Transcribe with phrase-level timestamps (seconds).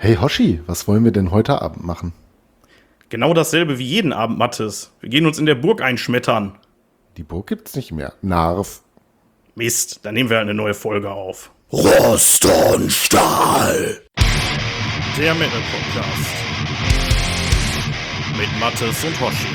[0.00, 2.12] Hey Hoshi, was wollen wir denn heute Abend machen?
[3.08, 4.92] Genau dasselbe wie jeden Abend, Mattes.
[5.00, 6.56] Wir gehen uns in der Burg einschmettern.
[7.16, 8.12] Die Burg gibt's nicht mehr.
[8.22, 8.82] Narf.
[9.56, 11.50] Mist, dann nehmen wir eine neue Folge auf.
[11.72, 14.00] Rost und Stahl.
[15.18, 16.30] Der Metal Podcast.
[18.38, 19.48] Mit Mattes und Hoshi.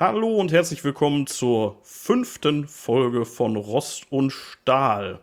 [0.00, 5.20] Hallo und herzlich willkommen zur fünften Folge von Rost und Stahl.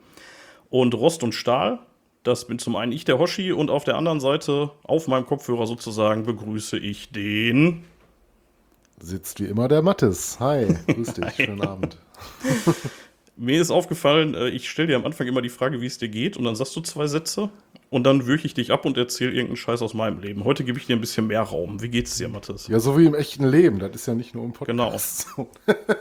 [0.69, 1.79] Und Rost und Stahl,
[2.23, 5.67] das bin zum einen ich, der Hoshi, und auf der anderen Seite, auf meinem Kopfhörer
[5.67, 7.83] sozusagen, begrüße ich den.
[8.97, 10.39] Sitzt wie immer der Mattes.
[10.39, 11.97] Hi, grüß dich, schönen Abend.
[13.35, 16.09] Mir ist aufgefallen, äh, ich stelle dir am Anfang immer die Frage, wie es dir
[16.09, 17.49] geht, und dann sagst du zwei Sätze
[17.89, 20.43] und dann würge ich dich ab und erzähle irgendeinen Scheiß aus meinem Leben.
[20.43, 21.81] Heute gebe ich dir ein bisschen mehr Raum.
[21.81, 22.67] Wie geht's dir, Mathis?
[22.67, 23.80] Ja, so wie im echten Leben.
[23.80, 25.27] Das ist ja nicht nur im Podcast.
[25.35, 25.49] Genau.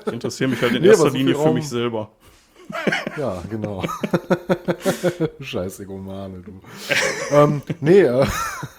[0.06, 2.10] Ich interessiere mich halt in nee, erster so Linie für mich selber.
[3.16, 3.82] Ja, genau.
[5.40, 6.60] Scheiß Egomane, du.
[7.32, 8.24] ähm, nee, äh,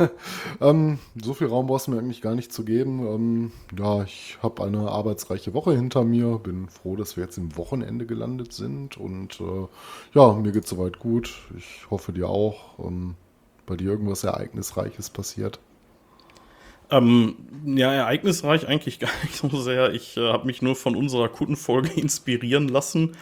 [0.61, 3.05] ähm, so viel Raum brauchst du mir eigentlich gar nicht zu geben.
[3.05, 6.39] Ähm, ja, ich habe eine arbeitsreiche Woche hinter mir.
[6.39, 8.97] Bin froh, dass wir jetzt im Wochenende gelandet sind.
[8.97, 9.67] Und äh,
[10.13, 11.41] ja, mir geht soweit gut.
[11.57, 12.79] Ich hoffe dir auch.
[12.79, 13.15] Ähm,
[13.69, 15.59] bei dir irgendwas Ereignisreiches passiert?
[16.91, 19.93] Ähm, ja, ereignisreich eigentlich gar nicht so sehr.
[19.93, 23.15] Ich äh, habe mich nur von unserer Kundenfolge inspirieren lassen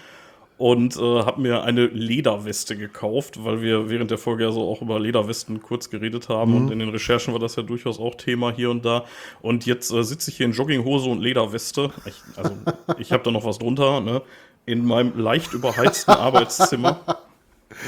[0.57, 4.81] und äh, habe mir eine Lederweste gekauft, weil wir während der Folge ja so auch
[4.81, 6.57] über Lederwesten kurz geredet haben mhm.
[6.57, 9.05] und in den Recherchen war das ja durchaus auch Thema hier und da.
[9.41, 11.91] Und jetzt äh, sitze ich hier in Jogginghose und Lederweste.
[12.05, 12.53] Ich, also
[12.97, 14.21] ich habe da noch was drunter, ne?
[14.65, 16.99] In meinem leicht überheizten Arbeitszimmer.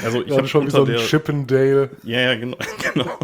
[0.04, 1.90] Also ich habe schon wie so ein der, Chippendale.
[2.02, 2.56] Ja, ja, genau.
[2.94, 3.18] genau.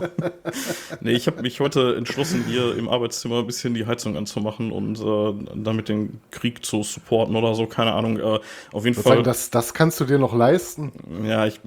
[1.01, 4.99] nee, ich habe mich heute entschlossen, hier im Arbeitszimmer ein bisschen die Heizung anzumachen und
[4.99, 8.19] äh, damit den Krieg zu supporten oder so, keine Ahnung.
[8.19, 8.41] Äh,
[8.73, 9.15] auf jeden Fall.
[9.15, 10.93] Sagen, das, das kannst du dir noch leisten.
[11.25, 11.61] Ja, ich,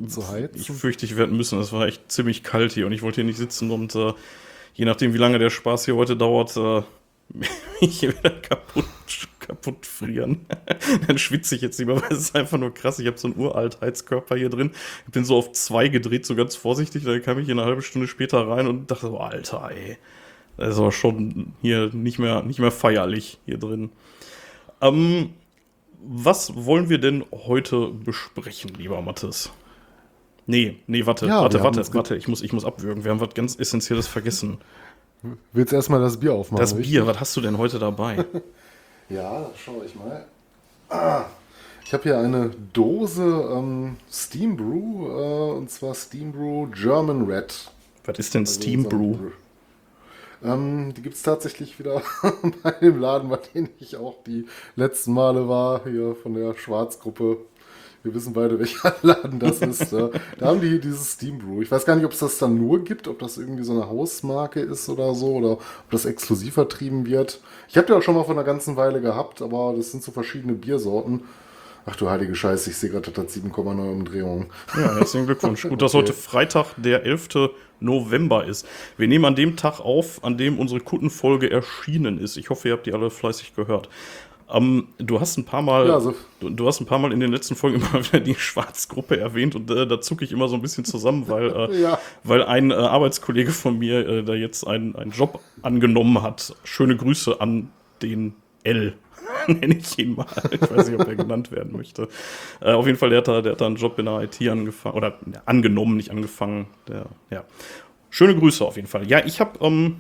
[0.56, 1.60] ich fürchte, ich werde müssen.
[1.60, 4.14] Es war echt ziemlich kalt hier und ich wollte hier nicht sitzen und äh,
[4.74, 6.82] je nachdem, wie lange der Spaß hier heute dauert, äh,
[7.82, 8.86] mich wieder kaputt
[9.50, 10.46] kaputt frieren.
[11.08, 13.00] dann schwitze ich jetzt nicht mehr, weil es ist einfach nur krass.
[13.00, 14.72] Ich habe so einen Uraltheitskörper hier drin.
[15.08, 17.04] Ich bin so auf zwei gedreht, so ganz vorsichtig.
[17.04, 19.98] Dann kam ich hier eine halbe Stunde später rein und dachte so, Alter, ey.
[20.58, 23.90] Das ist aber schon hier nicht mehr, nicht mehr feierlich hier drin.
[24.82, 25.32] Ähm,
[26.02, 29.52] was wollen wir denn heute besprechen, lieber Mathis?
[30.46, 32.16] Nee, nee, warte, ja, warte, warte, warte.
[32.16, 33.04] Ich muss, ich muss abwürgen.
[33.04, 34.58] Wir haben was ganz Essentielles vergessen.
[35.54, 36.62] Willst du erstmal das Bier aufmachen?
[36.62, 38.26] Das Bier, was hast du denn heute dabei?
[39.10, 40.26] Ja, schau ich mal.
[40.90, 41.26] Ah,
[41.84, 47.72] ich habe hier eine Dose ähm, Steam Brew, äh, und zwar Steam Brew German Red.
[48.06, 49.18] Was ist denn also Steam Brew?
[50.44, 52.04] Ähm, die gibt es tatsächlich wieder
[52.64, 57.38] bei dem Laden, bei dem ich auch die letzten Male war, hier von der Schwarzgruppe.
[58.04, 59.92] Wir wissen beide, welcher Laden das ist.
[59.92, 60.10] da
[60.42, 61.62] haben die dieses Steam Brew.
[61.62, 63.90] Ich weiß gar nicht, ob es das dann nur gibt, ob das irgendwie so eine
[63.90, 65.62] Hausmarke ist oder so, oder ob
[65.92, 67.42] das exklusiv vertrieben wird.
[67.68, 70.12] Ich habe die auch schon mal vor einer ganzen Weile gehabt, aber das sind so
[70.12, 71.24] verschiedene Biersorten.
[71.86, 74.48] Ach du heilige Scheiße, ich sehe gerade, das hat 7,9 Umdrehungen.
[74.76, 75.68] Ja, herzlichen Glückwunsch.
[75.68, 77.50] Gut, dass heute Freitag, der 11.
[77.80, 78.68] November ist.
[78.98, 82.38] Wir nehmen an dem Tag auf, an dem unsere Kuttenfolge erschienen ist.
[82.38, 83.90] Ich hoffe, ihr habt die alle fleißig gehört.
[84.52, 86.16] Um, du hast ein paar Mal, ja, so.
[86.40, 89.56] du, du, hast ein paar Mal in den letzten Folgen immer wieder die Schwarzgruppe erwähnt
[89.56, 92.00] und äh, da zucke ich immer so ein bisschen zusammen, weil, äh, ja.
[92.24, 96.56] weil ein äh, Arbeitskollege von mir äh, da jetzt einen, einen Job angenommen hat.
[96.64, 97.70] Schöne Grüße an
[98.02, 98.34] den
[98.64, 98.96] L.
[99.48, 100.26] Nenne ich ihn mal.
[100.50, 102.08] Ich weiß nicht, ob er genannt werden möchte.
[102.60, 104.42] Äh, auf jeden Fall, der hat, da, der hat da einen Job in der IT
[104.50, 106.68] angefangen, oder angenommen, nicht angefangen.
[106.88, 107.44] Der, ja.
[108.10, 109.08] Schöne Grüße auf jeden Fall.
[109.08, 109.98] Ja, ich habe ähm,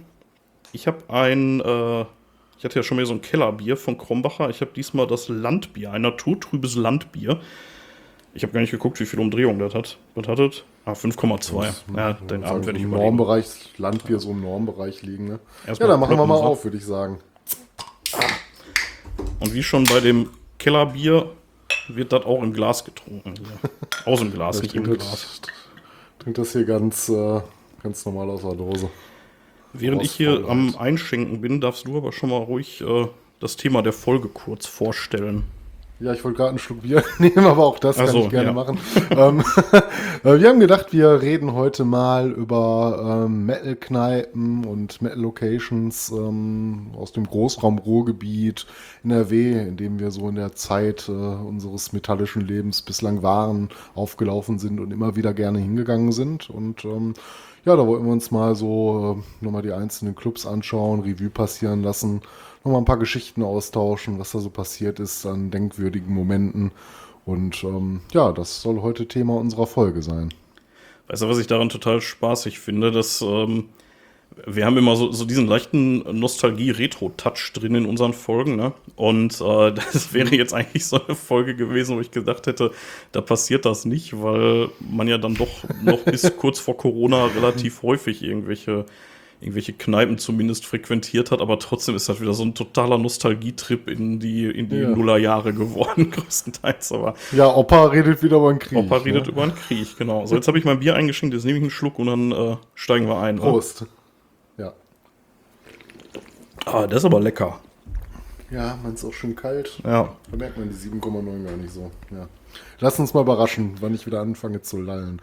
[0.71, 2.05] ich hab ein äh,
[2.59, 4.49] ich hatte ja schon mal so ein Kellerbier von Krombacher.
[4.49, 7.39] Ich habe diesmal das Landbier, ein naturtrübes Landbier.
[8.33, 9.97] Ich habe gar nicht geguckt, wie viel Umdrehung das hat.
[10.13, 10.63] Was hat das?
[10.83, 11.73] Ah, 5,2.
[11.95, 13.45] Ja, den Abend werde ich im Normbereich,
[13.77, 15.29] Landbier so im Normbereich liegen.
[15.29, 15.39] Ne?
[15.67, 17.19] ja, dann machen wir mal auf, würde ich sagen.
[19.39, 21.31] Und wie schon bei dem Kellerbier
[21.87, 23.35] wird das auch im Glas getrunken.
[24.05, 25.41] Aus dem Glas, nicht im Glas.
[26.19, 27.39] Trinkt das hier ganz, äh,
[27.81, 28.89] ganz normal aus der Dose.
[29.73, 33.07] Während ich hier am Einschenken bin, darfst du aber schon mal ruhig äh,
[33.39, 35.43] das Thema der Folge kurz vorstellen.
[36.01, 38.29] Ja, ich wollte gerade einen Schluck Bier nehmen, aber auch das Ach kann so, ich
[38.29, 38.53] gerne ja.
[38.53, 38.79] machen.
[39.09, 39.43] ähm,
[40.23, 47.11] äh, wir haben gedacht, wir reden heute mal über ähm, Metal-Kneipen und Metal-Locations ähm, aus
[47.11, 48.65] dem Großraum Ruhrgebiet,
[49.03, 54.57] NRW, in dem wir so in der Zeit äh, unseres metallischen Lebens bislang waren, aufgelaufen
[54.57, 56.49] sind und immer wieder gerne hingegangen sind.
[56.49, 57.13] Und ähm,
[57.65, 61.83] ja, da wollten wir uns mal so äh, nochmal die einzelnen Clubs anschauen, Revue passieren
[61.83, 62.21] lassen,
[62.63, 66.71] nochmal ein paar Geschichten austauschen, was da so passiert ist an denkwürdigen Momenten.
[67.25, 70.33] Und ähm, ja, das soll heute Thema unserer Folge sein.
[71.07, 73.69] Weißt du, was ich daran total spaßig finde, dass ähm,
[74.45, 78.73] wir haben immer so, so diesen leichten Nostalgie-Retro-Touch drin in unseren Folgen, ne?
[78.95, 82.71] Und äh, das wäre jetzt eigentlich so eine Folge gewesen, wo ich gedacht hätte,
[83.11, 87.83] da passiert das nicht, weil man ja dann doch noch bis kurz vor Corona relativ
[87.83, 88.85] häufig irgendwelche
[89.41, 94.19] irgendwelche Kneipen zumindest frequentiert hat, aber trotzdem ist das wieder so ein totaler Nostalgietrip in
[94.19, 94.89] die, in die ja.
[94.89, 96.91] Nullerjahre geworden, größtenteils.
[96.91, 98.77] Aber ja, Opa redet wieder über den Krieg.
[98.77, 99.05] Opa ne?
[99.05, 100.25] redet über den Krieg, genau.
[100.25, 102.57] So, jetzt habe ich mein Bier eingeschenkt, jetzt nehme ich einen Schluck und dann äh,
[102.75, 103.35] steigen wir ein.
[103.35, 103.41] Ne?
[103.41, 103.83] Prost.
[103.83, 103.91] Oder?
[106.71, 107.59] Ah, das ist aber lecker.
[108.51, 109.79] Ja, man ist auch schön kalt.
[109.83, 110.15] Ja.
[110.29, 111.91] Da merkt man die 7,9 gar nicht so.
[112.11, 112.27] Ja.
[112.79, 115.21] Lass uns mal überraschen, wann ich wieder anfange zu lallen.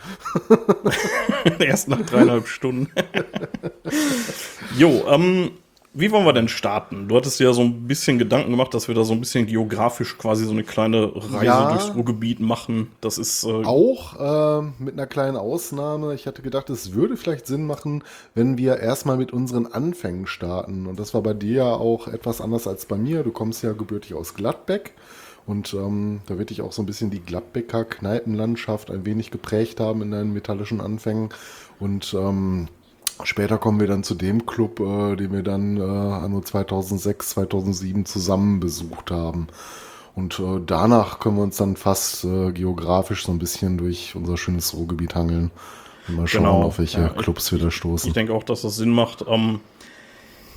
[1.58, 2.90] Erst nach dreieinhalb Stunden.
[4.76, 5.52] jo, ähm,
[5.98, 7.08] wie wollen wir denn starten?
[7.08, 10.18] Du hattest ja so ein bisschen Gedanken gemacht, dass wir da so ein bisschen geografisch
[10.18, 12.90] quasi so eine kleine Reise ja, durchs Ruhrgebiet machen.
[13.00, 16.14] Das ist äh auch äh, mit einer kleinen Ausnahme.
[16.14, 18.04] Ich hatte gedacht, es würde vielleicht Sinn machen,
[18.34, 20.86] wenn wir erstmal mit unseren Anfängen starten.
[20.86, 23.22] Und das war bei dir ja auch etwas anders als bei mir.
[23.22, 24.92] Du kommst ja gebürtig aus Gladbeck.
[25.46, 29.80] Und ähm, da wird dich auch so ein bisschen die Gladbecker Kneipenlandschaft ein wenig geprägt
[29.80, 31.30] haben in deinen metallischen Anfängen.
[31.78, 32.68] Und ähm,
[33.24, 38.04] Später kommen wir dann zu dem Club, äh, den wir dann äh, anno 2006, 2007
[38.04, 39.48] zusammen besucht haben.
[40.14, 44.36] Und äh, danach können wir uns dann fast äh, geografisch so ein bisschen durch unser
[44.36, 45.50] schönes Ruhrgebiet hangeln.
[46.08, 46.62] Und mal schauen, genau.
[46.62, 48.08] auf welche ja, Clubs wir da stoßen.
[48.08, 49.24] Ich denke auch, dass das Sinn macht.
[49.28, 49.60] Ähm,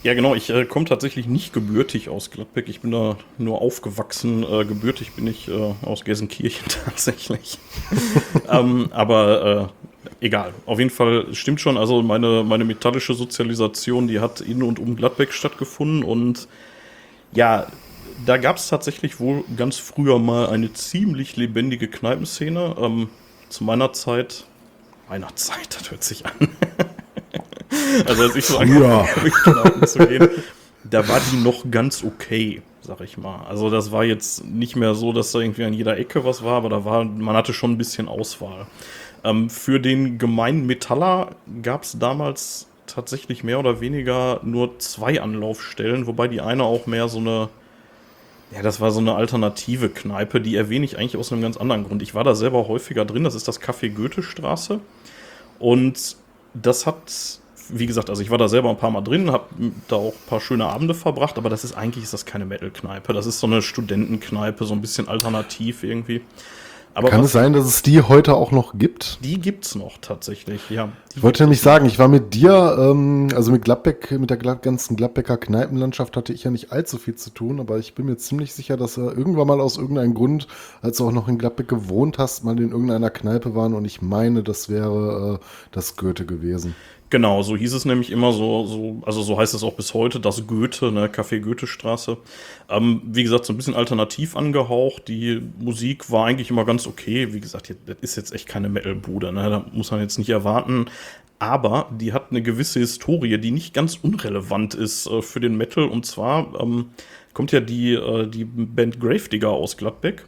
[0.01, 0.33] ja, genau.
[0.33, 2.69] Ich äh, komme tatsächlich nicht gebürtig aus Gladbeck.
[2.69, 4.43] Ich bin da nur aufgewachsen.
[4.43, 7.59] Äh, gebürtig bin ich äh, aus Gelsenkirchen tatsächlich.
[8.49, 9.78] ähm, aber äh,
[10.21, 10.53] egal.
[10.65, 11.77] Auf jeden Fall stimmt schon.
[11.77, 16.03] Also meine, meine metallische Sozialisation, die hat in und um Gladbeck stattgefunden.
[16.03, 16.47] Und
[17.33, 17.67] ja,
[18.25, 22.75] da gab es tatsächlich wohl ganz früher mal eine ziemlich lebendige Kneipenszene.
[22.79, 23.09] Ähm,
[23.49, 24.45] zu meiner Zeit,
[25.09, 26.33] meiner Zeit, das hört sich an.
[28.05, 30.29] also als ich so angefangen habe, Kneipen zu gehen,
[30.83, 33.45] da war die noch ganz okay, sag ich mal.
[33.47, 36.57] Also das war jetzt nicht mehr so, dass da irgendwie an jeder Ecke was war,
[36.57, 38.67] aber da war, man hatte schon ein bisschen Auswahl.
[39.23, 46.07] Ähm, für den gemeinen Metaller gab es damals tatsächlich mehr oder weniger nur zwei Anlaufstellen,
[46.07, 47.49] wobei die eine auch mehr so eine,
[48.51, 51.85] ja, das war so eine alternative Kneipe, die erwähne ich eigentlich aus einem ganz anderen
[51.85, 52.01] Grund.
[52.01, 54.79] Ich war da selber häufiger drin, das ist das Café Goethestraße.
[55.59, 56.15] Und
[56.53, 57.39] das hat,
[57.69, 59.45] wie gesagt, also ich war da selber ein paar Mal drin, habe
[59.87, 63.13] da auch ein paar schöne Abende verbracht, aber das ist eigentlich ist das keine Metal-Kneipe.
[63.13, 66.21] Das ist so eine Studentenkneipe, so ein bisschen alternativ irgendwie.
[66.93, 69.19] Aber Kann es sein, dass es die heute auch noch gibt?
[69.23, 70.89] Die gibt es noch tatsächlich, ja.
[71.15, 74.95] Ich wollte nämlich sagen, ich war mit dir, ähm, also mit Gladbeck, mit der ganzen
[74.95, 78.53] Gladbecker Kneipenlandschaft hatte ich ja nicht allzu viel zu tun, aber ich bin mir ziemlich
[78.53, 80.47] sicher, dass er irgendwann mal aus irgendeinem Grund,
[80.81, 84.01] als du auch noch in Gladbeck gewohnt hast, mal in irgendeiner Kneipe waren und ich
[84.01, 86.75] meine, das wäre äh, das Goethe gewesen.
[87.11, 90.19] Genau, so hieß es nämlich immer so, so, also so heißt es auch bis heute,
[90.19, 92.17] das Goethe, ne, Café Goethestraße.
[92.69, 95.07] Ähm, wie gesagt, so ein bisschen alternativ angehaucht.
[95.07, 97.33] Die Musik war eigentlich immer ganz okay.
[97.33, 99.49] Wie gesagt, das ist jetzt echt keine Metal-Bude, ne?
[99.49, 100.85] Da muss man jetzt nicht erwarten.
[101.39, 105.85] Aber die hat eine gewisse Historie, die nicht ganz unrelevant ist äh, für den Metal.
[105.85, 106.91] Und zwar ähm,
[107.33, 110.25] kommt ja die, äh, die Band Gravedigger aus Gladbeck.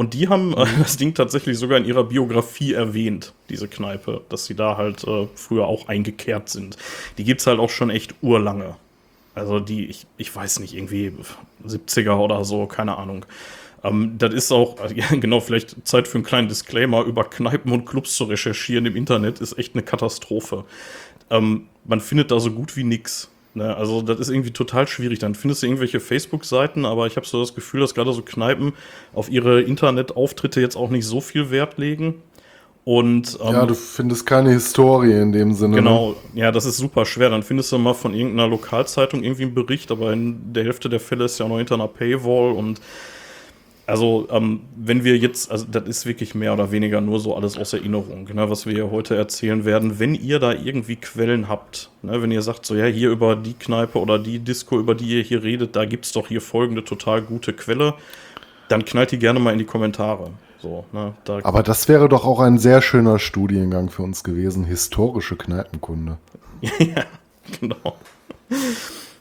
[0.00, 4.46] Und die haben äh, das Ding tatsächlich sogar in ihrer Biografie erwähnt, diese Kneipe, dass
[4.46, 6.78] sie da halt äh, früher auch eingekehrt sind.
[7.18, 8.76] Die gibt es halt auch schon echt urlange.
[9.34, 11.12] Also die, ich, ich weiß nicht, irgendwie
[11.66, 13.26] 70er oder so, keine Ahnung.
[13.84, 17.84] Ähm, das ist auch, ja, genau, vielleicht Zeit für einen kleinen Disclaimer, über Kneipen und
[17.84, 20.64] Clubs zu recherchieren im Internet ist echt eine Katastrophe.
[21.28, 23.28] Ähm, man findet da so gut wie nichts.
[23.52, 25.18] Ne, also das ist irgendwie total schwierig.
[25.18, 28.74] Dann findest du irgendwelche Facebook-Seiten, aber ich habe so das Gefühl, dass gerade so Kneipen
[29.12, 32.22] auf ihre Internetauftritte jetzt auch nicht so viel Wert legen.
[32.84, 35.76] Und, ähm, ja, du findest keine Historie in dem Sinne.
[35.76, 35.82] Ne?
[35.82, 37.28] Genau, ja, das ist super schwer.
[37.28, 41.00] Dann findest du mal von irgendeiner Lokalzeitung irgendwie einen Bericht, aber in der Hälfte der
[41.00, 42.80] Fälle ist ja noch hinter einer Paywall und
[43.90, 47.58] also, ähm, wenn wir jetzt, also das ist wirklich mehr oder weniger nur so alles
[47.58, 49.98] aus Erinnerung, ne, was wir hier heute erzählen werden.
[49.98, 53.54] Wenn ihr da irgendwie Quellen habt, ne, wenn ihr sagt, so ja, hier über die
[53.54, 56.84] Kneipe oder die Disco, über die ihr hier redet, da gibt es doch hier folgende
[56.84, 57.94] total gute Quelle,
[58.68, 60.30] dann knallt die gerne mal in die Kommentare.
[60.62, 64.64] So, ne, da Aber das wäre doch auch ein sehr schöner Studiengang für uns gewesen,
[64.64, 66.18] historische Kneipenkunde.
[66.78, 67.04] ja,
[67.60, 67.96] genau.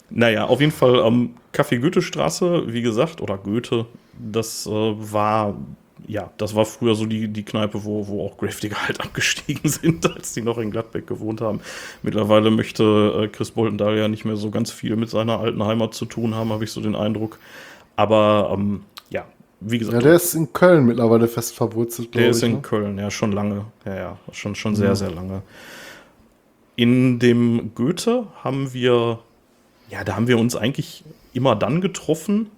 [0.10, 3.86] Naja, auf jeden Fall am ähm, Café Goethe-Straße, wie gesagt, oder Goethe,
[4.20, 5.56] das äh, war
[6.08, 10.10] ja, das war früher so die, die Kneipe, wo, wo auch Gravedigger halt abgestiegen sind,
[10.12, 11.60] als die noch in Gladbeck gewohnt haben.
[12.02, 15.94] Mittlerweile möchte äh, Chris Boltendahl ja nicht mehr so ganz viel mit seiner alten Heimat
[15.94, 17.40] zu tun haben, habe ich so den Eindruck.
[17.96, 19.26] Aber ähm, ja,
[19.60, 19.96] wie gesagt.
[19.96, 22.16] Ja, der ist in Köln mittlerweile fest verwurzelt.
[22.16, 22.62] Der ist in ne?
[22.62, 23.66] Köln, ja, schon lange.
[23.86, 24.96] Ja, ja, schon, schon sehr, ja.
[24.96, 25.42] sehr lange.
[26.76, 29.20] In dem Goethe haben wir,
[29.90, 32.50] ja, da haben wir uns eigentlich immer dann getroffen,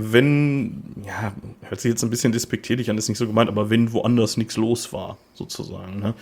[0.00, 3.92] wenn, ja, hört sich jetzt ein bisschen despektierlich an, ist nicht so gemeint, aber wenn
[3.92, 5.98] woanders nichts los war, sozusagen.
[5.98, 6.14] Ne?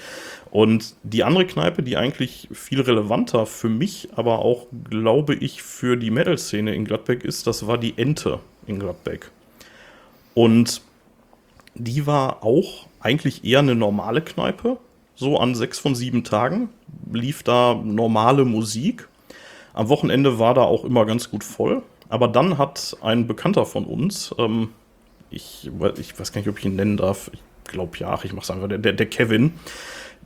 [0.50, 5.98] Und die andere Kneipe, die eigentlich viel relevanter für mich, aber auch, glaube ich, für
[5.98, 9.30] die Metal-Szene in Gladbeck ist, das war die Ente in Gladbeck.
[10.32, 10.80] Und
[11.74, 14.78] die war auch eigentlich eher eine normale Kneipe.
[15.16, 16.70] So an sechs von sieben Tagen
[17.12, 19.06] lief da normale Musik.
[19.74, 21.82] Am Wochenende war da auch immer ganz gut voll.
[22.08, 24.70] Aber dann hat ein Bekannter von uns, ähm,
[25.30, 28.44] ich, ich weiß gar nicht, ob ich ihn nennen darf, ich glaube ja, ich mache
[28.44, 29.54] es einfach, der, der Kevin,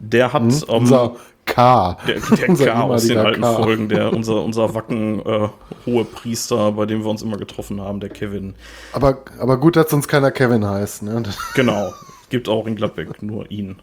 [0.01, 0.43] der hat.
[0.43, 1.97] Hm, ähm, unser K.
[2.07, 3.53] Der, der K aus den alten K.
[3.55, 5.49] Folgen, der, unser, unser Wacken äh,
[5.87, 8.55] hohe Priester, bei dem wir uns immer getroffen haben, der Kevin.
[8.93, 11.23] Aber, aber gut, dass uns keiner Kevin heißt, ne?
[11.55, 11.93] Genau.
[12.29, 13.77] Gibt auch in Gladbeck nur ihn.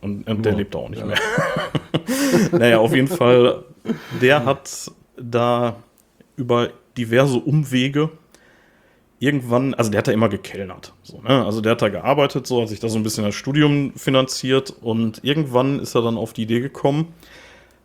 [0.00, 1.06] Und, und der lebt auch nicht ja.
[1.06, 1.18] mehr.
[2.52, 3.62] naja, auf jeden Fall,
[4.20, 5.76] der hat da
[6.36, 8.10] über diverse Umwege
[9.18, 10.92] irgendwann, also der hat da immer gekellnert.
[11.02, 11.44] So, ne?
[11.44, 14.74] Also der hat da gearbeitet, so hat sich da so ein bisschen das Studium finanziert
[14.82, 17.14] und irgendwann ist er dann auf die Idee gekommen,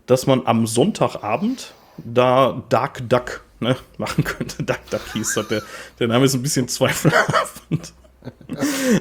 [0.05, 4.63] dass man am Sonntagabend da Dark Duck ne, machen könnte.
[4.63, 5.47] Dark Duck hieß das.
[5.47, 5.61] Der,
[5.99, 7.63] der Name ist ein bisschen zweifelhaft.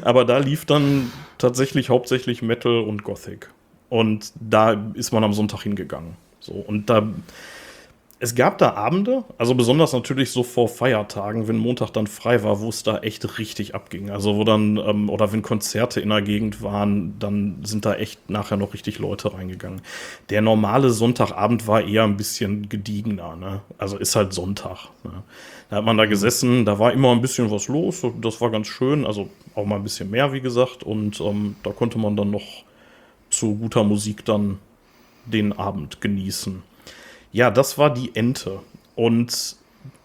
[0.03, 3.51] Aber da lief dann tatsächlich hauptsächlich Metal und Gothic.
[3.89, 6.17] Und da ist man am Sonntag hingegangen.
[6.41, 7.09] So, und da
[8.21, 12.61] es gab da Abende, also besonders natürlich so vor Feiertagen, wenn Montag dann frei war,
[12.61, 14.11] wo es da echt richtig abging.
[14.11, 18.29] Also wo dann, ähm, oder wenn Konzerte in der Gegend waren, dann sind da echt
[18.29, 19.83] nachher noch richtig Leute reingegangen.
[20.31, 23.61] Der normale Sonntagabend war eher ein bisschen gediegener, ne?
[23.79, 24.89] Also ist halt Sonntag.
[25.05, 25.23] Ne?
[25.71, 28.67] Da hat man da gesessen, da war immer ein bisschen was los, das war ganz
[28.67, 32.31] schön, also auch mal ein bisschen mehr, wie gesagt, und ähm, da konnte man dann
[32.31, 32.65] noch
[33.31, 34.59] zu guter Musik dann
[35.27, 36.63] den Abend genießen.
[37.33, 38.61] Ja, das war die Ente.
[38.97, 39.57] Und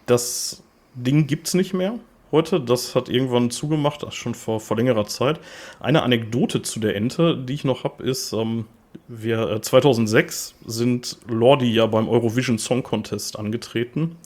[0.06, 0.62] das
[0.94, 1.98] Ding gibt es nicht mehr
[2.30, 2.60] heute.
[2.60, 5.40] Das hat irgendwann zugemacht, schon vor, vor längerer Zeit.
[5.80, 8.66] Eine Anekdote zu der Ente, die ich noch habe, ist, ähm,
[9.08, 14.16] wir, äh, 2006 sind Lordi ja beim Eurovision Song Contest angetreten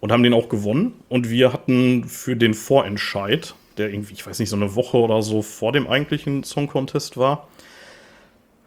[0.00, 0.94] und haben den auch gewonnen.
[1.08, 5.22] Und wir hatten für den Vorentscheid, der irgendwie, ich weiß nicht, so eine Woche oder
[5.22, 7.48] so vor dem eigentlichen Song Contest war,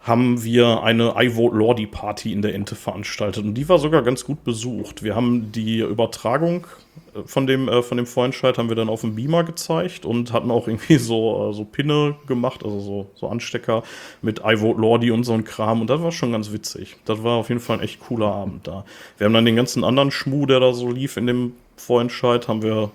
[0.06, 3.44] haben wir eine I Vote Lordy Party in der Ente veranstaltet.
[3.44, 5.02] Und die war sogar ganz gut besucht.
[5.02, 6.68] Wir haben die Übertragung
[7.14, 10.32] äh, von dem, äh, von dem Vorentscheid haben wir dann auf dem Beamer gezeigt und
[10.32, 13.82] hatten auch irgendwie so, äh, so Pinne gemacht, also so, so Anstecker
[14.22, 15.80] mit I Vote Lordy und so ein Kram.
[15.80, 16.96] Und das war schon ganz witzig.
[17.04, 18.84] Das war auf jeden Fall ein echt cooler Abend da.
[19.18, 22.62] Wir haben dann den ganzen anderen Schmuh, der da so lief in dem Vorentscheid, haben
[22.62, 22.90] wir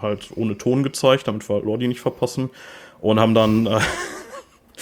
[0.00, 2.48] halt ohne Ton gezeigt, damit wir Lordi nicht verpassen.
[3.02, 3.80] Und haben dann äh,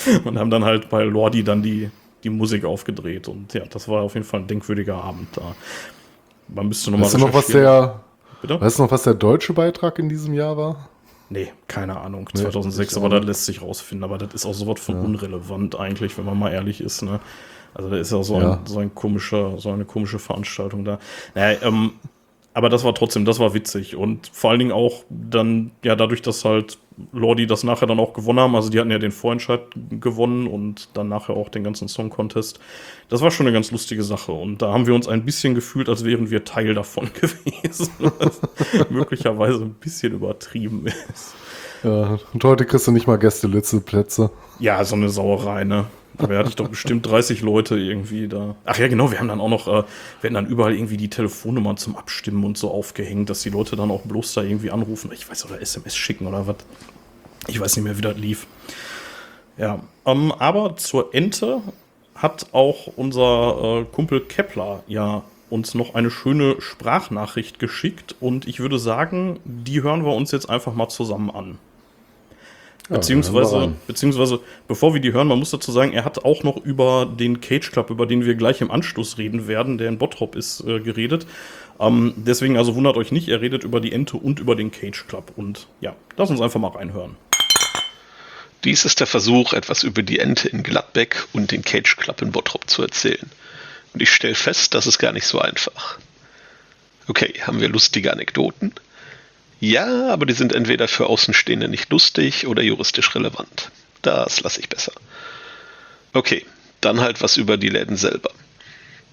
[0.24, 1.90] und haben dann halt bei Lordi dann die,
[2.24, 3.28] die Musik aufgedreht.
[3.28, 5.54] Und ja, das war auf jeden Fall ein denkwürdiger Abend da.
[6.48, 8.00] Man müsste nochmal weißt du noch, was der,
[8.42, 8.60] Bitte?
[8.60, 10.88] Weißt du noch, was der deutsche Beitrag in diesem Jahr war?
[11.30, 12.28] Nee, keine Ahnung.
[12.34, 14.04] Nee, 2006, aber das lässt sich rausfinden.
[14.04, 15.00] Aber das ist auch sowas von ja.
[15.00, 17.02] unrelevant eigentlich, wenn man mal ehrlich ist.
[17.02, 17.20] Ne?
[17.72, 18.54] Also da ist ja so, ja.
[18.54, 20.98] Ein, so, ein komischer, so eine komische Veranstaltung da.
[21.34, 21.92] Naja, ähm,
[22.54, 23.96] aber das war trotzdem, das war witzig.
[23.96, 26.78] Und vor allen Dingen auch dann, ja, dadurch, dass halt
[27.12, 29.62] Lordi das nachher dann auch gewonnen haben, also die hatten ja den Vorentscheid
[30.00, 32.60] gewonnen und dann nachher auch den ganzen Song Contest.
[33.08, 34.32] Das war schon eine ganz lustige Sache.
[34.32, 37.90] Und da haben wir uns ein bisschen gefühlt, als wären wir Teil davon gewesen.
[38.18, 38.40] Was
[38.90, 41.34] möglicherweise ein bisschen übertrieben ist.
[41.82, 44.30] Ja, und heute kriegst du nicht mal Gästelitzelplätze.
[44.58, 45.86] Ja, so eine Sauerei, ne?
[46.28, 48.54] Da hatte ich doch bestimmt 30 Leute irgendwie da.
[48.64, 49.84] Ach ja, genau, wir haben dann auch noch, äh, wir
[50.22, 53.90] hatten dann überall irgendwie die Telefonnummern zum Abstimmen und so aufgehängt, dass die Leute dann
[53.90, 55.10] auch bloß da irgendwie anrufen.
[55.12, 56.56] Ich weiß, oder SMS schicken oder was.
[57.48, 58.46] Ich weiß nicht mehr, wie das lief.
[59.58, 61.60] Ja, ähm, aber zur Ente
[62.14, 68.60] hat auch unser äh, Kumpel Kepler ja uns noch eine schöne Sprachnachricht geschickt und ich
[68.60, 71.58] würde sagen, die hören wir uns jetzt einfach mal zusammen an.
[72.88, 77.06] Beziehungsweise, beziehungsweise, bevor wir die hören, man muss dazu sagen, er hat auch noch über
[77.06, 80.60] den Cage Club, über den wir gleich im Anschluss reden werden, der in Bottrop ist,
[80.66, 81.26] äh, geredet.
[81.78, 85.06] Ähm, deswegen also wundert euch nicht, er redet über die Ente und über den Cage
[85.06, 85.32] Club.
[85.36, 87.16] Und ja, lass uns einfach mal reinhören.
[88.64, 92.30] Dies ist der Versuch, etwas über die Ente in Gladbeck und den Cage Club in
[92.30, 93.30] Bottrop zu erzählen.
[93.92, 95.98] Und ich stelle fest, das ist gar nicht so einfach.
[97.08, 98.72] Okay, haben wir lustige Anekdoten?
[99.64, 103.70] Ja, aber die sind entweder für Außenstehende nicht lustig oder juristisch relevant.
[104.02, 104.90] Das lasse ich besser.
[106.12, 106.44] Okay,
[106.80, 108.32] dann halt was über die Läden selber.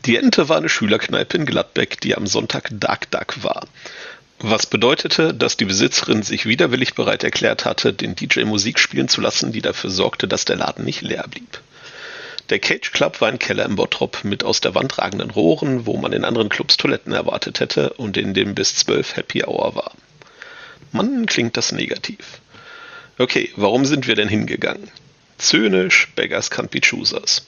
[0.06, 3.68] Die Ente war eine Schülerkneipe in Gladbeck, die am Sonntag Dark Duck war.
[4.40, 9.22] Was bedeutete, dass die Besitzerin sich widerwillig bereit erklärt hatte, den DJ Musik spielen zu
[9.22, 11.62] lassen, die dafür sorgte, dass der Laden nicht leer blieb.
[12.50, 15.96] Der Cage Club war ein Keller im Bottrop mit aus der Wand ragenden Rohren, wo
[15.98, 19.92] man in anderen Clubs Toiletten erwartet hätte und in dem bis 12 Happy Hour war.
[20.92, 22.42] Mann, klingt das negativ.
[23.18, 24.90] Okay, warum sind wir denn hingegangen?
[25.38, 27.46] Zynisch, Beggars can't be choosers.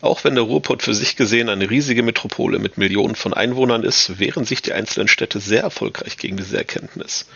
[0.00, 4.18] Auch wenn der Ruhrpott für sich gesehen eine riesige Metropole mit Millionen von Einwohnern ist,
[4.18, 7.26] wehren sich die einzelnen Städte sehr erfolgreich gegen diese Erkenntnis.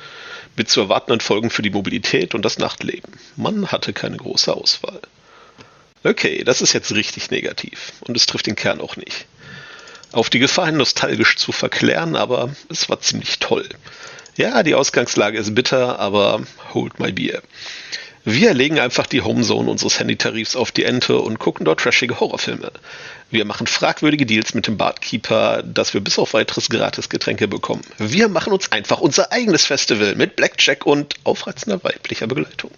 [0.56, 3.12] Mit zu erwartenden Folgen für die Mobilität und das Nachtleben.
[3.36, 5.00] Man hatte keine große Auswahl.
[6.04, 9.26] Okay, das ist jetzt richtig negativ und es trifft den Kern auch nicht.
[10.12, 13.68] Auf die Gefahr hin, nostalgisch zu verklären, aber es war ziemlich toll.
[14.36, 17.42] Ja, die Ausgangslage ist bitter, aber hold my beer.
[18.24, 22.72] Wir legen einfach die Homezone unseres Handytarifs auf die Ente und gucken dort trashige Horrorfilme.
[23.30, 27.82] Wir machen fragwürdige Deals mit dem Barkeeper, dass wir bis auf weiteres gratis Getränke bekommen.
[27.98, 32.70] Wir machen uns einfach unser eigenes Festival mit Blackjack und aufreizender weiblicher Begleitung.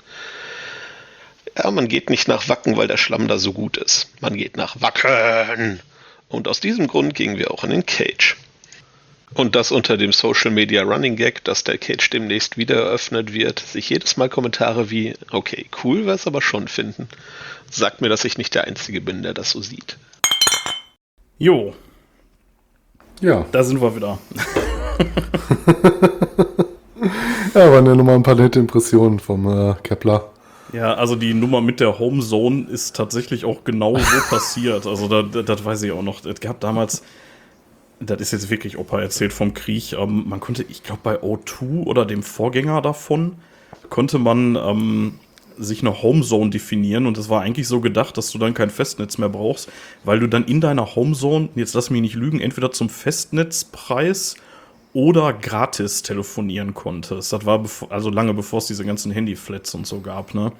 [1.56, 4.08] Ja, man geht nicht nach Wacken, weil der Schlamm da so gut ist.
[4.20, 5.80] Man geht nach Wacken.
[6.28, 8.36] Und aus diesem Grund gingen wir auch in den Cage.
[9.34, 13.58] Und das unter dem Social Media Running Gag, dass der Cage demnächst wieder eröffnet wird,
[13.58, 17.08] sich jedes Mal Kommentare wie, okay, cool wäre es aber schon finden.
[17.70, 19.98] Sagt mir, dass ich nicht der Einzige bin, der das so sieht.
[21.38, 21.74] Jo.
[23.20, 23.44] Ja.
[23.50, 24.18] Da sind wir wieder.
[27.54, 30.30] ja, waren ja nochmal ein paar nette Impressionen vom äh, Kepler.
[30.72, 34.86] Ja, also die Nummer mit der Homezone ist tatsächlich auch genau so passiert.
[34.86, 36.24] Also da, das weiß ich auch noch.
[36.24, 37.02] Es gab damals
[38.00, 39.92] das ist jetzt wirklich Opa erzählt vom Krieg.
[39.92, 43.36] Ähm, man konnte, ich glaube, bei O2 oder dem Vorgänger davon,
[43.88, 45.14] konnte man ähm,
[45.58, 49.18] sich eine Homezone definieren und es war eigentlich so gedacht, dass du dann kein Festnetz
[49.18, 49.70] mehr brauchst,
[50.04, 54.36] weil du dann in deiner Homezone, jetzt lass mich nicht lügen, entweder zum Festnetzpreis
[54.92, 57.32] oder gratis telefonieren konntest.
[57.32, 60.52] Das war also lange bevor es diese ganzen Handyflats und so gab, ne?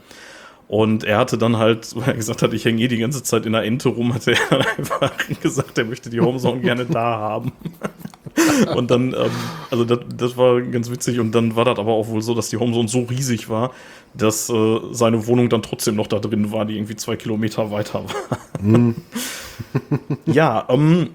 [0.68, 3.46] Und er hatte dann halt, weil er gesagt hat, ich hänge eh die ganze Zeit
[3.46, 4.36] in der Ente rum, hat er
[4.78, 7.52] einfach gesagt, er möchte die Homezone gerne da haben.
[8.74, 9.30] und dann, ähm,
[9.70, 11.20] also das, das war ganz witzig.
[11.20, 13.72] Und dann war das aber auch wohl so, dass die Homezone so riesig war,
[14.14, 18.04] dass äh, seine Wohnung dann trotzdem noch da drin war, die irgendwie zwei Kilometer weiter
[18.04, 18.38] war.
[18.60, 18.96] Mhm.
[20.26, 21.10] ja, ähm,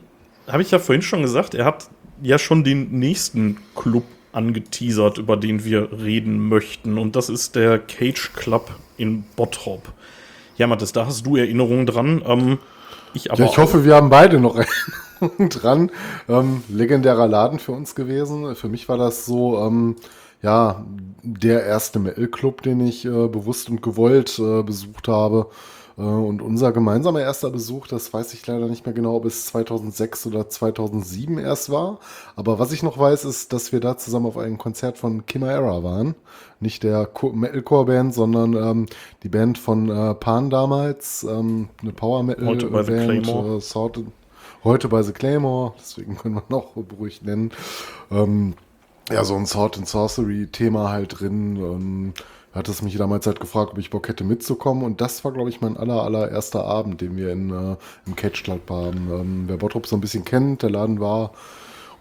[0.47, 1.89] habe ich ja vorhin schon gesagt, er hat
[2.21, 6.97] ja schon den nächsten Club angeteasert, über den wir reden möchten.
[6.97, 9.91] Und das ist der Cage Club in Bottrop.
[10.57, 12.21] Ja, Mathis, da hast du Erinnerungen dran.
[12.25, 12.57] Ähm,
[13.13, 14.55] ich, aber ja, ich hoffe, wir haben beide noch
[15.19, 15.91] Erinnerungen dran.
[16.29, 18.55] Ähm, legendärer Laden für uns gewesen.
[18.55, 19.95] Für mich war das so, ähm,
[20.41, 20.85] ja,
[21.23, 25.47] der erste Metal-Club, den ich äh, bewusst und gewollt äh, besucht habe.
[25.97, 29.45] Äh, und unser gemeinsamer erster Besuch, das weiß ich leider nicht mehr genau, ob es
[29.47, 31.99] 2006 oder 2007 erst war.
[32.35, 35.83] Aber was ich noch weiß, ist, dass wir da zusammen auf einem Konzert von Chimera
[35.83, 36.15] waren.
[36.59, 38.85] Nicht der Metalcore-Band, sondern ähm,
[39.23, 41.23] die Band von äh, Pan damals.
[41.23, 42.63] Ähm, eine Power-Metal-Band.
[42.63, 43.57] Heute bei The Claymore.
[43.57, 44.03] Äh,
[44.63, 47.51] heute bei The Claymore, deswegen können wir noch beruhigt nennen.
[48.11, 48.53] Ähm,
[49.11, 51.55] ja, so ein Sword and Sorcery-Thema halt drin.
[51.57, 52.13] Ähm,
[52.53, 54.83] hat es mich damals halt gefragt, ob ich Bock hätte mitzukommen.
[54.83, 58.43] Und das war, glaube ich, mein aller, allererster Abend, den wir in, äh, im Catch
[58.43, 59.09] Club haben.
[59.11, 61.31] Ähm, wer Bottrop so ein bisschen kennt, der Laden war,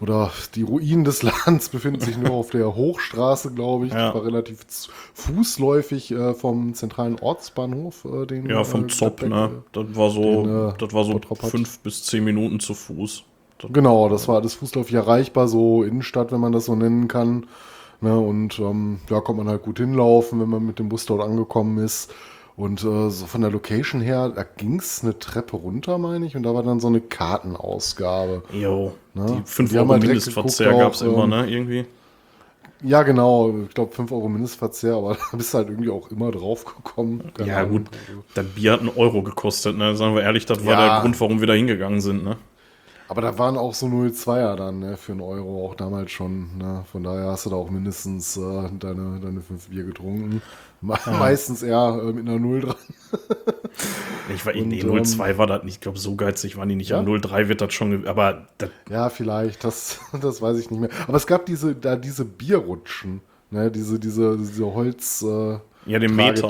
[0.01, 3.93] oder die Ruinen des Ladens befinden sich nur auf der Hochstraße, glaube ich.
[3.93, 4.07] Ja.
[4.07, 4.65] Das war relativ
[5.13, 8.05] fußläufig äh, vom zentralen Ortsbahnhof.
[8.05, 9.63] Äh, den, ja, vom äh, Zopp, ne?
[9.71, 13.23] Das war so, den, äh, das war so fünf bis zehn Minuten zu Fuß.
[13.59, 17.45] Das genau, das war alles fußläufig erreichbar, so Innenstadt, wenn man das so nennen kann.
[18.03, 21.21] Ne, und ähm, da kommt man halt gut hinlaufen, wenn man mit dem Bus dort
[21.21, 22.11] angekommen ist.
[22.57, 26.35] Und äh, so von der Location her, da ging es eine Treppe runter, meine ich,
[26.35, 28.43] und da war dann so eine Kartenausgabe.
[28.51, 29.25] Jo, ne?
[29.37, 31.85] die 5 Euro halt Mindestverzehr gab es immer, ähm, ne, irgendwie.
[32.83, 36.31] Ja, genau, ich glaube 5 Euro Mindestverzehr, aber da bist du halt irgendwie auch immer
[36.31, 37.31] drauf gekommen.
[37.45, 37.85] ja, gut,
[38.33, 39.95] das Bier hat einen Euro gekostet, ne?
[39.95, 40.93] Sagen wir ehrlich, das war ja.
[40.93, 42.37] der Grund, warum wir da hingegangen sind, ne?
[43.11, 46.57] Aber da waren auch so 0,2er dann ne, für einen Euro, auch damals schon.
[46.57, 46.85] Ne?
[46.89, 50.41] Von daher hast du da auch mindestens äh, deine, deine fünf Bier getrunken.
[50.79, 51.11] Me ja.
[51.11, 52.75] Meistens eher äh, mit einer Null dran.
[54.33, 55.73] ich war, in nee, 0,2 ähm, war das nicht.
[55.73, 56.91] Ich glaube, so geizig waren die nicht.
[56.91, 57.01] Ja?
[57.01, 58.07] 0,3 wird das schon.
[58.07, 59.65] Aber das ja, vielleicht.
[59.65, 60.89] Das, das weiß ich nicht mehr.
[61.05, 63.19] Aber es gab diese, da diese Bierrutschen.
[63.49, 63.69] Ne?
[63.71, 65.21] Diese, diese, diese Holz.
[65.21, 66.47] Äh, ja, den Meter.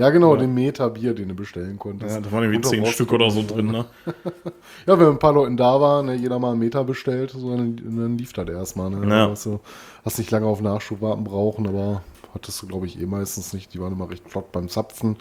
[0.00, 2.14] Ja, genau, den Meta-Bier, den du bestellen konntest.
[2.14, 3.84] Ja, da waren irgendwie zehn Stück oder so drin, ne?
[4.86, 7.76] Ja, wenn ein paar Leuten da waren, ne, jeder mal einen Meter bestellt, so, dann,
[7.76, 8.88] dann lief das erstmal.
[8.88, 9.06] Ne?
[9.06, 9.28] Ja.
[9.28, 9.60] Hast, du,
[10.02, 12.00] hast nicht lange auf Nachschub warten brauchen, aber
[12.32, 13.74] hattest du, glaube ich, eh meistens nicht.
[13.74, 15.18] Die waren immer recht flott beim Zapfen.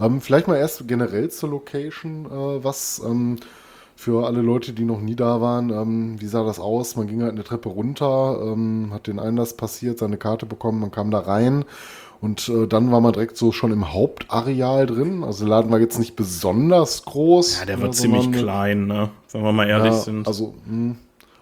[0.00, 3.36] Ähm, vielleicht mal erst generell zur Location, äh, was ähm,
[3.96, 6.96] für alle Leute, die noch nie da waren, ähm, wie sah das aus?
[6.96, 10.90] Man ging halt eine Treppe runter, ähm, hat den Einlass passiert, seine Karte bekommen, man
[10.90, 11.64] kam da rein.
[12.22, 15.24] Und äh, dann war man direkt so schon im Hauptareal drin.
[15.24, 17.58] Also der Laden war jetzt nicht besonders groß.
[17.58, 19.10] Ja, der war ne, ziemlich sondern- klein, ne?
[19.32, 20.28] Wenn wir mal ehrlich ja, sind.
[20.28, 20.94] Also, mh.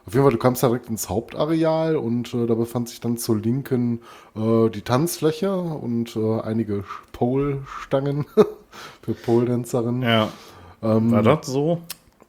[0.07, 3.37] auf jeden Fall, du kamst direkt ins Hauptareal und äh, da befand sich dann zur
[3.39, 4.01] Linken
[4.35, 8.25] äh, die Tanzfläche und äh, einige Pole-Stangen
[9.03, 10.01] für Pole-Tänzerinnen.
[10.03, 10.29] Ja.
[10.81, 11.11] ja.
[11.11, 11.83] war das so?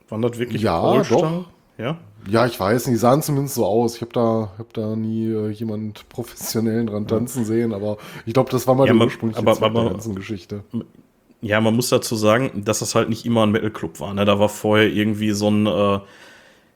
[0.10, 1.46] Waren das wirklich Ähm, ja, Polstangen?
[1.78, 1.98] Ja.
[2.28, 3.96] Ich weiß nicht, die sahen zumindest so aus.
[3.96, 8.52] Ich habe da, hab da nie äh, jemand Professionellen dran tanzen sehen, aber ich glaube,
[8.52, 10.64] das war mal Ja, die man- ursprüngliche aber- ganzen Geschichte.
[11.42, 14.14] Ja, man muss dazu sagen, dass das halt nicht immer ein Metal-Club war.
[14.14, 14.26] Ne?
[14.26, 16.00] Da war vorher irgendwie so ein, äh,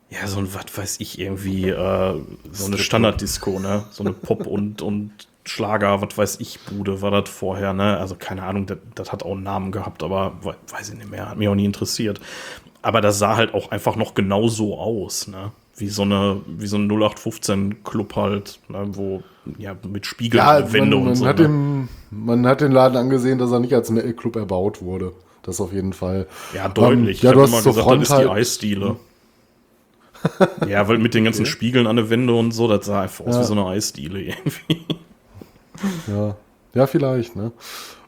[0.10, 3.84] ja, so ein, was weiß ich, irgendwie, äh, so eine Standarddisco, ne?
[3.92, 5.12] So eine Pop- und, und
[5.48, 7.98] Schlager, was weiß ich, Bude war das vorher, ne?
[7.98, 11.30] Also keine Ahnung, das, hat auch einen Namen gehabt, aber we- weiß ich nicht mehr,
[11.30, 12.20] hat mich auch nie interessiert.
[12.86, 15.52] Aber das sah halt auch einfach noch genau so aus, ne?
[15.76, 18.86] Wie so eine, wie so ein 0815-Club halt, ne?
[18.92, 19.24] wo,
[19.58, 21.26] ja, mit Spiegeln Ja, an der Wände und so.
[21.26, 21.46] hat ne?
[21.46, 25.14] dem, man hat den Laden angesehen, dass er nicht als Metal-Club erbaut wurde.
[25.42, 26.28] Das auf jeden Fall.
[26.54, 27.24] Ja, deutlich.
[27.24, 28.96] Ähm, ja, ich du habe hast immer gesagt, Front das ist die Eisdiele.
[30.68, 33.36] ja, weil mit den ganzen Spiegeln an der Wände und so, das sah einfach aus
[33.36, 33.42] Ja.
[33.42, 34.86] wie so eine Eisdiele irgendwie.
[36.08, 36.36] Ja,
[36.76, 37.52] ja vielleicht, ne?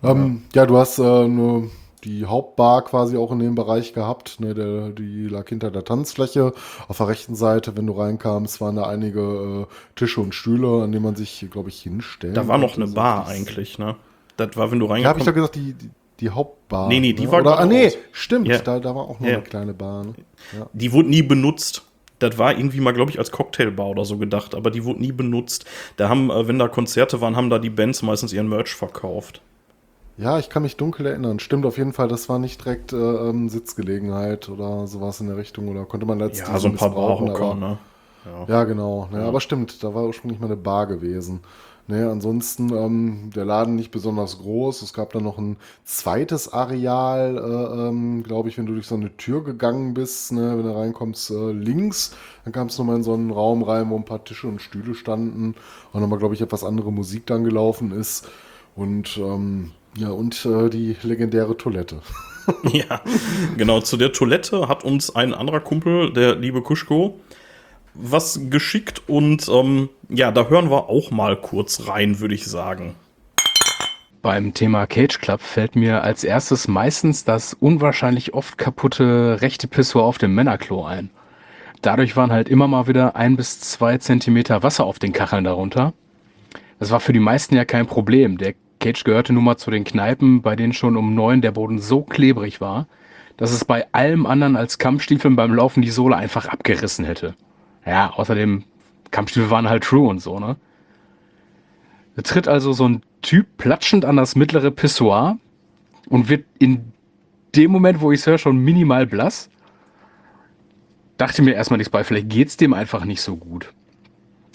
[0.04, 1.70] Ja, ähm, ja du hast äh, nur
[2.04, 4.54] die Hauptbar quasi auch in dem Bereich gehabt, ne?
[4.54, 6.54] Der, die lag hinter der Tanzfläche.
[6.88, 10.92] Auf der rechten Seite, wenn du reinkamst, waren da einige äh, Tische und Stühle, an
[10.92, 13.96] denen man sich, glaube ich, hinstellen Da war noch eine Bar eigentlich, ne?
[14.38, 16.88] Das war, wenn du Ja, habe ich doch gesagt, die, die, die Hauptbar.
[16.90, 17.32] Nee, nee, die ne?
[17.32, 18.60] war Oder, ah, nee, stimmt, Ja.
[18.60, 19.36] da, da war auch noch Ja.
[19.36, 20.14] eine kleine Bar, ne?
[20.58, 20.68] Ja.
[20.74, 21.84] Die wurde nie benutzt.
[22.20, 25.12] Das war irgendwie mal, glaube ich, als Cocktailbar oder so gedacht, aber die wurde nie
[25.12, 25.66] benutzt.
[25.98, 29.42] Da haben, äh, wenn da Konzerte waren, haben da die Bands meistens ihren Merch verkauft.
[30.18, 31.40] Ja, ich kann mich dunkel erinnern.
[31.40, 35.38] Stimmt auf jeden Fall, das war nicht direkt äh, ähm, Sitzgelegenheit oder sowas in der
[35.38, 35.68] Richtung.
[35.68, 37.78] Oder konnte man letztlich Ja, so ein paar missbrauchen, Barhocker, ne?
[38.48, 39.08] Ja, genau.
[39.12, 41.42] Ne, Aber stimmt, da war ursprünglich mal eine Bar gewesen.
[41.90, 44.82] Ne, ansonsten ähm, der Laden nicht besonders groß.
[44.82, 48.96] Es gab dann noch ein zweites Areal, äh, ähm, glaube ich, wenn du durch so
[48.96, 53.04] eine Tür gegangen bist, ne, wenn du reinkommst, äh, links, dann kamst du nochmal in
[53.04, 55.56] so einen Raum rein, wo ein paar Tische und Stühle standen
[55.94, 58.28] und nochmal, glaube ich, etwas andere Musik dann gelaufen ist.
[58.76, 62.02] Und ähm, ja, und äh, die legendäre Toilette.
[62.72, 63.02] Ja,
[63.58, 63.82] genau.
[63.82, 67.20] Zu der Toilette hat uns ein anderer Kumpel, der liebe Kuschko,
[67.94, 72.96] was geschickt und ähm, ja, da hören wir auch mal kurz rein, würde ich sagen.
[74.22, 80.06] Beim Thema Cage Club fällt mir als erstes meistens das unwahrscheinlich oft kaputte rechte Pissoir
[80.06, 81.10] auf dem Männerklo ein.
[81.82, 85.94] Dadurch waren halt immer mal wieder ein bis zwei Zentimeter Wasser auf den Kacheln darunter.
[86.80, 88.38] Das war für die meisten ja kein Problem.
[88.38, 91.80] Der Cage gehörte nun mal zu den Kneipen, bei denen schon um neun der Boden
[91.80, 92.88] so klebrig war,
[93.38, 97.36] dass es bei allem anderen als Kampfstiefeln beim Laufen die Sohle einfach abgerissen hätte.
[97.86, 98.64] Ja, außerdem,
[99.12, 100.58] Kampfstiefel waren halt true und so, ne?
[102.16, 105.38] Da tritt also so ein Typ platschend an das mittlere Pissoir
[106.10, 106.92] und wird in
[107.56, 109.50] dem Moment, wo ich es höre, schon minimal blass.
[111.18, 113.72] Dachte mir erstmal nichts bei, vielleicht geht's dem einfach nicht so gut.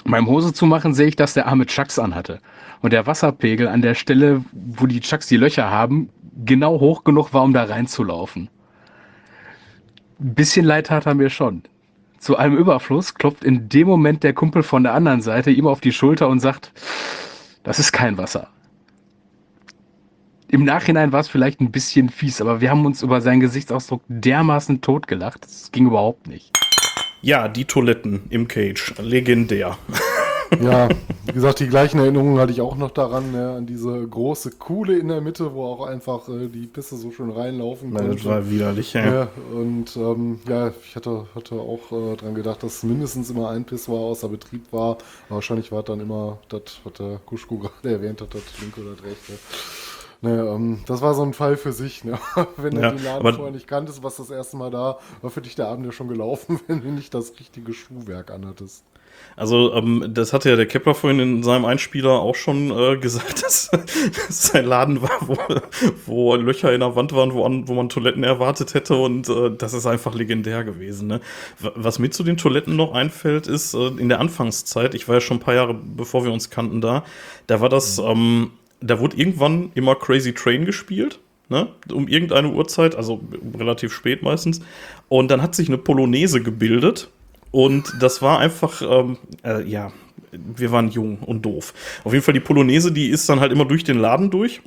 [0.05, 2.41] Beim Hose zu machen sehe ich, dass der arme Chucks anhatte.
[2.81, 6.09] Und der Wasserpegel an der Stelle, wo die Chucks die Löcher haben,
[6.45, 8.49] genau hoch genug war, um da reinzulaufen.
[10.21, 11.63] Ein bisschen leid tat er mir schon.
[12.19, 15.81] Zu allem Überfluss klopft in dem Moment der Kumpel von der anderen Seite ihm auf
[15.81, 16.73] die Schulter und sagt,
[17.63, 18.49] das ist kein Wasser.
[20.49, 24.03] Im Nachhinein war es vielleicht ein bisschen fies, aber wir haben uns über seinen Gesichtsausdruck
[24.09, 25.45] dermaßen totgelacht.
[25.45, 26.53] Das ging überhaupt nicht.
[27.23, 29.79] Ja, die Toiletten im Cage, legendär.
[30.61, 30.87] Ja,
[31.25, 34.99] wie gesagt, die gleichen Erinnerungen hatte ich auch noch daran, ne, an diese große Kuhle
[34.99, 38.25] in der Mitte, wo auch einfach äh, die Pisse so schön reinlaufen Das konnte.
[38.27, 39.07] war widerlich, ja.
[39.15, 43.65] Ja, und ähm, ja, ich hatte, hatte auch äh, dran gedacht, dass mindestens immer ein
[43.65, 44.99] Pissoir außer Betrieb war.
[45.29, 48.91] Aber wahrscheinlich war dann immer das, was der Kuschku gerade erwähnt hat, das linke oder
[48.91, 49.33] das rechte.
[50.23, 52.05] Ne, ähm, das war so ein Fall für sich.
[52.05, 52.19] Ne?
[52.57, 55.43] Wenn Ja, du den Laden vorher nicht kanntest, was das erste Mal da, war für
[55.43, 58.85] dich der Abend ja schon gelaufen, wenn du nicht das richtige Schuhwerk anhattest.
[59.37, 63.43] Also, ähm, das hatte ja der Kepler vorhin in seinem Einspieler auch schon äh, gesagt,
[63.43, 65.37] dass dass sein Laden war, wo,
[66.07, 69.51] wo Löcher in der Wand waren, wo, an, wo man Toiletten erwartet hätte und äh,
[69.57, 71.09] das ist einfach legendär gewesen.
[71.09, 71.21] Ne?
[71.59, 75.21] Was mir zu den Toiletten noch einfällt, ist äh, in der Anfangszeit, ich war ja
[75.21, 77.05] schon ein paar Jahre, bevor wir uns kannten da,
[77.47, 78.51] da war das, ähm,
[78.83, 81.21] da wurde irgendwann immer Crazy Train gespielt.
[81.49, 81.69] Ne?
[81.93, 83.21] Um irgendeine Uhrzeit, also
[83.59, 84.61] relativ spät meistens.
[85.09, 87.11] Und dann hat sich eine Polonaise gebildet.
[87.51, 89.93] Und das war einfach, ähm, äh, ja,
[90.31, 91.75] wir waren jung und doof.
[92.05, 94.63] Auf jeden Fall die Polonaise, die ist dann halt immer durch den Laden durch.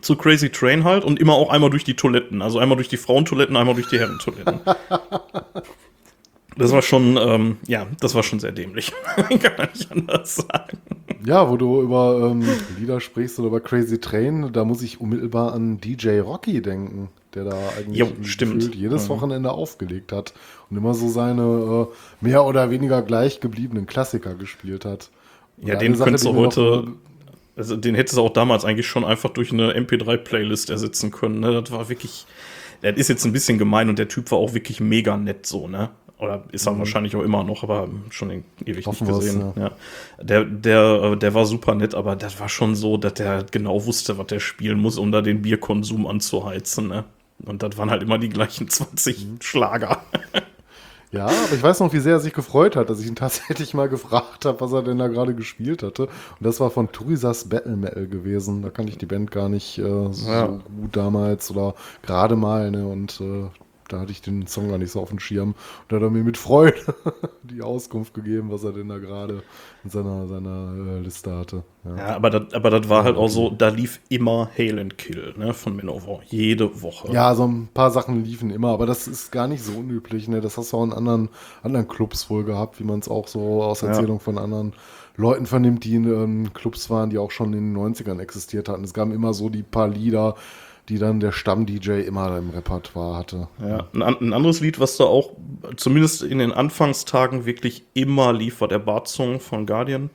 [0.00, 2.42] Zu Crazy Train halt und immer auch einmal durch die Toiletten.
[2.42, 4.60] Also einmal durch die Frauentoiletten, einmal durch die Herrentoiletten.
[6.56, 8.92] Das war schon, ähm, ja, das war schon sehr dämlich.
[9.16, 10.78] Kann man nicht anders sagen.
[11.26, 12.44] Ja, wo du über ähm,
[12.78, 17.44] Lieder sprichst oder über Crazy Train, da muss ich unmittelbar an DJ Rocky denken, der
[17.44, 18.74] da eigentlich Jo, stimmt.
[18.74, 19.08] jedes Ja.
[19.08, 20.34] Wochenende aufgelegt hat
[20.70, 25.10] und immer so seine äh, mehr oder weniger gleich gebliebenen Klassiker gespielt hat.
[25.56, 26.84] Und Ja, den Sache, könntest du heute,
[27.56, 31.40] also den hättest du auch damals eigentlich schon einfach durch eine MP3-Playlist ersetzen können.
[31.40, 31.60] Ne?
[31.60, 32.26] Das war wirklich,
[32.82, 35.68] das ist jetzt ein bisschen gemein und der Typ war auch wirklich mega nett so,
[35.68, 35.90] ne?
[36.24, 38.86] Oder ist er wahrscheinlich auch immer noch, aber schon ewig nicht Mhm.
[38.86, 39.52] Hoffen wir's, gesehen.
[39.56, 39.62] ja.
[39.62, 39.70] Ja.
[40.24, 44.18] Der, der, der war super nett, aber das war schon so, dass der genau wusste,
[44.18, 47.04] was der spielen muss, um da den Bierkonsum anzuheizen, ne?
[47.44, 49.36] Und das waren halt immer die gleichen 20 Mhm.
[49.40, 50.00] Schlager.
[51.12, 53.72] Ja, aber ich weiß noch, wie sehr er sich gefreut hat, dass ich ihn tatsächlich
[53.72, 56.04] mal gefragt habe, was er denn da gerade gespielt hatte.
[56.06, 56.10] Und
[56.40, 58.62] das war von Turisas Battle Metal gewesen.
[58.62, 60.46] Da kann ich die Band gar nicht äh, so Ja.
[60.46, 62.70] gut damals oder gerade mal.
[62.72, 62.84] Ne?
[62.88, 63.44] Und äh,
[63.88, 65.50] da hatte ich den Song gar nicht so auf dem Schirm.
[65.50, 65.56] Und
[65.88, 66.78] da hat er mir mit Freude
[67.42, 69.42] die Auskunft gegeben, was er denn da gerade
[69.84, 71.64] in seiner, seiner äh, Liste hatte.
[71.84, 71.96] Ja.
[71.96, 75.34] Ja, aber das, aber das war halt auch so, da lief immer Hail and Kill,
[75.36, 76.20] ne, von Manowar.
[76.26, 77.12] Jede Woche.
[77.12, 80.28] Ja, so ein paar Sachen liefen immer, aber das ist gar nicht so unüblich.
[80.28, 80.40] Ne?
[80.40, 81.28] Das hast du auch in anderen,
[81.62, 83.88] anderen Clubs wohl gehabt, wie man es auch so aus Ja.
[83.88, 84.72] Erzählung von anderen
[85.16, 88.82] Leuten vernimmt, die in ähm, Clubs waren, die auch schon in den 90ern existiert hatten.
[88.82, 90.34] Es gab immer so die paar Lieder,
[90.88, 93.48] die dann der Stamm-DJ immer im Repertoire hatte.
[93.60, 95.30] Ja, ein, ein anderes Lied, was da auch
[95.76, 100.10] zumindest in den Anfangstagen wirklich immer lief, war der Bartsong von Guardian.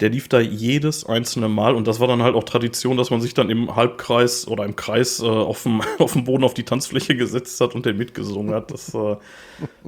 [0.00, 3.20] Der lief da jedes einzelne Mal und das war dann halt auch Tradition, dass man
[3.20, 6.64] sich dann im Halbkreis oder im Kreis äh, auf, dem, auf dem Boden auf die
[6.64, 8.72] Tanzfläche gesetzt hat und der mitgesungen hat.
[8.72, 9.16] Das, äh,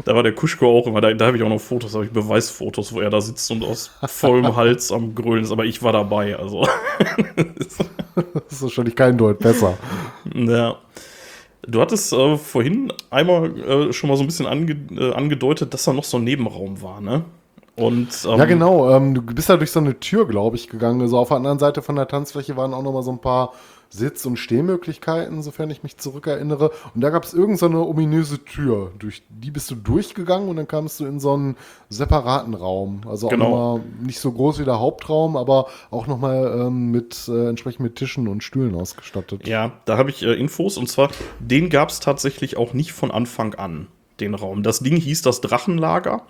[0.05, 2.07] da war der Kuschko auch immer, da, da habe ich auch noch Fotos, da habe
[2.07, 5.83] ich Beweisfotos, wo er da sitzt und aus vollem Hals am Grölen ist, aber ich
[5.83, 6.67] war dabei, also.
[8.35, 9.77] Das ist wahrscheinlich kein Deut besser.
[10.35, 10.77] Ja.
[11.67, 15.85] Du hattest äh, vorhin einmal äh, schon mal so ein bisschen ange äh, angedeutet, dass
[15.85, 17.25] da noch so ein Nebenraum war, ne?
[17.77, 18.91] Und ähm, Ja, genau.
[18.91, 21.01] Ähm, du bist da durch so eine Tür, glaube ich, gegangen.
[21.01, 23.53] Also auf der anderen Seite von der Tanzfläche waren auch noch mal so ein paar
[23.95, 26.73] Sitz- und Stehmöglichkeiten, sofern ich mich zurückerinnere.
[26.97, 28.91] Und da gab es irgendeine so eine ominöse Tür.
[28.99, 31.57] Durch die bist du durchgegangen und dann kamst du in so einen
[31.91, 33.03] separaten Raum.
[33.09, 33.51] Also auch Genau.
[33.51, 37.49] noch mal nicht so groß wie der Hauptraum, aber auch noch mal ähm, mit äh,
[37.49, 39.47] entsprechend mit Tischen und Stühlen ausgestattet.
[39.47, 43.13] Ja, da habe ich äh, Infos und zwar, den gab es tatsächlich auch nicht von
[43.13, 43.87] Anfang an,
[44.19, 44.65] den Raum.
[44.65, 46.23] Das Ding hieß das Drachenlager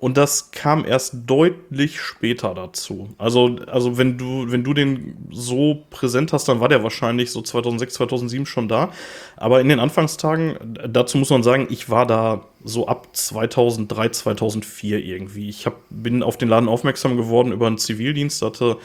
[0.00, 3.08] und das kam erst deutlich später dazu.
[3.18, 7.42] Also, also wenn du, wenn du den so präsent hast, dann war der wahrscheinlich so
[7.42, 8.90] 2006, 2007 schon da.
[9.36, 15.04] Aber in den Anfangstagen, dazu muss man sagen, ich war da so ab 2003, 2004
[15.04, 15.48] irgendwie.
[15.48, 18.76] Ich hab, bin auf den Laden aufmerksam geworden über einen Zivildienst, hatte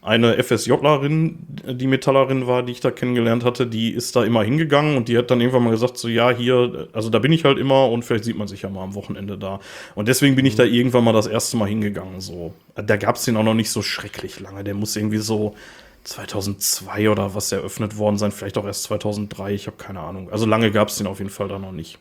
[0.00, 4.96] eine FSJlerin, die Metallerin war, die ich da kennengelernt hatte, die ist da immer hingegangen
[4.96, 7.58] und die hat dann irgendwann mal gesagt, so ja, hier, also da bin ich halt
[7.58, 9.60] immer und vielleicht sieht man sich ja mal am Wochenende da.
[9.94, 12.20] Und deswegen bin ich da irgendwann mal das erste Mal hingegangen.
[12.20, 12.54] So.
[12.74, 14.62] Da gab es den auch noch nicht so schrecklich lange.
[14.62, 15.56] Der muss irgendwie so
[16.04, 20.30] 2002 oder was eröffnet worden sein, vielleicht auch erst 2003, ich habe keine Ahnung.
[20.30, 21.98] Also lange gab es den auf jeden Fall da noch nicht.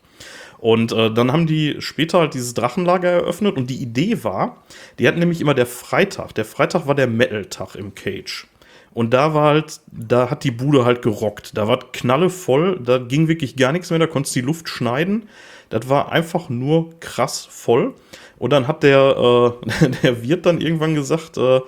[0.59, 4.57] Und äh, dann haben die später halt dieses Drachenlager eröffnet und die Idee war,
[4.97, 6.33] die hatten nämlich immer der Freitag.
[6.33, 8.47] Der Freitag war der Metal-Tag im Cage.
[8.93, 11.55] Und da war halt, da hat die Bude halt gerockt.
[11.55, 14.69] Da war Knalle voll, da ging wirklich gar nichts mehr, da konntest du die Luft
[14.69, 15.29] schneiden.
[15.69, 17.93] Das war einfach nur krass voll.
[18.39, 21.61] Und dann hat der, äh, der Wirt dann irgendwann gesagt, äh,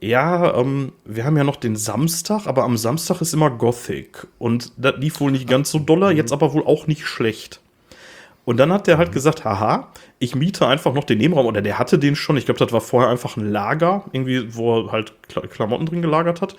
[0.00, 4.26] ja, ähm, wir haben ja noch den Samstag, aber am Samstag ist immer Gothic.
[4.38, 7.60] Und das lief wohl nicht ganz so doller, jetzt aber wohl auch nicht schlecht.
[8.48, 9.88] Und dann hat der halt gesagt, haha,
[10.20, 12.80] ich miete einfach noch den Nebenraum, oder der hatte den schon, ich glaube, das war
[12.80, 16.56] vorher einfach ein Lager, irgendwie, wo er halt Kla- Klamotten drin gelagert hat.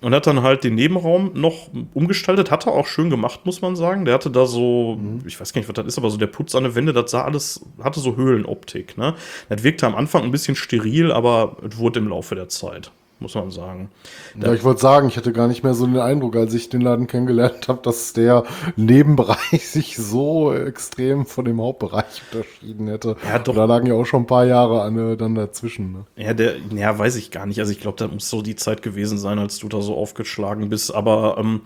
[0.00, 3.76] Und hat dann halt den Nebenraum noch umgestaltet, hat er auch schön gemacht, muss man
[3.76, 4.06] sagen.
[4.06, 6.54] Der hatte da so, ich weiß gar nicht, was das ist, aber so der Putz
[6.54, 9.14] an der Wände, das sah alles, hatte so Höhlenoptik, ne?
[9.50, 13.34] Das wirkte am Anfang ein bisschen steril, aber es wurde im Laufe der Zeit, muss
[13.34, 13.90] man sagen.
[14.38, 16.82] Ja, ich wollte sagen, ich hatte gar nicht mehr so den Eindruck, als ich den
[16.82, 18.44] Laden kennengelernt habe, dass der
[18.76, 23.16] Nebenbereich sich so extrem von dem Hauptbereich unterschieden hätte.
[23.26, 23.54] Ja, doch.
[23.54, 25.92] Da lagen ja auch schon ein paar Jahre an, dann dazwischen.
[25.92, 26.04] Ne?
[26.16, 27.58] Ja, der, ja, weiß ich gar nicht.
[27.58, 30.68] Also ich glaube, das muss so die Zeit gewesen sein, als du da so aufgeschlagen
[30.68, 30.94] bist.
[30.94, 31.62] Aber ähm,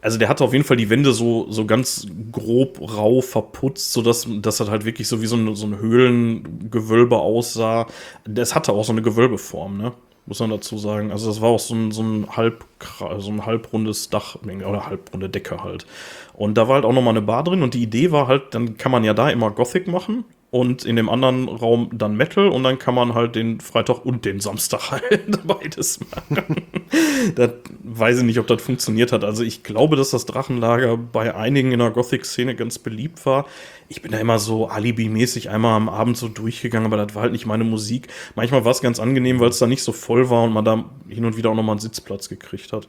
[0.00, 4.28] also der hatte auf jeden Fall die Wände so, so ganz grob rau verputzt, sodass
[4.40, 7.86] dass das halt wirklich so wie so ein, so ein Höhlengewölbe aussah.
[8.24, 9.92] Das hatte auch so eine Gewölbeform, ne?
[10.28, 11.10] Muss man dazu sagen.
[11.10, 12.64] Also das war auch so ein, so ein, halb,
[13.18, 15.86] so ein halbrundes Dach oder halbrunde Decke halt.
[16.38, 18.76] Und da war halt auch nochmal eine Bar drin und die Idee war halt, dann
[18.76, 22.62] kann man ja da immer Gothic machen und in dem anderen Raum dann Metal und
[22.62, 26.62] dann kann man halt den Freitag und den Samstag halt beides machen.
[27.34, 27.50] das
[27.82, 29.24] weiß ich nicht, ob das funktioniert hat.
[29.24, 33.44] Also ich glaube, dass das Drachenlager bei einigen in der Gothic-Szene ganz beliebt war.
[33.88, 37.32] Ich bin da immer so alibimäßig einmal am Abend so durchgegangen, aber das war halt
[37.32, 38.06] nicht meine Musik.
[38.36, 40.84] Manchmal war es ganz angenehm, weil es da nicht so voll war und man da
[41.08, 42.86] hin und wieder auch nochmal einen Sitzplatz gekriegt hat.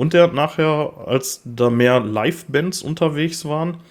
[0.00, 3.82] Und der hat nachher, als da mehr Live-Bands unterwegs waren,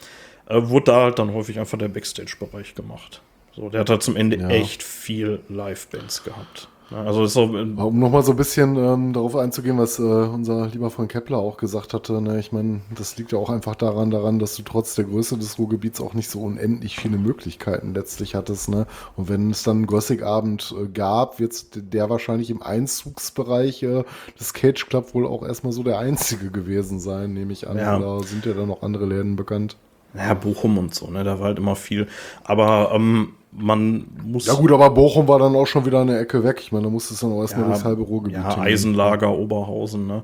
[0.47, 3.21] äh, wurde da halt dann häufig einfach der Backstage-Bereich gemacht.
[3.55, 4.49] So, der hat halt zum Ende ja.
[4.49, 6.67] echt viel Live-Bands gehabt.
[6.91, 10.89] Also ist auch, um nochmal so ein bisschen ähm, darauf einzugehen, was äh, unser lieber
[10.89, 12.39] Freund Kepler auch gesagt hatte, ne?
[12.39, 15.60] ich meine, das liegt ja auch einfach daran, daran, dass du trotz der Größe des
[15.60, 18.69] Ruhrgebiets auch nicht so unendlich viele Möglichkeiten letztlich hattest.
[18.69, 18.88] Ne?
[19.15, 24.04] Und wenn es dann einen Gothic-Abend äh, gab, wird der wahrscheinlich im Einzugsbereich äh,
[24.39, 27.78] des Cage Club wohl auch erstmal so der einzige gewesen sein, nehme ich an.
[27.78, 27.99] Ja.
[27.99, 29.78] Da sind ja dann noch andere Läden bekannt.
[30.13, 31.23] Naja, Bochum und so, ne?
[31.23, 32.08] Da war halt immer viel.
[32.43, 34.45] Aber ähm, man muss.
[34.45, 36.59] Ja, gut, aber Bochum war dann auch schon wieder eine Ecke weg.
[36.62, 38.38] Ich meine, da musste es dann auch erstmal ja, durchs halbe Ruhrgebiet.
[38.38, 40.23] Ja, Eisenlager, Oberhausen, ne?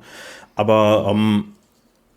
[0.56, 1.56] Aber ähm,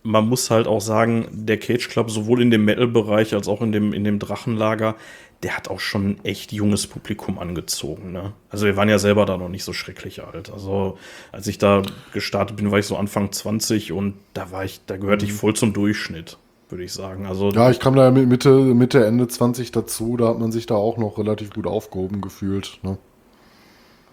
[0.03, 3.73] man muss halt auch sagen, der Cage Club, sowohl in dem Metal-Bereich als auch in
[3.73, 4.95] dem, in dem Drachenlager,
[5.43, 8.13] der hat auch schon ein echt junges Publikum angezogen.
[8.13, 8.33] Ne?
[8.51, 10.51] Also wir waren ja selber da noch nicht so schrecklich alt.
[10.53, 10.99] Also
[11.31, 14.97] als ich da gestartet bin, war ich so Anfang 20 und da war ich, da
[14.97, 15.37] gehörte ich mhm.
[15.37, 16.39] voll zum Durchschnitt
[16.71, 17.27] würde ich sagen.
[17.27, 20.75] Also, ja, ich kam da Mitte, Mitte, Ende 20 dazu, da hat man sich da
[20.75, 22.79] auch noch relativ gut aufgehoben gefühlt.
[22.83, 22.99] Ne?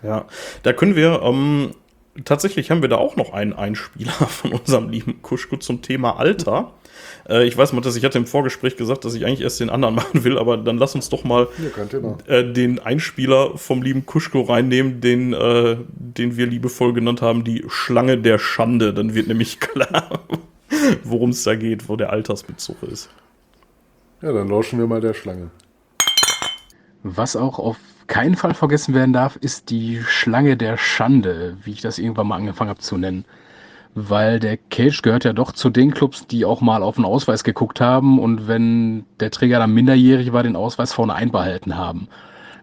[0.03, 0.25] Ja,
[0.63, 1.71] da können wir, ähm,
[2.23, 6.73] tatsächlich haben wir da auch noch einen Einspieler von unserem lieben Kuschku zum Thema Alter.
[7.27, 9.69] Äh, ich weiß mal, dass ich hatte im Vorgespräch gesagt, dass ich eigentlich erst den
[9.69, 14.05] anderen machen will, aber dann lass uns doch mal ja, äh, den Einspieler vom lieben
[14.05, 18.93] Kuschko reinnehmen, den, äh, den wir liebevoll genannt haben, die Schlange der Schande.
[18.93, 20.21] Dann wird nämlich klar,
[21.03, 23.09] worum es da geht, wo der Altersbezug ist.
[24.21, 25.51] Ja, dann lauschen wir mal der Schlange.
[27.03, 31.81] Was auch auf keinen Fall vergessen werden darf, ist die Schlange der Schande, wie ich
[31.81, 33.25] das irgendwann mal angefangen habe zu nennen.
[33.93, 37.43] Weil der Cage gehört ja doch zu den Clubs, die auch mal auf den Ausweis
[37.43, 42.07] geguckt haben und wenn der Träger dann minderjährig war, den Ausweis vorne einbehalten haben.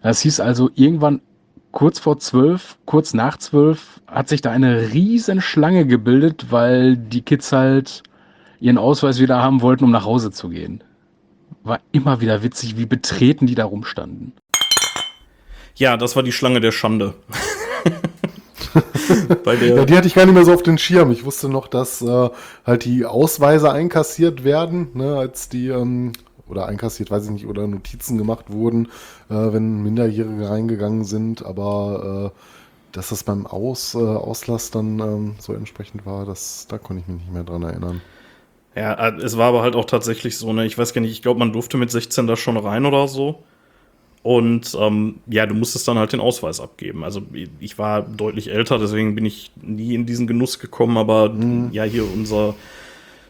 [0.01, 1.21] Das hieß also, irgendwann
[1.73, 7.23] kurz vor zwölf, kurz nach zwölf, hat sich da eine riesen Schlange gebildet, weil die
[7.23, 8.03] Kids halt
[8.61, 10.81] ihren Ausweis wieder haben wollten, um nach Hause zu gehen.
[11.63, 14.33] War immer wieder witzig, wie betreten die da rumstanden.
[15.75, 17.15] Ja, das war die Schlange der Schande.
[19.45, 21.11] ja, die hatte ich gar nicht mehr so auf den Schirm.
[21.11, 22.29] Ich wusste noch, dass äh,
[22.65, 26.13] halt die Ausweise einkassiert werden, ne, als die ähm,
[26.47, 28.87] oder einkassiert, weiß ich nicht, oder Notizen gemacht wurden,
[29.29, 32.39] äh, wenn Minderjährige reingegangen sind, aber äh,
[32.91, 37.07] dass das beim Aus, äh, Auslass dann ähm, so entsprechend war, das, da konnte ich
[37.07, 38.01] mich nicht mehr dran erinnern.
[38.75, 41.21] Ja, äh, es war aber halt auch tatsächlich so, ne, ich weiß gar nicht, ich
[41.21, 43.43] glaube, man durfte mit 16 da schon rein oder so.
[44.21, 47.03] Und ähm, ja, du musstest dann halt den Ausweis abgeben.
[47.03, 47.21] Also
[47.59, 51.69] ich war deutlich älter, deswegen bin ich nie in diesen Genuss gekommen, aber mhm.
[51.73, 52.55] ja, hier unser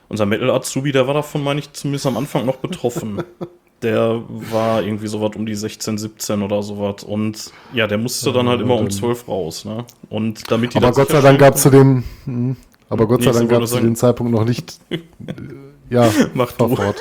[0.10, 3.24] unser Metal-Azubi, der war davon, meine ich, zumindest am Anfang noch betroffen.
[3.84, 7.04] der war irgendwie so was um die 16, 17 oder sowas.
[7.04, 9.66] Und ja, der musste dann halt immer um 12 raus.
[9.66, 9.86] Ne?
[10.10, 12.56] Und damit die aber Gott sei Dank gab es zu dem, hm,
[12.90, 14.80] aber Gott sei Dank gab es zu dem Zeitpunkt noch nicht.
[15.90, 16.96] ja, macht fort.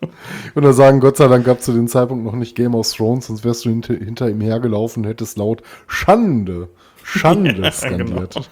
[0.00, 2.90] Ich würde sagen, Gott sei Dank gab es zu dem Zeitpunkt noch nicht Game of
[2.90, 6.68] Thrones, sonst wärst du hinter, hinter ihm hergelaufen und hättest laut Schande,
[7.02, 8.34] Schande ja, skandiert.
[8.34, 8.46] Genau.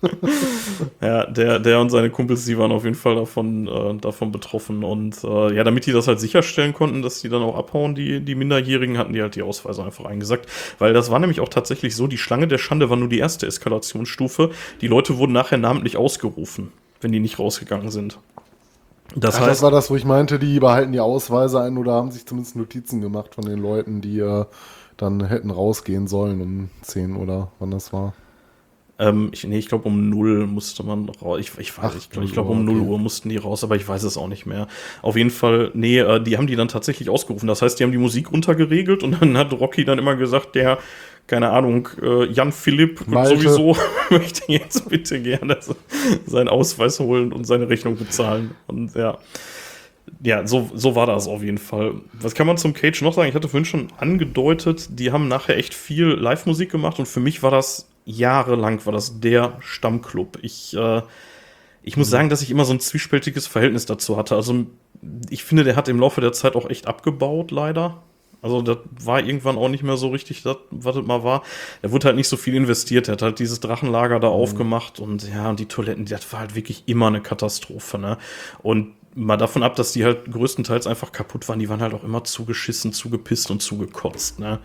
[1.00, 4.84] ja, der, der und seine Kumpels, die waren auf jeden Fall davon, äh, davon betroffen.
[4.84, 8.20] Und äh, ja, damit die das halt sicherstellen konnten, dass die dann auch abhauen, die,
[8.20, 10.46] die Minderjährigen, hatten die halt die Ausweise einfach eingesackt.
[10.78, 13.46] Weil das war nämlich auch tatsächlich so, die Schlange der Schande war nur die erste
[13.46, 14.50] Eskalationsstufe.
[14.80, 18.18] Die Leute wurden nachher namentlich ausgerufen, wenn die nicht rausgegangen sind.
[19.16, 21.94] Das, Ach, heißt, das war das, wo ich meinte, die behalten die Ausweise ein oder
[21.94, 24.44] haben sich zumindest Notizen gemacht von den Leuten, die äh,
[24.98, 28.12] dann hätten rausgehen sollen um 10 oder wann das war.
[28.98, 31.38] Ähm, ich, nee, ich glaube um 0 musste man raus.
[31.40, 32.88] Ich, ich, weiß, ich, ich glaube um 0 okay.
[32.88, 34.66] Uhr mussten die raus, aber ich weiß es auch nicht mehr.
[35.02, 37.46] Auf jeden Fall, nee, äh, die haben die dann tatsächlich ausgerufen.
[37.46, 40.78] Das heißt, die haben die Musik runtergeregelt und dann hat Rocky dann immer gesagt, der,
[41.28, 43.76] keine Ahnung, äh, Jan Philipp sowieso
[44.10, 45.58] möchte jetzt bitte gerne
[46.26, 48.52] seinen Ausweis holen und seine Rechnung bezahlen.
[48.66, 49.18] Und ja.
[50.24, 51.96] Ja, so, so war das auf jeden Fall.
[52.14, 53.28] Was kann man zum Cage noch sagen?
[53.28, 57.42] Ich hatte vorhin schon angedeutet, die haben nachher echt viel Live-Musik gemacht und für mich
[57.42, 60.38] war das jahrelang war das der Stammclub.
[60.42, 61.02] Ich, äh,
[61.82, 62.12] ich muss mhm.
[62.12, 64.34] sagen, dass ich immer so ein zwiespältiges Verhältnis dazu hatte.
[64.34, 64.66] Also
[65.30, 68.02] ich finde, der hat im Laufe der Zeit auch echt abgebaut, leider.
[68.40, 71.42] Also das war irgendwann auch nicht mehr so richtig, das, was das mal war.
[71.82, 73.08] Er wurde halt nicht so viel investiert.
[73.08, 74.34] Er hat halt dieses Drachenlager da mhm.
[74.34, 78.16] aufgemacht und ja, und die Toiletten, das war halt wirklich immer eine Katastrophe, ne?
[78.62, 82.04] Und mal davon ab, dass die halt größtenteils einfach kaputt waren, die waren halt auch
[82.04, 84.60] immer zugeschissen, zugepisst und zugekotzt, ne?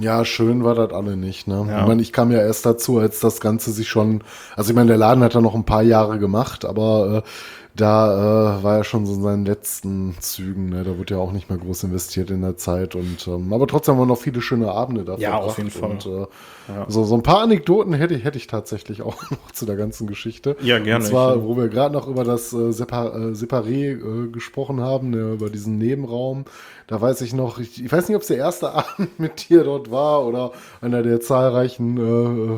[0.00, 1.48] Ja, schön war das alle nicht.
[1.48, 1.66] Ne?
[1.68, 1.80] Ja.
[1.80, 4.22] Ich meine, ich kam ja erst dazu, als das Ganze sich schon,
[4.56, 7.28] also ich meine, der Laden hat ja noch ein paar Jahre gemacht, aber äh,
[7.76, 10.70] da äh, war er schon so in seinen letzten Zügen.
[10.70, 10.82] Ne?
[10.82, 12.94] Da wurde ja auch nicht mehr groß investiert in der Zeit.
[12.94, 15.90] Und ähm, aber trotzdem haben wir noch viele schöne Abende da Ja, auf jeden Fall.
[15.90, 16.26] Und, äh,
[16.68, 16.86] ja.
[16.88, 20.06] so, so ein paar Anekdoten hätte ich, hätte ich tatsächlich auch noch zu der ganzen
[20.06, 20.56] Geschichte.
[20.60, 21.04] Ja, gerne.
[21.04, 25.10] Und zwar, wo wir gerade noch über das äh, Separ äh, Separé äh, gesprochen haben,
[25.10, 26.46] ne, über diesen Nebenraum.
[26.86, 29.64] Da weiß ich noch, ich, ich weiß nicht, ob es der erste Abend mit dir
[29.64, 31.98] dort war oder einer der zahlreichen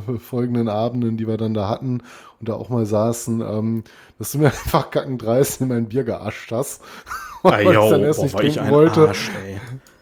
[0.08, 2.02] äh, folgenden Abenden, die wir dann da hatten
[2.40, 3.84] und da auch mal saßen, ähm,
[4.18, 6.82] dass du mir einfach kackendreist in mein Bier geascht hast.
[7.42, 9.08] weil ah, ich dann erst boah, nicht trinken wollte.
[9.08, 9.30] Arsch,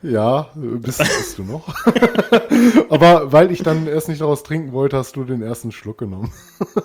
[0.02, 1.74] ja, bist, bist du noch.
[2.90, 6.32] Aber weil ich dann erst nicht daraus trinken wollte, hast du den ersten Schluck genommen.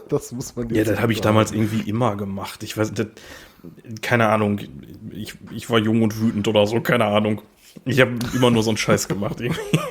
[0.10, 2.64] das muss man dir Ja, das habe ich damals irgendwie immer gemacht.
[2.64, 3.08] Ich weiß, das,
[4.02, 4.60] keine Ahnung.
[5.12, 7.41] Ich, ich war jung und wütend oder so, keine Ahnung.
[7.86, 9.38] Ich habe immer nur so einen Scheiß gemacht.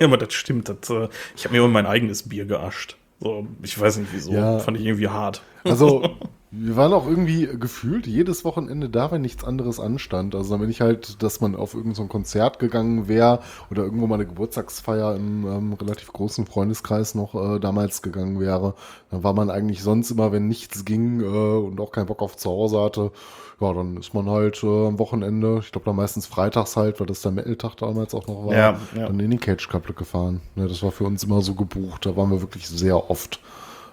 [0.01, 0.69] Aber das stimmt.
[0.69, 2.97] Das, äh, ich habe mir immer mein eigenes Bier geascht.
[3.21, 4.33] So, ich weiß nicht wieso.
[4.33, 4.59] Ja.
[4.61, 5.43] Fand ich irgendwie hart.
[5.63, 6.03] Also,
[6.51, 10.35] wir waren auch irgendwie gefühlt jedes Wochenende da, wenn nichts anderes anstand.
[10.35, 13.41] Also, wenn ich halt, dass man auf irgendein so Konzert gegangen wäre
[13.71, 18.75] oder irgendwo mal eine Geburtstagsfeier im ähm, relativ großen Freundeskreis noch äh, damals gegangen wäre,
[19.11, 22.39] dann war man eigentlich sonst immer, wenn nichts ging äh, und auch keinen Bock auf
[22.39, 23.13] zu Hause hatte,
[23.61, 27.07] ja, dann ist man halt äh, am Wochenende, ich glaube da meistens freitags halt, weil
[27.07, 29.07] das der Metal-Tag damals auch noch war, ja, ja.
[29.07, 30.41] dann in den Cage Cup gefahren.
[30.57, 32.07] Ja, das war für uns immer so gebucht.
[32.07, 33.41] Da waren wir wirklich sehr oft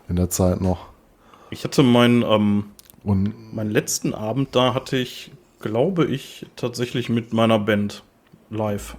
[0.09, 0.87] in der Zeit noch.
[1.49, 2.65] Ich hatte meinen, ähm,
[3.03, 8.03] Und, meinen letzten Abend da hatte ich, glaube ich, tatsächlich mit meiner Band
[8.49, 8.95] live.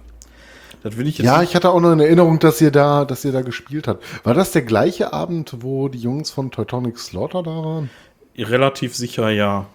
[0.83, 3.25] Das will ich jetzt ja, ich hatte auch noch in Erinnerung, dass ihr da, dass
[3.25, 4.03] ihr da gespielt habt.
[4.25, 7.89] War das der gleiche Abend, wo die Jungs von Teutonic Slaughter da waren?
[8.37, 9.65] Relativ sicher, ja.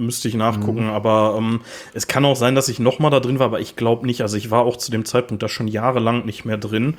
[0.00, 0.90] Müsste ich nachgucken, mhm.
[0.90, 1.60] aber ähm,
[1.92, 4.22] es kann auch sein, dass ich noch mal da drin war, aber ich glaube nicht.
[4.22, 6.94] Also ich war auch zu dem Zeitpunkt da schon jahrelang nicht mehr drin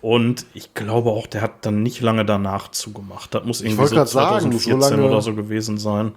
[0.00, 3.34] und ich glaube auch, der hat dann nicht lange danach zugemacht.
[3.34, 6.12] Das muss irgendwie so 2014 sagen, so oder so gewesen sein.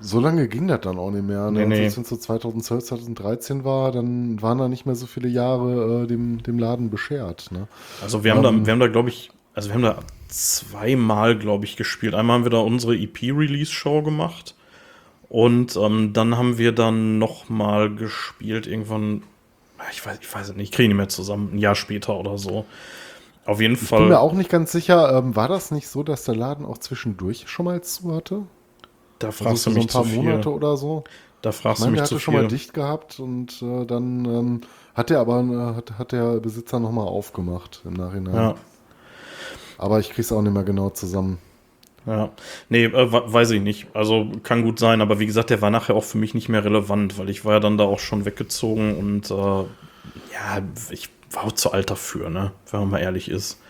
[0.00, 1.50] So lange ging das dann auch nicht mehr.
[1.50, 1.60] Ne?
[1.60, 1.84] Nee, nee.
[1.84, 6.06] Als es so 2012, 2013 war, dann waren da nicht mehr so viele Jahre äh,
[6.06, 7.50] dem, dem Laden beschert.
[7.52, 7.68] Ne?
[8.02, 9.98] Also wir haben ähm, da, wir haben da, glaube ich, also wir haben da
[10.28, 12.14] zweimal, glaube ich, gespielt.
[12.14, 14.54] Einmal haben wir da unsere EP-Release-Show gemacht.
[15.28, 19.22] Und ähm, dann haben wir dann noch mal gespielt, irgendwann,
[19.90, 22.64] ich weiß, ich weiß nicht, ich kriege nicht mehr zusammen, ein Jahr später oder so.
[23.44, 24.00] Auf jeden ich Fall.
[24.00, 26.64] Ich bin mir auch nicht ganz sicher, ähm, war das nicht so, dass der Laden
[26.64, 28.42] auch zwischendurch schon mal zu hatte?
[29.18, 31.04] Da also fragst also du mich so ein paar Monate oder so.
[31.42, 34.24] Da fragst ich meine, du mich der hatte schon mal dicht gehabt und äh, dann
[34.24, 34.60] ähm,
[34.94, 38.34] hat der aber äh, hat, hat der Besitzer noch mal aufgemacht im Nachhinein.
[38.34, 38.54] Ja.
[39.78, 41.38] Aber ich krieg's auch nicht mehr genau zusammen.
[42.06, 42.30] Ja,
[42.68, 43.88] nee, äh, weiß ich nicht.
[43.94, 46.64] Also kann gut sein, aber wie gesagt, der war nachher auch für mich nicht mehr
[46.64, 51.44] relevant, weil ich war ja dann da auch schon weggezogen und äh, ja, ich war
[51.44, 52.52] auch zu alt dafür, ne?
[52.70, 53.60] Wenn man mal ehrlich ist.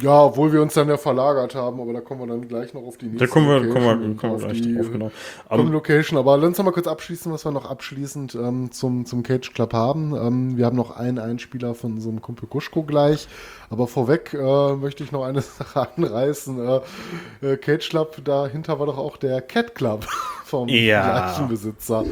[0.00, 2.82] Ja, obwohl wir uns dann ja verlagert haben, aber da kommen wir dann gleich noch
[2.82, 5.10] auf die nächste Da kommen wir, kommen wir, kommen wir gleich die, drauf, genau.
[5.48, 9.22] Um, Location, aber lass uns mal kurz abschließen, was wir noch abschließend ähm, zum, zum
[9.22, 10.14] Cage Club haben.
[10.16, 13.28] Ähm, wir haben noch einen Einspieler von so einem Kumpel Guschko gleich,
[13.70, 16.58] aber vorweg äh, möchte ich noch eine Sache anreißen.
[17.42, 20.06] Äh, äh, Cage Club, dahinter war doch auch der Cat Club
[20.44, 21.02] vom ja.
[21.02, 22.04] gleichen Besitzer.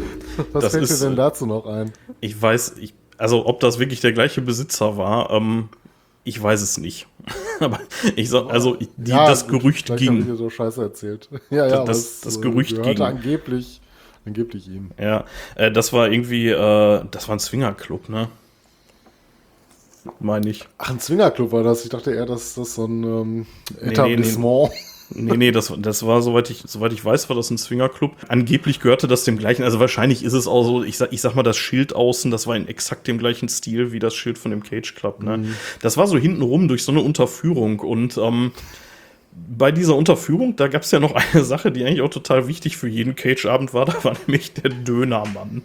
[0.52, 1.92] Was das fällt ist, dir denn dazu noch ein?
[2.20, 5.68] Ich weiß, ich, also ob das wirklich der gleiche Besitzer war, ähm,
[6.24, 7.06] ich weiß es nicht.
[7.60, 7.80] aber
[8.16, 10.18] ich sag, also die, ja, das gut, Gerücht ging.
[10.20, 11.28] Ich dir so Scheiße erzählt.
[11.50, 13.00] ja, ja, das, das, das Gerücht ging.
[13.00, 13.80] angeblich,
[14.24, 14.90] angeblich ihm.
[14.98, 18.28] Ja, äh, das war irgendwie, äh, das war ein Swingerclub, ne?
[20.18, 20.66] Meine ich.
[20.78, 21.84] Ach, ein Swingerclub war das.
[21.84, 23.46] Ich dachte eher, dass das so ein ähm,
[23.80, 24.70] Etablissement.
[24.70, 24.91] Nee, nee, nee.
[25.14, 28.12] Nee, nee, das, das war, soweit ich, soweit ich weiß, war das ein Swingerclub.
[28.28, 31.34] Angeblich gehörte das dem gleichen, also wahrscheinlich ist es auch so, ich sag, ich sag
[31.34, 34.50] mal, das Schild außen, das war in exakt dem gleichen Stil wie das Schild von
[34.50, 35.22] dem Cage Club.
[35.22, 35.38] Ne?
[35.38, 35.56] Mhm.
[35.80, 38.52] Das war so hintenrum durch so eine Unterführung und ähm,
[39.34, 42.76] bei dieser Unterführung, da gab es ja noch eine Sache, die eigentlich auch total wichtig
[42.76, 45.62] für jeden Cage-Abend war, da war nämlich der Dönermann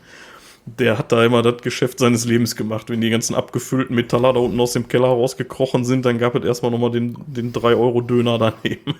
[0.68, 2.90] der hat da immer das Geschäft seines Lebens gemacht.
[2.90, 6.44] Wenn die ganzen abgefüllten Metaller da unten aus dem Keller rausgekrochen sind, dann gab es
[6.44, 8.96] erstmal nochmal den, den 3-Euro-Döner daneben.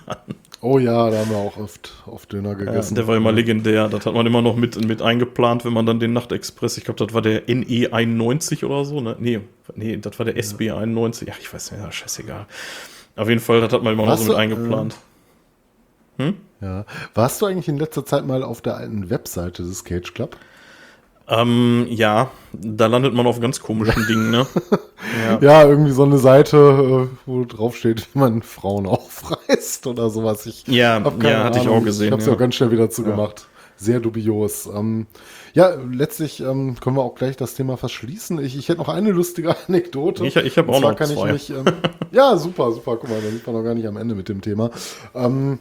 [0.60, 2.94] Oh ja, da haben wir auch oft, oft Döner gegessen.
[2.94, 3.88] Ja, der war immer legendär.
[3.88, 7.04] Das hat man immer noch mit, mit eingeplant, wenn man dann den Nachtexpress, ich glaube,
[7.04, 9.14] das war der NE 91 oder so, ne?
[9.20, 9.40] Nee,
[9.76, 11.28] nee, das war der SB 91.
[11.28, 12.46] Ja, ich weiß nicht, ja, scheißegal.
[13.14, 14.96] Auf jeden Fall, das hat man immer noch so mit eingeplant.
[16.18, 16.34] Äh, hm?
[16.60, 16.84] Ja.
[17.14, 20.36] Warst du eigentlich in letzter Zeit mal auf der alten Webseite des Cage Club?
[21.28, 24.46] Ähm, ja, da landet man auf ganz komischen Dingen, ne?
[25.26, 25.38] Ja.
[25.42, 25.68] ja.
[25.68, 30.46] irgendwie so eine Seite, äh, wo drauf steht, wie man Frauen aufreißt oder sowas.
[30.46, 32.06] Ich ja, ja hatte ich auch gesehen.
[32.06, 32.32] Ich habe es ja.
[32.32, 33.40] auch ganz schnell wieder zugemacht.
[33.40, 33.46] Ja.
[33.80, 34.66] Sehr dubios.
[34.66, 35.06] Ähm,
[35.52, 38.42] ja, letztlich ähm, können wir auch gleich das Thema verschließen.
[38.42, 40.26] Ich, ich hätte noch eine lustige Anekdote.
[40.26, 41.34] Ich, ich habe auch noch kann zwei.
[41.34, 41.64] Ich mich, ähm,
[42.10, 42.96] ja, super, super.
[42.96, 44.70] Guck mal, da sind wir noch gar nicht am Ende mit dem Thema.
[45.14, 45.58] Ähm,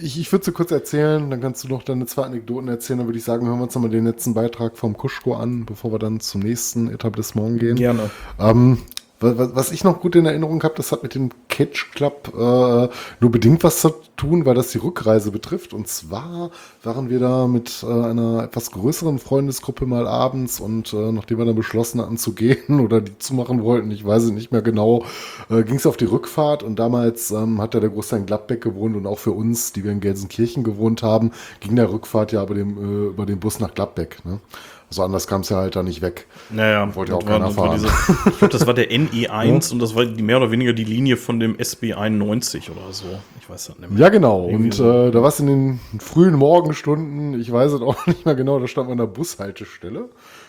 [0.00, 2.98] ich, ich würde sie kurz erzählen, dann kannst du noch deine zwei Anekdoten erzählen.
[2.98, 5.92] Dann würde ich sagen, hören wir uns nochmal den letzten Beitrag vom Kuschko an, bevor
[5.92, 7.76] wir dann zum nächsten Etablissement gehen.
[7.76, 8.10] Gerne.
[8.38, 8.78] Ähm,
[9.20, 12.88] was ich noch gut in Erinnerung habe, das hat mit dem Catch Club äh,
[13.20, 15.72] nur bedingt was zu tun, weil das die Rückreise betrifft.
[15.72, 16.50] Und zwar
[16.82, 21.46] waren wir da mit äh, einer etwas größeren Freundesgruppe mal abends und äh, nachdem wir
[21.46, 24.62] dann beschlossen hatten zu gehen oder die zu machen wollten, ich weiß es nicht mehr
[24.62, 25.04] genau,
[25.48, 28.60] äh, ging es auf die Rückfahrt und damals ähm, hat ja der Großteil in Gladbeck
[28.60, 32.42] gewohnt und auch für uns, die wir in Gelsenkirchen gewohnt haben, ging der Rückfahrt ja
[32.42, 34.24] über, dem, äh, über den Bus nach Gladbeck.
[34.24, 34.40] Ne?
[34.88, 36.26] So anders kam es ja halt da nicht weg.
[36.48, 37.72] Naja, wollte ja auch keiner fahren.
[37.74, 37.86] Diese,
[38.30, 41.16] ich glaube, das war der NE1 und das war die, mehr oder weniger die Linie
[41.16, 43.06] von dem SB91 oder so.
[43.40, 44.00] Ich weiß das nicht mehr.
[44.00, 44.46] Ja, genau.
[44.46, 45.08] Irgendwie und so.
[45.08, 48.60] äh, da war es in den frühen Morgenstunden, ich weiß es auch nicht mehr genau,
[48.60, 50.08] da stand man an der Bushaltestelle.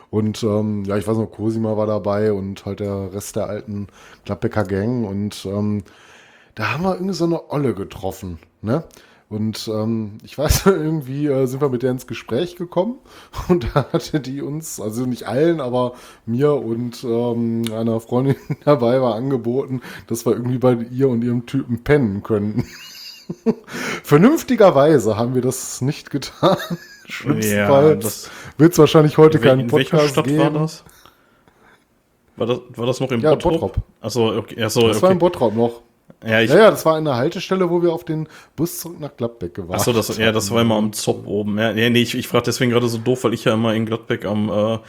[0.09, 3.88] Und ähm, ja, ich weiß noch, Cosima war dabei und halt der Rest der alten
[4.23, 5.05] Gladbecker Gang.
[5.05, 5.83] Und ähm,
[6.55, 8.39] da haben wir irgendwie so eine Olle getroffen.
[8.61, 8.83] Ne?
[9.30, 12.95] Und ähm, ich weiß, irgendwie äh, sind wir mit der ins Gespräch gekommen
[13.49, 15.93] und da hatte die uns, also nicht allen, aber
[16.25, 21.45] mir und ähm, einer Freundin dabei war angeboten, dass wir irgendwie bei ihr und ihrem
[21.45, 22.65] Typen pennen könnten.
[24.03, 26.55] Vernünftigerweise haben wir das nicht getan.
[27.05, 30.39] Schlimmstenfalls ja, wird es wahrscheinlich heute keinen Podcast in welcher Stadt geben.
[30.39, 30.84] war das?
[32.38, 33.59] War das, war das noch im ja, Bottrop?
[33.59, 33.78] Bottrop.
[33.99, 34.63] Achso, okay.
[34.63, 35.03] Achso, das okay.
[35.03, 35.82] war im Bottrop noch.
[36.25, 39.15] Ja, ich, ja, ja, das war eine Haltestelle, wo wir auf den Bus zurück nach
[39.15, 41.59] Gladbeck gewartet Achso, das, ja, das war immer am Zopp oben.
[41.59, 44.25] Ja, nee, ich, ich frage deswegen gerade so doof, weil ich ja immer in Gladbeck
[44.25, 44.79] am, äh,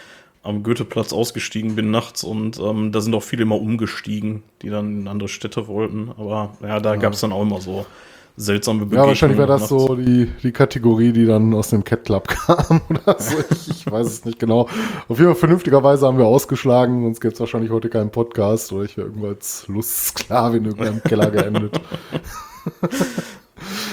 [0.42, 5.02] am Goetheplatz ausgestiegen bin nachts und ähm, da sind auch viele immer umgestiegen, die dann
[5.02, 6.10] in andere Städte wollten.
[6.16, 7.00] Aber ja, da ja.
[7.00, 7.84] gab es dann auch immer so
[8.38, 9.04] seltsame Begegnungen.
[9.04, 12.80] Ja, wahrscheinlich wäre das so die, die Kategorie, die dann aus dem Cat Club kam
[12.88, 13.36] oder so.
[13.50, 14.68] Ich, ich weiß es nicht genau.
[15.08, 18.84] Auf jeden Fall vernünftigerweise haben wir ausgeschlagen, sonst gäbe es wahrscheinlich heute keinen Podcast oder
[18.84, 21.80] ich wäre irgendwo als Lustsklavin in irgendeinem Keller geendet.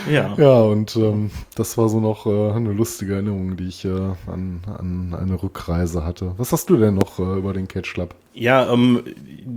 [0.10, 0.36] Ja.
[0.38, 4.62] Ja, und ähm, das war so noch äh, eine lustige Erinnerung, die ich äh, an,
[4.68, 6.34] an eine Rückreise hatte.
[6.38, 8.16] Was hast du denn noch äh, über den Catch Club?
[8.34, 9.04] Ja, ähm,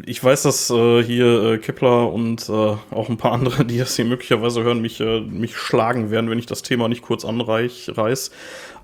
[0.06, 3.96] ich weiß, dass äh, hier äh, Kepler und äh, auch ein paar andere, die das
[3.96, 8.30] hier möglicherweise hören, mich, äh, mich schlagen werden, wenn ich das Thema nicht kurz anreiß.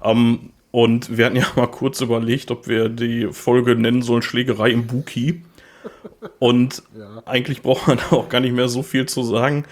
[0.02, 4.70] Ähm, und wir hatten ja mal kurz überlegt, ob wir die Folge nennen sollen Schlägerei
[4.70, 5.42] im Buki.
[6.38, 7.22] Und ja.
[7.26, 9.64] eigentlich braucht man da auch gar nicht mehr so viel zu sagen.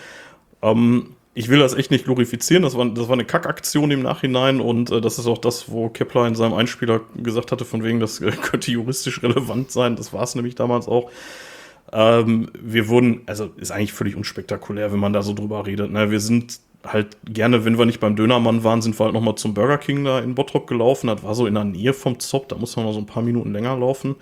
[0.62, 4.60] Ähm, ich will das echt nicht glorifizieren, das war, das war eine Kackaktion im Nachhinein
[4.60, 8.00] und äh, das ist auch das, wo Kepler in seinem Einspieler gesagt hatte, von wegen,
[8.00, 9.96] das äh, könnte juristisch relevant sein.
[9.96, 11.10] Das war es nämlich damals auch.
[11.92, 15.90] Ähm, wir wurden, also ist eigentlich völlig unspektakulär, wenn man da so drüber redet.
[15.90, 16.10] Ne?
[16.10, 19.54] Wir sind halt gerne, wenn wir nicht beim Dönermann waren, sind wir halt nochmal zum
[19.54, 21.06] Burger King da in Bottrop gelaufen.
[21.06, 23.22] Das war so in der Nähe vom Zopp, da muss man mal so ein paar
[23.22, 24.16] Minuten länger laufen.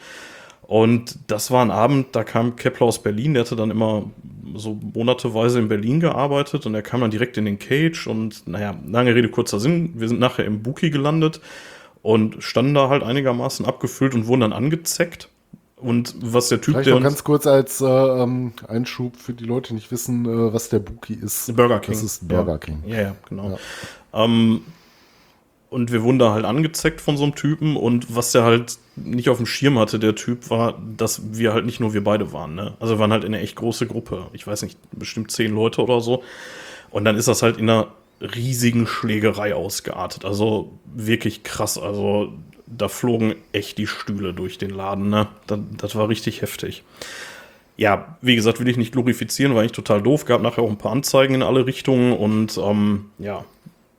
[0.63, 4.05] Und das war ein Abend, da kam Kepler aus Berlin, der hatte dann immer
[4.55, 8.75] so monateweise in Berlin gearbeitet und er kam dann direkt in den Cage und naja,
[8.87, 11.41] lange Rede, kurzer Sinn, wir sind nachher im Buki gelandet
[12.03, 15.29] und standen da halt einigermaßen abgefüllt und wurden dann angezeckt.
[15.77, 16.95] Und was der Typ, Vielleicht der.
[16.97, 20.69] Noch ganz kurz als äh, ähm, Einschub für die Leute, die nicht wissen, äh, was
[20.69, 21.57] der Buki ist.
[21.57, 21.95] Burger King.
[21.95, 22.83] Das ist Burger King.
[22.87, 23.59] Ja, ja, genau.
[24.13, 24.25] Ja.
[24.25, 24.61] Ähm,
[25.71, 29.29] und wir wurden da halt angezeckt von so einem Typen und was der halt nicht
[29.29, 32.55] auf dem Schirm hatte, der Typ, war, dass wir halt nicht nur wir beide waren.
[32.55, 32.75] Ne?
[32.81, 34.27] Also wir waren halt in einer echt große Gruppe.
[34.33, 36.23] Ich weiß nicht, bestimmt zehn Leute oder so.
[36.91, 37.89] Und dann ist das halt in einer
[38.21, 40.25] riesigen Schlägerei ausgeartet.
[40.25, 41.79] Also wirklich krass.
[41.79, 42.33] Also
[42.67, 45.09] da flogen echt die Stühle durch den Laden.
[45.11, 45.29] Ne?
[45.47, 46.85] Das, das war richtig heftig.
[47.77, 50.27] Ja, wie gesagt, will ich nicht glorifizieren, war eigentlich total doof.
[50.27, 53.45] Gab nachher auch ein paar Anzeigen in alle Richtungen und ähm, ja,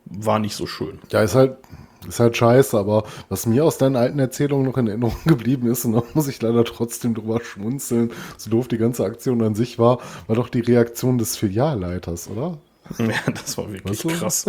[0.05, 0.99] war nicht so schön.
[1.11, 1.57] Ja, ist halt,
[2.07, 5.85] ist halt scheiße, aber was mir aus deinen alten Erzählungen noch in Erinnerung geblieben ist,
[5.85, 9.79] und da muss ich leider trotzdem drüber schmunzeln, so doof die ganze Aktion an sich
[9.79, 12.57] war, war doch die Reaktion des Filialleiters, oder?
[12.99, 14.45] Ja, das war wirklich krass.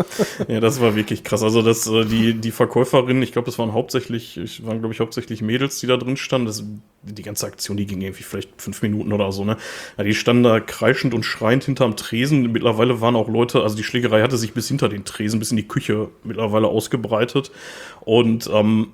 [0.48, 1.42] Ja, das war wirklich krass.
[1.42, 5.42] Also das, äh, die, die Verkäuferin, ich glaube, es waren hauptsächlich, waren, glaube ich, hauptsächlich
[5.42, 6.46] Mädels, die da drin standen.
[6.46, 6.64] Das,
[7.02, 9.56] die ganze Aktion, die ging irgendwie vielleicht fünf Minuten oder so, ne?
[9.98, 12.52] Ja, die standen da kreischend und schreiend hinterm Tresen.
[12.52, 15.56] Mittlerweile waren auch Leute, also die Schlägerei hatte sich bis hinter den Tresen, bis in
[15.56, 17.50] die Küche mittlerweile ausgebreitet.
[18.04, 18.88] Und ähm,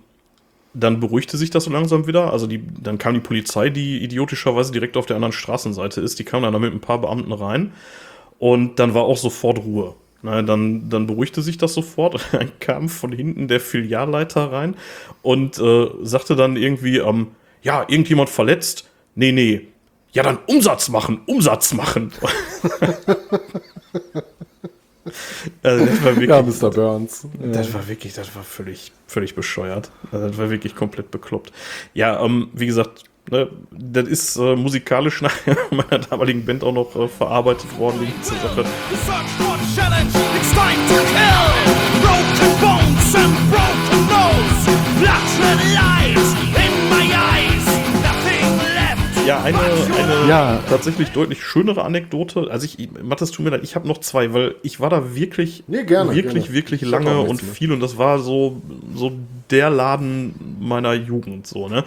[0.75, 2.33] dann beruhigte sich das so langsam wieder.
[2.33, 6.19] Also die, dann kam die Polizei, die idiotischerweise direkt auf der anderen Straßenseite ist.
[6.19, 7.73] Die kam dann da mit ein paar Beamten rein.
[8.39, 9.95] Und dann war auch sofort Ruhe.
[10.23, 12.21] Na, dann, dann beruhigte sich das sofort.
[12.33, 14.75] Dann kam von hinten der Filialleiter rein
[15.23, 17.29] und äh, sagte dann irgendwie, ähm,
[17.63, 18.89] ja, irgendjemand verletzt?
[19.15, 19.69] Nee, nee.
[20.13, 22.13] Ja, dann Umsatz machen, Umsatz machen.
[25.63, 26.71] also das war wirklich, Ja, Mr.
[26.71, 27.27] Burns.
[27.53, 29.91] Das war wirklich, das war völlig, völlig bescheuert.
[30.11, 31.53] Also das war wirklich komplett bekloppt.
[31.95, 35.35] Ja, ähm, wie gesagt, ne, das ist äh, musikalisch nach
[35.71, 38.65] meiner damaligen Band auch noch äh, verarbeitet worden, die ganze Sache.
[42.01, 44.79] Broken bones and broken nose.
[45.01, 45.98] Bloodshot lies
[49.29, 50.63] Ja, eine, eine Ja.
[50.69, 52.49] tatsächlich deutlich schönere Anekdote.
[52.51, 55.65] Also ich, Mathis, tut mir leid, ich habe noch zwei, weil ich war da wirklich,
[55.67, 56.53] Nee, gerne, wirklich, gerne.
[56.55, 57.53] wirklich lange und mehr.
[57.53, 58.63] viel und das war so,
[58.95, 59.13] so
[59.51, 61.85] der Laden meiner Jugend, so, ne?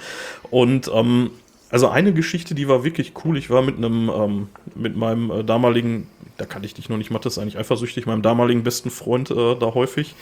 [0.51, 1.31] Und, ähm,
[1.71, 3.37] also eine Geschichte, die war wirklich cool.
[3.37, 7.11] Ich war mit einem, ähm, mit meinem äh, damaligen, da kannte ich dich noch nicht,
[7.11, 10.13] Mathis, eigentlich eifersüchtig, meinem damaligen besten Freund äh, da häufig.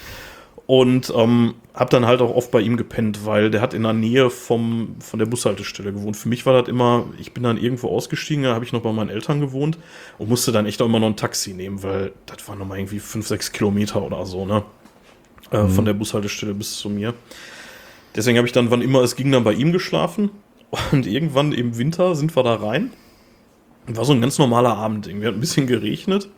[0.68, 3.94] Und ähm, hab dann halt auch oft bei ihm gepennt, weil der hat in der
[3.94, 6.18] Nähe vom, von der Bushaltestelle gewohnt.
[6.18, 8.92] Für mich war das immer, ich bin dann irgendwo ausgestiegen, da habe ich noch bei
[8.92, 9.78] meinen Eltern gewohnt
[10.18, 13.00] und musste dann echt auch immer noch ein Taxi nehmen, weil das waren nochmal irgendwie
[13.00, 14.64] fünf, sechs Kilometer oder so, ne?
[15.52, 17.14] Äh, Von der Bushaltestelle bis zu mir.
[18.16, 20.32] Deswegen habe ich dann, wann immer es ging, dann bei ihm geschlafen.
[20.92, 22.92] Und irgendwann im Winter sind wir da rein.
[23.88, 25.08] War so ein ganz normaler Abend.
[25.08, 26.30] Irgendwie hat ein bisschen geregnet.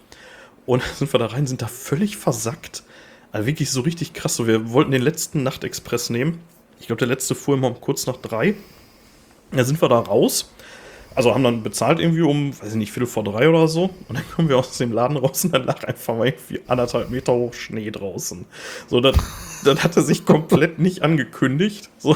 [0.66, 2.84] Und sind wir da rein, sind da völlig versackt.
[3.32, 4.36] Also wirklich so richtig krass.
[4.36, 6.40] So, wir wollten den letzten Nachtexpress nehmen.
[6.80, 8.56] Ich glaube, der letzte fuhr immer um kurz nach drei.
[9.52, 10.52] Da sind wir da raus.
[11.14, 13.90] Also haben dann bezahlt irgendwie um, weiß ich nicht, Viertel vor drei oder so.
[14.08, 17.10] Und dann kommen wir aus dem Laden raus und dann lag einfach mal irgendwie anderthalb
[17.10, 18.46] Meter hoch Schnee draußen.
[18.88, 19.16] So, das,
[19.66, 21.90] das hatte sich komplett nicht angekündigt.
[21.98, 22.16] So,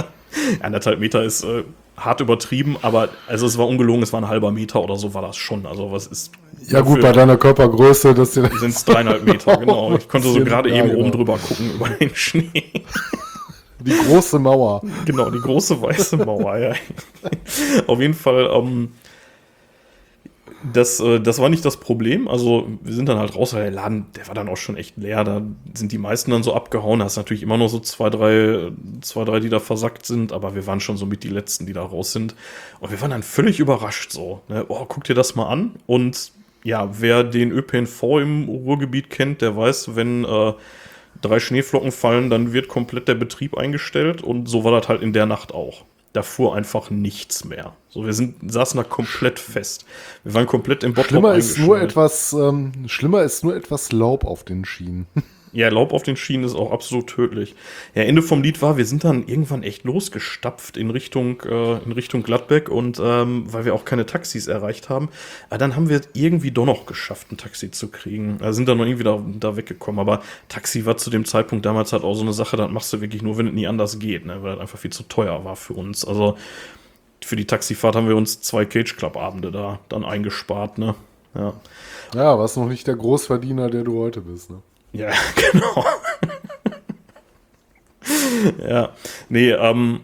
[0.60, 1.64] anderthalb Meter ist äh,
[1.96, 5.22] hart übertrieben, aber also es war ungelogen, es war ein halber Meter oder so war
[5.22, 5.66] das schon.
[5.66, 6.32] Also was ist.
[6.68, 9.94] Ja, gut, bei deiner Körpergröße, dass sind es dreieinhalb Meter, genau.
[9.96, 12.84] Ich konnte so gerade eben oben drüber gucken über den Schnee.
[13.82, 14.82] Die große Mauer.
[15.04, 16.72] Genau, die große weiße Mauer, ja.
[17.86, 18.92] Auf jeden Fall, ähm,
[20.72, 22.28] das, äh, das war nicht das Problem.
[22.28, 24.96] Also, wir sind dann halt raus, weil der Laden, der war dann auch schon echt
[24.96, 25.24] leer.
[25.24, 25.42] Da
[25.74, 27.00] sind die meisten dann so abgehauen.
[27.00, 28.70] Da hast natürlich immer noch so zwei, drei,
[29.00, 31.72] zwei, drei, die da versackt sind, aber wir waren schon so mit die letzten, die
[31.72, 32.34] da raus sind.
[32.80, 34.40] Und wir waren dann völlig überrascht so.
[34.48, 34.64] Ne?
[34.68, 35.72] Oh, guck dir das mal an.
[35.86, 36.32] Und
[36.64, 40.52] ja, wer den ÖPNV im Ruhrgebiet kennt, der weiß, wenn äh,
[41.22, 45.12] drei Schneeflocken fallen, dann wird komplett der Betrieb eingestellt und so war das halt in
[45.12, 45.84] der Nacht auch.
[46.12, 47.72] Da fuhr einfach nichts mehr.
[47.88, 49.86] So, wir sind, saßen da komplett fest.
[50.24, 54.24] Wir waren komplett im Bottrop Schlimmer ist nur etwas, ähm, schlimmer ist nur etwas Laub
[54.24, 55.06] auf den Schienen.
[55.52, 57.54] Ja, Laub auf den Schienen ist auch absolut tödlich.
[57.94, 61.92] Ja, Ende vom Lied war, wir sind dann irgendwann echt losgestapft in Richtung, äh, in
[61.92, 65.10] Richtung Gladbeck und ähm, weil wir auch keine Taxis erreicht haben,
[65.50, 68.38] äh, dann haben wir irgendwie doch noch geschafft, ein Taxi zu kriegen.
[68.40, 70.00] Also sind dann noch irgendwie da, da weggekommen.
[70.00, 73.02] Aber Taxi war zu dem Zeitpunkt damals halt auch so eine Sache, das machst du
[73.02, 74.42] wirklich nur, wenn es nie anders geht, ne?
[74.42, 76.06] weil das einfach viel zu teuer war für uns.
[76.06, 76.38] Also
[77.22, 80.94] für die Taxifahrt haben wir uns zwei Cage Club Abende da dann eingespart, ne?
[81.34, 81.52] Ja.
[82.14, 84.50] Ja, warst noch nicht der Großverdiener, der du heute bist.
[84.50, 84.62] Ne?
[84.92, 85.10] Ja,
[85.52, 85.84] genau.
[88.68, 88.92] ja,
[89.28, 90.00] nee, ähm,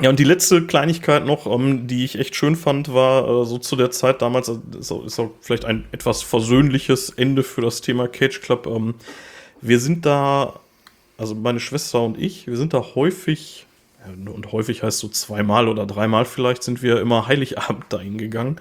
[0.00, 3.58] ja, und die letzte Kleinigkeit noch, ähm, die ich echt schön fand, war äh, so
[3.58, 7.60] zu der Zeit damals, äh, ist auch, ist auch vielleicht ein etwas versöhnliches Ende für
[7.60, 8.66] das Thema Cage Club.
[8.66, 8.94] Ähm,
[9.60, 10.58] wir sind da,
[11.16, 13.66] also meine Schwester und ich, wir sind da häufig,
[14.04, 18.60] ja, und häufig heißt so zweimal oder dreimal vielleicht, sind wir immer Heiligabend dahin gegangen.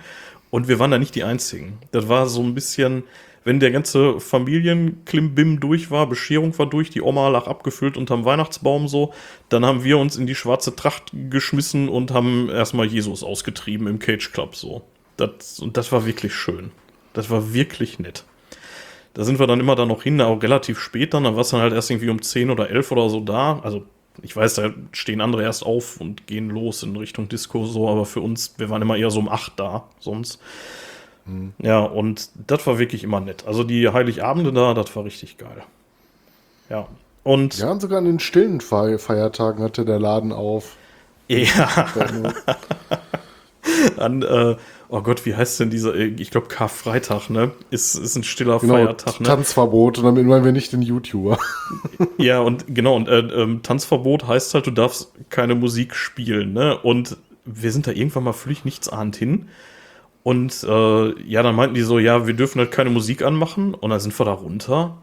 [0.52, 1.80] Und wir waren da nicht die Einzigen.
[1.92, 3.04] Das war so ein bisschen,
[3.44, 8.88] wenn der ganze Familienklimbim durch war, Bescherung war durch, die Oma lag abgefüllt unterm Weihnachtsbaum
[8.88, 9.14] so,
[9.50, 14.00] dann haben wir uns in die schwarze Tracht geschmissen und haben erstmal Jesus ausgetrieben im
[14.00, 14.84] Cage Club so.
[15.18, 16.72] Das, und das war wirklich schön.
[17.14, 18.24] Das war wirklich nett.
[19.14, 21.50] Da sind wir dann immer dann noch hin, auch relativ spät dann, da war es
[21.50, 23.60] dann halt erst irgendwie um 10 oder 11 oder so da.
[23.60, 23.86] Also
[24.22, 28.06] ich weiß, da stehen andere erst auf und gehen los in Richtung Disco so, aber
[28.06, 30.40] für uns, wir waren immer eher so um 8 da sonst.
[31.60, 33.46] Ja, und das war wirklich immer nett.
[33.48, 35.64] Also die Heiligabende da, das war richtig geil.
[36.70, 36.88] Ja.
[37.24, 40.76] Und Ja, und sogar an den stillen Fe Feiertagen hatte der Laden auf.
[41.30, 41.88] ja,
[43.98, 44.58] an, äh,
[44.90, 47.52] oh Gott, wie heißt denn dieser, äh, ich glaube Karfreitag, ne?
[47.70, 49.26] Ist, ist ein stiller Genau, Feiertag, ne?
[49.26, 51.38] Tanzverbot und damit meinen wir nicht den YouTuber.
[52.18, 56.78] Ja, und genau, und äh, ähm, Tanzverbot heißt halt, du darfst keine Musik spielen, ne?
[56.78, 59.48] Und wir sind da irgendwann mal völlig nichtsahnd hin.
[60.24, 63.74] Und äh, ja, dann meinten die so, ja, wir dürfen halt keine Musik anmachen.
[63.74, 64.98] Und dann sind wir da runter.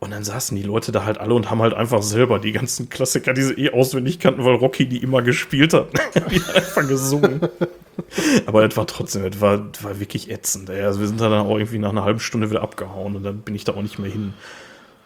[0.00, 2.88] Und dann saßen die Leute da halt alle und haben halt einfach selber die ganzen
[2.88, 5.88] Klassiker, die sie eh auswendig kannten, weil Rocky die immer gespielt hat.
[6.30, 7.40] die hat einfach gesungen.
[8.46, 10.70] Aber das war trotzdem, das war, das war wirklich ätzend.
[10.70, 10.82] Ey.
[10.82, 13.54] Also wir sind dann auch irgendwie nach einer halben Stunde wieder abgehauen und dann bin
[13.54, 14.32] ich da auch nicht mehr hin.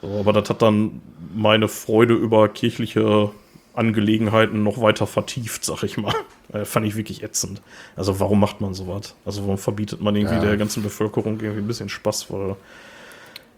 [0.01, 1.03] So, aber das hat dann
[1.35, 3.33] meine Freude über kirchliche
[3.75, 6.15] Angelegenheiten noch weiter vertieft, sag ich mal.
[6.53, 7.63] Äh, fand ich wirklich ätzend.
[7.97, 9.15] Also warum macht man sowas?
[9.25, 10.43] Also warum verbietet man irgendwie Ja.
[10.43, 12.31] der ganzen Bevölkerung irgendwie ein bisschen Spaß?
[12.31, 12.57] Weil,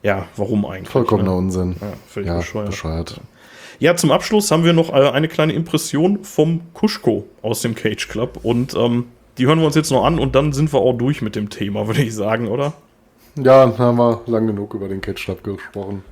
[0.02, 0.90] ja, warum eigentlich?
[0.90, 1.36] Vollkommener ne?
[1.36, 1.76] Unsinn.
[1.80, 2.66] Ja, völlig Ja, bescheuert.
[2.70, 3.20] bescheuert.
[3.78, 8.08] Ja, zum Abschluss haben wir noch äh, eine kleine Impression vom Kuschko aus dem Cage
[8.08, 8.40] Club.
[8.42, 9.06] Und ähm,
[9.36, 11.50] die hören wir uns jetzt noch an und dann sind wir auch durch mit dem
[11.50, 12.72] Thema, würde ich sagen, oder?
[13.36, 16.02] Ja, dann haben wir lang genug über den Catch Club gesprochen.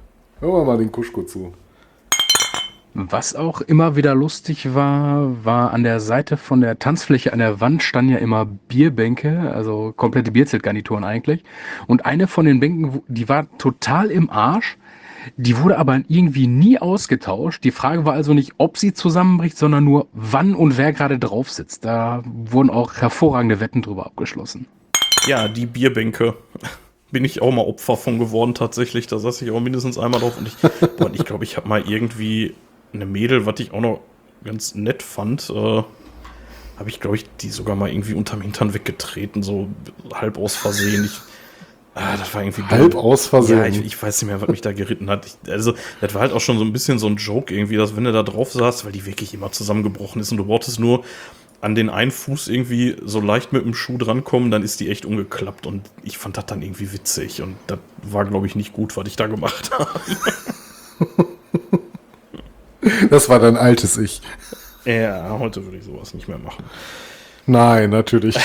[0.41, 1.55] Hören wir mal den Kuschko zu.
[2.97, 7.61] Was auch immer wieder lustig war, war an der Seite von der Tanzfläche an der
[7.61, 11.43] Wand standen ja immer Bierbänke, also komplette Bierzeltgarnituren eigentlich.
[11.89, 14.79] Und eine von den Bänken, die war total im Arsch.
[15.37, 17.65] Die wurde aber irgendwie nie ausgetauscht.
[17.65, 21.51] Die Frage war also nicht, ob sie zusammenbricht, sondern nur, wann und wer gerade drauf
[21.51, 21.85] sitzt.
[21.85, 24.67] Da wurden auch hervorragende Wetten drüber abgeschlossen.
[25.27, 26.37] Ja, die Bierbänke.
[27.11, 29.09] Bin ich auch mal Opfer von geworden, tatsächlich.
[29.09, 30.39] Da saß ich auch mindestens einmal drauf.
[30.39, 30.57] Und ich
[30.97, 32.55] boah, ich, glaube, ich habe mal irgendwie
[32.95, 34.01] eine Mädel, was ich auch noch
[34.45, 35.83] ganz nett fand, äh,
[36.77, 39.69] habe ich, glaube ich, die sogar mal irgendwie unterm Hintern weggetreten, so
[40.13, 41.05] halb aus Versehen.
[41.05, 41.21] Ich,
[41.95, 43.01] ah, das war irgendwie Halb dumm.
[43.01, 43.59] aus Versehen.
[43.59, 45.27] Ja, ich, ich weiß nicht mehr, was mich da geritten hat.
[45.27, 47.97] Ich, also, das war halt auch schon so ein bisschen so ein Joke irgendwie, dass
[47.97, 51.05] wenn du da drauf saß, weil die wirklich immer zusammengebrochen ist und du brauchtest nur
[51.61, 55.07] an den einen Fuß irgendwie so leicht mit dem Schuh drankommen, dann ist die echt
[55.07, 58.99] umgeklappt und ich fand das dann irgendwie witzig und das war, glaube ich, nicht gut,
[58.99, 61.29] was ich da gemacht habe.
[63.11, 64.21] Das war dein altes Ich.
[64.85, 66.65] Ja, heute würde ich sowas nicht mehr machen.
[67.47, 68.37] Nein, natürlich.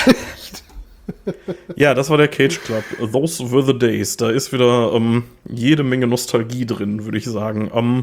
[1.76, 2.84] Ja, das war der Cage Club.
[3.12, 4.16] Those were the days.
[4.16, 7.70] Da ist wieder ähm, jede Menge Nostalgie drin, würde ich sagen.
[7.74, 8.02] Ähm,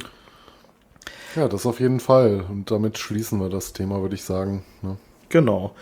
[1.36, 2.44] ja, das auf jeden Fall.
[2.50, 4.64] Und damit schließen wir das Thema, würde ich sagen.
[4.82, 4.98] Ne?
[5.30, 5.76] Genau.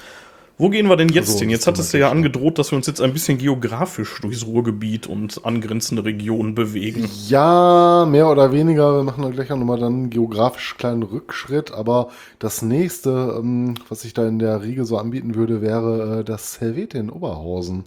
[0.58, 1.49] Wo gehen wir denn jetzt Also, hin?
[1.49, 5.45] Jetzt hattest du ja angedroht, dass wir uns jetzt ein bisschen geografisch durchs Ruhrgebiet und
[5.45, 7.10] angrenzende Regionen bewegen.
[7.28, 8.95] Ja, mehr oder weniger.
[8.95, 11.72] Wir machen da gleich auch nochmal dann einen geografisch kleinen Rückschritt.
[11.72, 16.24] Aber das nächste, ähm, was ich da in der Riege so anbieten würde, wäre äh,
[16.24, 17.84] das Helvete in Oberhausen.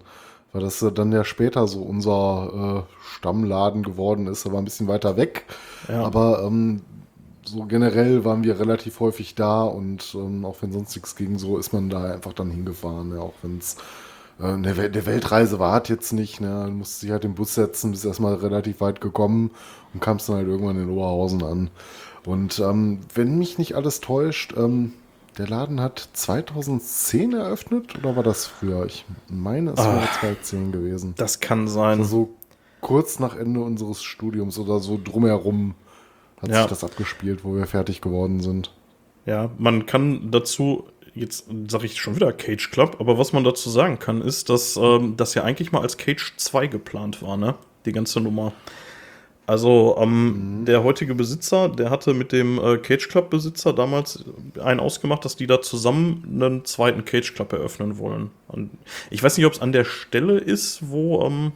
[0.52, 4.44] Weil das äh, dann ja später so unser äh, Stammladen geworden ist.
[4.44, 5.46] Er war ein bisschen weiter weg.
[5.88, 6.02] Ja.
[6.04, 6.82] Aber ähm,
[7.52, 11.58] so generell waren wir relativ häufig da und ähm, auch wenn sonst nichts ging, so
[11.58, 13.12] ist man da einfach dann hingefahren.
[13.12, 13.76] Ja, auch wenn es
[14.40, 16.40] äh, eine, Wel- eine Weltreise war es jetzt nicht.
[16.40, 16.64] Ne?
[16.66, 19.50] Du musst dich halt im Bus setzen, bist erstmal relativ weit gekommen
[19.94, 21.70] und kamst dann halt irgendwann in Oberhausen an.
[22.24, 24.92] Und ähm, wenn mich nicht alles täuscht, ähm,
[25.38, 28.84] der Laden hat 2010 eröffnet oder war das früher?
[28.86, 31.14] Ich meine, es wäre 2010 gewesen.
[31.16, 32.00] Das kann sein.
[32.00, 32.28] Also so
[32.80, 35.74] kurz nach Ende unseres Studiums oder so drumherum
[36.42, 36.62] hat Ja.
[36.62, 38.72] sich das abgespielt, wo wir fertig geworden sind.
[39.26, 43.68] Ja, man kann dazu, jetzt sage ich schon wieder Cage Club, aber was man dazu
[43.70, 47.54] sagen kann, ist, dass ähm, das ja eigentlich mal als Cage 2 geplant war, ne?
[47.86, 48.52] Die ganze Nummer.
[49.46, 54.22] Also ähm, der heutige Besitzer, der hatte mit dem äh, Cage Club Besitzer damals
[54.62, 58.30] einen ausgemacht, dass die da zusammen einen zweiten Cage Club eröffnen wollen.
[58.48, 58.70] Und
[59.10, 61.52] ich weiß nicht, ob es an der Stelle ist, wo ähm,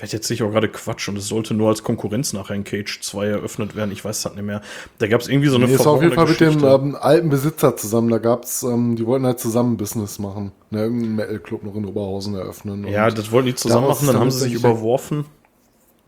[0.00, 3.00] Vielleicht jetzt sicher auch gerade Quatsch und es sollte nur als Konkurrenz nachher in Cage
[3.02, 3.92] 2 eröffnet werden.
[3.92, 4.62] Ich weiß das nicht mehr.
[4.96, 6.96] Da gab es irgendwie so eine Nee, ist auf jeden Fall verworrene mit dem Geschichte.
[6.96, 8.08] ähm, alten Besitzer zusammen.
[8.08, 10.52] Da gab's, ähm, die wollten halt zusammen Business machen.
[10.70, 12.88] Ne, irgendeinen Metal-Club noch in Oberhausen eröffnen.
[12.88, 15.26] Ja, das wollten die zusammen machen, dann haben sie sich überworfen.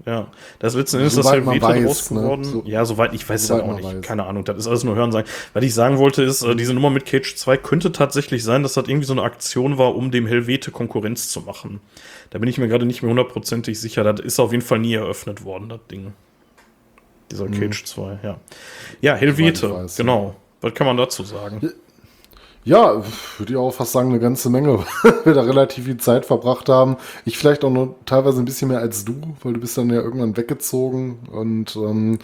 [0.05, 0.27] Ja,
[0.59, 2.21] das ist letzten Endes das Soweit man Helvete weiß, draus ne?
[2.23, 2.45] geworden.
[2.45, 3.85] So- ja, soweit ich weiß es auch nicht.
[3.85, 4.01] weiß.
[4.03, 5.25] Keine Ahnung, das ist alles nur Hören sein.
[5.55, 8.75] Was ich sagen wollte, ist, äh, diese Nummer mit Cage 2 könnte tatsächlich sein, dass
[8.75, 11.81] das irgendwie so eine Aktion war, um dem Helvete Konkurrenz zu machen.
[12.31, 14.03] Da bin ich mir gerade nicht mehr hundertprozentig sicher.
[14.03, 16.13] Das ist auf jeden Fall nie eröffnet worden, das Ding.
[17.31, 18.39] Dieser Cage 2, ja.
[19.01, 19.73] Ja, Helvete, Mhm.
[19.73, 20.35] weiß, genau.
[20.61, 21.71] Was kann man dazu sagen?
[22.65, 23.03] Ja,
[23.39, 26.69] würde ich auch fast sagen, eine ganze Menge, weil wir da relativ viel Zeit verbracht
[26.69, 26.97] haben.
[27.25, 30.01] Ich vielleicht auch noch teilweise ein bisschen mehr als du, weil du bist dann ja
[30.01, 32.19] irgendwann weggezogen und ähm,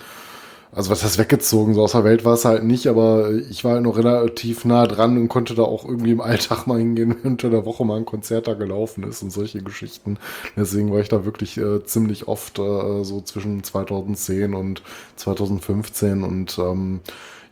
[0.70, 3.72] also was heißt weggezogen, so aus der Welt war es halt nicht, aber ich war
[3.72, 7.32] halt noch relativ nah dran und konnte da auch irgendwie im Alltag mal hingehen, wenn
[7.32, 10.18] unter der Woche mal ein Konzert da gelaufen ist und solche Geschichten.
[10.57, 14.82] Deswegen war ich da wirklich äh, ziemlich oft äh, so zwischen 2010 und
[15.16, 17.01] 2015 und ähm,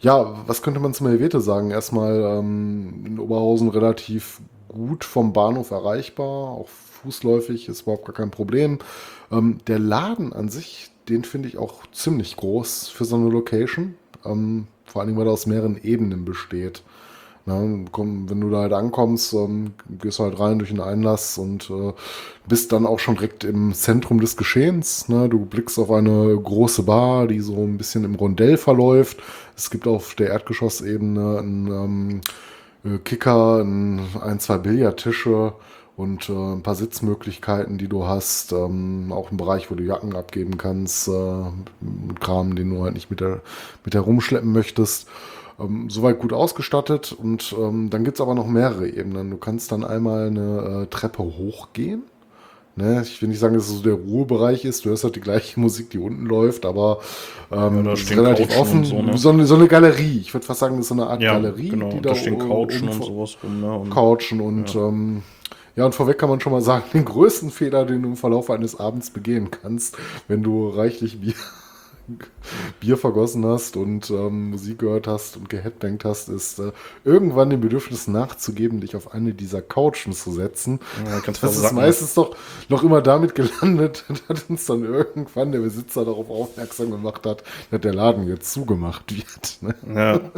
[0.07, 1.73] ja, was könnte man zum Helvete sagen?
[1.73, 8.31] Erstmal ähm, in Oberhausen relativ gut vom Bahnhof erreichbar, auch fußläufig ist überhaupt gar kein
[8.31, 8.79] Problem.
[9.33, 13.97] Ähm, der Laden an sich, den finde ich auch ziemlich groß für so eine Location.
[14.25, 16.85] Ähm, vor Dingen, weil er aus mehreren Ebenen besteht.
[17.49, 21.71] Na, komm, wenn du da halt ankommst, ähm, gehst halt rein durch den Einlass und
[21.71, 21.93] äh,
[22.49, 25.09] bist dann auch schon direkt im Zentrum des Geschehens.
[25.09, 25.29] Ne?
[25.29, 29.19] Du blickst auf eine große Bar, die so ein bisschen im Rondell verläuft.
[29.57, 32.21] Es gibt auf der Erdgeschossebene ein, ähm,
[32.85, 35.53] äh, Kicker, ein, ein, zwei Billardtische
[35.97, 38.51] und äh, ein paar Sitzmöglichkeiten, die du hast.
[38.51, 41.45] Ähm, auch ein Bereich, wo du Jacken abgeben kannst, äh,
[42.21, 43.41] Kram, den du halt nicht mit, der,
[43.85, 45.07] mit herumschleppen möchtest.
[45.59, 49.31] Ähm, soweit gut ausgestattet und ähm, dann gibt's aber noch mehrere Ebenen.
[49.31, 52.03] Du kannst dann einmal eine äh, Treppe hochgehen
[52.79, 54.85] Ne, ich will nicht sagen, dass es so der Ruhebereich ist.
[54.85, 57.01] Du hörst halt die gleiche Musik, die unten läuft, aber
[57.51, 58.85] ähm, ja, ist relativ offen.
[58.85, 59.17] So, ne?
[59.17, 60.19] so, eine, so, eine, Galerie.
[60.21, 61.71] Ich würde fast sagen, das ist so eine Art ja, Galerie.
[61.71, 61.89] Genau.
[61.89, 63.63] Die da, da stehen Couchen und sowas rum.
[63.63, 63.73] Ne?
[63.73, 64.89] Und, Couchen und ja.
[64.89, 65.23] Ähm,
[65.75, 68.51] ja, und vorweg kann man schon mal sagen, den größten Fehler, den du im Verlauf
[68.51, 69.97] eines Abends begehen kannst,
[70.29, 71.33] wenn du reichlich Bier
[72.81, 76.73] Bier vergossen hast und ähm, Musik gehört hast und geheadbangt hast, ist äh,
[77.05, 80.81] irgendwann dem Bedürfnis nachzugeben, dich auf eine dieser Couchen zu setzen.
[81.05, 82.37] Ja, das ist meistens doch
[82.69, 87.81] noch immer damit gelandet, dass uns dann irgendwann der Besitzer darauf aufmerksam gemacht hat, dass
[87.81, 89.59] der Laden jetzt zugemacht wird.
[89.61, 89.75] Ne?
[89.95, 90.21] Ja.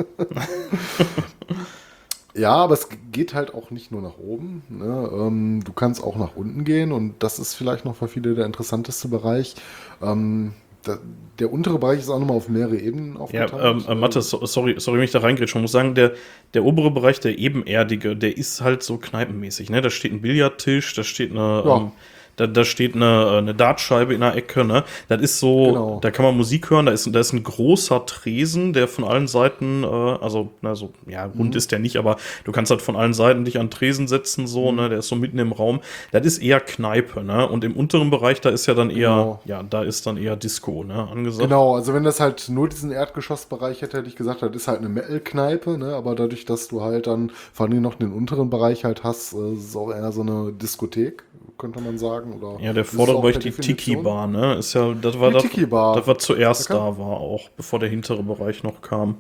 [2.35, 4.63] Ja, aber es geht halt auch nicht nur nach oben.
[4.69, 5.11] Ne?
[5.13, 8.47] Ähm, du kannst auch nach unten gehen und das ist vielleicht noch für viele der
[8.47, 9.57] interessanteste Bereich.
[10.01, 10.55] Ähm,
[10.89, 10.99] da,
[11.39, 13.53] der untere Bereich ist auch nochmal auf mehrere Ebenen aufgeteilt.
[13.53, 15.55] Ja, ähm, äh, Mathe, sorry, sorry, wenn ich da reingrätsche.
[15.57, 16.13] Man muss sagen, der,
[16.55, 19.71] der obere Bereich, der ebenerdige, der ist halt so kneipenmäßig.
[19.71, 19.81] Ne?
[19.81, 21.77] Da steht ein Billardtisch, da steht eine, ja.
[21.77, 21.93] ähm,
[22.39, 24.85] da, da steht eine, eine Dartscheibe in der Ecke, ne?
[25.09, 25.99] Das ist so, genau.
[26.01, 29.27] da kann man Musik hören, da ist, da ist ein großer Tresen, der von allen
[29.27, 31.57] Seiten, äh, also, na, so, ja, rund mhm.
[31.57, 34.71] ist der nicht, aber du kannst halt von allen Seiten dich an Tresen setzen, so,
[34.71, 34.77] mhm.
[34.77, 34.89] ne?
[34.89, 35.81] Der ist so mitten im Raum.
[36.13, 37.49] Das ist eher Kneipe, ne?
[37.49, 39.41] Und im unteren Bereich, da ist ja dann eher, genau.
[39.45, 41.09] ja, da ist dann eher Disco, ne?
[41.11, 41.43] Angesagt.
[41.43, 44.79] Genau, also wenn das halt nur diesen Erdgeschossbereich hätte, hätte ich gesagt, das ist halt
[44.79, 45.95] eine Metal-Kneipe, ne?
[45.95, 49.55] Aber dadurch, dass du halt dann vor allem noch den unteren Bereich halt hast, äh,
[49.55, 51.25] ist es auch eher so eine Diskothek
[51.59, 52.41] könnte man sagen.
[52.41, 54.55] Oder ja, der vordere Bereich, die Tiki-Bar, ne?
[54.55, 58.63] Ist ja, das war, das, das war zuerst da, war auch, bevor der hintere Bereich
[58.63, 59.17] noch kam.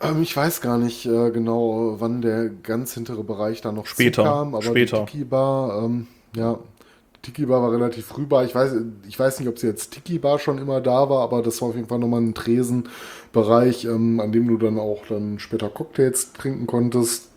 [0.00, 4.24] Ähm, ich weiß gar nicht äh, genau, wann der ganz hintere Bereich da noch später,
[4.24, 5.04] kam, aber später.
[5.04, 6.58] die Tiki-Bar, ähm, ja,
[7.22, 8.44] Tiki-Bar war relativ früh bei.
[8.44, 8.74] Ich weiß,
[9.08, 11.74] ich weiß nicht, ob sie jetzt Tiki-Bar schon immer da war, aber das war auf
[11.74, 16.66] jeden Fall nochmal ein Tresenbereich, ähm, an dem du dann auch dann später Cocktails trinken
[16.66, 17.27] konntest.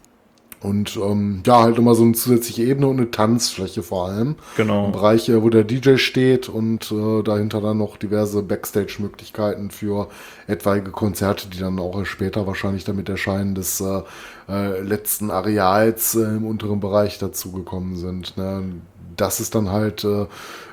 [0.62, 4.36] Und ähm, ja, halt immer so eine zusätzliche Ebene und eine Tanzfläche vor allem.
[4.58, 4.86] Genau.
[4.86, 10.08] Ein Bereich, wo der DJ steht und äh, dahinter dann noch diverse Backstage-Möglichkeiten für
[10.46, 14.02] etwaige Konzerte, die dann auch später wahrscheinlich damit Erscheinen des äh,
[14.50, 18.38] äh, letzten Areals äh, im unteren Bereich dazugekommen sind.
[18.38, 18.82] Ne?
[19.18, 20.28] Das ist dann halt äh,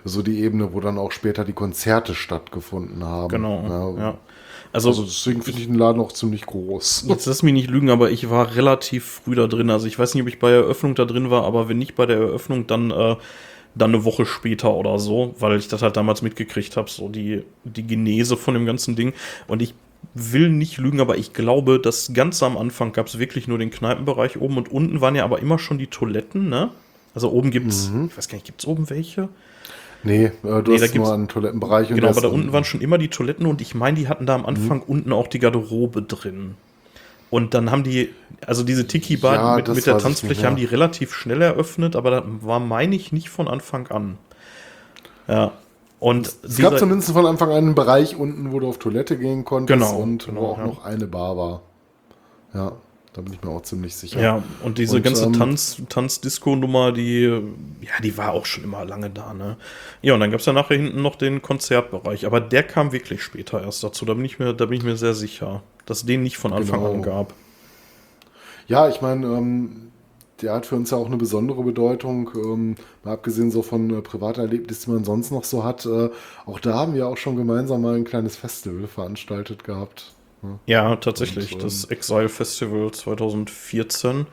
[0.04, 3.28] so die Ebene, wo dann auch später die Konzerte stattgefunden haben.
[3.28, 3.62] Genau.
[3.62, 4.02] Ne?
[4.02, 4.18] Ja.
[4.72, 7.04] Also, also deswegen finde ich den Laden auch ziemlich groß.
[7.08, 9.70] Jetzt lass mich nicht lügen, aber ich war relativ früh da drin.
[9.70, 11.94] Also ich weiß nicht, ob ich bei der Eröffnung da drin war, aber wenn nicht
[11.94, 13.16] bei der Eröffnung, dann, äh,
[13.74, 17.44] dann eine Woche später oder so, weil ich das halt damals mitgekriegt habe, so die,
[17.64, 19.12] die Genese von dem ganzen Ding.
[19.46, 19.74] Und ich
[20.14, 23.70] will nicht lügen, aber ich glaube, dass ganz am Anfang gab es wirklich nur den
[23.70, 26.70] Kneipenbereich oben und unten waren ja aber immer schon die Toiletten, ne?
[27.14, 28.06] Also oben gibt's, mhm.
[28.06, 29.28] ich weiß gar nicht, gibt es oben welche?
[30.02, 31.88] Nee, äh, du nee, hast nur einen Toilettenbereich.
[31.88, 34.34] Genau, aber da unten waren schon immer die Toiletten und ich meine, die hatten da
[34.34, 34.46] am mhm.
[34.46, 34.84] Anfang mhm.
[34.86, 36.54] unten auch die Garderobe drin.
[37.30, 38.08] Und dann haben die,
[38.46, 42.24] also diese Tiki-Bar ja, mit, mit der Tanzfläche haben die relativ schnell eröffnet, aber das
[42.40, 44.16] war, meine ich, nicht von Anfang an.
[45.26, 45.52] Ja.
[46.00, 49.44] Und es gab zumindest von Anfang an einen Bereich unten, wo du auf Toilette gehen
[49.44, 50.66] konntest genau, und genau, wo auch ja.
[50.66, 51.62] noch eine Bar war.
[52.54, 52.72] Ja.
[53.18, 54.20] Da bin ich mir auch ziemlich sicher.
[54.20, 58.84] Ja, und diese und, ganze ähm, Tanz, Tanz-Disco-Nummer, die, ja, die war auch schon immer
[58.84, 59.56] lange da, ne?
[60.02, 63.24] Ja, und dann gab es ja nachher hinten noch den Konzertbereich, aber der kam wirklich
[63.24, 64.04] später erst dazu.
[64.04, 66.52] Da bin ich mir, da bin ich mir sehr sicher, dass es den nicht von
[66.52, 66.92] Anfang genau.
[66.92, 67.34] an gab.
[68.68, 69.90] Ja, ich meine, ähm,
[70.40, 74.00] der hat für uns ja auch eine besondere Bedeutung, ähm, mal abgesehen so von äh,
[74.00, 75.86] Privaterlebnissen, die man sonst noch so hat.
[75.86, 76.10] Äh,
[76.46, 80.12] auch da haben wir auch schon gemeinsam mal ein kleines Festival veranstaltet gehabt.
[80.66, 81.54] Ja, tatsächlich.
[81.54, 84.26] Und, das Exile Festival 2014.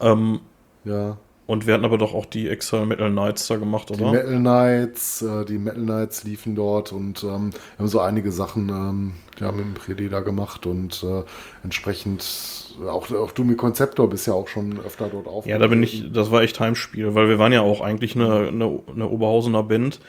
[0.00, 0.40] Ähm,
[0.84, 1.18] ja.
[1.46, 4.06] Und wir hatten aber doch auch die Exile Metal Nights da gemacht, oder?
[4.06, 8.32] Die Metal Nights, äh, die Metal Nights liefen dort und ähm, wir haben so einige
[8.32, 11.22] Sachen ähm, ja, mit dem Predi da gemacht und äh,
[11.62, 15.46] entsprechend auch, auch du mit Konzeptor bist ja auch schon öfter dort auf.
[15.46, 18.48] Ja, da bin ich, das war echt Heimspiel, weil wir waren ja auch eigentlich eine,
[18.48, 20.00] eine, eine Oberhausener Band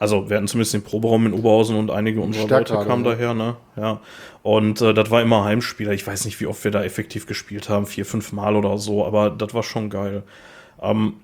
[0.00, 3.10] also wir hatten zumindest den Proberaum in Oberhausen und einige unserer Leute kamen ne?
[3.10, 3.56] daher, ne?
[3.76, 4.00] Ja.
[4.42, 5.92] Und äh, das war immer Heimspieler.
[5.92, 9.04] Ich weiß nicht, wie oft wir da effektiv gespielt haben, vier, fünf Mal oder so,
[9.04, 10.22] aber das war schon geil.
[10.80, 11.16] Ähm,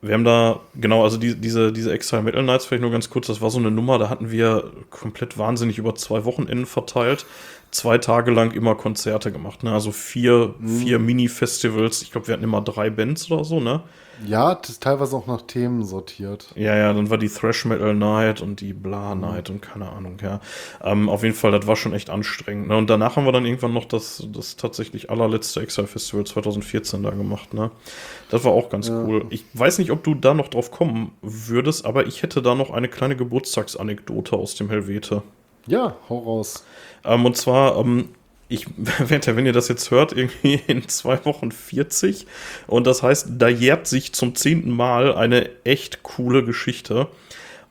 [0.00, 3.26] wir haben da, genau, also die, diese, diese Exile Metal Nights, vielleicht nur ganz kurz,
[3.26, 7.26] das war so eine Nummer, da hatten wir komplett wahnsinnig über zwei Wochenenden verteilt,
[7.72, 9.72] zwei Tage lang immer Konzerte gemacht, ne?
[9.72, 10.78] Also vier, mhm.
[10.78, 13.82] vier Mini-Festivals, ich glaube, wir hatten immer drei Bands oder so, ne?
[14.26, 16.48] Ja, t- teilweise auch nach Themen sortiert.
[16.54, 20.18] Ja, ja, dann war die Thrash Metal Night und die Bla Night und keine Ahnung,
[20.22, 20.40] ja.
[20.82, 22.68] Ähm, auf jeden Fall, das war schon echt anstrengend.
[22.68, 22.76] Ne?
[22.76, 27.10] Und danach haben wir dann irgendwann noch das, das tatsächlich allerletzte Exile Festival 2014 da
[27.10, 27.70] gemacht, ne?
[28.30, 29.26] Das war auch ganz cool.
[29.30, 32.70] Ich weiß nicht, ob du da noch drauf kommen würdest, aber ich hätte da noch
[32.70, 35.22] eine kleine Geburtstagsanekdote aus dem Helvete.
[35.66, 36.64] Ja, hau raus.
[37.04, 38.08] Ähm, und zwar, ähm,
[38.50, 38.66] ich
[39.08, 42.26] ja, wenn ihr das jetzt hört, irgendwie in zwei Wochen 40.
[42.66, 47.08] Und das heißt, da jährt sich zum zehnten Mal eine echt coole Geschichte.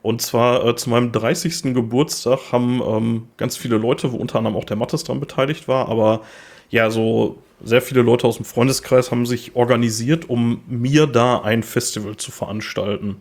[0.02, 1.74] Und zwar äh, zu meinem 30.
[1.74, 5.88] Geburtstag haben ähm, ganz viele Leute, wo unter anderem auch der Mattes dran beteiligt war,
[5.88, 6.22] aber
[6.70, 11.62] ja, so sehr viele Leute aus dem Freundeskreis haben sich organisiert, um mir da ein
[11.62, 13.16] Festival zu veranstalten.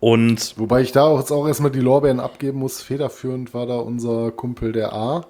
[0.00, 2.80] Und Wobei ich da auch jetzt auch erstmal die Lorbeeren abgeben muss.
[2.80, 5.26] Federführend war da unser Kumpel der A.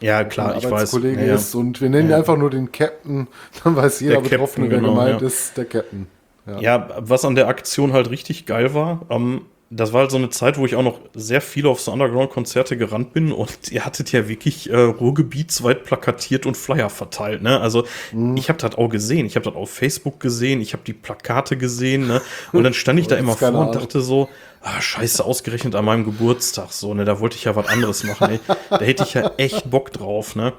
[0.00, 0.72] ja, klar, ich weiß.
[0.72, 1.34] Arbeitskollege Ja, ja.
[1.34, 2.16] ist und wir nennen Ja.
[2.18, 3.28] einfach nur den Captain.
[3.64, 6.06] Dann weiß jeder Der Betroffene, Captain, wer genau, gemeint ist, der Captain.
[6.46, 6.58] Ja.
[6.60, 10.30] Ja, was an der Aktion halt richtig geil war, ähm, das war halt so eine
[10.30, 14.12] Zeit, wo ich auch noch sehr viel auf so Underground-Konzerte gerannt bin und ihr hattet
[14.12, 17.42] ja wirklich äh, ruhrgebietsweit plakatiert und Flyer verteilt.
[17.42, 17.60] Ne?
[17.60, 18.36] Also Mhm.
[18.36, 21.56] ich habe das auch gesehen, ich habe das auf Facebook gesehen, ich habe die Plakate
[21.56, 22.22] gesehen ne?
[22.52, 24.28] und dann stand ich da immer vor und dachte so,
[24.62, 27.04] ah, scheiße, ausgerechnet an meinem Geburtstag so, ne?
[27.04, 28.30] da wollte ich ja was anderes machen.
[28.30, 28.40] Ey.
[28.70, 30.36] Da hätte ich ja echt Bock drauf.
[30.36, 30.52] Ne?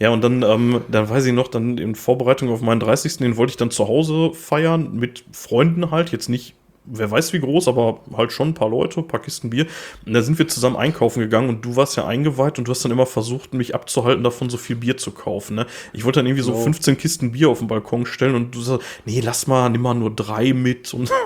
[0.00, 3.18] Ja, und dann, ähm, dann weiß ich noch, dann in Vorbereitung auf meinen 30.
[3.18, 6.54] Den wollte ich dann zu Hause feiern mit Freunden halt, jetzt nicht,
[6.90, 9.66] wer weiß wie groß, aber halt schon ein paar Leute, ein paar Kisten Bier.
[10.06, 12.84] Und da sind wir zusammen einkaufen gegangen und du warst ja eingeweiht und du hast
[12.84, 15.56] dann immer versucht, mich abzuhalten, davon so viel Bier zu kaufen.
[15.56, 15.66] Ne?
[15.92, 16.64] Ich wollte dann irgendwie so Genau.
[16.64, 19.94] 15 Kisten Bier auf den Balkon stellen und du sagst, nee, lass mal, nimm mal
[19.94, 20.92] nur drei mit.
[20.94, 21.10] Und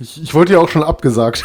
[0.00, 1.44] Ich, ich wollte ja auch schon abgesagt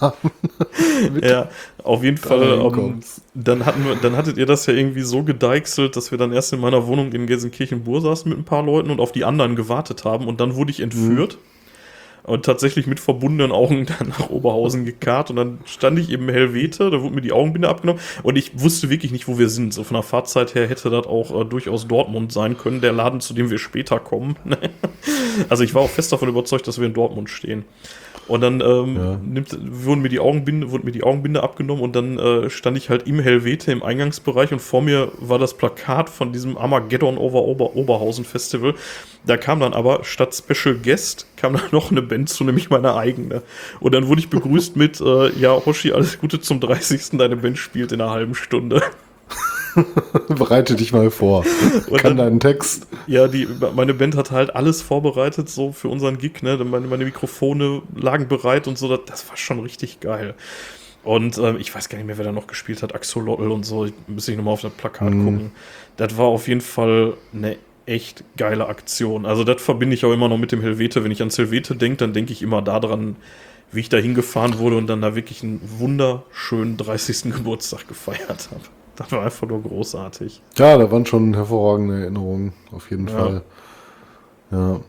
[1.22, 1.48] Ja,
[1.84, 2.40] auf jeden Fall.
[2.40, 3.00] da Ähm,
[3.34, 6.52] dann, hatten wir, dann hattet ihr das ja irgendwie so gedeichselt, dass wir dann erst
[6.52, 10.04] in meiner Wohnung in Gelsenkirchen-Bur saßen mit ein paar Leuten und auf die anderen gewartet
[10.04, 10.26] haben.
[10.26, 11.38] Und dann wurde ich entführt.
[12.24, 15.30] Und tatsächlich mit verbundenen Augen dann nach Oberhausen gekarrt.
[15.30, 18.00] Und dann stand ich eben Helvete, da wurde mir die Augenbinde abgenommen.
[18.22, 19.74] Und ich wusste wirklich nicht, wo wir sind.
[19.74, 23.20] So von der Fahrzeit her hätte das auch äh, durchaus Dortmund sein können, der Laden,
[23.20, 24.36] zu dem wir später kommen.
[25.48, 27.64] also ich war auch fest davon überzeugt, dass wir in Dortmund stehen.
[28.32, 29.20] Und dann ähm, Ja.
[29.22, 32.88] nimmt, wurden mir die Augenbinde, wurde mir die Augenbinde abgenommen und dann äh, stand ich
[32.88, 37.42] halt im Helvete im Eingangsbereich und vor mir war das Plakat von diesem Armageddon over
[37.42, 38.72] Ober Oberhausen Festival.
[39.26, 42.94] Da kam dann aber statt Special Guest kam dann noch eine Band zu, nämlich meine
[42.94, 43.42] eigene.
[43.80, 47.18] Und dann wurde ich begrüßt mit, äh, ja, Hoshi, alles Gute zum 30.
[47.18, 48.80] Deine Band spielt in einer halben Stunde.
[50.28, 51.44] Bereite dich mal vor.
[51.88, 52.86] Und Kann dann- deinen Text.
[53.06, 56.56] Ja, die, meine Band hat halt alles vorbereitet, so für unseren Gig, ne?
[56.64, 60.34] Meine, meine Mikrofone lagen bereit und so, das, das war schon richtig geil.
[61.04, 63.86] Und ähm, ich weiß gar nicht mehr, wer da noch gespielt hat, Axolotl und so,
[63.86, 65.50] ich müsste ich nochmal auf das Plakat gucken.
[65.96, 67.56] Das war auf jeden Fall eine
[67.86, 69.26] echt geile Aktion.
[69.26, 71.02] Also das verbinde ich auch immer noch mit dem Helvete.
[71.02, 73.16] Wenn ich an Helvete denke, dann denke ich immer daran,
[73.72, 77.22] wie ich da hingefahren wurde und dann da wirklich einen wunderschönen 30.
[77.34, 78.60] Geburtstag gefeiert habe.
[78.96, 80.42] Das war einfach nur großartig.
[80.58, 83.14] Ja, da waren schon hervorragende Erinnerungen, auf jeden Ja.
[83.14, 83.42] Fall.
[84.50, 84.80] Ja.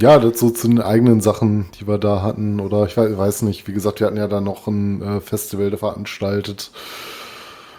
[0.00, 2.60] Ja, das so zu den eigenen Sachen, die wir da hatten.
[2.60, 6.70] Oder ich weiß, nicht, wie gesagt, wir hatten ja dann noch ein äh, Festival veranstaltet,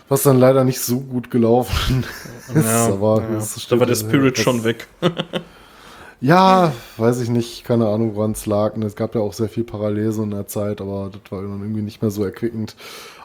[0.10, 2.04] was dann leider nicht so gut gelaufen
[2.54, 2.66] ist.
[2.90, 3.38] aber ja.
[3.38, 4.88] es da war der Spirit das- schon weg.
[6.22, 8.76] Ja, weiß ich nicht, keine Ahnung, woran es lag.
[8.76, 11.62] Und es gab ja auch sehr viel Parallese in der Zeit, aber das war dann
[11.62, 12.76] irgendwie nicht mehr so erquickend.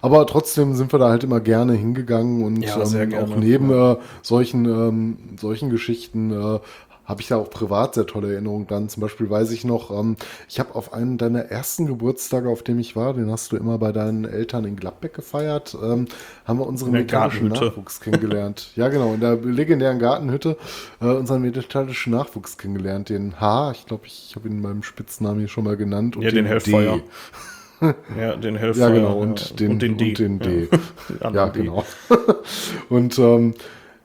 [0.01, 3.71] Aber trotzdem sind wir da halt immer gerne hingegangen und Ja, ähm, gerne, auch neben
[3.73, 6.61] äh, solchen, ähm, solchen Geschichten äh,
[7.05, 8.89] habe ich da auch privat sehr tolle Erinnerungen dran.
[8.89, 10.17] Zum Beispiel weiß ich noch, ähm,
[10.49, 13.79] ich habe auf einen deiner ersten Geburtstage, auf dem ich war, den hast du immer
[13.79, 16.07] bei deinen Eltern in Gladbeck gefeiert, ähm,
[16.45, 17.67] haben wir unseren Gartenhütte.
[17.67, 18.71] Nachwuchs kennengelernt.
[18.77, 20.57] ja, genau, in der legendären Gartenhütte
[21.01, 23.09] äh, unseren metallischen Nachwuchs kennengelernt.
[23.09, 26.17] Den H, ich glaube, ich habe ihn in meinem Spitznamen hier schon mal genannt.
[26.17, 26.99] Und Ja, den Hellfire.
[26.99, 27.03] D.
[28.19, 28.81] Ja, den Helfer.
[28.81, 30.11] Ja, genau, und den, und den D.
[30.11, 30.69] Und den D.
[30.69, 31.85] Den Ja, genau.
[32.89, 33.55] und ähm,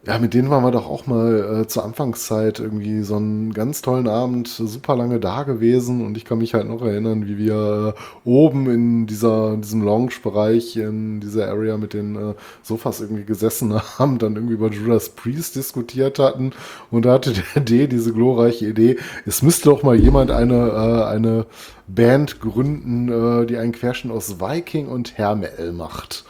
[0.06, 3.82] ja, mit denen waren wir doch auch mal äh, zur Anfangszeit irgendwie so einen ganz
[3.82, 7.96] tollen Abend super lange da gewesen und ich kann mich halt noch erinnern, wie wir
[7.96, 12.34] äh, oben in dieser, diesem Lounge-Bereich, in dieser Area mit den äh,
[12.64, 16.52] Sofas irgendwie gesessen haben, dann irgendwie über Judas Priest diskutiert hatten
[16.92, 21.04] und da hatte der D diese glorreiche Idee, es müsste doch mal jemand eine, äh,
[21.08, 21.46] eine
[21.90, 26.24] Band gründen, äh, die einen Querschnitt aus Viking und Hair Metal macht.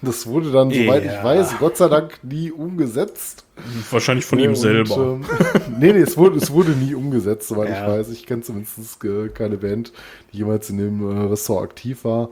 [0.00, 1.18] Das wurde dann, soweit Ja.
[1.18, 3.44] ich weiß, Gott sei Dank nie umgesetzt.
[3.90, 4.96] Wahrscheinlich von Ja, ihm und, selber.
[4.96, 5.24] ähm,
[5.80, 7.82] nee, nee, es wurde, es wurde nie umgesetzt, soweit Ja.
[7.82, 8.08] ich weiß.
[8.10, 9.92] Ich kenne zumindest äh, keine Band,
[10.32, 12.30] die jemals in dem äh, Ressort aktiv war.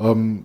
[0.00, 0.44] Ähm,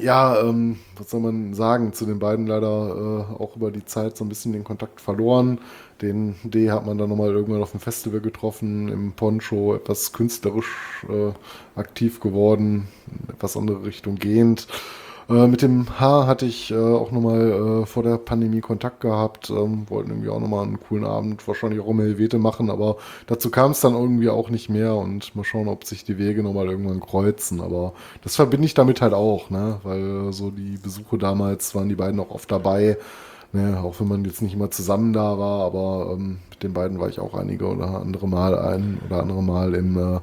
[0.00, 4.16] ja, ähm, was soll man sagen, zu den beiden leider äh, auch über die Zeit
[4.16, 5.58] so ein bisschen den Kontakt verloren.
[6.00, 10.68] Den D hat man dann nochmal irgendwann auf dem Festival getroffen, im Poncho, etwas künstlerisch
[11.08, 11.32] äh,
[11.74, 14.68] aktiv geworden, in etwas andere Richtung gehend.
[15.28, 19.50] Äh, mit dem H hatte ich äh, auch nochmal äh, vor der Pandemie Kontakt gehabt,
[19.50, 23.50] ähm, wollten irgendwie auch nochmal einen coolen Abend, wahrscheinlich auch um Helvete machen, aber dazu
[23.50, 26.68] kam es dann irgendwie auch nicht mehr und mal schauen, ob sich die Wege nochmal
[26.68, 27.60] irgendwann kreuzen.
[27.60, 29.80] Aber das verbinde ich damit halt auch, ne?
[29.82, 32.96] weil so die Besuche damals waren die beiden auch oft dabei.
[33.50, 37.00] Ne, auch wenn man jetzt nicht immer zusammen da war, aber ähm, mit den beiden
[37.00, 40.20] war ich auch einige oder andere Mal ein oder andere Mal im äh,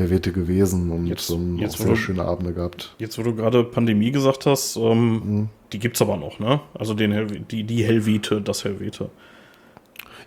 [0.00, 2.94] Helvete gewesen und Jetzt- ähm, jetzt, sehr du- schöne Abende gehabt.
[2.98, 6.60] Jetzt, wo du gerade Pandemie gesagt hast, ähm, die gibt's aber noch, ne?
[6.74, 9.10] Also den Helve die, die Helvete, das Helvete.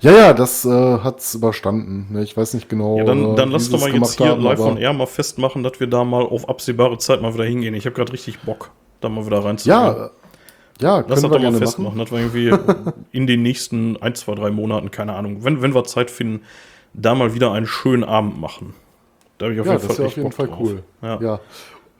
[0.01, 2.07] Ja, ja, das äh, hat's überstanden.
[2.11, 2.97] Ne, ich weiß nicht genau.
[2.97, 4.91] Ja, dann, äh, dann lass doch es mal jetzt hier haben, live aber- on air
[4.93, 7.73] mal festmachen, dass wir da mal auf absehbare Zeit mal wieder hingehen.
[7.73, 9.79] Ich habe gerade richtig Bock, da mal wieder reinzugehen.
[9.81, 10.09] Ja,
[10.81, 11.99] ja, Lass das doch mal festmachen, machen.
[11.99, 12.51] dass wir irgendwie
[13.11, 16.41] in den nächsten ein, zwei, drei Monaten, keine Ahnung, wenn, wenn wir Zeit finden,
[16.93, 18.73] da mal wieder einen schönen Abend machen.
[19.43, 20.59] Da habe ich auf Ja, jeden das Fall wäre auf jeden Bock Fall drauf.
[20.61, 20.83] cool.
[21.01, 21.19] Ja.
[21.21, 21.39] Ja.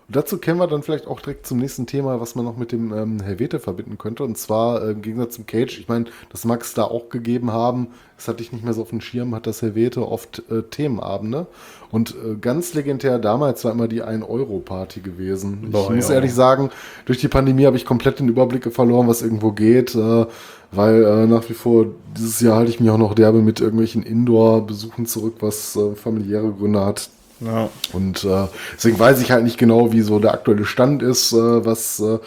[0.08, 2.94] Dazu kämen wir dann vielleicht auch direkt zum nächsten Thema, was man noch mit dem
[2.94, 4.24] ähm, Helvete verbinden könnte.
[4.24, 7.52] Und zwar äh, im Gegensatz zum Cage, ich meine, das mag es da auch gegeben
[7.52, 10.62] haben, das hatte ich nicht mehr so auf dem Schirm, hat das Helvete oft äh,
[10.64, 11.48] Themenabende.
[11.92, 15.70] Und äh, ganz legendär damals war immer die 1-Euro-Party gewesen.
[15.72, 16.16] Boah, ich muss ja.
[16.16, 16.70] ehrlich sagen,
[17.06, 19.96] durch die Pandemie habe ich komplett den Überblick verloren, was irgendwo geht.
[19.96, 20.28] Äh,
[20.72, 21.88] weil äh, nach wie vor
[22.18, 26.52] dieses Jahr halte ich mich auch noch derbe mit irgendwelchen Indoor-Besuchen zurück, was äh, familiäre
[26.52, 27.10] Gründe hat.
[27.40, 27.70] Ja.
[27.92, 31.66] Und äh, deswegen weiß ich halt nicht genau, wie so der aktuelle Stand ist, äh,
[31.66, 32.20] was äh,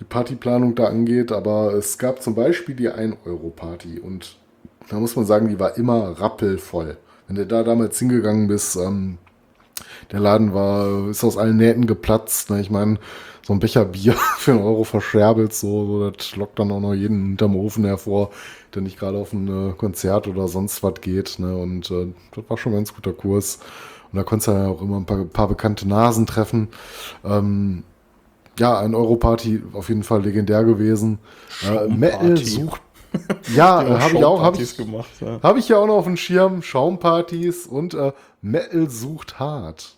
[0.00, 1.32] die Partyplanung da angeht.
[1.32, 4.36] Aber es gab zum Beispiel die 1-Euro-Party und
[4.88, 6.96] da muss man sagen, die war immer rappelvoll.
[7.26, 9.18] Wenn du da damals hingegangen bist, ähm,
[10.10, 12.50] der Laden war, ist aus allen Nähten geplatzt.
[12.50, 12.60] Ne?
[12.60, 12.98] Ich meine,
[13.44, 16.94] so ein Becher Bier für einen Euro verscherbelt, so, so das lockt dann auch noch
[16.94, 18.30] jeden hinterm Ofen hervor,
[18.74, 21.38] der nicht gerade auf ein äh, Konzert oder sonst was geht.
[21.38, 21.56] Ne?
[21.56, 23.58] Und äh, das war schon ein ganz guter Kurs.
[24.12, 26.68] Und da konntest du ja auch immer ein paar, paar bekannte Nasen treffen.
[27.24, 27.84] Ähm,
[28.58, 31.18] ja, ein Euro-Party auf jeden Fall legendär gewesen.
[31.66, 32.82] Äh, Metal sucht.
[33.54, 35.10] Ja, äh, habe ich auch, habe ich, gemacht.
[35.20, 35.40] Ja.
[35.42, 36.62] habe ich ja auch noch auf dem Schirm.
[36.62, 39.96] Schaumpartys und äh, Metal sucht hart.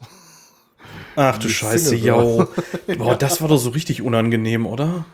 [1.16, 2.46] Ach du Die Scheiße, yo.
[2.98, 5.04] Boah, das war doch so richtig unangenehm, oder?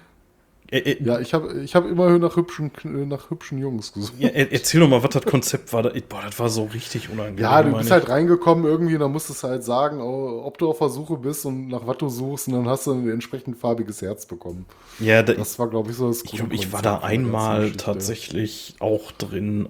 [0.70, 2.70] Äh, äh, Ja, ich habe ich hab immerhin nach hübschen,
[3.08, 4.20] nach hübschen Jungs gesucht.
[4.20, 5.82] ja, er- erzähl doch mal, was das Konzept war.
[5.82, 7.40] Da- Boah, das war so richtig unangenehm.
[7.40, 7.90] Ja, du bist ich.
[7.90, 11.44] halt reingekommen irgendwie, dann musstest du halt sagen, oh, ob du auf der Suche bist
[11.46, 14.66] und nach was du suchst und dann hast du ein entsprechend farbiges Herz bekommen.
[14.98, 18.74] Ja, da, Das war, glaube ich, so das ich glaube, ich war da einmal tatsächlich
[18.80, 19.68] auch drin.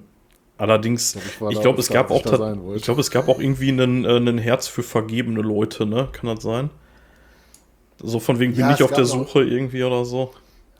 [0.59, 4.05] Allerdings, Ich ich glaube, es gab auch, ich ich glaube, es gab auch irgendwie einen,
[4.05, 6.09] äh, einen Herz für vergebene Leute, ne?
[6.13, 6.71] Kann das sein?
[8.03, 10.33] So von wegen bin Ja, ich es auf der Suche irgendwie oder so.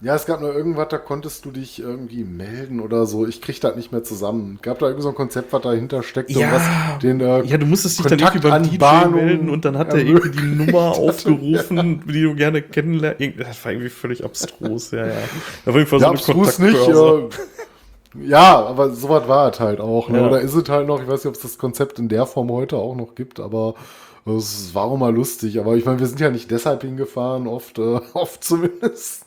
[0.03, 3.27] Ja, es gab noch irgendwas, da konntest du dich irgendwie melden oder so.
[3.27, 4.59] Ich krieg das nicht mehr zusammen.
[4.63, 6.53] Gab da irgendwie so ein Konzept, was dahinter steckt, Ja.
[6.53, 9.93] was den äh, Ja, du musstest dich dann irgendwie beim DJ melden und dann hat
[9.93, 13.21] er irgendwie die Nummer aufgerufen, die du gerne kennenlernst.
[13.39, 15.13] Das war irgendwie völlig abstrus, ja, ja.
[15.67, 16.89] Auf jeden Fall so Ja, eine abstrus nicht.
[16.89, 17.29] Äh,
[18.27, 20.09] ja, aber sowas war es halt auch.
[20.09, 20.19] Ne?
[20.21, 20.27] Ja.
[20.29, 22.51] Oder ist es halt noch, ich weiß nicht, ob es das Konzept in der Form
[22.51, 23.75] heute auch noch gibt, aber
[24.25, 25.61] es war auch mal lustig.
[25.61, 29.27] Aber ich meine, wir sind ja nicht deshalb hingefahren, oft, äh, oft zumindest.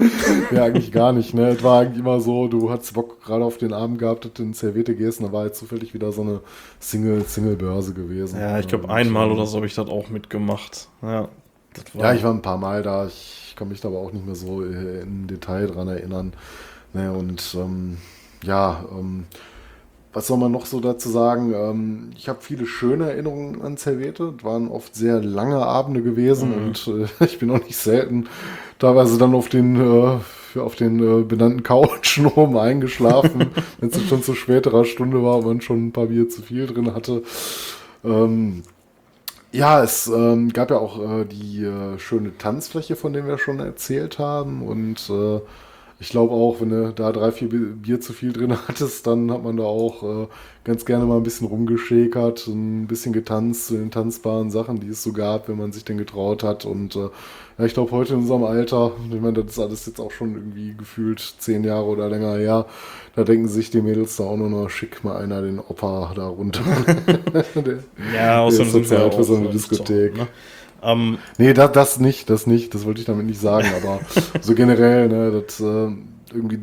[0.50, 1.34] ja, eigentlich gar nicht.
[1.34, 1.48] Ne?
[1.50, 4.42] Es war eigentlich immer so, du hattest Bock gerade auf den Abend gehabt, dass du
[4.42, 6.40] ins Serviette gehst und da war halt zufällig wieder so eine
[6.80, 8.38] Single- Single-Börse gewesen.
[8.40, 10.88] Ja, ich glaube, einmal ähm, oder so habe ich das auch mitgemacht.
[11.02, 11.28] Ja,
[11.94, 13.06] Ja, ich war ein paar Mal da.
[13.06, 16.32] Ich kann mich da aber auch nicht mehr so äh, im Detail dran erinnern.
[16.92, 17.98] Ne, und ähm,
[18.42, 19.24] ja, ähm,
[20.12, 21.54] was soll man noch so dazu sagen?
[21.54, 24.34] Ähm, ich habe viele schöne Erinnerungen an Serviette.
[24.38, 28.28] Es waren oft sehr lange Abende gewesen und äh, ich bin auch nicht selten
[28.78, 33.46] teilweise dann auf den, äh, auf den äh, benannten Couchen oben eingeschlafen,
[33.80, 36.66] wenn es schon zu späterer Stunde war und man schon ein paar Bier zu viel
[36.66, 37.22] drin hatte.
[38.04, 38.62] Ähm,
[39.52, 43.58] ja, es ähm, gab ja auch äh, die äh, schöne Tanzfläche, von der wir schon
[43.58, 44.62] erzählt haben.
[44.62, 45.40] Und äh,
[46.00, 49.30] ich glaube auch, wenn du da drei, vier Bi- Bier zu viel drin hattest, dann
[49.30, 50.26] hat man da auch äh,
[50.64, 55.02] ganz gerne mal ein bisschen rumgeschäkert, ein bisschen getanzt zu den tanzbaren Sachen, die es
[55.02, 56.64] so gab, wenn man sich denn getraut hat.
[56.64, 57.10] Und äh,
[57.58, 60.34] ja, ich glaube, heute in unserem Alter, ich meine, das ist alles jetzt auch schon
[60.34, 62.66] irgendwie gefühlt zehn Jahre oder länger her,
[63.14, 66.26] da denken sich die Mädels da auch nur noch, schick mal einer den Opa da
[66.28, 66.62] runter.
[67.54, 70.16] Der- Ja, ist sind wir Zeit auch für so eine Diskothek.
[70.16, 70.28] ne?
[70.82, 74.00] Ähm, Nee, das, das nicht, das nicht, das wollte ich damit nicht sagen, aber
[74.40, 75.92] so generell, ne, das äh,
[76.32, 76.60] irgendwie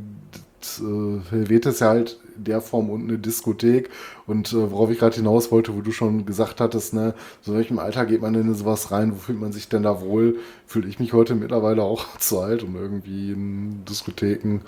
[0.80, 3.89] äh, Helvete ist ja halt in der Form unten eine Diskothek.
[4.26, 7.57] Und äh, worauf ich gerade hinaus wollte, wo du schon gesagt hattest, ne, so in
[7.57, 9.14] welchem Alter geht man denn in sowas rein?
[9.14, 10.38] Wo fühlt man sich denn da wohl?
[10.65, 14.61] Fühle ich mich heute mittlerweile auch zu alt, um irgendwie in Diskotheken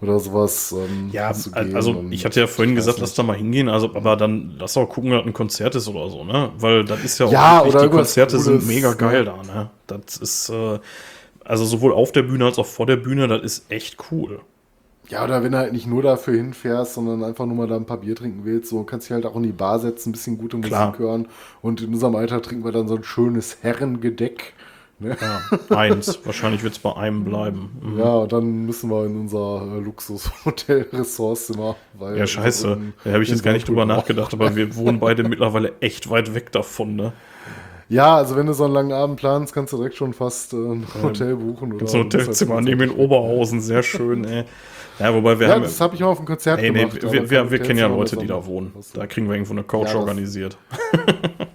[0.00, 3.94] oder sowas ähm, Ja, also ich hatte ja vorhin gesagt, lass da mal hingehen, also
[3.94, 6.52] aber dann lass auch gucken, dass ein Konzert ist oder so, ne?
[6.58, 8.96] Weil das ist ja auch Ja, wirklich, oder die Konzerte sind Cooles, mega ne?
[8.96, 9.70] geil da, ne?
[9.86, 10.78] Das ist äh,
[11.44, 14.40] also sowohl auf der Bühne als auch vor der Bühne, das ist echt cool.
[15.08, 17.86] Ja, oder wenn du halt nicht nur dafür hinfährst, sondern einfach nur mal da ein
[17.86, 20.12] paar Bier trinken willst, so kannst du dich halt auch in die Bar setzen, ein
[20.12, 20.90] bisschen gute Klar.
[20.90, 21.28] Musik hören.
[21.62, 24.52] Und in unserem Alter trinken wir dann so ein schönes Herrengedeck.
[25.00, 25.16] Ne?
[25.20, 26.18] Ja, eins.
[26.24, 27.70] Wahrscheinlich wird es bei einem bleiben.
[27.80, 27.98] Mhm.
[27.98, 31.76] Ja, dann müssen wir in unser äh, Luxushotel-Ressortzimmer.
[32.16, 32.72] Ja, scheiße.
[32.72, 36.10] in- Da habe ich jetzt gar nicht drüber nachgedacht, aber wir wohnen beide mittlerweile echt
[36.10, 37.12] weit weg davon, ne?
[37.90, 40.56] Ja, also wenn du so einen langen Abend planst, kannst du direkt schon fast äh,
[40.56, 41.72] ein Hotel buchen.
[41.72, 44.44] Oder So ein Hotelzimmer neben in Oberhausen, sehr schön, ey.
[44.98, 45.62] Ja, wobei wir Ja, haben.
[45.62, 47.02] das habe ich mal auf dem Konzert nee, gemacht.
[47.04, 48.72] aber wir, wir, wir kennen ja Leute, die da wohnen.
[48.94, 50.56] Da kriegen wir irgendwo eine Couch Ja, organisiert.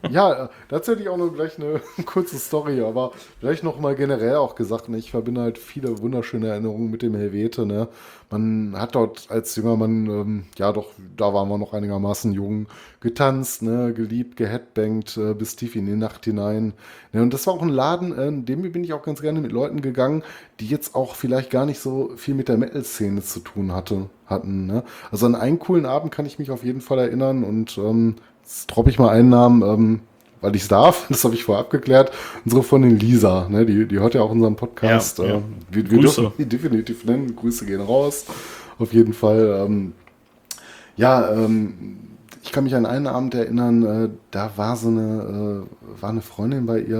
[0.10, 4.36] Ja, dazu hätte ich auch noch gleich eine kurze Story, aber vielleicht noch mal generell
[4.36, 7.88] auch gesagt, ne, ich verbinde halt viele wunderschöne Erinnerungen mit dem Helvete, ne.
[8.34, 12.65] Man hat dort als junger Mann, ähm, ja doch, da waren wir noch einigermaßen jung,
[12.99, 16.73] getanzt, ne, geliebt, geheadbangt, äh, bis tief in die Nacht hinein.
[17.11, 19.39] Ne, und das war auch ein Laden, äh, in dem bin ich auch ganz gerne
[19.39, 20.23] mit Leuten gegangen,
[20.60, 24.65] die jetzt auch vielleicht gar nicht so viel mit der Metal-Szene zu tun hatte, hatten,
[24.65, 24.84] ne.
[25.11, 28.68] Also an einen coolen Abend kann ich mich auf jeden Fall erinnern und, ähm, Jetzt
[28.68, 29.99] droppe ich mal einen Namen, ähm,
[30.44, 31.07] weil ich es darf.
[31.10, 32.11] Das habe ich vorher abgeklärt.
[32.45, 35.18] Unsere Freundin Lisa, ne, die, die hört ja auch unseren Podcast.
[35.18, 35.36] Ja, ja.
[35.38, 35.41] Äh,
[35.72, 36.22] wir wir Grüße.
[36.22, 37.36] dürfen die definitiv nennen.
[37.36, 38.26] Grüße gehen raus.
[38.78, 39.65] Auf jeden Fall.
[39.65, 39.94] Ähm,
[40.95, 42.12] ja, ähm,
[42.44, 46.22] ich kann mich an einen Abend erinnern, äh, da war so eine, äh, war eine
[46.22, 46.98] Freundin bei ihr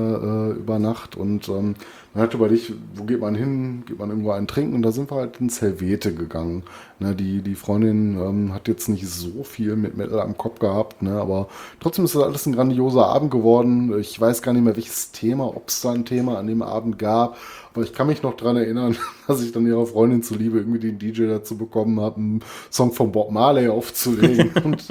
[0.56, 1.76] äh, über Nacht und ähm,
[2.14, 3.84] man hat überlegt, wo geht man hin?
[3.86, 4.76] Geht man irgendwo einen trinken?
[4.76, 6.64] Und da sind wir halt ins Helvete gegangen.
[7.00, 11.02] Ne, die, die Freundin ähm, hat jetzt nicht so viel mit Metal am Kopf gehabt,
[11.02, 11.50] ne, aber
[11.82, 14.00] trotzdem ist das alles ein grandioser Abend geworden.
[14.00, 17.00] Ich weiß gar nicht mehr, welches Thema, ob es da ein Thema an dem Abend
[17.00, 17.36] gab.
[17.74, 18.96] Aber ich kann mich noch dran erinnern,
[19.28, 23.12] dass ich dann ihrer Freundin zuliebe irgendwie den DJ dazu bekommen habe, einen Song von
[23.12, 24.52] Bob Marley aufzulegen.
[24.64, 24.88] und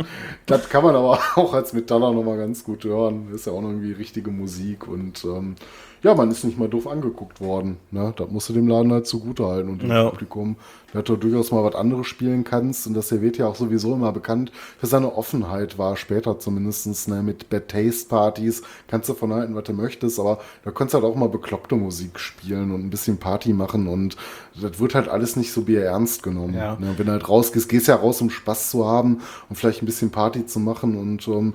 [0.46, 3.28] das kann man aber auch als Metaller nochmal ganz gut hören.
[3.32, 5.54] Ist ja auch noch irgendwie richtige Musik und ähm,
[6.02, 7.76] ja, man ist nicht mal doof angeguckt worden.
[7.90, 8.12] Ne?
[8.16, 10.10] Das musst du dem Laden halt zugutehalten und dem Ja.
[10.10, 10.56] Publikum.
[10.94, 13.94] Hat doch durchaus mal was anderes spielen kannst und das hier wird ja auch sowieso
[13.94, 19.14] immer bekannt für seine Offenheit war, später zumindest ne, mit Bad Taste Partys, kannst du
[19.14, 22.72] von halten, was du möchtest, aber da kannst du halt auch mal bekloppte Musik spielen
[22.72, 24.18] und ein bisschen Party machen und
[24.60, 26.54] das wird halt alles nicht so bierernst genommen.
[26.54, 26.76] Ja.
[26.78, 26.92] Ne?
[26.98, 30.10] Wenn du halt rausgehst, gehst ja raus, um Spaß zu haben und vielleicht ein bisschen
[30.10, 31.54] Party zu machen und ähm,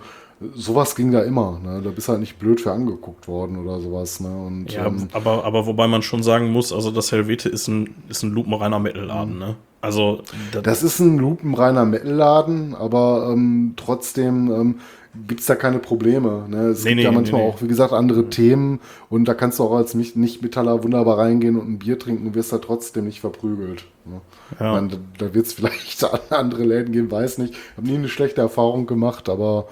[0.56, 1.60] sowas ging da immer.
[1.64, 1.82] Ne?
[1.84, 4.20] Da bist halt nicht blöd für angeguckt worden oder sowas.
[4.20, 4.30] Ne?
[4.30, 7.96] Und, Ja, ähm, aber, aber wobei man schon sagen muss, also das Helvete ist ein,
[8.10, 9.56] ist ein lupenreiner Metal-Laden, ne?
[9.80, 14.76] Also, das, Das ist ein lupenreiner Metal-Laden, aber ähm, trotzdem ähm,
[15.28, 16.46] gibt es da keine Probleme.
[16.50, 16.70] Ne?
[16.70, 17.48] Es Nee, gibt nee, ja manchmal nee.
[17.50, 21.58] auch, wie gesagt, andere Themen und da kannst du auch als Nicht- Nicht-Metaller wunderbar reingehen
[21.60, 23.86] und ein Bier trinken und wirst da trotzdem nicht verprügelt.
[24.06, 24.22] Ne?
[24.60, 24.74] Ja.
[24.74, 27.54] Meine, da da wird es vielleicht andere Läden geben, weiß nicht.
[27.54, 29.68] Ich habe nie eine schlechte Erfahrung gemacht, aber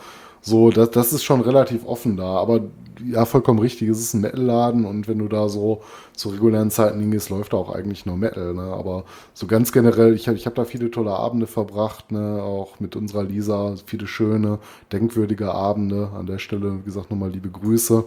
[0.46, 2.38] so, das, das ist schon relativ offen da.
[2.38, 2.62] Aber
[3.04, 5.82] ja, vollkommen richtig, es ist ein Metal-Laden und wenn du da so
[6.16, 8.54] zu regulären Zeiten hingehst, läuft da auch eigentlich nur Metal.
[8.54, 8.62] Ne?
[8.62, 12.44] Aber so ganz generell, ich habe ich hab da viele tolle Abende verbracht, ne?
[12.44, 14.60] auch mit unserer Lisa, viele schöne,
[14.92, 16.12] denkwürdige Abende.
[16.16, 18.04] An der Stelle, wie gesagt, nochmal liebe Grüße.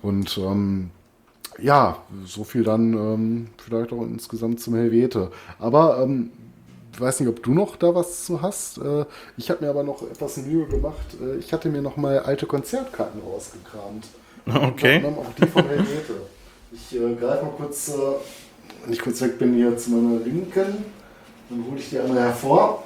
[0.00, 0.88] Und ähm,
[1.60, 5.30] ja, so viel dann ähm, vielleicht auch insgesamt zum Helvete.
[5.58, 6.30] Aber ähm,
[7.00, 8.78] weiß nicht, ob du noch da was zu hast.
[8.78, 9.04] Äh,
[9.36, 11.16] ich habe mir aber noch etwas Mühe gemacht.
[11.20, 14.06] Äh, ich hatte mir noch mal alte Konzertkarten rausgekramt.
[14.46, 15.02] Okay.
[15.04, 16.14] Und auch die von Helvete.
[16.72, 17.92] Ich äh, greife mal kurz, äh,
[18.84, 20.84] wenn ich kurz weg bin, hier zu meiner Linken.
[21.48, 22.84] Dann hole ich die einmal hervor.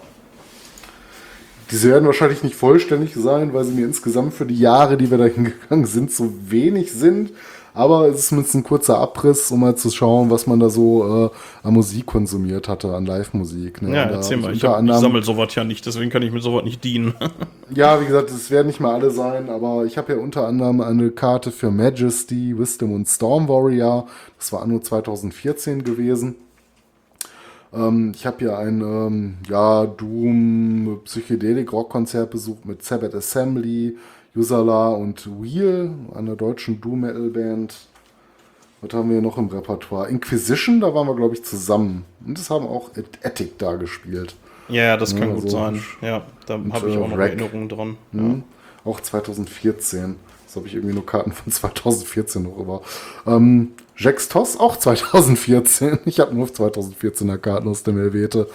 [1.70, 5.18] Diese werden wahrscheinlich nicht vollständig sein, weil sie mir insgesamt für die Jahre, die wir
[5.18, 7.30] da hingegangen sind, so wenig sind.
[7.72, 11.30] Aber es ist zumindest ein kurzer Abriss, um mal zu schauen, was man da so
[11.32, 13.82] äh, an Musik konsumiert hatte, an Live-Musik.
[13.82, 13.94] Ne?
[13.94, 14.52] ja, Da erzähl mal.
[14.52, 17.14] ich Ich, sammle sowas ja nicht, deswegen kann ich mit sowas nicht dienen.
[17.74, 20.80] ja, wie gesagt, es werden nicht mal alle sein, aber ich habe ja unter anderem
[20.80, 24.06] eine Karte für Majesty, Wisdom und Storm Warrior.
[24.38, 26.36] Das war anno 2014 gewesen.
[27.72, 33.96] Ähm, ich habe hier ein ähm, ja, Doom Psychedelic Rock-Konzert besucht mit Sabbath Assembly,
[34.34, 37.74] Usala und Wheel, einer deutschen Doom Metal Band.
[38.80, 40.08] Was haben wir noch im Repertoire?
[40.08, 42.04] Inquisition, da waren wir, glaube ich, zusammen.
[42.26, 42.90] Und das haben auch
[43.22, 44.34] Attic da gespielt.
[44.68, 45.58] ja, das kann Ja, gut so.
[45.58, 45.82] sein.
[46.00, 47.32] Ja, da habe ich äh, auch noch Rack.
[47.32, 47.96] Erinnerungen dran.
[48.12, 48.20] Ja.
[48.22, 48.42] Mhm.
[48.84, 50.16] Auch 2014.
[50.46, 52.80] Das habe ich irgendwie nur Karten von 2014 noch über.
[53.26, 55.98] Ähm, Jax Toss auch 2014.
[56.06, 58.48] Ich habe nur 2014er Karten aus dem Helvete.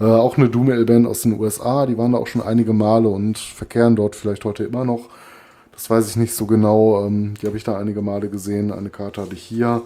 [0.00, 1.84] Äh, auch eine Doom Band aus den USA.
[1.84, 5.10] Die waren da auch schon einige Male und verkehren dort vielleicht heute immer noch.
[5.72, 7.04] Das weiß ich nicht so genau.
[7.04, 8.72] Ähm, die habe ich da einige Male gesehen.
[8.72, 9.82] Eine Karte hatte ich hier.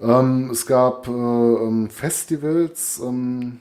[0.00, 2.98] Ähm, es gab äh, ähm, Festivals.
[3.04, 3.60] Ähm,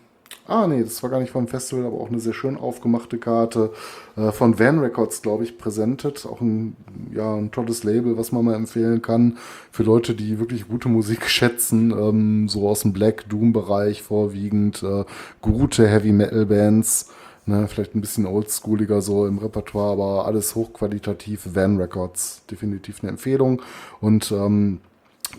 [0.50, 3.72] ah, nee, das war gar nicht vom Festival, aber auch eine sehr schön aufgemachte Karte
[4.18, 6.26] äh, von Van Records, glaube ich, präsentiert.
[6.26, 6.76] Auch ein,
[7.14, 9.38] ja, ein tolles Label, was man mal empfehlen kann
[9.72, 11.92] für Leute, die wirklich gute Musik schätzen.
[11.92, 14.84] Ähm, so aus dem Black Doom-Bereich vorwiegend.
[14.84, 15.06] Äh,
[15.42, 17.12] gute Heavy Metal Bands.
[17.46, 21.56] Ne, vielleicht ein bisschen oldschooliger so im Repertoire, aber alles hochqualitativ.
[21.56, 23.62] Van Records, definitiv eine Empfehlung.
[24.02, 24.82] Und ähm,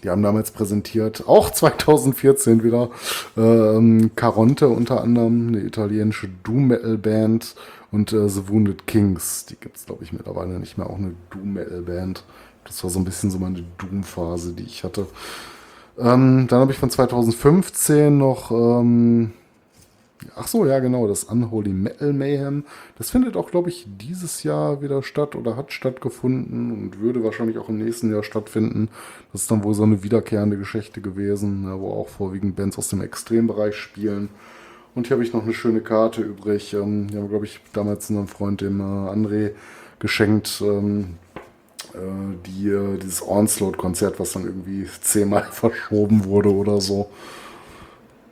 [0.02, 2.90] die haben damals präsentiert, auch 2014 wieder,
[3.36, 7.54] ähm, Caronte unter anderem, eine italienische Doom-Metal-Band
[7.90, 9.46] und äh, The Wounded Kings.
[9.46, 12.24] Die gibt es, glaube ich, mittlerweile nicht mehr, auch eine Doom-Metal-Band.
[12.64, 15.06] Das war so ein bisschen so meine Doom-Phase, die ich hatte.
[15.98, 19.32] Ähm, dann habe ich von 2015 noch ähm,
[20.36, 22.64] Ach so, ja, genau, das Unholy Metal Mayhem.
[22.98, 27.58] Das findet auch, glaube ich, dieses Jahr wieder statt oder hat stattgefunden und würde wahrscheinlich
[27.58, 28.88] auch im nächsten Jahr stattfinden.
[29.32, 32.88] Das ist dann wohl so eine wiederkehrende Geschichte gewesen, ne, wo auch vorwiegend Bands aus
[32.88, 34.28] dem Extrembereich spielen.
[34.94, 36.74] Und hier habe ich noch eine schöne Karte übrig.
[36.74, 39.52] Ähm, die haben, glaube ich, damals einem Freund, dem äh, André,
[40.00, 40.62] geschenkt.
[40.62, 41.18] Ähm,
[41.94, 47.10] äh, die, äh, dieses Onslaught-Konzert, was dann irgendwie zehnmal verschoben wurde oder so.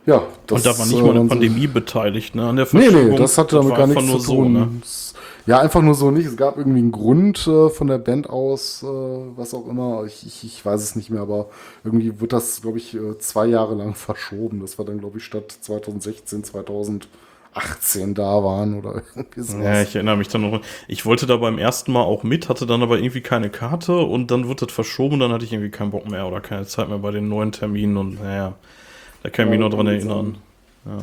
[0.05, 2.47] Ja, das, Und da war nicht mal eine Pandemie beteiligt, ne?
[2.47, 4.21] An der nee, nee, das hatte damit gar nichts zu tun.
[4.23, 4.69] So, ne?
[5.49, 6.27] Ja, einfach nur so nicht.
[6.27, 10.03] Es gab irgendwie einen Grund äh, von der Band aus, äh, was auch immer.
[10.05, 11.49] Ich, ich, ich, weiß es nicht mehr, aber
[11.83, 14.59] irgendwie wird das, glaube ich, äh, zwei Jahre lang verschoben.
[14.59, 19.63] Das war dann, glaube ich, statt 2016, 2018 da waren oder irgendwie sowas.
[19.63, 20.61] Ja, ich erinnere mich dann noch.
[20.87, 24.29] Ich wollte da beim ersten Mal auch mit, hatte dann aber irgendwie keine Karte und
[24.29, 25.19] dann wird das verschoben.
[25.19, 27.97] Dann hatte ich irgendwie keinen Bock mehr oder keine Zeit mehr bei den neuen Terminen
[27.97, 28.53] und naja.
[29.23, 30.37] Da kann ich mich noch dran erinnern.
[30.85, 30.97] Ja.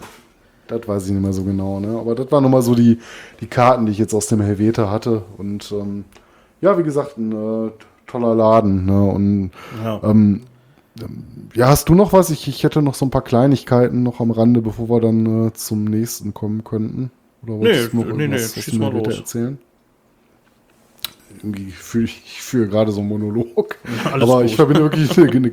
[0.69, 1.97] Das weiß ich nicht mehr so genau, ne?
[1.99, 2.99] Aber das waren nochmal so die,
[3.41, 5.23] die Karten, die ich jetzt aus dem Helvete hatte.
[5.39, 6.05] Und ähm,
[6.61, 7.71] ja, wie gesagt, ein äh,
[8.07, 8.85] toller Laden.
[8.87, 9.03] Ne?
[9.05, 9.51] Und
[9.85, 10.01] ja.
[10.03, 10.43] Ähm,
[11.55, 12.31] ja, hast du noch was?
[12.31, 15.53] Ich, ich hätte noch so ein paar Kleinigkeiten noch am Rande, bevor wir dann äh,
[15.53, 17.11] zum nächsten kommen könnten.
[17.43, 19.19] Oder wolltest nee, du noch nee, nee, schieß mal los.
[19.19, 19.59] erzählen?
[21.43, 23.77] Irgendwie fühle ich, ich fühle gerade so einen Monolog.
[24.05, 24.47] Ja, aber gut.
[24.47, 25.51] ich verbinde wirklich eine, eine,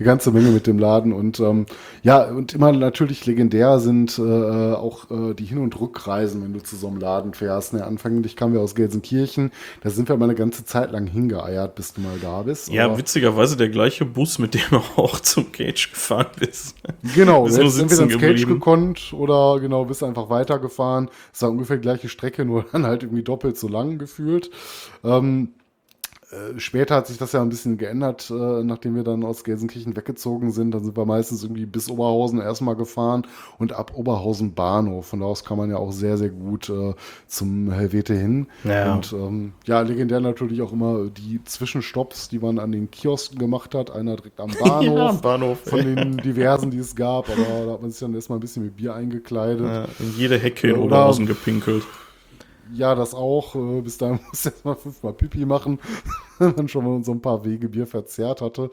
[0.00, 1.66] ganze Menge mit dem Laden und ähm,
[2.02, 6.60] ja, und immer natürlich legendär sind äh, auch äh, die Hin- und Rückreisen, wenn du
[6.60, 7.72] zu so einem Laden fährst.
[7.72, 7.84] Ne?
[7.84, 9.52] Anfänglich kamen wir aus Gelsenkirchen,
[9.82, 12.68] da sind wir mal eine ganze Zeit lang hingeeiert, bis du mal da bist.
[12.68, 16.76] Ja, aber witzigerweise der gleiche Bus, mit dem du auch zum Cage gefahren bist.
[17.14, 21.08] Genau, bist jetzt sind wir ins Cage gekonnt oder genau, bist einfach weitergefahren.
[21.32, 24.50] Es war ungefähr die gleiche Strecke, nur dann halt irgendwie doppelt so lang gefühlt.
[25.04, 25.54] Ähm,
[26.32, 29.94] äh, später hat sich das ja ein bisschen geändert, äh, nachdem wir dann aus Gelsenkirchen
[29.96, 30.70] weggezogen sind.
[30.70, 33.26] Dann sind wir meistens irgendwie bis Oberhausen erstmal gefahren
[33.58, 35.06] und ab Oberhausen Bahnhof.
[35.08, 36.94] Von da aus kann man ja auch sehr, sehr gut äh,
[37.26, 38.46] zum Helvete hin.
[38.64, 38.94] Ja.
[38.94, 43.74] Und ähm, ja, legendär natürlich auch immer die Zwischenstopps, die man an den Kiosken gemacht
[43.74, 43.90] hat.
[43.90, 47.28] Einer direkt am Bahnhof, ja, am Bahnhof von den diversen, die es gab.
[47.28, 49.66] Aber da hat man sich dann erstmal ein bisschen mit Bier eingekleidet.
[49.66, 51.84] Ja, in jede Hecke in Oberhausen gepinkelt
[52.72, 53.54] ja, das auch.
[53.54, 55.78] Äh, bis dahin musste ich erstmal fünfmal Pipi machen.
[56.38, 58.70] Dann schon mal so ein paar Wege Bier verzerrt hatte.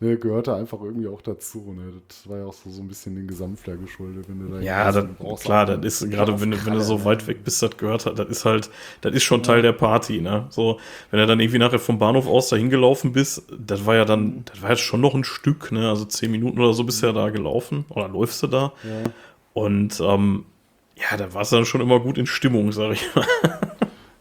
[0.00, 1.72] Ne, gehörte einfach irgendwie auch dazu.
[1.76, 1.92] Ne?
[2.06, 4.26] Das war ja auch so, so ein bisschen den Gesamtflair geschuldet.
[4.28, 7.26] Wenn du da ja, das, klar, das ist gerade, wenn du, wenn du so weit
[7.26, 8.70] weg bist, das gehört hat, das ist halt,
[9.00, 10.20] das ist schon Teil der Party.
[10.20, 10.46] Ne?
[10.50, 10.78] So,
[11.10, 14.44] wenn du dann irgendwie nachher vom Bahnhof aus dahin gelaufen bist, das war ja dann,
[14.44, 15.72] das war jetzt schon noch ein Stück.
[15.72, 15.88] Ne?
[15.88, 18.72] Also zehn Minuten oder so bist du ja da gelaufen oder läufst du da.
[18.84, 19.10] Ja.
[19.54, 20.44] Und ähm,
[21.00, 23.24] ja, da war es dann schon immer gut in Stimmung, sag ich mal.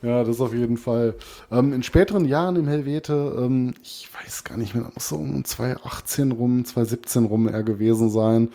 [0.04, 1.16] Ja, das auf jeden Fall.
[1.52, 5.16] Ähm, in späteren Jahren im Helvete, ähm, ich weiß gar nicht mehr, das muss so
[5.16, 8.50] um 2018 rum, 2017 rum eher gewesen sein.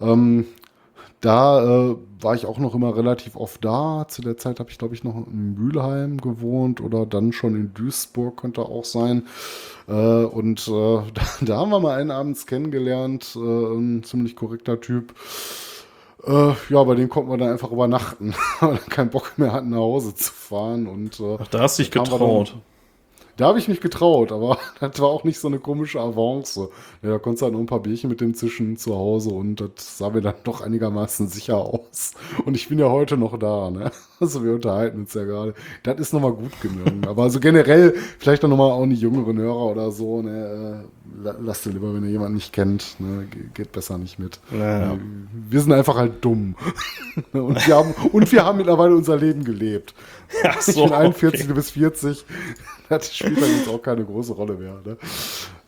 [0.00, 0.46] Ähm,
[1.20, 4.06] da äh, war ich auch noch immer relativ oft da.
[4.08, 7.74] Zu der Zeit habe ich, glaube ich, noch in Mülheim gewohnt oder dann schon in
[7.74, 9.26] Duisburg, könnte auch sein.
[9.88, 14.80] Äh, und äh, da, da, haben wir mal einen abends kennengelernt, äh, ein ziemlich korrekter
[14.80, 15.14] Typ.
[16.26, 19.70] Äh, ja, bei dem konnten wir dann einfach übernachten, weil er keinen Bock mehr hatten,
[19.70, 20.86] nach Hause zu fahren.
[20.86, 22.56] Und, äh, Ach, da hast du dich getraut.
[23.36, 26.70] Da habe ich mich getraut, aber das war auch nicht so eine komische Avance.
[27.02, 29.60] Ja, da konntest du halt noch ein paar Bierchen mit dem Zischen zu Hause und
[29.60, 32.12] das sah mir dann doch einigermaßen sicher aus.
[32.44, 33.90] Und ich bin ja heute noch da, ne?
[34.18, 35.52] Also wir unterhalten uns ja gerade.
[35.82, 37.06] Das ist nochmal gut gelungen.
[37.06, 40.86] aber also generell, vielleicht auch nochmal auch die jüngeren Hörer oder so, ne?
[41.22, 43.28] Äh, lasst ihr lieber, wenn ihr jemanden nicht kennt, ne?
[43.52, 44.40] Geht besser nicht mit.
[44.58, 44.96] Ja.
[45.50, 46.54] Wir sind einfach halt dumm.
[47.34, 49.94] und, wir haben, und wir haben mittlerweile unser Leben gelebt.
[50.44, 51.52] Ach so, ich bin 41 okay.
[51.52, 52.24] bis 40.
[52.88, 54.80] Das spielt bei uns auch keine große Rolle mehr.
[54.84, 54.96] Ne?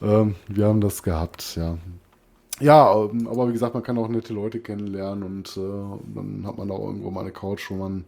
[0.00, 1.76] Ähm, wir haben das gehabt, ja.
[2.60, 6.58] Ja, ähm, aber wie gesagt, man kann auch nette Leute kennenlernen und äh, dann hat
[6.58, 8.04] man auch irgendwo mal eine Couch, wo man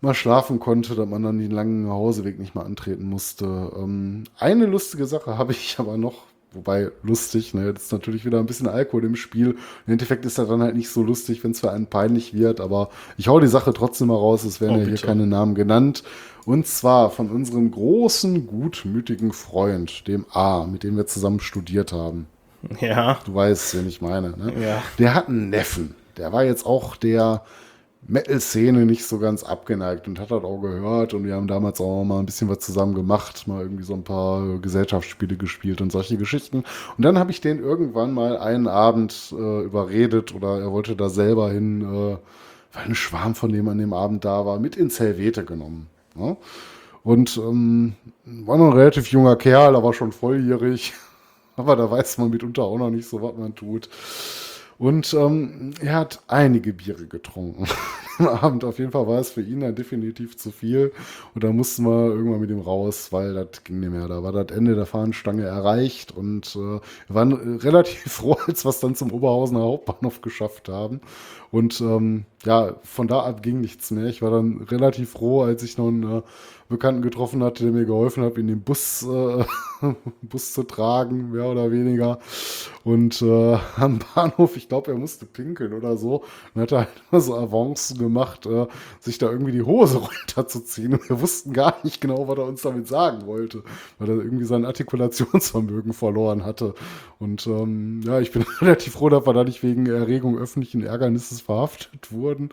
[0.00, 3.72] mal schlafen konnte, dass man dann den langen Hauseweg nicht mehr antreten musste.
[3.76, 6.24] Ähm, eine lustige Sache habe ich aber noch,
[6.54, 9.56] wobei lustig, ne, jetzt ist natürlich wieder ein bisschen Alkohol im Spiel.
[9.86, 12.60] Im Endeffekt ist er dann halt nicht so lustig, wenn es für einen peinlich wird,
[12.60, 15.54] aber ich hau die Sache trotzdem mal raus, es werden Oh, ja hier keine Namen
[15.54, 16.02] genannt.
[16.46, 22.26] Und zwar von unserem großen, gutmütigen Freund, dem A, mit dem wir zusammen studiert haben.
[22.80, 23.18] Ja.
[23.24, 24.30] Du weißt, wen ich meine.
[24.30, 24.52] Ne?
[24.60, 24.82] Ja.
[24.98, 25.94] Der hat einen Neffen.
[26.16, 27.42] Der war jetzt auch der
[28.06, 31.14] Metal-Szene nicht so ganz abgeneigt und hat das auch gehört.
[31.14, 34.04] Und wir haben damals auch mal ein bisschen was zusammen gemacht, mal irgendwie so ein
[34.04, 36.64] paar Gesellschaftsspiele gespielt und solche Geschichten.
[36.96, 41.08] Und dann habe ich den irgendwann mal einen Abend äh, überredet oder er wollte da
[41.08, 42.16] selber hin, äh,
[42.74, 45.88] weil ein Schwarm von dem an dem Abend da war, mit ins Helvete genommen.
[46.14, 46.36] Ne?
[47.02, 47.94] Und ähm,
[48.24, 50.94] war noch ein relativ junger Kerl, aber schon volljährig.
[51.56, 53.88] Aber da weiß man mitunter auch noch nicht so, was man tut.
[54.78, 57.66] Und ähm, er hat einige Biere getrunken
[58.18, 58.64] am Abend.
[58.64, 60.92] Auf jeden Fall war es für ihn dann definitiv zu viel.
[61.34, 64.08] Und da mussten wir irgendwann mit ihm raus, weil das ging nicht mehr.
[64.08, 68.64] Da war das Ende der Fahnenstange erreicht und äh, wir waren äh, relativ froh, als
[68.64, 71.00] wir es dann zum Oberhausener Hauptbahnhof geschafft haben.
[71.50, 74.06] Und ähm, ja, von da ab ging nichts mehr.
[74.06, 76.22] Ich war dann relativ froh, als ich noch einen äh,
[76.68, 79.44] Bekannten getroffen hatte, der mir geholfen hat, in den Bus, äh,
[80.22, 82.18] Bus zu tragen, mehr oder weniger.
[82.84, 86.22] Und äh, am Bahnhof, ich glaube, er musste pinkeln oder so,
[86.54, 88.66] und hat halt so Avancen gemacht, äh,
[89.00, 90.92] sich da irgendwie die Hose runterzuziehen.
[90.92, 93.62] Und wir wussten gar nicht genau, was er uns damit sagen wollte,
[93.98, 96.74] weil er irgendwie sein Artikulationsvermögen verloren hatte.
[97.18, 101.40] Und ähm, ja, ich bin relativ froh, dass wir da nicht wegen Erregung öffentlichen Ärgernisses
[101.40, 102.50] verhaftet wurden.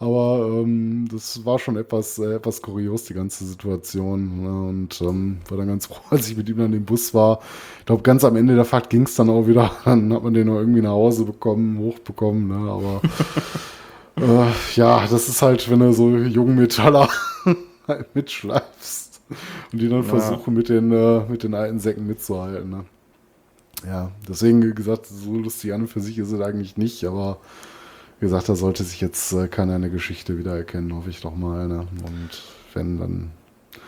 [0.00, 4.42] Aber ähm, das war schon etwas, äh, etwas kurios, die ganze Situation.
[4.42, 4.68] Ne?
[4.68, 7.40] Und ähm, war dann ganz froh, als ich mit ihm dann im Bus war.
[7.80, 9.67] Ich glaube, ganz am Ende der Fahrt ging es dann auch wieder.
[9.84, 12.48] Dann hat man den noch irgendwie nach Hause bekommen, hochbekommen.
[12.48, 12.70] Ne?
[12.70, 13.00] Aber
[14.16, 17.08] äh, ja, das ist halt, wenn du so Jungmetaller
[17.88, 19.20] halt mitschleifst
[19.72, 22.70] und die dann versuchen, mit den, äh, mit den alten Säcken mitzuhalten.
[22.70, 22.84] Ne?
[23.86, 27.38] Ja, deswegen wie gesagt, so lustig an und für sich ist es eigentlich nicht, aber
[28.18, 31.68] wie gesagt, da sollte sich jetzt äh, keiner eine Geschichte wiedererkennen, hoffe ich doch mal.
[31.68, 31.86] Ne?
[32.04, 32.30] Und
[32.74, 33.30] wenn, dann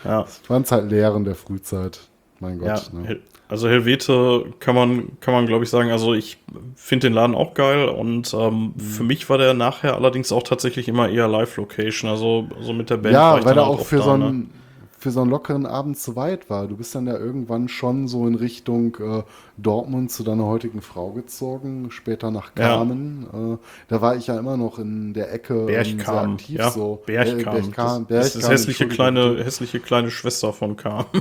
[0.05, 0.25] Ja.
[0.47, 1.99] waren es halt Lehren der Frühzeit.
[2.39, 2.93] Mein Ja, Gott.
[2.93, 3.19] ne?
[3.51, 6.37] Also Helvete kann man, kann man glaube ich sagen, also ich
[6.75, 8.79] finde den Laden auch geil und ähm, Mhm.
[8.79, 12.97] für mich war der nachher allerdings auch tatsächlich immer eher Live-Location, also so mit der
[12.97, 13.13] Band.
[13.13, 14.25] Ja, weil er halt auch für da, so, ne?
[14.25, 14.49] einen,
[14.97, 16.67] für so einen lockeren Abend zu weit war.
[16.67, 19.23] Du bist dann ja irgendwann schon so in Richtung äh,
[19.61, 22.77] Dortmund zu deiner heutigen Frau gezogen, später nach Ja.
[22.77, 23.25] Kamen.
[23.33, 23.57] Äh,
[23.87, 27.01] da war ich ja immer noch in der Ecke ähm, sehr Berchkam, aktiv ja, so.
[27.05, 27.55] Berchkam.
[27.55, 31.05] Äh, Berchkam, das, das ist hässliche kleine, hässliche kleine Schwester von Kam.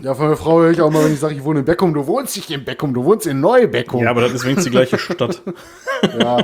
[0.00, 1.92] Ja, von der Frau höre ich auch mal, wenn ich sage, ich wohne in Beckum.
[1.92, 4.04] Du wohnst nicht in Beckum, du wohnst in Neubeckum.
[4.04, 5.42] ja, aber das ist wenigstens die gleiche Stadt.
[6.20, 6.38] ja,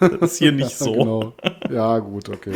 [0.00, 0.92] Das ist hier nicht so.
[0.92, 1.32] genau.
[1.70, 2.52] Ja, gut, okay.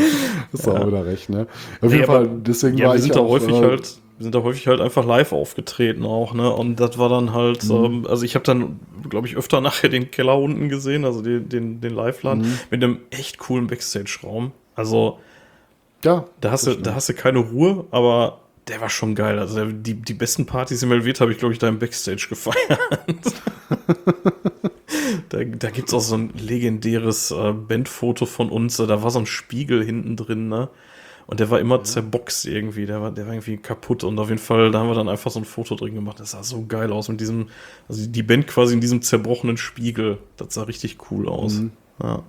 [0.53, 1.47] Hast du auch wieder recht, ne?
[1.81, 3.97] Auf Nee, jeden Fall, deswegen Ja, war wir ich sind da auch, häufig äh, halt,
[4.23, 6.51] sind da häufig halt einfach live aufgetreten auch, ne?
[6.53, 7.85] Und das war dann halt, Mhm.
[7.85, 11.49] ähm, also ich habe dann, glaube ich, öfter nachher den Keller unten gesehen, also den,
[11.49, 12.59] den, den Live-Laden, Mhm.
[12.71, 14.53] mit einem echt coolen Backstage-Raum.
[14.75, 15.19] Also
[16.05, 18.39] Ja, da hast du, da hast du keine Ruhe, aber
[18.69, 19.39] der war schon geil.
[19.39, 22.27] Also der, die, die besten Partys im Helvet habe ich, glaube ich, da im Backstage
[22.29, 22.57] gefeiert.
[25.29, 28.77] da da gibt es auch so ein legendäres äh, Bandfoto von uns.
[28.77, 30.69] Da war so ein Spiegel hinten drin, ne?
[31.27, 32.87] Und der war immer zerboxt irgendwie.
[32.87, 34.05] Der war, der war irgendwie kaputt.
[34.05, 36.21] Und auf jeden Fall, da haben wir dann einfach so ein Foto drin gemacht.
[36.21, 37.49] Das sah so geil aus mit diesem,
[37.89, 40.19] also die Band quasi in diesem zerbrochenen Spiegel.
[40.37, 41.61] Das sah richtig cool aus.
[42.03, 42.23] Ja.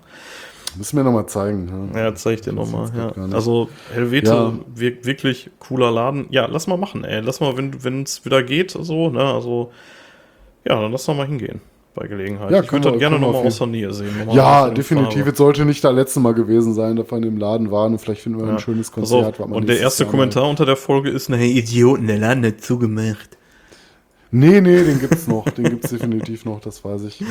[0.77, 1.91] müssen wir nochmal zeigen.
[1.93, 2.03] Ja.
[2.05, 2.91] Ja, zeig ich dir nochmal.
[2.95, 3.11] Ja.
[3.33, 4.53] Also Helvete, Ja.
[4.73, 6.27] wir, wirklich cooler Laden.
[6.29, 7.21] Ja, lass mal machen, ey.
[7.21, 9.71] Lass mal, wenn es wieder geht, so, ne, also,
[10.65, 11.61] ja, dann lass doch mal hingehen
[11.93, 12.51] bei Gelegenheit.
[12.51, 14.09] Ja, ich würde das gerne nochmal aus der Nähe sehen.
[14.31, 15.13] Ja, in definitiv.
[15.19, 15.31] Farbe.
[15.31, 17.99] Es sollte nicht das letzte Mal gewesen sein, dass wir in dem Laden waren und
[17.99, 18.53] vielleicht finden wir Ja.
[18.53, 19.39] ein schönes Konzert.
[19.39, 22.45] man und der erste Jahr Kommentar unter der Folge ist, ne, hey Idioten, der Laden
[22.45, 23.37] hat zugemacht.
[24.31, 25.45] Nee, nee, den gibt's noch.
[25.49, 27.23] Den gibt's definitiv noch, das weiß ich.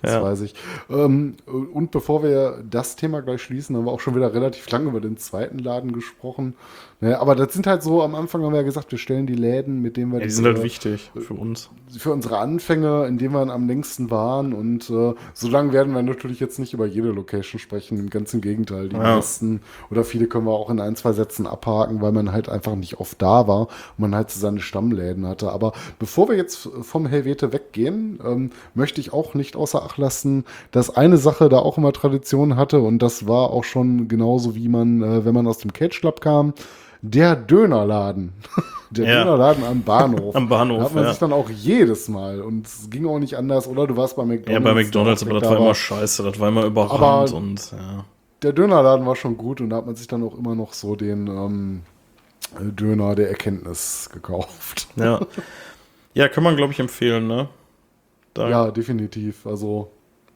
[0.00, 0.22] Das Ja.
[0.22, 0.54] weiß ich.
[0.90, 4.88] Ähm, und bevor wir das Thema gleich schließen, haben wir auch schon wieder relativ lange
[4.88, 6.54] über den zweiten Laden gesprochen.
[7.02, 9.34] Ne, aber das sind halt so, am Anfang haben wir ja gesagt, wir stellen die
[9.34, 11.68] Läden, mit denen wir Ja, die diese- sind halt wichtig für uns.
[11.98, 14.52] für unsere Anfänge, in denen wir am längsten waren.
[14.54, 18.08] Und äh, so lange werden wir natürlich jetzt nicht über jede Location sprechen.
[18.10, 18.88] Ganz im Gegenteil.
[18.88, 19.02] Die Ja.
[19.16, 19.60] meisten
[19.90, 22.98] oder viele können wir auch in ein, zwei Sätzen abhaken, weil man halt einfach nicht
[22.98, 23.68] oft da war und
[23.98, 25.50] man halt so seine Stammläden hatte.
[25.52, 30.44] Aber bevor wir jetzt vom Helvete weggehen, ähm, möchte ich auch nicht außer Acht nachlassen.
[30.70, 34.68] Dass eine Sache da auch immer Tradition hatte und das war auch schon genauso wie
[34.68, 36.54] man, äh, wenn man aus dem Cage Club kam,
[37.02, 38.32] der Dönerladen.
[38.90, 39.24] Der Ja.
[39.24, 40.36] Dönerladen am Bahnhof.
[40.36, 41.10] Am Bahnhof, Da hat man ja.
[41.10, 43.86] sich dann auch jedes Mal und es ging auch nicht anders, oder?
[43.86, 44.52] Du warst bei McDonalds.
[44.52, 48.04] Ja, bei McDonalds, aber das war immer scheiße, das war immer überrannt und ja.
[48.42, 50.94] Der Dönerladen war schon gut und da hat man sich dann auch immer noch so
[50.94, 51.82] den ähm,
[52.60, 54.88] Döner der Erkenntnis gekauft.
[54.96, 55.20] Ja,
[56.14, 57.48] ja kann man, glaube ich, empfehlen, ne?
[58.34, 59.46] Da, Ja, definitiv.
[59.46, 59.90] Also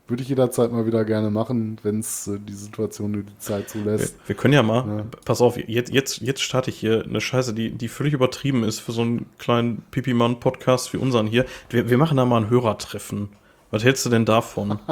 [0.09, 3.63] würde ich jederzeit mal wieder gerne machen, wenn es äh, die Situation nur die Zeit
[3.75, 4.17] wir, zulässt.
[4.27, 5.05] wir können ja mal, Ja.
[5.25, 8.79] pass auf, jetzt, jetzt, jetzt starte ich hier eine Scheiße, die, die völlig übertrieben ist
[8.81, 11.45] für so einen kleinen Pipi-Mann-Podcast wie unseren hier.
[11.71, 13.31] Wir, wir machen da mal ein Hörertreffen.
[13.71, 14.79] Was hältst du denn davon?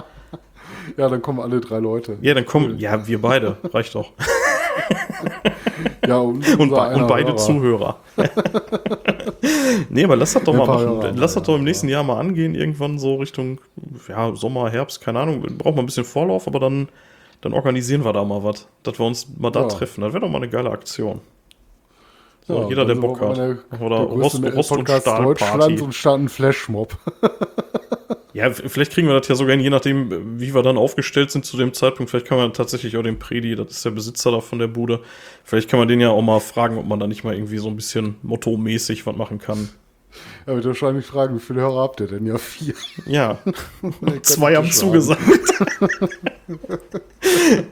[0.99, 2.19] Ja, dann kommen alle drei Leute.
[2.21, 4.13] Ja, dann kommen, ja, wir beide, reicht doch.
[6.07, 7.37] Ja, und, Und, be und beide Hörer.
[7.39, 7.97] Zuhörer.
[9.91, 10.87] nee, aber lass das doch mal machen.
[10.87, 13.61] Hörer, lass das doch im nächsten Jahr mal angehen, irgendwann so Richtung
[14.09, 15.41] ja, Sommer, Herbst, keine Ahnung.
[15.59, 16.89] Braucht man ein bisschen Vorlauf, aber dann,
[17.41, 18.67] dann organisieren wir da mal was.
[18.83, 19.69] Dass wir uns mal da Ja.
[19.69, 20.01] treffen.
[20.03, 21.21] Das wäre doch mal eine geile Aktion.
[22.47, 23.37] So, Ja, jeder, der Bock hat.
[23.39, 25.81] der- Oder der Rost, Rost und Stahl Deutschlands Party.
[25.81, 26.97] und starten Flashmob.
[28.35, 31.47] Ja, vielleicht kriegen wir das ja sogar hin, je nachdem, wie wir dann aufgestellt sind
[31.47, 32.11] zu dem Zeitpunkt.
[32.11, 35.01] Vielleicht kann man tatsächlich auch den Predi, das ist der Besitzer da von der Bude,
[35.45, 37.69] vielleicht kann man den ja auch mal fragen, ob man da nicht mal irgendwie so
[37.69, 39.69] ein bisschen mottomäßig was machen kann.
[40.47, 42.27] Er wird wahrscheinlich fragen, wie viele Hörer habt ihr denn?
[42.27, 42.75] Ja, vier.
[43.07, 43.39] Ja,
[44.23, 45.21] zwei haben zugesagt.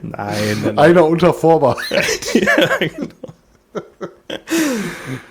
[0.01, 0.79] nein, nein.
[0.79, 1.79] Einer unter Vorbehalt.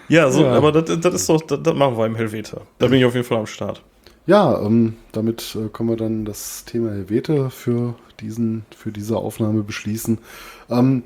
[0.09, 0.53] Ja, so, Ja.
[0.53, 2.61] aber das, das ist doch, das, das machen wir im Helvete.
[2.79, 3.83] Da bin ich auf jeden Fall am Start.
[4.27, 9.63] Ja, ähm, damit äh, können wir dann das Thema Helvete für, diesen, für diese Aufnahme
[9.65, 10.19] beschließen.
[10.71, 11.03] Ähm,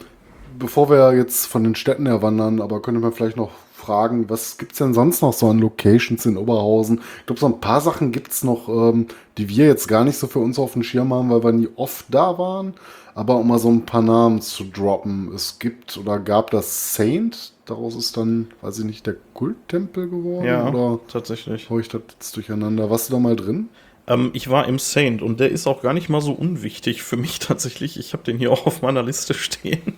[0.58, 4.58] bevor wir jetzt von den Städten her wandern, aber könnte man vielleicht noch fragen, was
[4.58, 7.00] gibt's denn sonst noch so an Locations in Oberhausen?
[7.20, 9.06] Ich glaube, so ein paar Sachen gibt's noch, ähm,
[9.38, 11.68] die wir jetzt gar nicht so für uns auf dem Schirm haben, weil wir nie
[11.76, 12.74] oft da waren.
[13.14, 15.32] Aber um mal so ein paar Namen zu droppen.
[15.34, 20.74] Es gibt oder gab das Saint, daraus ist dann, weiß ich nicht, der Kulttempel geworden?
[20.74, 21.68] Oder tatsächlich.
[21.68, 22.90] hau ich das jetzt durcheinander?
[22.90, 23.68] Warst du da mal drin?
[24.08, 27.16] Ähm, ich war im Saint und der ist auch gar nicht mal so unwichtig für
[27.16, 27.98] mich tatsächlich.
[27.98, 29.82] Ich habe den hier auch auf meiner Liste stehen.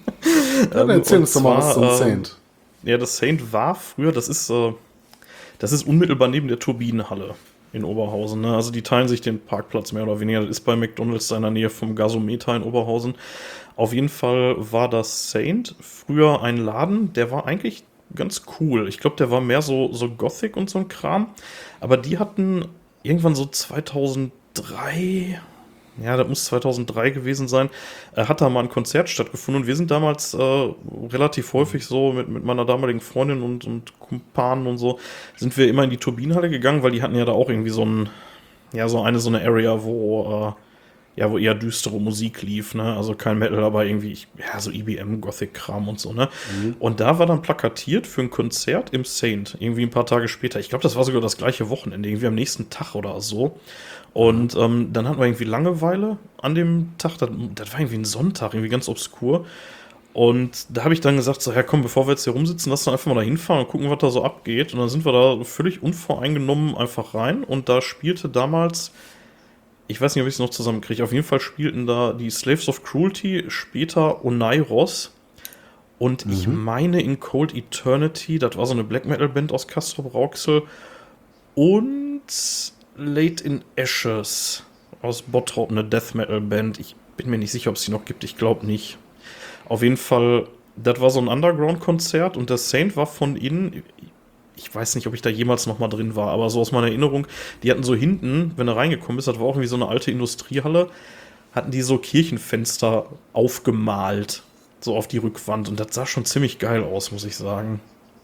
[0.59, 2.37] Ja, dann Ähm, erzähl uns doch mal was zum ähm, Saint.
[2.83, 4.73] Ja, das Saint war früher, das ist, äh,
[5.61, 7.37] das ist unmittelbar neben der Turbinenhalle
[7.73, 8.41] in Oberhausen.
[8.41, 8.55] Ne?
[8.55, 10.41] Also die teilen sich den Parkplatz mehr oder weniger.
[10.41, 13.15] Das ist bei McDonalds in der Nähe vom Gasometer in Oberhausen.
[13.79, 18.89] Auf jeden Fall war das Saint früher ein Laden, der war eigentlich ganz cool.
[18.89, 21.29] Ich glaube, der war mehr so, so Gothic und so ein Kram.
[21.79, 22.65] Aber die hatten
[23.05, 25.41] irgendwann so 2003,
[26.03, 27.71] ja, das muss 2003 gewesen sein,
[28.17, 30.73] äh, hat da mal ein Konzert stattgefunden und wir sind damals äh,
[31.13, 34.99] relativ häufig so mit, mit meiner damaligen Freundin und, und Kumpanen und so,
[35.37, 37.85] sind wir immer in die Turbinenhalle gegangen, weil die hatten ja da auch irgendwie so
[37.85, 38.09] ein,
[38.73, 40.68] ja, so eine, so eine Area, wo, äh,
[41.19, 44.71] ja, wo eher düstere Musik lief, ne, also kein Metal, aber irgendwie, ich- ja, so
[44.71, 46.29] IBM, Gothic-Kram und so, ne,
[46.79, 50.61] und da war dann plakatiert für ein Konzert im Saint, irgendwie ein paar Tage später,
[50.61, 53.59] ich glaube, das war sogar das gleiche Wochenende, irgendwie am nächsten Tag oder so,
[54.15, 57.19] und ähm, dann hatten wir irgendwie Langeweile an dem Tag.
[57.19, 59.45] Das, das war irgendwie ein Sonntag, irgendwie ganz obskur.
[60.15, 62.87] Und da habe ich dann gesagt, so, ja komm, bevor wir jetzt hier rumsitzen, lass
[62.87, 64.73] uns einfach mal da hinfahren und gucken, was da so abgeht.
[64.73, 67.45] Und dann sind wir da völlig unvoreingenommen einfach rein.
[67.45, 68.93] Und da spielte damals,
[69.89, 72.69] ich weiß nicht, ob ich es noch zusammenkriege, auf jeden Fall spielten da die Slaves
[72.69, 75.13] of Cruelty, später Oneiros.
[75.99, 80.03] Und ich meine in Cold Eternity, das war so eine Black Metal Band aus Castro
[80.03, 80.63] Rauxel.
[81.57, 82.23] Und
[82.97, 84.63] Late in Ashes
[85.03, 86.79] aus Bottrop, eine Death Metal Band.
[86.79, 88.23] Ich bin mir nicht sicher, ob es die noch gibt.
[88.23, 88.99] Ich glaube nicht.
[89.69, 90.47] Auf jeden Fall,
[90.77, 93.83] das war so ein Underground-Konzert und der Saint war von innen.
[94.59, 96.89] Ich weiß nicht, ob ich da jemals noch mal drin war, aber so aus meiner
[96.89, 97.27] Erinnerung,
[97.63, 100.11] die hatten so hinten, wenn du reingekommen bist, das war auch irgendwie so eine alte
[100.11, 100.91] Industriehalle,
[101.53, 104.43] hatten die so Kirchenfenster aufgemalt,
[104.81, 105.69] so auf die Rückwand.
[105.69, 107.81] Und das sah schon ziemlich geil aus, muss ich sagen.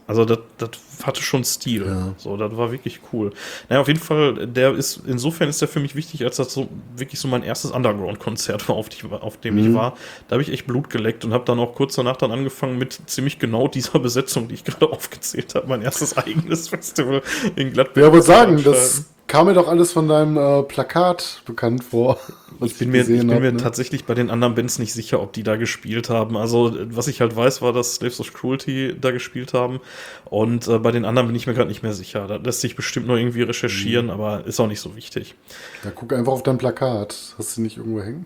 [0.07, 0.69] Also das, das
[1.03, 2.13] hatte schon Stil.
[2.17, 3.31] So, das war wirklich cool.
[3.69, 6.69] Naja, auf jeden Fall, der ist, insofern ist der für mich wichtig, als das so
[6.95, 9.97] wirklich so mein erstes Underground-Konzert war, auf, die, auf dem ich war.
[10.27, 12.99] Da habe ich echt Blut geleckt und habe dann auch kurz danach dann angefangen mit
[13.07, 17.23] ziemlich genau dieser Besetzung, die ich gerade aufgezählt habe, mein erstes eigenes Festival
[17.55, 18.03] in Gladbeck.
[18.03, 19.05] Ja, aber sagen, das.
[19.27, 22.19] Kam mir doch alles von deinem äh, Plakat bekannt vor.
[22.63, 23.57] Ich bin mir, ich bin hab, mir ne?
[23.57, 26.37] tatsächlich bei den anderen Bands nicht sicher, ob die da gespielt haben.
[26.37, 29.81] Also, was ich halt weiß, war, dass Slaves of Cruelty da gespielt haben.
[30.23, 32.27] Und äh, bei den anderen bin ich mir gerade nicht mehr sicher.
[32.27, 33.47] Da lässt sich bestimmt noch irgendwie Mhm.
[33.47, 35.35] recherchieren, aber ist auch nicht so wichtig.
[35.83, 37.35] Ja, guck einfach auf dein Plakat.
[37.37, 38.25] Hast du nicht irgendwo hängen?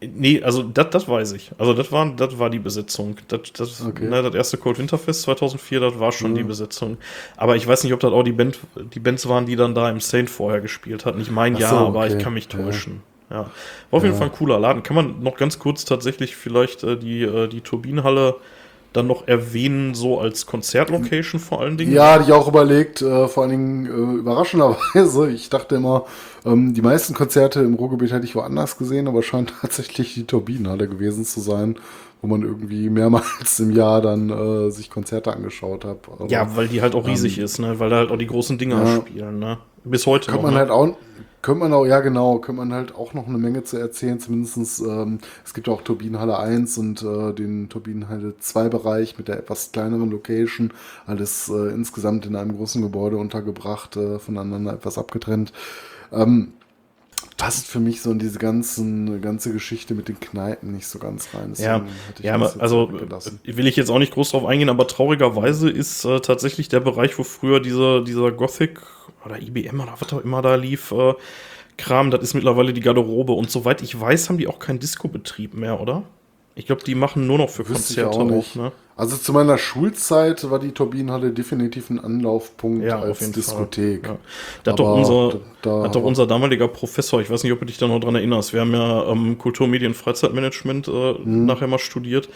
[0.00, 1.52] Nee, also das, das weiß ich.
[1.56, 3.16] Also das war, das war die Besetzung.
[3.28, 4.04] Das, das, Okay.
[4.04, 4.10] Mhm.
[4.10, 6.98] ne, das erste Cold Winterfest 2004, das war schon die Besetzung.
[7.36, 8.58] Aber ich weiß nicht, ob das auch die, Band,
[8.94, 11.20] die Bands waren, die dann da im Saint vorher gespielt hatten.
[11.20, 12.16] Ich meine Ach ja, so, aber okay.
[12.16, 12.58] ich kann mich Ja.
[12.58, 13.02] täuschen.
[13.30, 13.36] Ja.
[13.90, 14.82] War auf jeden Fall ein cooler Laden.
[14.82, 18.36] Kann man noch ganz kurz tatsächlich vielleicht äh, die, äh, die Turbinenhalle
[18.96, 21.92] dann noch erwähnen, so als Konzertlocation vor allen Dingen?
[21.92, 25.30] Ja, hatte ich auch überlegt, äh, vor allen Dingen äh, überraschenderweise.
[25.36, 26.06] Ich dachte immer,
[26.44, 30.88] ähm, die meisten Konzerte im Ruhrgebiet hätte ich woanders gesehen, aber scheint tatsächlich die Turbinenhalle
[30.88, 31.76] gewesen zu sein,
[32.22, 35.98] wo man irgendwie mehrmals im Jahr dann äh, sich Konzerte angeschaut hat.
[36.10, 37.78] Aber Ja, weil die halt auch riesig ist, ne?
[37.78, 38.96] Weil da halt auch die großen Dinger Ja.
[38.96, 39.58] spielen, ne?
[39.84, 40.58] Bis heute Könnte noch, man ne?
[40.60, 40.96] halt auch,
[41.46, 44.80] könnte man auch, ja genau, könnte man halt auch noch eine Menge zu erzählen, zumindestens
[44.80, 49.70] ähm, es gibt auch Turbinenhalle 1 und äh, den Turbinenhalle 2 Bereich mit der etwas
[49.70, 50.72] kleineren Location,
[51.06, 55.52] alles äh, insgesamt in einem großen Gebäude untergebracht, äh, voneinander etwas abgetrennt.
[56.10, 56.54] Ähm,
[57.36, 61.28] passt für mich so in diese ganzen, ganze Geschichte mit den Kneipen nicht so ganz
[61.34, 61.52] rein.
[61.56, 65.68] Ja, Deswegen ja jetzt also will ich jetzt auch nicht groß drauf eingehen, aber traurigerweise
[65.68, 68.80] ist äh, tatsächlich der Bereich, wo früher dieser, dieser Gothic
[69.24, 71.14] oder IBM oder was auch immer da lief, äh,
[71.76, 73.32] Kram, das ist mittlerweile die Garderobe.
[73.32, 76.04] Und soweit ich weiß, haben die auch keinen Disco-Betrieb mehr, oder?
[76.58, 78.72] Ich glaube, die machen nur noch für Wüsste Konzerte auch ne?
[78.96, 84.06] Also zu meiner Schulzeit war die Turbinenhalle definitiv ein Anlaufpunkt Ja, als Diskothek.
[84.06, 84.16] Ja.
[84.64, 87.66] Da hat doch, unser, da- hat doch unser damaliger Professor, ich weiß nicht, ob du
[87.66, 91.44] dich da noch dran erinnerst, wir haben ja ähm, Kultur, Medien, Freizeitmanagement äh, Mhm.
[91.44, 92.30] nachher mal studiert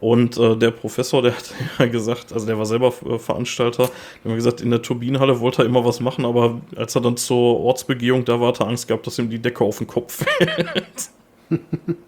[0.00, 3.90] und äh, der Professor, der hat ja gesagt, also der war selber äh, Veranstalter,
[4.24, 7.18] der hat gesagt, in der Turbinenhalle wollte er immer was machen, aber als er dann
[7.18, 10.24] zur Ortsbegehung da war, hat er Angst gehabt, dass ihm die Decke auf den Kopf
[10.38, 11.10] fällt.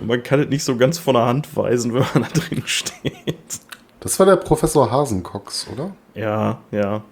[0.00, 2.62] Und man kann es nicht so ganz von der Hand weisen, wenn man da drin
[2.66, 3.60] steht.
[4.00, 5.94] Das war der Professor Hasencox, oder?
[6.14, 7.02] Ja, ja.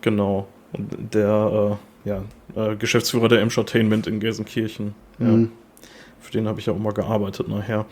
[0.00, 0.46] Genau.
[0.72, 2.22] Und der äh, ja,
[2.54, 4.94] äh, Geschäftsführer der Entertainment in Gelsenkirchen.
[5.18, 5.46] Ja.
[6.20, 7.86] Für den habe ich ja auch mal gearbeitet nachher.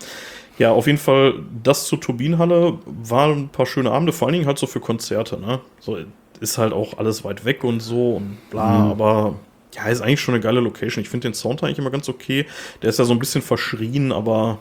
[0.59, 4.47] Ja, auf jeden Fall, das zur Turbinenhalle waren ein paar schöne Abende, vor allen Dingen
[4.47, 5.61] halt so für Konzerte, ne?
[5.81, 5.97] So
[6.41, 9.37] ist halt auch alles weit weg und so und bla, aber
[9.75, 11.03] ja, ist eigentlich schon eine geile Location.
[11.03, 12.47] Ich finde den Sound eigentlich immer ganz okay.
[12.83, 14.59] Der ist ja so ein bisschen verschrien, aber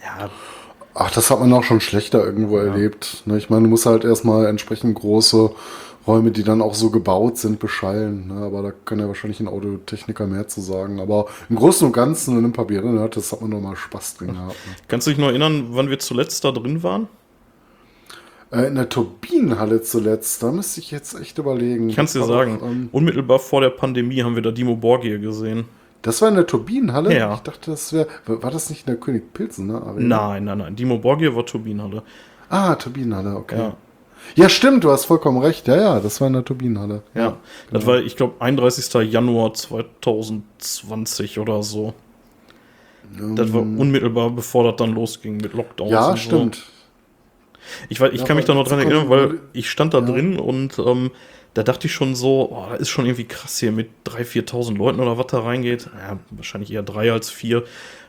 [0.00, 0.30] ja,
[0.94, 3.22] Ach, das hat man auch schon schlechter irgendwo erlebt.
[3.24, 3.38] Ne?
[3.38, 5.50] Ich meine, du musst halt erstmal entsprechend große
[6.06, 8.28] Räume, die dann auch so gebaut sind, beschallen.
[8.28, 8.44] Ne?
[8.44, 11.00] Aber da kann ja wahrscheinlich ein Audiotechniker mehr zu sagen.
[11.00, 14.16] Aber im Großen und Ganzen und im Papier, ne, das hat man noch mal Spaß
[14.16, 14.50] drin gehabt.
[14.66, 14.74] Ne?
[14.88, 17.08] kannst du dich noch erinnern, wann wir zuletzt da drin waren?
[18.52, 21.88] Äh, in der Turbinenhalle zuletzt, da müsste ich jetzt echt überlegen.
[21.88, 24.76] Ich kann es dir sagen, doch, ähm, unmittelbar vor der Pandemie haben wir da Dimo
[24.76, 25.64] Borgir gesehen.
[26.02, 27.16] das war in der Turbinenhalle?
[27.16, 27.34] Ja.
[27.34, 28.08] Ich dachte, das wäre.
[28.26, 29.80] War das nicht in der König Pilsen, ne?
[29.80, 30.28] Arena?
[30.28, 30.76] Nein, nein, nein.
[30.76, 32.02] Dimo Borgir war Turbinenhalle.
[32.50, 33.56] Ah, Turbinenhalle, okay.
[33.56, 33.76] Ja.
[34.34, 34.48] Ja.
[34.50, 35.66] stimmt, du hast vollkommen recht.
[35.66, 37.02] Ja, ja, das war in der Turbinenhalle.
[37.14, 37.38] Ja.
[37.70, 39.10] Das war, ich glaube, 31.
[39.10, 41.94] Januar 2020 oder so.
[43.34, 45.90] Das war unmittelbar, bevor das dann losging mit Lockdowns.
[45.90, 46.62] Ja, und so.
[47.88, 50.06] Ich, weiß, ich Ja, kann mich da noch dran erinnern, weil ich stand da Ja.
[50.06, 51.10] drin und ähm,
[51.54, 54.76] da dachte ich schon so, oh, das ist schon irgendwie krass hier mit 3.000, 4.000
[54.78, 55.90] Leuten oder was da reingeht.
[55.98, 57.64] Ja, wahrscheinlich eher drei als vier.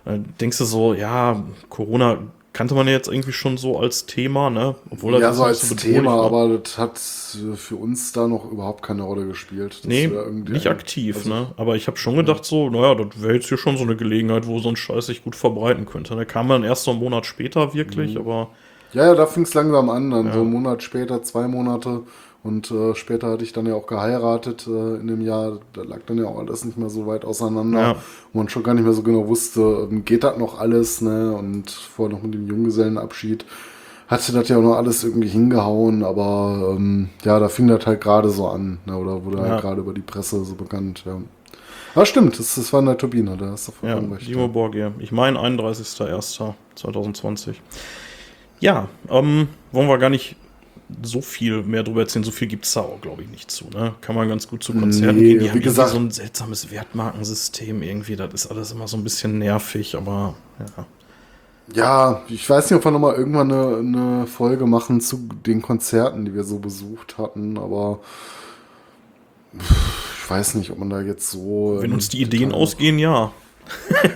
[0.05, 2.19] Dann denkst du so, ja, Corona
[2.53, 4.75] kannte man ja jetzt irgendwie schon so als Thema, ne?
[4.91, 6.25] Obwohl das ja, so als bedrohlich Thema, war.
[6.27, 7.01] aber das hat
[7.35, 9.79] äh, für uns da noch überhaupt keine Rolle gespielt.
[9.79, 10.07] Das Nee,
[10.47, 11.47] nicht aktiv, also- ne?
[11.57, 14.45] Aber ich habe schon gedacht, so, naja, das wäre jetzt hier schon so eine Gelegenheit,
[14.45, 16.15] wo so ein Scheiß sich gut verbreiten könnte.
[16.15, 18.49] Da kam dann erst so einen Monat später wirklich, aber
[18.93, 20.33] Ja, ja, da fing es langsam an, dann Ja.
[20.33, 22.01] so einen Monat später, zwei Monate.
[22.43, 25.59] Und äh, später hatte ich dann ja auch geheiratet äh, in dem Jahr.
[25.71, 27.79] Da lag dann ja auch alles nicht mehr so weit auseinander.
[27.79, 27.95] Ja.
[28.33, 31.31] Wo man schon gar nicht mehr so genau wusste, ähm, geht das noch alles, ne?
[31.33, 33.45] Und vorher noch mit dem Junggesellenabschied
[34.09, 38.01] hatte das ja auch noch alles irgendwie hingehauen, aber ähm, ja, da fing das halt
[38.01, 38.97] gerade so an, ne?
[38.97, 39.43] Oder wurde Ja.
[39.51, 41.19] halt gerade über die Presse so bekannt, ja.
[41.95, 44.27] Ah, stimmt, das, das war in der Turbine, da hast du ja, vollkommen recht.
[44.27, 44.91] Dimo Borgir.
[44.99, 47.53] Ich meine 31.01.2020.
[48.63, 50.37] Ja, ähm, wollen wir gar nicht
[51.01, 52.23] so viel mehr drüber erzählen.
[52.23, 53.65] So viel gibt es da auch, glaube ich, nicht zu.
[53.73, 53.93] Ne?
[53.99, 55.39] Kann man ganz gut zu Konzerten Nee, gehen.
[55.39, 58.15] Die wie haben gesagt- so ein seltsames Wertmarkensystem irgendwie.
[58.15, 60.35] Das ist alles immer so ein bisschen nervig, aber
[60.77, 60.85] ja.
[61.73, 66.23] Ja, ich weiß nicht, ob wir nochmal irgendwann eine, eine Folge machen zu den Konzerten,
[66.25, 67.99] die wir so besucht hatten, aber
[69.53, 71.77] ich weiß nicht, ob man da jetzt so.
[71.79, 73.31] Wenn uns die Ideen ausgehen, ja.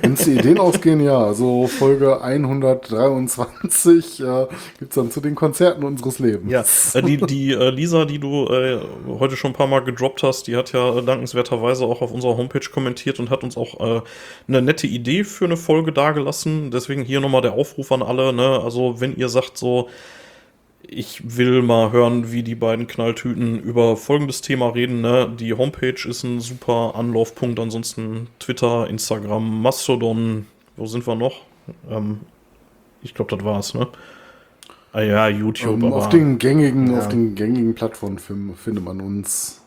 [0.01, 1.17] Wenn uns die Ideen ausgehen, ja.
[1.17, 4.47] Also Folge 123 äh,
[4.79, 6.51] gibt es dann zu den Konzerten unseres Lebens.
[6.51, 6.63] Ja,
[6.99, 10.47] äh, die, die äh, Lisa, die du äh, heute schon ein paar Mal gedroppt hast,
[10.47, 14.01] die hat ja äh, dankenswerterweise auch auf unserer Homepage kommentiert und hat uns auch äh,
[14.47, 16.71] eine nette Idee für eine Folge dargelassen.
[16.71, 18.33] Deswegen hier nochmal der Aufruf an alle.
[18.33, 18.61] Ne?
[18.63, 19.89] Also, wenn ihr sagt so,
[20.87, 25.01] ich will mal hören, wie die beiden Knalltüten über folgendes Thema reden.
[25.01, 25.29] Ne?
[25.37, 27.59] Die Homepage ist ein super Anlaufpunkt.
[27.59, 30.45] Ansonsten Twitter, Instagram, Mastodon.
[30.77, 31.41] Wo sind wir noch?
[31.89, 32.21] Ähm,
[33.03, 33.87] ich glaube, das war's, ne?
[34.93, 35.73] Ah ja, YouTube.
[35.75, 36.99] Ähm, aber auf den gängigen, Ja.
[36.99, 39.61] auf den gängigen Plattformen fin- findet man uns.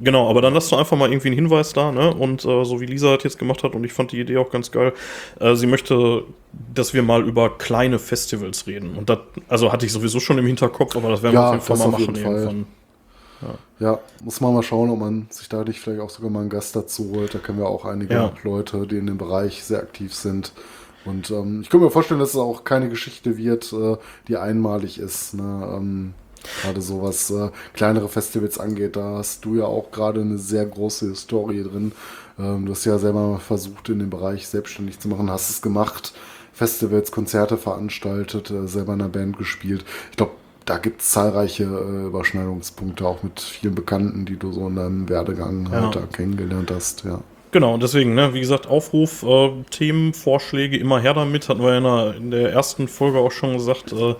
[0.00, 2.12] Genau, aber dann lass doch einfach mal irgendwie einen Hinweis da, ne?
[2.12, 4.50] Und äh, so wie Lisa das jetzt gemacht hat, und ich fand die Idee auch
[4.50, 4.92] ganz geil,
[5.40, 6.24] äh, sie möchte,
[6.74, 8.96] dass wir mal über kleine Festivals reden.
[8.96, 9.18] Und das,
[9.48, 11.78] also hatte ich sowieso schon im Hinterkopf, aber das werden wir Ja, auf jeden Fall
[11.78, 12.66] mal machen irgendwann.
[13.78, 16.76] Ja, muss man mal schauen, ob man sich dadurch vielleicht auch sogar mal einen Gast
[16.76, 17.34] dazu holt.
[17.34, 18.32] Da kennen wir auch einige Ja.
[18.42, 20.52] Leute, die in dem Bereich sehr aktiv sind.
[21.04, 23.96] Und ähm, ich könnte mir vorstellen, dass es auch keine Geschichte wird, äh,
[24.28, 25.34] die einmalig ist.
[25.34, 25.74] Ne?
[25.76, 26.14] Ähm,
[26.62, 30.66] gerade so was äh, kleinere Festivals angeht, da hast du ja auch gerade eine sehr
[30.66, 31.92] große Historie drin.
[32.38, 36.12] Ähm, du hast ja selber versucht, in dem Bereich selbstständig zu machen, hast es gemacht,
[36.52, 39.84] Festivals, Konzerte veranstaltet, äh, selber in einer Band gespielt.
[40.10, 40.32] Ich glaube,
[40.64, 45.08] da gibt es zahlreiche äh, Überschneidungspunkte, auch mit vielen Bekannten, die du so in deinem
[45.08, 45.82] Werdegang Ja.
[45.82, 47.04] halt da kennengelernt hast.
[47.04, 47.20] Ja.
[47.50, 51.78] Genau, deswegen, ne, wie gesagt, Aufruf, äh, Themen, Vorschläge, immer her damit, hatten wir ja
[51.78, 53.92] in der, in der ersten Folge auch schon gesagt.
[53.92, 54.14] Äh,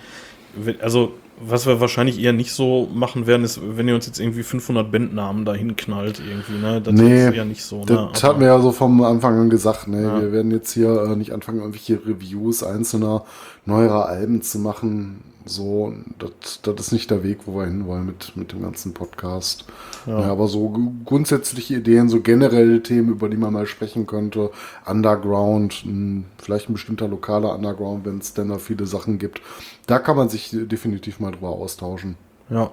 [0.80, 4.42] also, was wir wahrscheinlich eher nicht so machen werden, ist, wenn ihr uns jetzt irgendwie
[4.42, 7.80] 500 Bandnamen dahin knallt, irgendwie, ne, das Nee, ist eher nicht so.
[7.84, 9.88] Das ne, aber- hatten wir ja so vom Anfang an gesagt.
[9.88, 10.02] Ne?
[10.02, 10.20] Ja.
[10.20, 13.24] Wir werden jetzt hier äh, nicht anfangen, irgendwelche Reviews einzelner
[13.66, 15.22] neuerer Alben zu machen.
[15.46, 19.66] So, das, das ist nicht der Weg, wo wir hinwollen mit, mit dem ganzen Podcast.
[20.06, 20.16] Ja.
[20.18, 24.50] aber so grundsätzliche Ideen, so generelle Themen, über die man mal sprechen könnte.
[24.86, 29.40] Underground, mh, vielleicht ein bestimmter lokaler Underground, wenn es denn da viele Sachen gibt.
[29.86, 32.16] Da kann man sich definitiv mal drüber austauschen.
[32.50, 32.70] Ja.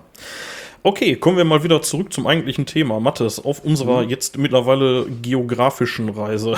[0.83, 2.99] Okay, kommen wir mal wieder zurück zum eigentlichen Thema.
[2.99, 3.69] Mathis, auf Mhm.
[3.71, 6.55] unserer jetzt mittlerweile geografischen Reise.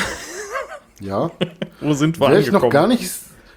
[0.99, 1.31] Ja.
[1.81, 3.11] Wo sind wir Wäre ich noch gar nicht,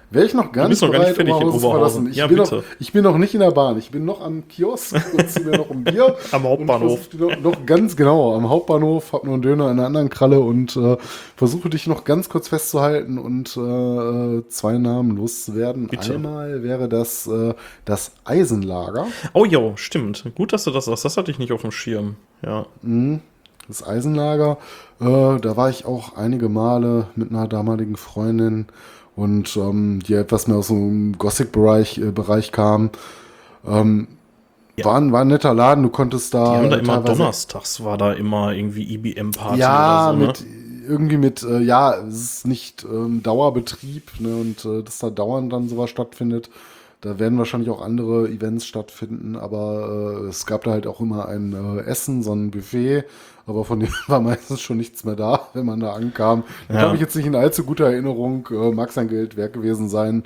[0.09, 2.09] wäre ich noch gar nicht noch gar nicht bereit, fertig in Oberhausen zu verlassen.
[2.09, 2.55] Ich, Ja, bin bitte.
[2.55, 3.77] noch, ich bin noch nicht in der Bahn.
[3.77, 6.15] Ich bin noch am Kiosk und ziehe mir noch ein Bier.
[6.31, 7.09] Am Hauptbahnhof.
[7.13, 10.75] Noch, noch ganz genau, am Hauptbahnhof, hab nur einen Döner in einer anderen Kralle und
[10.77, 10.97] äh,
[11.35, 15.87] versuche dich noch ganz kurz festzuhalten und äh, zwei Namen loszuwerden.
[15.87, 16.15] Bitte.
[16.15, 17.53] Einmal wäre das äh,
[17.85, 19.07] das Eisenlager.
[19.33, 20.23] Oh ja, stimmt.
[20.35, 21.05] Gut, dass du das sagst.
[21.05, 22.15] Das hatte ich nicht auf dem Schirm.
[22.43, 22.65] Ja.
[23.67, 24.57] Das Eisenlager,
[25.01, 28.67] äh, da war ich auch einige Male mit einer damaligen Freundin
[29.17, 32.91] und ähm, die etwas mehr aus dem Gothic-Bereich äh, Bereich kam.
[33.67, 34.07] Ähm,
[34.77, 34.85] Ja.
[34.85, 36.51] war, ein, war ein netter Laden, du konntest da.
[36.51, 40.45] Die haben da immer donnerstags war da immer irgendwie IBM-Party Ja, oder so, mit ne?
[40.87, 45.51] irgendwie mit, äh, ja, es ist nicht ähm, Dauerbetrieb, ne, und äh, dass da dauernd
[45.51, 46.49] dann sowas stattfindet.
[47.01, 51.27] Da werden wahrscheinlich auch andere Events stattfinden, aber äh, es gab da halt auch immer
[51.27, 53.03] ein äh, Essen, so ein Buffet,
[53.47, 56.43] aber von dem war meistens schon nichts mehr da, wenn man da ankam.
[56.67, 56.81] Da Ja.
[56.81, 60.23] habe ich jetzt nicht in allzu guter Erinnerung, äh, mag sein Geld wert gewesen sein,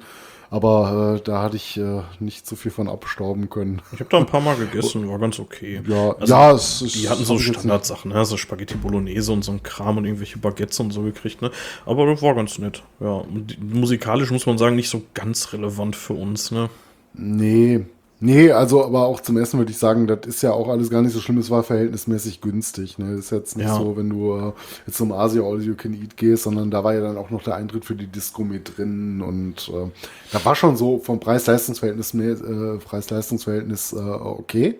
[0.50, 3.82] aber äh, da hatte ich äh, nicht so viel von abstauben können.
[3.94, 5.82] Ich habe da ein paar Mal gegessen, war ganz okay.
[5.88, 6.96] Ja, Also, ja, es ist.
[6.96, 8.26] Die hatten so Standardsachen, ne?
[8.26, 11.52] so Spaghetti Bolognese und so ein Kram und irgendwelche Baguettes und so gekriegt, ne?
[11.86, 12.84] Aber das war ganz nett.
[13.00, 13.24] Ja,
[13.62, 16.70] musikalisch muss man sagen, nicht so ganz relevant für uns, ne?
[17.14, 17.86] Nee,
[18.22, 21.02] nee, also aber auch zum Essen würde ich sagen, das ist ja auch alles gar
[21.02, 22.98] nicht so schlimm, es war verhältnismäßig günstig.
[22.98, 23.16] Ne?
[23.18, 23.76] Das ist jetzt nicht Ja.
[23.76, 24.52] so, wenn du äh,
[24.88, 27.44] jetzt zum Asia All You Can Eat gehst, sondern da war ja dann auch noch
[27.44, 29.90] der Eintritt für die Disco mit drin und äh,
[30.32, 34.76] da war schon so vom Preis-Leistungs-Verhältnis äh, Preis-Leistungs-Verhältnis äh, okay.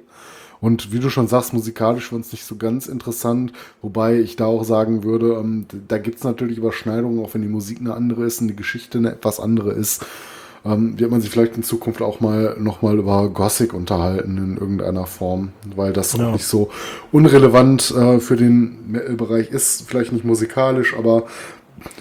[0.62, 3.52] Und wie du schon sagst, musikalisch für uns nicht so ganz interessant,
[3.82, 7.48] wobei ich da auch sagen würde, ähm, da gibt es natürlich Überschneidungen, auch wenn die
[7.48, 10.06] Musik eine andere ist und die Geschichte eine etwas andere ist
[10.66, 15.06] ähm, wird man sich vielleicht in Zukunft auch mal nochmal über Gothic unterhalten in irgendeiner
[15.08, 16.28] Form, weil das Ja.
[16.30, 16.70] auch nicht so
[17.12, 21.24] unrelevant äh, für den Metal-Bereich ist, vielleicht nicht musikalisch, aber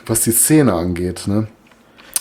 [0.06, 1.46] was die Szene angeht, ne?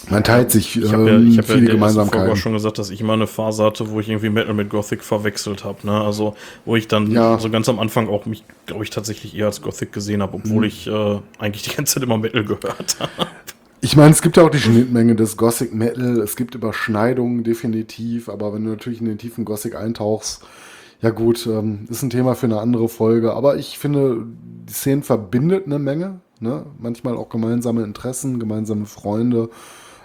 [0.09, 2.35] Man teilt sich Ich ähm, habe ja, ich hab ja viele auch Gemeinsamkeiten.
[2.37, 5.63] schon gesagt, dass ich mal eine Phase hatte, wo ich irgendwie Metal mit Gothic verwechselt
[5.65, 6.01] habe, ne?
[6.01, 6.35] Also,
[6.65, 7.37] wo ich dann Ja.
[7.37, 10.59] so ganz am Anfang auch mich, glaube ich, tatsächlich eher als Gothic gesehen habe, obwohl
[10.59, 10.63] Mhm.
[10.63, 13.27] ich äh, eigentlich die ganze Zeit immer Metal gehört habe.
[13.81, 18.27] Ich meine, es gibt ja auch die Schnittmenge des Gothic Metal, es gibt Überschneidungen definitiv,
[18.27, 20.43] aber wenn du natürlich in den tiefen Gothic eintauchst,
[21.01, 24.25] ja gut, ähm, ist ein Thema für eine andere Folge, aber ich finde,
[24.67, 26.65] die Szene verbindet eine Menge, ne?
[26.77, 29.49] manchmal auch gemeinsame Interessen, gemeinsame Freunde,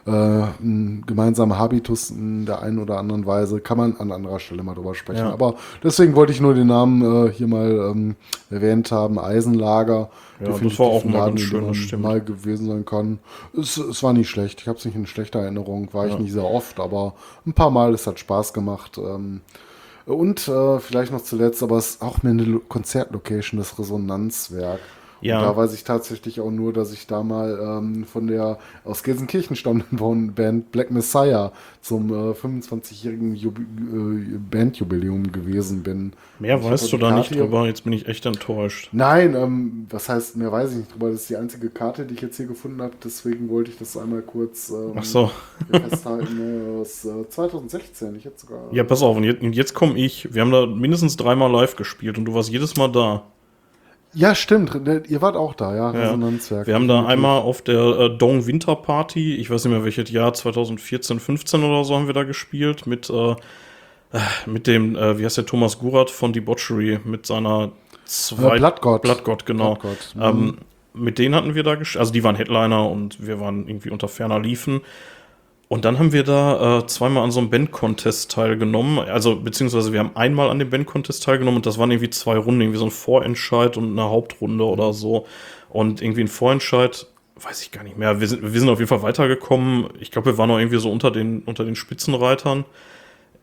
[0.06, 4.62] äh, ein gemeinsamer Habitus in der einen oder anderen Weise, kann man an anderer Stelle
[4.62, 5.26] mal drüber sprechen.
[5.26, 5.32] Ja.
[5.32, 8.16] Aber deswegen wollte ich nur den Namen äh, hier mal ähm,
[8.50, 10.10] erwähnt haben, Eisenlager.
[10.40, 12.02] Ja, das war auch mal Laden, ganz schön, stimmt.
[12.02, 13.18] mal gewesen sein kann.
[13.56, 14.60] Es, es war nicht schlecht.
[14.60, 17.14] Ich habe es nicht in schlechter Erinnerung, war ich nicht sehr oft, aber
[17.46, 18.98] ein paar Mal, es hat Spaß gemacht.
[18.98, 19.40] Ähm,
[20.06, 24.80] und äh, vielleicht noch zuletzt, aber es ist auch mir eine Lo- Konzertlocation, das Resonanzwerk.
[25.24, 25.38] Ja.
[25.40, 29.02] Und da weiß ich tatsächlich auch nur, dass ich da mal ähm, von der aus
[29.02, 36.12] Gelsenkirchen stammenden Band Black Messiah zum äh, 25-jährigen Jubi äh, Bandjubiläum gewesen bin.
[36.38, 38.90] Mehr Ich weißt du da nicht Karte hier- drüber, jetzt bin ich echt enttäuscht.
[38.92, 41.10] Nein, ähm, was heißt, mehr weiß ich nicht drüber.
[41.10, 42.92] Das ist die einzige Karte, die ich jetzt hier gefunden habe.
[43.02, 45.30] Deswegen wollte ich das einmal kurz ähm, Ach so.
[45.70, 46.36] festhalten.
[46.74, 48.14] Ne, aus äh, 2016.
[48.16, 48.72] Ich hätte sogar.
[48.72, 50.34] Ja, pass auf, und jetzt, und jetzt komme ich.
[50.34, 53.22] Wir haben da mindestens dreimal live gespielt und du warst jedes Mal da.
[54.14, 54.74] Ja, stimmt.
[54.86, 55.92] Ne, Ihr wart auch da, ja.
[55.92, 56.00] Ja.
[56.02, 56.66] Resonanzwerk.
[56.66, 60.10] Wir haben da einmal auf der äh, Dong Winter Party, ich weiß nicht mehr welches
[60.10, 63.34] Jahr, 2014, 15 oder so haben wir da gespielt mit, äh, äh,
[64.46, 67.72] mit dem, äh, wie heißt der, Thomas Gurat von Debauchery, mit seiner
[68.04, 69.02] zwei Äh, Bloodgod.
[69.02, 69.74] Bloodgod, genau.
[69.74, 70.58] Bloodgod, Ähm,
[70.92, 74.06] mit denen hatten wir da gespielt, also die waren Headliner und wir waren irgendwie unter
[74.08, 74.80] ferner Liefen.
[75.74, 79.00] Und dann haben wir da äh, zweimal an so einem Band-Contest teilgenommen.
[79.00, 82.60] Also, beziehungsweise wir haben einmal an dem Band-Contest teilgenommen und das waren irgendwie zwei Runden,
[82.60, 85.26] irgendwie so ein Vorentscheid und eine Hauptrunde oder so.
[85.70, 87.08] Und irgendwie ein Vorentscheid,
[87.40, 88.20] weiß ich gar nicht mehr.
[88.20, 89.88] Wir sind, wir sind auf jeden Fall weitergekommen.
[89.98, 92.64] Ich glaube, wir waren noch irgendwie so unter den, unter den Spitzenreitern.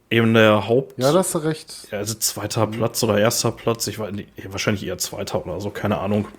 [0.09, 0.97] Eben der Haupt.
[0.99, 1.89] Ja, da hast du recht.
[1.91, 5.97] Ja, also zweiter Platz oder erster Platz, ich nicht, wahrscheinlich eher zweiter oder so, keine
[5.97, 6.29] Ahnung.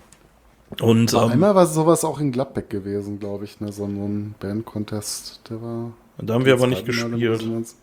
[0.80, 3.72] Und ähm, einmal war sowas auch in Gladbeck gewesen, glaube ich, ne?
[3.72, 5.92] So ein Band-Contest, der war.
[6.18, 7.74] da haben wir aber nicht gespielt.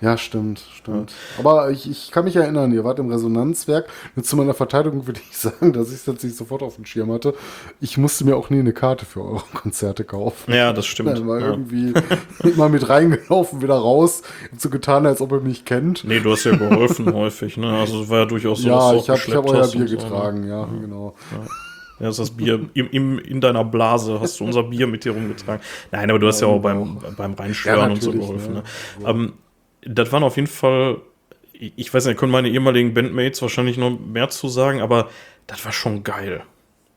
[0.00, 1.12] Ja, stimmt, stimmt.
[1.38, 3.86] Aber ich, ich kann mich erinnern, ihr wart im Resonanzwerk.
[4.16, 6.84] Nur zu meiner Verteidigung würde ich sagen, dass ich es jetzt nicht sofort auf dem
[6.84, 7.32] Schirm hatte.
[7.80, 10.52] Ich musste mir auch nie eine Karte für eure Konzerte kaufen.
[10.52, 11.16] Ja, das stimmt.
[11.18, 11.46] Ja, war Ja.
[11.52, 11.94] irgendwie
[12.42, 14.22] immer mit reingelaufen, wieder raus.
[14.52, 16.04] Hab so getan, als ob er mich kennt.
[16.04, 17.68] Nee, du hast ja geholfen häufig, ne?
[17.78, 19.94] Also es war ja durchaus so, ja, ich habe ich hab euer Bier und so,
[19.96, 20.02] ne?
[20.02, 21.14] getragen, ja, genau.
[21.32, 21.46] Ja,
[21.98, 25.12] das ist das Bier im, im, in deiner Blase hast du unser Bier mit dir
[25.12, 25.62] rumgetragen.
[25.92, 28.54] Nein, aber du hast ja auch beim, beim Reinschwören Ja, und so geholfen.
[28.54, 28.62] ne?
[29.00, 29.08] Ne?
[29.08, 29.32] Ähm,
[29.82, 31.00] das waren auf jeden Fall,
[31.52, 35.08] ich weiß nicht, da können meine ehemaligen Bandmates wahrscheinlich noch mehr zu sagen, aber
[35.46, 36.42] das war schon geil.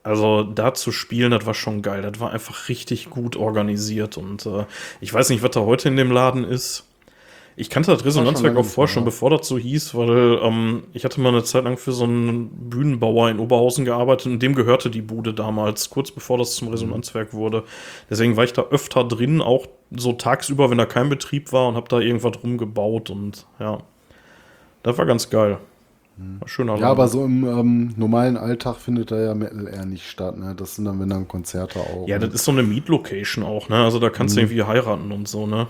[0.02, 2.00] Also da zu spielen, das war schon geil.
[2.02, 4.64] Das war einfach richtig gut organisiert und äh,
[5.00, 6.87] ich weiß nicht, was da heute in dem Laden ist.
[7.60, 9.10] Ich kannte das Resonanzwerk auch vorher schon, mehr.
[9.10, 12.48] bevor das so hieß, weil ähm, ich hatte mal eine Zeit lang für so einen
[12.70, 17.34] Bühnenbauer in Oberhausen gearbeitet und dem gehörte die Bude damals, kurz bevor das zum Resonanzwerk
[17.34, 17.64] wurde.
[18.08, 21.74] Deswegen war ich da öfter drin, auch so tagsüber, wenn da kein Betrieb war und
[21.74, 23.78] habe da irgendwas rumgebaut und ja,
[24.84, 25.58] das war ganz geil.
[26.16, 26.90] War schöner Ja, Laden.
[26.90, 30.36] aber so im ähm, normalen Alltag findet da ja Metal eher nicht statt.
[30.38, 30.54] Ne?
[30.56, 32.06] Das sind dann, wenn dann Konzerte auch.
[32.08, 33.76] Ja, das ist so eine Mietlocation auch, ne?
[33.84, 35.66] Also da kannst du irgendwie heiraten und so, ne?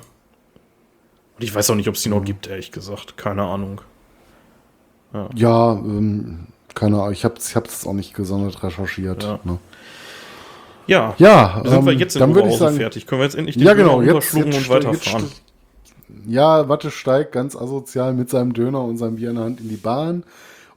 [1.38, 3.16] Und ich weiß auch nicht, ob es die noch gibt, ehrlich gesagt.
[3.16, 3.80] Keine Ahnung.
[5.34, 7.12] Ja, ähm, keine Ahnung.
[7.12, 9.22] Ich habe ich hab's auch nicht gesondert recherchiert.
[9.22, 9.40] Ja.
[9.44, 9.58] Ne?
[10.86, 13.06] Ja, Ja, sind wir ähm, jetzt in dann würde ich sagen, fertig.
[13.06, 15.24] Können wir jetzt endlich Ja, genau, Döner jetzt- und weiterfahren?
[15.24, 15.42] jetzt
[16.26, 19.68] Ja, Watte steigt ganz asozial mit seinem Döner und seinem Bier in der Hand in
[19.68, 20.24] die Bahn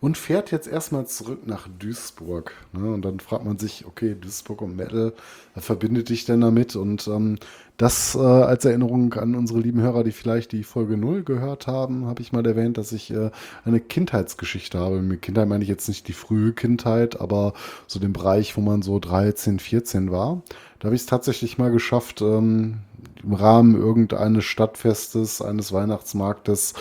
[0.02, 2.54] und fährt jetzt erstmal zurück nach Duisburg.
[2.74, 2.92] Ne?
[2.92, 5.14] Und dann fragt man sich, okay, Duisburg und Metal,
[5.56, 6.76] was verbindet dich denn damit?
[6.76, 7.38] Und ähm,
[7.82, 12.06] das äh, als Erinnerung an unsere lieben Hörer, die vielleicht die Folge 0 gehört haben,
[12.06, 13.32] habe ich mal erwähnt, dass ich äh,
[13.66, 15.02] eine Kindheitsgeschichte habe.
[15.02, 17.54] Mit Kindheit meine ich jetzt nicht die frühe Kindheit, aber
[17.88, 20.44] so den Bereich, wo man so 13, 14 war.
[20.78, 22.82] Da habe ich es tatsächlich mal geschafft, ähm,
[23.24, 26.76] im Rahmen irgendeines Stadtfestes, eines Weihnachtsmarktes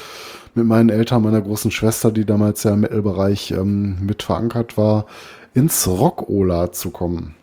[0.54, 5.06] mit meinen Eltern, meiner großen Schwester, die damals ja im Metal-Bereich ähm, mit verankert war,
[5.54, 7.36] ins Rock-Ola zu kommen.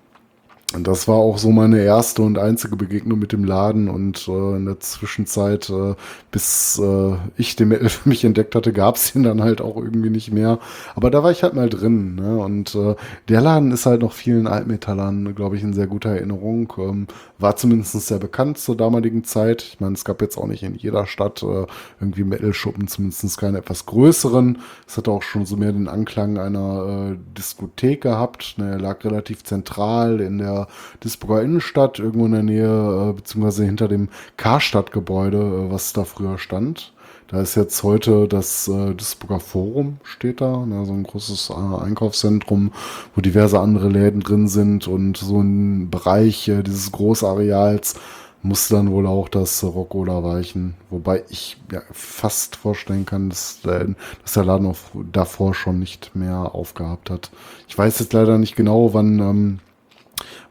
[0.73, 3.87] Und das war auch so meine erste und einzige Begegnung mit dem Laden.
[3.87, 5.95] Und äh, in der Zwischenzeit, äh,
[6.29, 10.09] bis äh, ich den für mich entdeckt hatte, gab es ihn dann halt auch irgendwie
[10.09, 10.59] nicht mehr.
[10.93, 12.15] Aber da war ich halt mal drin.
[12.15, 12.37] Ne?
[12.37, 12.95] Und äh,
[13.29, 16.73] der Laden ist halt noch vielen Altmetallern, glaube ich, in sehr guter Erinnerung.
[16.77, 17.07] Ähm,
[17.39, 19.63] war zumindest sehr bekannt zur damaligen Zeit.
[19.63, 21.65] Ich meine, es gab jetzt auch nicht in jeder Stadt äh,
[21.99, 24.59] irgendwie Metal-Schuppen, zumindest keine etwas größeren.
[24.87, 28.55] Es hatte auch schon so mehr den Anklang einer äh, Diskothek gehabt.
[28.57, 28.71] Ne?
[28.71, 30.67] Er lag relativ zentral in der
[30.99, 36.37] Duisburger Innenstadt, irgendwo in der Nähe, äh, beziehungsweise hinter dem Karstadtgebäude, äh, was da früher
[36.37, 36.93] stand.
[37.27, 41.53] Da ist jetzt heute das äh, Duisburger Forum, steht da, ne, so ein großes äh,
[41.83, 42.71] Einkaufszentrum,
[43.15, 47.95] wo diverse andere Läden drin sind und so ein Bereich äh, dieses Großareals
[48.43, 50.75] musste dann wohl auch das Rockola weichen.
[50.89, 54.77] Wobei ich ja, fast vorstellen kann, dass, der- dass der Laden auch
[55.11, 57.29] davor schon nicht mehr aufgehabt hat.
[57.67, 59.59] Ich weiß jetzt leider nicht genau, wann, ähm,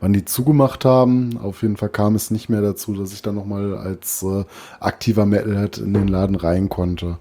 [0.00, 1.38] wann die zugemacht haben.
[1.42, 4.44] Auf jeden Fall kam es nicht mehr dazu, dass ich dann nochmal als äh,
[4.80, 7.18] aktiver Metalhead in den Laden rein konnte.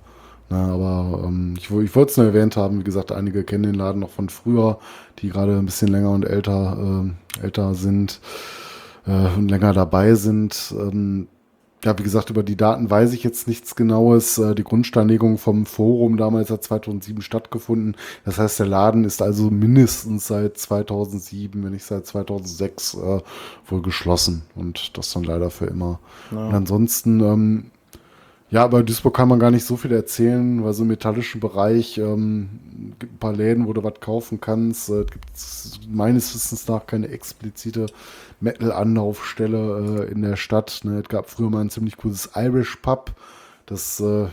[0.50, 3.76] Na, aber ähm, ich, ich wollte es nur erwähnt haben, wie gesagt, einige kennen den
[3.76, 4.78] Laden noch von früher,
[5.20, 8.20] die gerade ein bisschen länger und älter, ähm, älter sind
[9.08, 10.74] äh, und länger dabei sind.
[10.78, 11.28] Ähm,
[11.86, 14.40] ja, wie gesagt, über die Daten weiß ich jetzt nichts Genaues.
[14.40, 17.96] Äh, Die Grundsteinlegung vom Forum damals hat 2007 stattgefunden.
[18.26, 23.20] Das heißt, der Laden ist also mindestens seit 2007, wenn nicht seit 2006, äh,
[23.68, 24.42] wohl geschlossen.
[24.56, 26.00] Und das dann leider für immer.
[26.32, 27.66] Und ansonsten, ähm,
[28.50, 31.98] ja, aber Duisburg kann man gar nicht so viel erzählen, weil so im metallischen Bereich
[31.98, 34.90] ähm, gibt ein paar Läden, wo du was kaufen kannst.
[34.90, 37.88] Äh, Es gibt meines Wissens nach keine explizite
[38.42, 40.82] Metal-Anlaufstelle äh, in der Stadt.
[40.84, 41.00] Ne?
[41.00, 43.12] Es gab früher mal ein ziemlich cooles Irish Pub.
[43.66, 44.28] Das äh,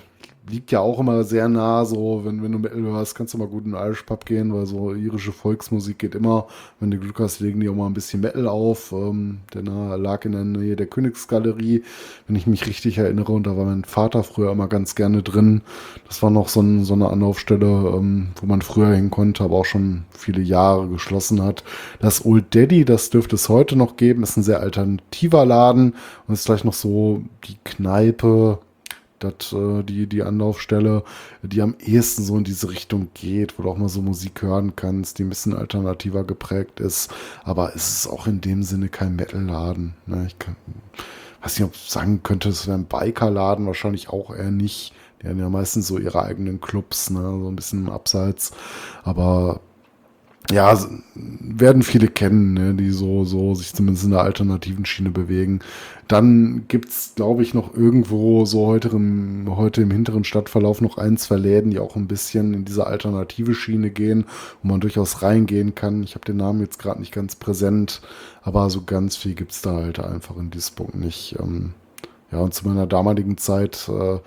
[0.49, 3.47] liegt ja auch immer sehr nah, so, wenn, wenn du Metal hörst, kannst du mal
[3.47, 6.47] gut in den Irish Pub gehen, weil so irische Volksmusik geht immer.
[6.81, 8.93] Wenn du Glück hast, legen die auch mal ein bisschen Metal auf.
[8.93, 11.85] Ähm, der na, lag in der Nähe der Königsgalerie,
[12.27, 15.63] wenn ich mich richtig erinnere, und da war mein Vater früher immer ganz gerne drin.
[16.09, 19.57] Das war noch so, ein, so eine Anlaufstelle, ähm, wo man früher hin konnte, aber
[19.57, 21.63] auch schon viele Jahre geschlossen hat.
[22.01, 25.95] Das Old Daddy, das dürfte es heute noch geben, ist ein sehr alternativer Laden
[26.27, 28.59] und ist gleich noch so die Kneipe,
[29.25, 31.05] das, äh, die, die Anlaufstelle,
[31.43, 34.75] die am ehesten so in diese Richtung geht, wo du auch mal so Musik hören
[34.77, 37.13] kannst, die ein bisschen alternativer geprägt ist.
[37.45, 39.95] Aber es ist auch in dem Sinne kein Metal-Laden.
[40.07, 40.25] Ne?
[40.27, 40.57] Ich kann,
[41.43, 44.93] weiß nicht, ob ich sagen könnte, es wäre ein Biker-Laden, wahrscheinlich auch eher nicht.
[45.23, 47.21] Die haben ja meistens so ihre eigenen Clubs, ne?
[47.21, 48.53] so ein bisschen abseits.
[49.05, 49.61] Aber
[50.51, 50.77] ja,
[51.15, 55.61] werden viele kennen, ne, die so, so sich zumindest in der alternativen Schiene bewegen.
[56.09, 61.17] Dann gibt's, glaube ich, noch irgendwo so heute im, heute im hinteren Stadtverlauf noch ein,
[61.17, 64.27] zwei Läden, die auch ein bisschen in diese alternative Schiene gehen,
[64.63, 66.03] wo man durchaus reingehen kann.
[66.03, 68.03] Ich habe den Namen jetzt gerade nicht ganz präsent,
[68.43, 71.37] aber so ganz viel gibt's da halt einfach in Duisburg nicht.
[71.39, 71.75] Ähm,
[72.33, 74.19] ja, und zu meiner damaligen Zeit äh,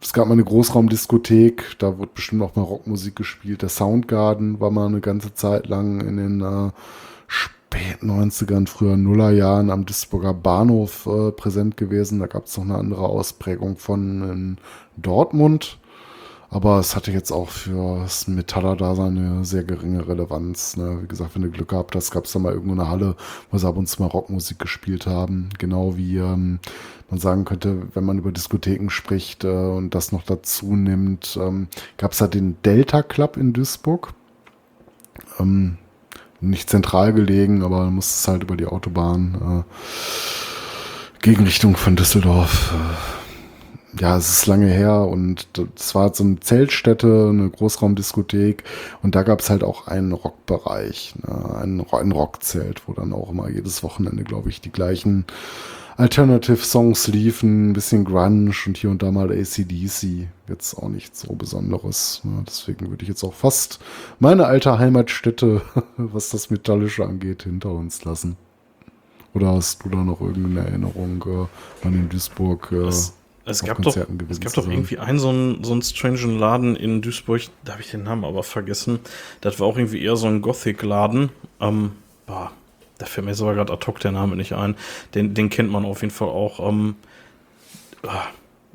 [0.00, 3.62] es gab mal eine Großraumdiskothek, da wird bestimmt auch mal Rockmusik gespielt.
[3.62, 6.70] Der Soundgarden war mal eine ganze Zeit lang in den äh,
[7.26, 12.20] späten 90ern, früher Nullerjahren am Duisburger Bahnhof äh, präsent gewesen.
[12.20, 14.58] Da gab es noch eine andere Ausprägung von in
[14.96, 15.78] Dortmund.
[16.54, 20.76] Aber es hatte jetzt auch für das Metaller-Dasein eine sehr geringe Relevanz.
[20.76, 21.00] Ne?
[21.02, 23.16] Wie gesagt, wenn du Glück gehabt hast, gab es da mal irgendwo eine Halle,
[23.50, 25.48] wo sie ab und zu mal Rockmusik gespielt haben.
[25.58, 26.60] Genau wie ähm,
[27.10, 31.66] man sagen könnte, wenn man über Diskotheken spricht äh, und das noch dazu nimmt, ähm,
[31.96, 34.14] gab es da den Delta Club in Duisburg.
[35.40, 35.78] Ähm,
[36.40, 42.72] nicht zentral gelegen, aber man muss es halt über die Autobahn äh, Gegenrichtung von Düsseldorf.
[42.72, 43.23] Äh,
[43.98, 45.46] ja, es ist lange her und
[45.76, 48.64] es war so eine Zeltstätte, eine Großraumdiskothek
[49.02, 53.48] und da gab es halt auch einen Rockbereich, ne, ein, Rockzelt, wo dann auch immer
[53.48, 55.24] jedes Wochenende, glaube ich, die gleichen
[55.96, 60.26] Alternative Songs liefen, ein bisschen Grunge und hier und da mal ACDC.
[60.48, 62.20] Jetzt auch nichts so Besonderes.
[62.24, 62.42] Ne?
[62.44, 63.78] Deswegen würde ich jetzt auch fast
[64.18, 65.62] meine alte Heimatstätte,
[65.96, 68.36] was das Metallische angeht, hinter uns lassen.
[69.34, 72.72] Oder hast du da noch irgendeine Erinnerung äh, an den Duisburg?
[72.72, 72.90] Äh,
[73.46, 73.96] es gab doch,
[74.28, 77.82] es gab doch irgendwie einen so einen, so einen strangen Laden in Duisburg, da habe
[77.82, 79.00] ich den Namen aber vergessen.
[79.40, 81.30] Das war auch irgendwie eher so ein Gothic-Laden.
[81.60, 81.92] Ähm,
[82.26, 82.52] boah,
[82.98, 84.76] da fällt mir sogar gerade ad hoc der Name nicht ein.
[85.14, 86.66] Den, den kennt man auf jeden Fall auch.
[86.66, 86.96] Ähm,
[88.06, 88.28] ah,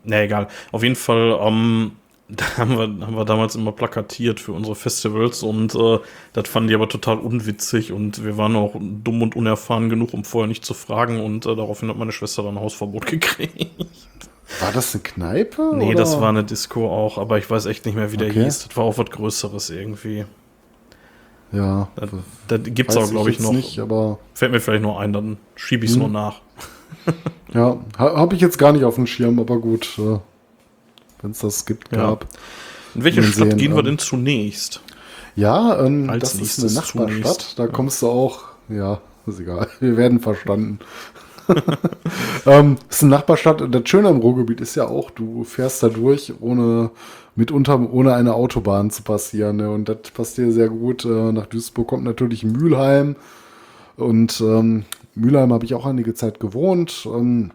[0.03, 0.47] na egal.
[0.71, 1.93] Auf jeden Fall, ähm,
[2.29, 5.97] da haben wir, haben wir damals immer plakatiert für unsere Festivals und äh,
[6.33, 10.23] das fanden die aber total unwitzig und wir waren auch dumm und unerfahren genug, um
[10.23, 13.65] vorher nicht zu fragen und äh, daraufhin hat meine Schwester dann Hausverbot gekriegt.
[14.59, 15.73] War das eine Kneipe?
[15.75, 15.95] Nee, oder?
[15.95, 18.43] das war eine Disco auch, aber ich weiß echt nicht mehr, wie der okay.
[18.43, 18.67] hieß.
[18.67, 20.25] Das war auch was Größeres irgendwie.
[21.51, 21.89] Ja.
[21.95, 22.09] Das,
[22.47, 23.51] das gibt es auch, glaube ich, noch.
[23.51, 26.03] Nicht, aber Fällt mir vielleicht nur ein, dann schiebe ich es hm.
[26.03, 26.41] nur nach.
[27.53, 29.97] ja, habe ich jetzt gar nicht auf dem Schirm, aber gut.
[29.97, 30.19] Äh,
[31.21, 32.23] Wenn es das gibt, gab.
[32.23, 32.29] Ja.
[32.95, 34.81] In welche Stadt sehen, gehen wir ähm, denn zunächst?
[35.35, 37.11] Ja, ähm, das ist eine Nachbarstadt.
[37.11, 37.59] Zunächst.
[37.59, 39.67] Da kommst du auch, ja, ist egal.
[39.79, 40.79] Wir werden verstanden.
[42.45, 43.63] ähm, ist eine Nachbarstadt.
[43.73, 46.91] Das Schöne am Ruhrgebiet ist ja auch, du fährst da durch, ohne
[47.35, 49.57] mitunter ohne eine Autobahn zu passieren.
[49.57, 49.71] Ne?
[49.71, 51.05] Und das passt dir sehr gut.
[51.05, 53.15] Äh, nach Duisburg kommt natürlich Mülheim.
[53.97, 54.85] Und ähm,
[55.15, 57.07] Mülheim habe ich auch einige Zeit gewohnt.
[57.11, 57.51] Ähm,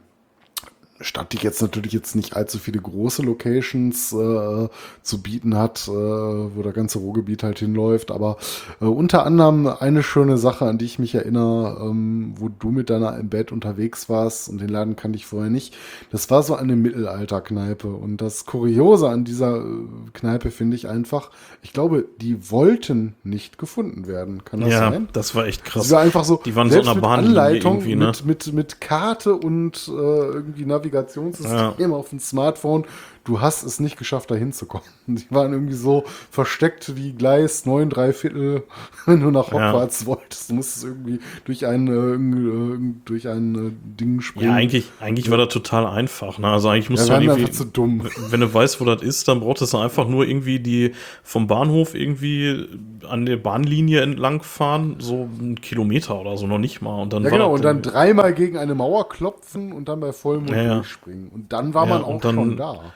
[1.01, 4.69] Stadt, die jetzt natürlich jetzt nicht allzu viele große Locations äh,
[5.03, 8.37] zu bieten hat, äh, wo der ganze Ruhrgebiet halt hinläuft, aber
[8.81, 12.91] äh, unter anderem eine schöne Sache, an die ich mich erinnere, ähm, wo du mit
[12.91, 15.75] deiner im Bett unterwegs warst und den Laden kannte ich vorher nicht.
[16.11, 19.65] Das war so eine Mittelalterkneipe und das Kuriose an dieser äh,
[20.13, 21.31] Kneipe finde ich einfach,
[21.63, 24.45] ich glaube, die wollten nicht gefunden werden.
[24.45, 25.09] Kann das ja, sein?
[25.13, 25.83] das war echt krass.
[25.83, 27.97] Das war einfach so, die waren so einer Anleitung ne?
[27.97, 31.97] mit, mit, mit Karte und äh, irgendwie Navigation Navigationssystem ja.
[31.97, 32.85] auf dem Smartphone
[33.25, 34.87] du hast es nicht geschafft, da hinzukommen.
[35.07, 38.63] Die waren irgendwie so versteckt wie Gleis 9, 3 Viertel,
[39.07, 40.07] wenn du nach Hogwarts ja.
[40.07, 40.51] wolltest.
[40.51, 43.71] Du musstest irgendwie durch ein, äh, durch ein äh,
[44.01, 44.51] Ding springen.
[44.51, 46.39] Ja, eigentlich, eigentlich war das total einfach.
[46.39, 46.49] Ne?
[46.49, 48.09] Also eigentlich musst ja, du einfach zu dumm.
[48.31, 50.93] Wenn du weißt, wo das ist, dann brauchst du einfach nur irgendwie die
[51.23, 52.69] vom Bahnhof irgendwie
[53.09, 57.03] an der Bahnlinie entlang fahren, so einen Kilometer oder so, noch nicht mal.
[57.03, 60.51] Und dann ja, genau, und dann dreimal gegen eine Mauer klopfen und dann bei Vollmond
[60.51, 61.29] ja, durchspringen.
[61.29, 62.93] Und dann war man auch dann, schon da.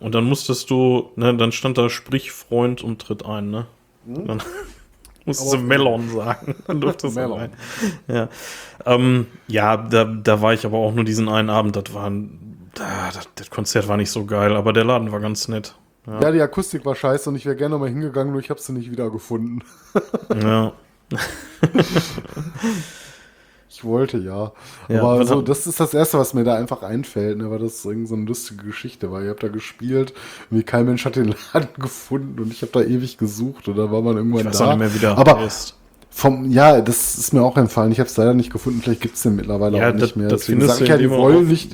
[0.00, 3.66] Und dann musstest du, ne, dann stand da Sprich Freund und tritt ein, ne?
[4.06, 4.26] Hm?
[4.26, 4.42] Dann
[5.24, 6.54] musstest du Melon sagen.
[6.66, 7.52] Dann durftest du rein.
[8.08, 8.28] Ja,
[8.84, 11.76] ähm, ja da, da war ich aber auch nur diesen einen Abend.
[11.76, 15.48] Das waren da, das, das Konzert war nicht so geil, aber der Laden war ganz
[15.48, 15.74] nett.
[16.06, 18.72] Ja, die Akustik war scheiße und ich wäre gerne mal hingegangen, nur ich habe sie
[18.72, 19.60] nicht wieder gefunden.
[20.34, 20.72] Ja.
[23.76, 24.52] Ich wollte ja.
[24.88, 27.84] Ja, Aber so, das ist das Erste, was mir da einfach einfällt, ne, weil das
[27.84, 29.20] irgend so eine lustige Geschichte war.
[29.20, 30.14] Ihr habt da gespielt,
[30.50, 33.90] wie kein Mensch hat den Laden gefunden und ich habe da ewig gesucht und da
[33.90, 34.64] war man irgendwann Ich weiß da.
[34.66, 35.74] auch nicht mehr, wie der Aber heißt.
[36.08, 37.90] vom, ja, das ist mir auch entfallen.
[37.90, 38.80] Ich habe es leider nicht gefunden.
[38.80, 40.28] Vielleicht gibt es den mittlerweile Ja, auch nicht das- mehr.
[40.28, 41.72] das Deswegen findest sag ich ja, die wollen nicht.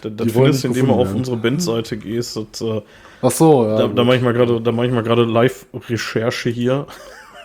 [0.00, 2.34] Das, Die das wollen findest du, nicht indem du auf unsere Bandseite gehst.
[2.36, 2.80] Das, äh,
[3.20, 3.76] Ach so, ja.
[3.76, 6.86] da, da mache ich mal gerade, da mache ich mal gerade Live-Recherche hier.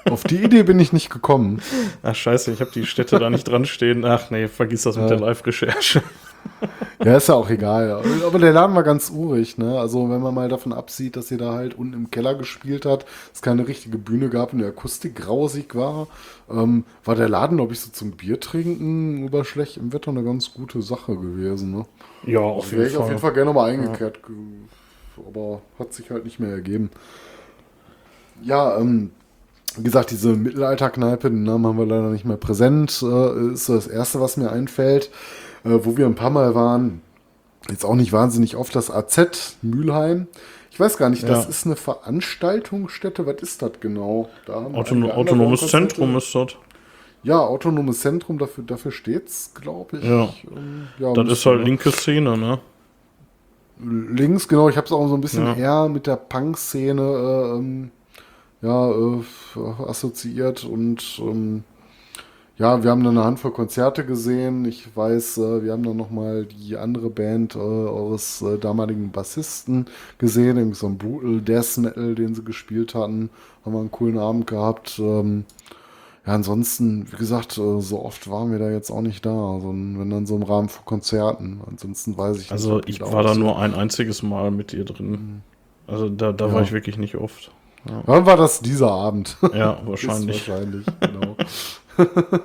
[0.09, 1.61] Auf die Idee bin ich nicht gekommen.
[2.03, 4.05] Ach scheiße, ich habe die Städte da nicht dran stehen.
[4.05, 6.01] Ach nee, vergiss das mit der Live-Recherche.
[7.03, 8.01] Ja, ist ja auch egal.
[8.25, 9.79] Aber der Laden war ganz urig, ne?
[9.79, 13.05] Also, wenn man mal davon absieht, dass ihr da halt unten im Keller gespielt hat,
[13.33, 16.07] es keine richtige Bühne gab und die Akustik grausig war,
[16.49, 20.53] ähm, war der Laden, glaube ich, so zum Bier trinken über schlechtem Wetter eine ganz
[20.53, 21.85] gute Sache gewesen, ne?
[22.25, 26.23] Ja, auf Wäre ich auf jeden Fall gerne mal eingekehrt, ge- aber hat sich halt
[26.23, 26.89] nicht mehr ergeben.
[28.41, 29.11] Ja, ähm,
[29.77, 33.75] wie gesagt, diese Mittelalterkneipe, den Namen haben wir leider nicht mehr präsent, äh, ist so
[33.75, 35.09] das Erste, was mir einfällt.
[35.63, 37.01] Äh, wo wir ein paar Mal waren,
[37.69, 40.27] jetzt auch nicht wahnsinnig oft, das AZ Mülheim.
[40.71, 41.49] Ich weiß gar nicht, das Ja.
[41.49, 44.29] ist eine Veranstaltungsstätte, was ist das genau?
[44.45, 45.67] Da haben wir Autono einige autonomes.
[45.67, 46.47] Zentrum ist das.
[47.23, 50.03] Ja, autonomes Zentrum, dafür, dafür steht's, glaube ich.
[50.05, 50.29] Ja.
[50.55, 52.59] Ähm, ja, Das ist halt linke Szene, ne?
[53.79, 54.69] Links, genau.
[54.69, 55.53] Ich habe es auch so ein bisschen Ja.
[55.55, 57.91] eher mit der Punk-Szene äh, ähm,
[58.61, 59.21] ja, äh,
[59.87, 61.63] assoziiert und ähm,
[62.57, 64.65] ja, wir haben dann eine Handvoll Konzerte gesehen.
[64.65, 69.85] Ich weiß, äh, wir haben dann nochmal die andere Band äh, eures äh, damaligen Bassisten
[70.17, 73.29] gesehen, irgendwie so ein Brutal Death Metal, den sie gespielt hatten.
[73.63, 74.97] Haben wir einen coolen Abend gehabt.
[74.97, 75.45] Ähm,
[76.25, 79.53] ja, ansonsten, wie gesagt, äh, so oft waren wir da jetzt auch nicht da.
[79.53, 81.61] Also, wenn dann so im Rahmen von Konzerten.
[81.69, 82.87] Ansonsten weiß ich Also nicht.
[82.87, 85.43] wie ich war da nur ein einziges Mal mit ihr drin.
[85.85, 87.51] Also da, da war ich wirklich nicht oft.
[87.83, 89.37] Wann war das dieser Abend?
[89.53, 90.47] Ja, wahrscheinlich.
[90.47, 91.35] Wahrscheinlich, genau.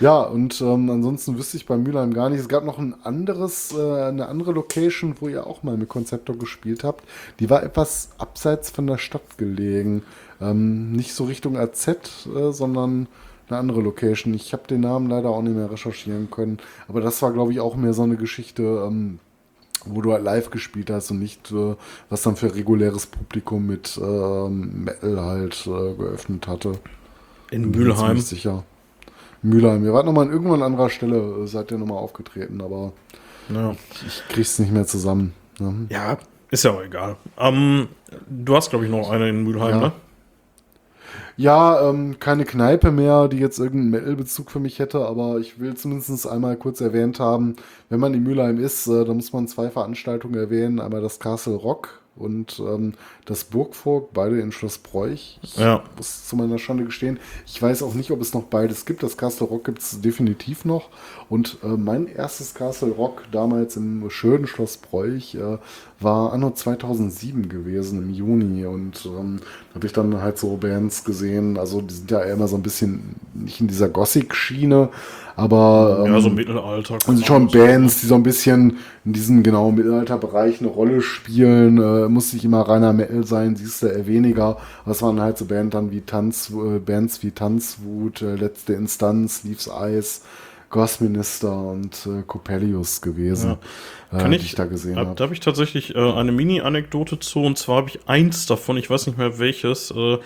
[0.00, 2.40] ja, und ähm, ansonsten wüsste ich bei Mülheim gar nicht.
[2.40, 6.36] Es gab noch ein anderes, äh, eine andere Location, wo ihr auch mal mit Konzeptor
[6.36, 7.04] gespielt habt.
[7.38, 10.02] Die war etwas abseits von der Stadt gelegen.
[10.40, 13.06] Ähm, nicht so Richtung AZ, äh, sondern
[13.48, 14.34] eine andere Location.
[14.34, 16.58] Ich habe den Namen leider auch nicht mehr recherchieren können.
[16.88, 19.18] Aber das war, glaube ich, auch mehr so eine Geschichte, ähm,
[19.86, 21.74] wo du halt live gespielt hast und nicht, äh,
[22.08, 26.72] was dann für reguläres Publikum mit ähm, Metal halt äh, geöffnet hatte.
[27.50, 28.18] In Mülheim.
[28.18, 28.64] Sicher.
[29.42, 29.84] Mülheim.
[29.84, 32.92] Ihr wart nochmal an irgendwann an anderer Stelle, äh, seid ihr nochmal aufgetreten, aber
[33.48, 33.74] Ja.
[34.06, 35.32] ich krieg's nicht mehr zusammen.
[35.58, 35.86] Ne?
[35.90, 36.16] ja,
[36.50, 37.16] ist ja auch egal.
[37.38, 37.88] Ähm,
[38.28, 39.80] du hast, glaube ich, noch eine in Mülheim, Ja.
[39.80, 39.92] ne?
[41.42, 45.74] Ja, ähm, keine Kneipe mehr, die jetzt irgendeinen Metal-Bezug für mich hätte, aber ich will
[45.74, 47.56] zumindest einmal kurz erwähnt haben,
[47.88, 50.80] wenn man in Mülheim ist, äh, dann muss man zwei Veranstaltungen erwähnen.
[50.80, 52.94] Einmal das Castle Rock und ähm,
[53.24, 55.38] das Burgvogt, beide in Schloss Broich.
[55.42, 55.82] Ich Ja.
[55.96, 59.02] muss zu meiner Schande gestehen, ich weiß auch nicht, ob es noch beides gibt.
[59.02, 60.88] Das Castle Rock gibt es definitiv noch.
[61.28, 65.58] Und äh, mein erstes Castle Rock damals im schönen Schloss Broich äh,
[66.00, 68.66] war anno 2007 gewesen, im Juni.
[68.66, 69.40] Und ähm,
[69.70, 71.58] da habe ich dann halt so Bands gesehen.
[71.58, 74.90] Also die sind ja immer so ein bisschen nicht in dieser Gothic-Schiene,
[75.40, 76.98] aber ähm, Ja, so Mittelalter.
[77.06, 78.76] und schon Bands, die so ein bisschen
[79.06, 81.78] in diesem genau Mittelalterbereich eine Rolle spielen.
[81.78, 84.58] Äh, muss nicht immer reiner Metal sein, siehst du eher weniger.
[84.82, 88.74] Aber es waren halt so Band dann wie Tanz, äh, Bands wie Tanzwut, äh, Letzte
[88.74, 90.22] Instanz, Leaves Eyes,
[90.68, 93.56] Ghostminister und äh, Coppelius gewesen,
[94.10, 95.16] Kann äh, ich, die ich da gesehen hab, habe.
[95.16, 98.88] Da habe ich tatsächlich äh, eine Mini-Anekdote zu, und zwar habe ich eins davon, ich
[98.88, 100.18] weiß nicht mehr welches, äh,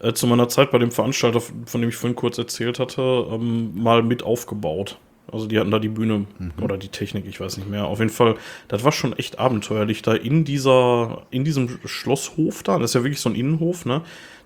[0.00, 3.72] äh, zu meiner Zeit bei dem Veranstalter, von dem ich vorhin kurz erzählt hatte, ähm,
[3.74, 4.98] mal mit aufgebaut.
[5.30, 6.26] Also die hatten da die Bühne
[6.62, 7.86] oder die Technik, ich weiß nicht mehr.
[7.86, 8.36] Auf jeden Fall,
[8.68, 13.02] das war schon echt abenteuerlich, da in dieser, in diesem Schlosshof da, das ist ja
[13.02, 14.02] wirklich so ein Innenhof, ne?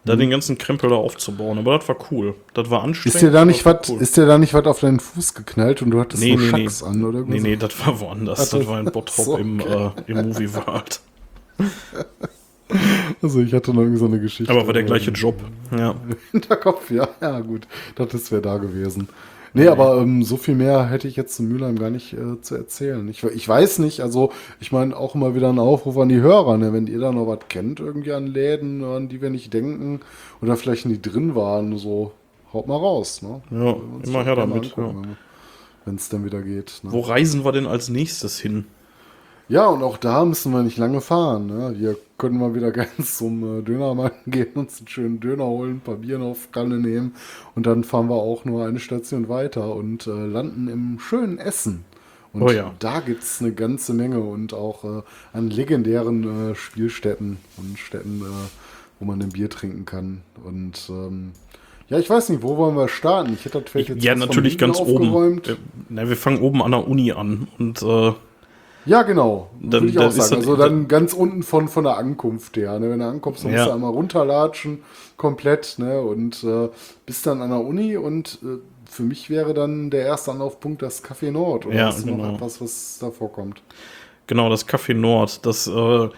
[0.06, 1.59] Da den ganzen Krempel da aufzubauen.
[1.59, 2.35] Aber das war cool.
[2.55, 3.16] Das war anstrengend.
[3.16, 5.90] Ist dir da nicht was, ist dir da nicht was auf deinen Fuß geknallt und
[5.90, 6.68] du hattest Nee, nee, nee.
[6.86, 8.48] An oder Nee, nee, das war woanders.
[8.48, 11.01] Das war in Bottrop so, im, äh, im Movie World.
[13.22, 14.51] Also ich hatte noch irgendwie so eine Geschichte.
[14.51, 15.36] Aber war der gleiche Job.
[15.76, 15.94] Ja.
[16.32, 17.66] Hinterkopf, ja, ja gut.
[17.97, 19.09] Das wäre da gewesen.
[19.52, 22.55] Nee, aber ähm, so viel mehr hätte ich jetzt zu Mülheim gar nicht äh, zu
[22.55, 23.06] erzählen.
[23.09, 26.56] Ich, ich weiß nicht, also ich meine auch immer wieder ein Aufruf an die Hörer,
[26.56, 26.72] ne?
[26.72, 30.01] wenn ihr da noch was kennt, irgendwie an Läden, an die wir nicht denken
[30.40, 32.12] oder vielleicht nie drin waren, so
[32.52, 33.22] haut mal raus.
[33.22, 33.42] Ne?
[33.51, 34.74] Ja, immer her damit.
[34.76, 34.94] Ja.
[35.84, 36.80] Wenn es dann wieder geht.
[36.82, 36.92] Ne?
[36.92, 38.66] Wo reisen wir denn als nächstes hin?
[39.51, 41.48] Ja, und auch da müssen wir nicht lange fahren.
[41.48, 41.74] Ne?
[41.77, 45.81] Hier können wir wieder ganz zum äh, Dönermann gehen, uns einen schönen Döner holen, ein
[45.81, 47.14] paar Bier auf Kanne nehmen
[47.56, 51.85] und dann fahren wir auch nur eine Station weiter und äh, landen im schönen Essen.
[52.32, 52.72] Und Oh ja.
[52.78, 55.02] da gibt es eine ganze Menge und auch äh,
[55.32, 58.48] an legendären äh, Spielstätten und Städten, äh,
[59.01, 60.20] wo man ein Bier trinken kann.
[60.44, 61.32] Und ähm,
[61.89, 63.32] ja, ich weiß nicht, wo wollen wir starten?
[63.32, 65.43] Ich hätte das Feld jetzt ja, natürlich ganz oben.
[65.43, 65.56] Äh,
[65.89, 67.48] na, wir fangen oben an der Uni an.
[67.59, 68.12] Und äh,
[68.90, 69.50] Ja, genau.
[69.60, 70.34] Dann- Würde ich dann auch ist sagen.
[70.40, 72.76] Also dann ganz unten von, von der Ankunft her.
[72.80, 72.90] Ne?
[72.90, 74.82] Wenn du ankommst, dann musst du einmal runterlatschen,
[75.16, 75.76] komplett.
[75.78, 76.00] Ne?
[76.00, 76.68] Und äh,
[77.06, 77.96] bist dann an der Uni.
[77.96, 78.58] Und äh,
[78.90, 81.66] für mich wäre dann der erste Anlaufpunkt das Café Nord.
[81.66, 82.34] Oder Ja, hast du noch genau.
[82.34, 83.62] etwas, was da vorkommt?
[84.26, 86.08] Genau, das Café Nord, das, äh,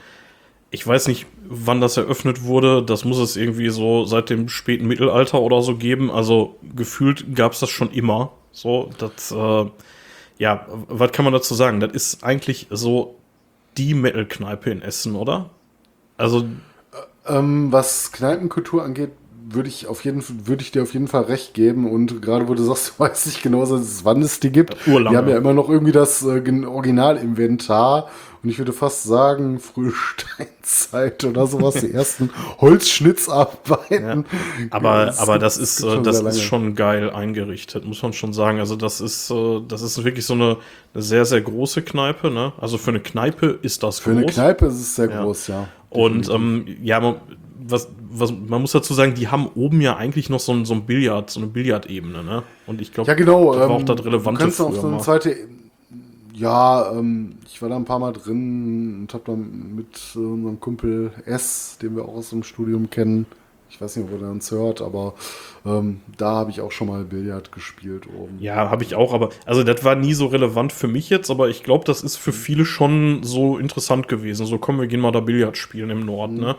[0.70, 2.82] ich weiß nicht, wann das eröffnet wurde.
[2.82, 6.10] Das muss es irgendwie so seit dem späten Mittelalter oder so geben.
[6.10, 8.32] Also gefühlt gab es das schon immer.
[8.50, 9.66] So, das, äh,
[10.42, 11.78] ja, was kann man dazu sagen?
[11.78, 13.14] Das ist eigentlich so
[13.76, 15.50] die Metal-Kneipe in Essen, oder?
[16.16, 16.44] Also,
[17.28, 19.12] Ähm, was Kneipenkultur angeht,
[19.48, 22.54] würde ich auf jeden würde ich dir auf jeden Fall recht geben und gerade wo
[22.54, 23.64] du sagst, du weißt nicht genau,
[24.02, 24.76] wann es die gibt.
[24.88, 25.10] Urlange.
[25.10, 28.10] Die haben ja immer noch irgendwie das äh, Originalinventar
[28.42, 34.24] und ich würde fast sagen frühe Steinzeit oder sowas, die ersten Holzschnitzarbeiten.
[34.70, 38.32] aber, Es aber das ist, äh, schon das ist schon geil eingerichtet, muss man schon
[38.32, 38.58] sagen.
[38.58, 40.56] Also das ist, äh, das ist wirklich so eine,
[40.94, 42.52] eine sehr, sehr große Kneipe, ne?
[42.60, 44.18] Also für eine Kneipe ist das Für groß.
[44.22, 45.22] eine Kneipe ist es sehr Ja.
[45.22, 45.68] groß, ja.
[45.90, 47.16] Und ähm, ja, man,
[47.64, 50.74] was, was, man muss dazu sagen, die haben oben ja eigentlich noch so ein, so
[50.74, 52.42] ein Billard, so eine Billardebene, ne?
[52.66, 53.52] Und ich glaube, Ja, genau.
[53.52, 55.36] das war auch ähm, das Relevante du kannst auf so eine zweite.
[56.42, 60.58] Ja, ähm, ich war da ein paar Mal drin und habe dann mit äh, unserem
[60.58, 63.26] Kumpel S, den wir auch aus dem Studium kennen,
[63.70, 65.14] ich weiß nicht, ob er uns hört, aber
[65.64, 68.38] ähm, da habe ich auch schon mal Billard gespielt oben.
[68.38, 71.48] Ja, habe ich auch, aber also das war nie so relevant für mich jetzt, aber
[71.48, 74.44] ich glaube, das ist für viele schon so interessant gewesen.
[74.44, 76.56] So, komm, wir gehen mal da Billard spielen im Norden, ne?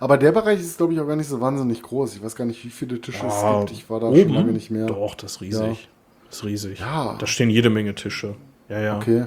[0.00, 2.14] Aber der Bereich ist, glaube ich, auch gar nicht so wahnsinnig groß.
[2.14, 3.78] Ich weiß gar nicht, wie viele Tische Ah, es gibt.
[3.78, 4.18] Ich war da oben?
[4.20, 4.86] schon lange nicht mehr.
[4.86, 5.88] Doch, das ist riesig.
[6.28, 6.78] Das ist riesig.
[6.78, 7.16] Ja.
[7.18, 8.36] Da stehen jede Menge Tische.
[8.68, 8.96] Ja, ja.
[8.96, 9.26] Okay.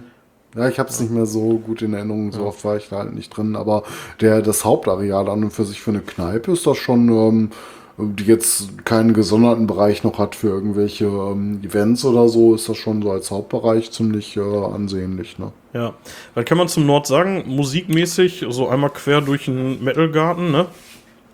[0.55, 2.97] Ja, ich habe es nicht mehr so gut in Erinnerung, so oft war ich da
[2.97, 3.83] halt nicht drin, aber
[4.19, 7.51] der, das Hauptareal an und für sich für eine Kneipe ist das schon, ähm,
[7.97, 12.77] die jetzt keinen gesonderten Bereich noch hat für irgendwelche ähm, Events oder so, ist das
[12.77, 15.39] schon so als Hauptbereich ziemlich äh, ansehnlich.
[15.39, 15.51] Ne?
[15.73, 15.93] Ja.
[16.33, 17.43] Was kann man zum Nord sagen?
[17.47, 20.67] Musikmäßig, so einmal quer durch den Metalgarten, ne?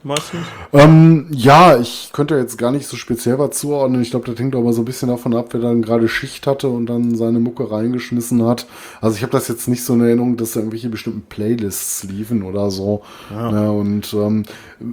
[0.03, 0.45] Meistens.
[0.73, 4.01] Ähm, ja, ich könnte jetzt gar nicht so speziell was zuordnen.
[4.01, 6.69] Ich glaube, das hängt mal so ein bisschen davon ab, wer dann gerade Schicht hatte
[6.69, 8.67] und dann seine Mucke reingeschmissen hat.
[9.01, 12.43] Also ich habe das jetzt nicht so in Erinnerung, dass da irgendwelche bestimmten Playlists liefen
[12.43, 13.01] oder so.
[13.31, 14.43] Ja, und ähm,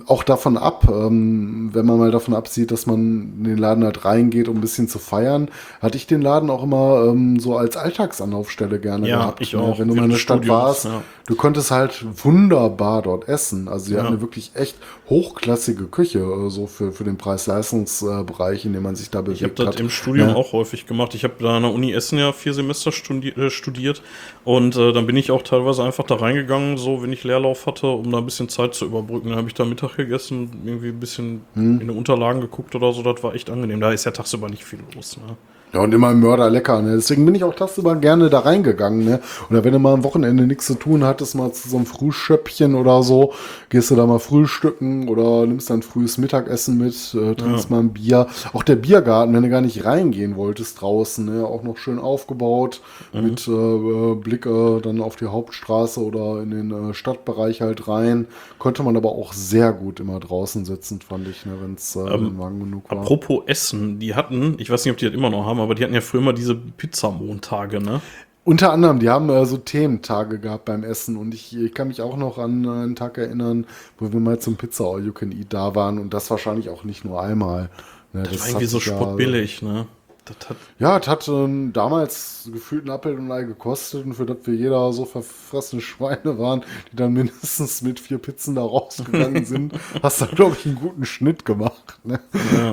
[0.07, 4.05] auch davon ab, ähm, wenn man mal davon absieht, dass man in den Laden halt
[4.05, 5.51] reingeht, um ein bisschen zu feiern,
[5.83, 9.41] hatte ich den Laden auch immer ähm, so als Alltagsanlaufstelle gerne Ja, gehabt.
[9.43, 9.61] ich ne?
[9.61, 11.03] auch, Wenn du mal in der Stadt warst, ja.
[11.27, 13.69] du konntest halt wunderbar dort essen.
[13.69, 13.99] Also die Ja.
[13.99, 14.77] hatten eine wirklich echt
[15.11, 19.45] hochklassige Küche, äh, so für, für den Preis-Leistungs-Bereich, in dem man sich da bewegt Ich
[19.45, 19.81] habe das hat.
[19.81, 20.35] im Studium Ja.
[20.35, 21.15] auch häufig gemacht.
[21.15, 24.03] Ich habe da an der Uni Essen ja vier Semester studi äh, studiert
[24.45, 27.87] und äh, dann bin ich auch teilweise einfach da reingegangen, so wenn ich Leerlauf hatte,
[27.87, 29.29] um da ein bisschen Zeit zu überbrücken.
[29.29, 31.81] Dann habe ich da Mittag gegessen, irgendwie ein bisschen Hm.
[31.81, 33.03] in den Unterlagen geguckt oder so.
[33.03, 33.81] Das war echt angenehm.
[33.81, 35.17] Da ist ja tagsüber nicht viel los.
[35.17, 35.37] Ne?
[35.75, 36.95] Ja, und immer Mörder lecker, ne?
[36.95, 39.21] Deswegen bin ich auch tagsüber gerne da reingegangen, ne?
[39.51, 42.77] Oder wenn du mal am Wochenende nichts zu tun hattest, mal zu so einem Frühschöppchen
[42.77, 43.33] oder so,
[43.71, 47.93] gehst du da mal frühstücken oder nimmst dann frühes Mittagessen mit, äh, trinkst mal ein
[47.93, 48.29] Bier.
[48.53, 51.45] Auch der Biergarten, wenn du gar nicht reingehen wolltest draußen, ne?
[51.45, 52.81] Auch noch schön aufgebaut,
[53.13, 58.29] mit äh, Blick äh, dann auf die Hauptstraße oder in den äh, Stadtbereich halt rein.
[58.59, 61.55] Konnte man aber auch sehr gut immer draußen sitzen, fand ich, ne?
[61.61, 62.05] Wenn es äh,
[62.39, 62.99] warm genug war.
[62.99, 65.83] Apropos Essen, die hatten, ich weiß nicht, ob die das immer noch haben, aber die
[65.85, 68.01] hatten ja früher mal diese Pizzamontage, ne?
[68.47, 72.03] Unter anderem, die haben äh, so Thementage gehabt beim Essen und ich, ich kann mich
[72.03, 73.67] auch noch an einen Tag erinnern,
[73.99, 76.85] wo wir mal zum Pizza All You Can Eat da waren und das wahrscheinlich auch
[76.85, 77.71] nicht nur einmal.
[78.13, 79.87] Ne, Das war irgendwie so ja- spottbillig, ne?
[80.25, 84.25] Das hat, Ja, es hat ähm, damals gefühlt ein Appel und Ei gekostet und für
[84.25, 89.45] das wir jeder so verfressene Schweine waren, die dann mindestens mit vier Pizzen da rausgegangen
[89.45, 91.99] sind, hast du, glaube ich, einen guten Schnitt gemacht.
[92.05, 92.21] Ne?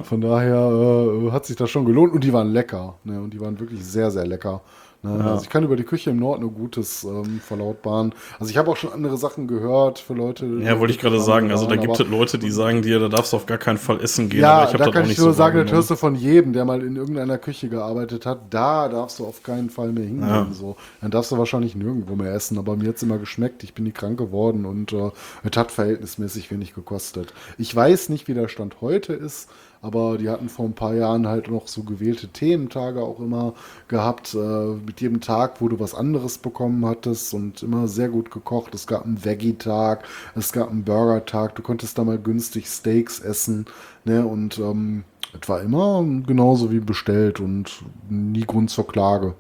[0.04, 2.96] Von daher äh, hat sich das schon gelohnt und die waren lecker.
[3.04, 3.20] Ne?
[3.20, 4.62] Und die waren wirklich sehr, sehr lecker.
[5.04, 5.24] Ne?
[5.24, 8.14] Also ich kann über die Küche im Norden nur Gutes ähm, verlautbaren.
[8.40, 10.46] Also ich habe auch schon andere Sachen gehört für Leute.
[10.62, 11.50] ja, wollte ich gerade sagen.
[11.52, 14.00] Also da gibt es Leute, die sagen dir, da darfst du auf gar keinen Fall
[14.02, 14.42] essen gehen.
[14.42, 15.96] ja, aber ich da das kann auch ich nicht nur so sagen, das hörst du
[15.96, 18.42] von jedem, der mal in irgendeiner Küche gearbeitet hat.
[18.52, 20.28] Da darfst du auf keinen Fall mehr hingehen.
[20.30, 20.48] Ja.
[20.52, 20.76] So.
[21.02, 22.60] Dann darfst du wahrscheinlich nirgendwo mehr essen.
[22.60, 23.64] Aber mir hat es immer geschmeckt.
[23.64, 25.12] Ich bin nie krank geworden und äh,
[25.44, 27.34] es hat verhältnismäßig wenig gekostet.
[27.58, 29.50] Ich weiß nicht, wie der Stand heute ist.
[29.84, 33.56] Aber die hatten vor ein paar Jahren halt noch so gewählte Thementage auch immer
[33.88, 34.36] gehabt.
[34.36, 38.76] Äh, mit jedem Tag, wo du was anderes bekommen hattest und immer sehr gut gekocht.
[38.76, 40.04] Es gab einen Veggie-Tag,
[40.36, 41.56] es gab einen Burger-Tag.
[41.56, 43.66] Du konntest da mal günstig Steaks essen.
[44.06, 44.24] Ne?
[44.26, 45.04] Und ähm,
[45.40, 49.34] es war immer genauso wie bestellt und nie Grund zur Klage.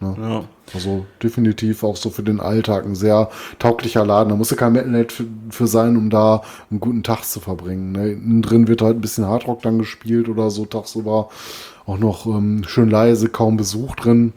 [0.00, 0.16] Ne?
[0.20, 0.44] Ja.
[0.74, 4.30] Also definitiv auch so für den Alltag ein sehr tauglicher Laden.
[4.30, 7.92] Da musst du kein Metalhead für, für sein, um da einen guten Tag zu verbringen.
[7.92, 8.12] Ne?
[8.12, 11.28] Innen drin wird halt ein bisschen Hardrock dann gespielt oder so tagsüber.
[11.86, 14.32] Auch noch ähm, schön leise, kaum Besuch drin.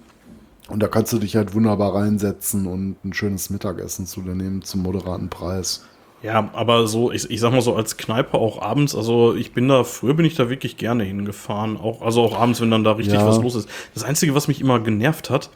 [0.70, 4.62] Und da kannst du dich halt wunderbar reinsetzen und ein schönes Mittagessen zu dir nehmen
[4.62, 5.84] zum moderaten Preis.
[6.24, 9.68] Ja, aber so, ich, ich sag mal so als Kneipe auch abends, also ich bin
[9.68, 12.92] da, früher bin ich da wirklich gerne hingefahren, auch, also auch abends, wenn dann da
[12.94, 13.26] richtig Ja.
[13.28, 13.68] was los ist.
[13.96, 15.50] Das Einzige, was mich immer genervt hat,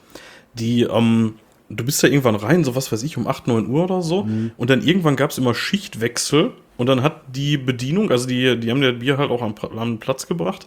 [0.55, 1.35] die, ähm,
[1.69, 4.23] du bist ja irgendwann rein, so was weiß ich, um 8, 9 Uhr oder so,
[4.23, 4.51] Mhm.
[4.57, 8.71] und dann irgendwann gab es immer Schichtwechsel und dann hat die Bedienung, also die, die
[8.71, 10.65] haben der Bier halt auch am, am Platz gebracht,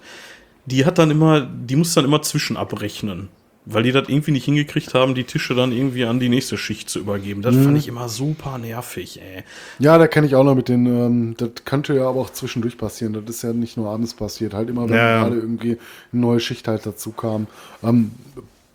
[0.66, 3.28] die hat dann immer, die muss dann immer zwischen abrechnen.
[3.70, 6.89] Weil die das irgendwie nicht hingekriegt haben, die Tische dann irgendwie an die nächste Schicht
[6.89, 7.43] zu übergeben.
[7.43, 7.65] Das Mhm.
[7.65, 9.43] fand ich immer super nervig, ey.
[9.78, 12.78] Ja, da kenne ich auch noch mit den, ähm, das könnte ja aber auch zwischendurch
[12.78, 13.12] passieren.
[13.12, 15.23] Das ist ja nicht nur abends passiert, halt immer, wenn Ja, ja.
[15.24, 15.77] gerade irgendwie
[16.12, 17.47] eine neue Schicht halt dazu kam.
[17.82, 18.12] Ähm,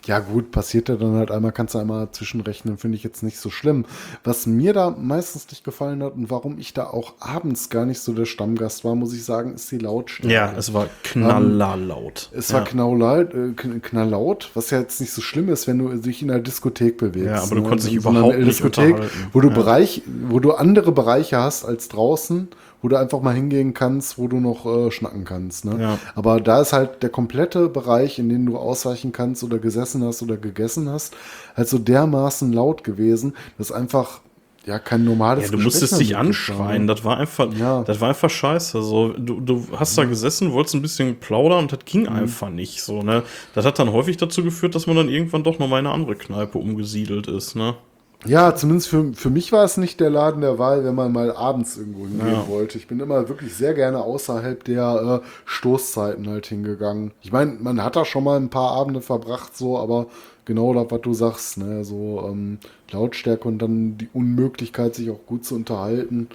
[0.05, 3.37] ja gut, passiert ja dann halt einmal, kannst du einmal zwischenrechnen, finde ich jetzt nicht
[3.37, 3.85] so schlimm.
[4.23, 7.99] Was mir da meistens nicht gefallen hat und warum ich da auch abends gar nicht
[7.99, 10.33] so der Stammgast war, muss ich sagen, ist die Lautstärke.
[10.33, 12.29] Ja, es war knallerlaut.
[12.33, 12.65] Es war ja.
[12.65, 16.31] knalllaut, äh, kn- knalllaut, was ja jetzt nicht so schlimm ist, wenn du dich in
[16.31, 17.25] einer Diskothek bewegst.
[17.27, 18.95] Ja, aber du konntest dich In überhaupt nicht Diskothek,
[19.31, 19.53] wo du Ja.
[19.53, 22.47] Bereich, wo du andere Bereiche hast als draußen,
[22.83, 25.65] wo du einfach mal hingehen kannst, wo du noch äh, schnacken kannst.
[25.65, 25.81] Ne?
[25.81, 25.99] Ja.
[26.13, 30.21] Aber da ist halt der komplette Bereich, in den du ausweichen kannst oder gesessen hast
[30.21, 31.15] oder gegessen hast,
[31.55, 34.19] halt so dermaßen laut gewesen, dass einfach
[34.65, 36.87] ja kein normales Ja, du Gespräch musstest dich anschreien.
[36.87, 37.83] Das war einfach, Ja.
[37.83, 38.81] das war einfach scheiße.
[38.83, 42.09] So, du, du hast da gesessen, wolltest ein bisschen plaudern und das ging Mhm.
[42.09, 42.81] einfach nicht.
[42.81, 43.23] So, ne?
[43.55, 46.15] Das hat dann häufig dazu geführt, dass man dann irgendwann doch nochmal in eine andere
[46.15, 47.55] Kneipe umgesiedelt ist.
[47.55, 47.75] Ne?
[48.25, 51.31] Ja, zumindest für, für mich war es nicht der Laden der Wahl, wenn man mal
[51.35, 52.47] abends irgendwo hingehen Ja.
[52.47, 52.77] wollte.
[52.77, 57.11] Ich bin immer wirklich sehr gerne außerhalb der äh, Stoßzeiten halt hingegangen.
[57.21, 60.07] Ich meine, man hat da schon mal ein paar Abende verbracht, so, aber
[60.45, 62.59] genau das, was du sagst, ne, so ähm,
[62.91, 66.27] Lautstärke und dann die Unmöglichkeit, sich auch gut zu unterhalten,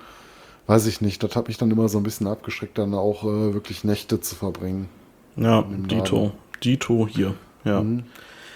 [0.67, 1.23] weiß ich nicht.
[1.23, 4.35] Das hat mich dann immer so ein bisschen abgeschreckt, dann auch äh, wirklich Nächte zu
[4.35, 4.89] verbringen.
[5.37, 5.63] Ja.
[5.63, 6.33] Dito.
[6.63, 7.35] Dito hier.
[7.65, 7.85] Ja.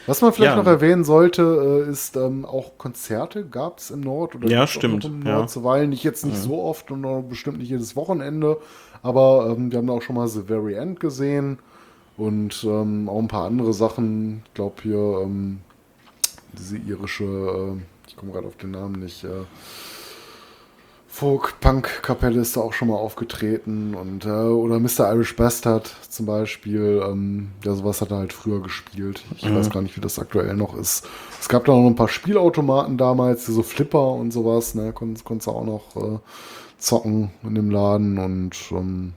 [0.07, 0.63] Was man vielleicht Ja.
[0.63, 5.05] noch erwähnen sollte, äh, ist ähm, auch Konzerte gab es im Nord oder Ja, stimmt,
[5.05, 5.37] im ja.
[5.37, 5.91] Nord zuweilen.
[5.91, 8.59] Nicht jetzt nicht so oft und auch bestimmt nicht jedes Wochenende,
[9.03, 11.59] aber ähm, wir haben da auch schon mal The Very End gesehen
[12.17, 14.43] und ähm, auch ein paar andere Sachen.
[14.47, 15.61] Ich glaube hier ähm,
[16.53, 19.25] diese irische, äh, ich komme gerade auf den Namen nicht.
[19.25, 19.29] Äh,
[21.13, 25.13] Folk-Punk-Kapelle ist da auch schon mal aufgetreten und äh, oder Mr.
[25.13, 29.23] Irish Bastard zum Beispiel, ähm, ja, sowas hat er halt früher gespielt.
[29.37, 31.07] Ich weiß gar nicht, wie das aktuell noch ist.
[31.39, 35.49] Es gab da noch ein paar Spielautomaten damals, so Flipper und sowas, ne, konntest, konntest
[35.49, 36.19] du auch noch äh,
[36.79, 39.13] zocken in dem Laden und ähm,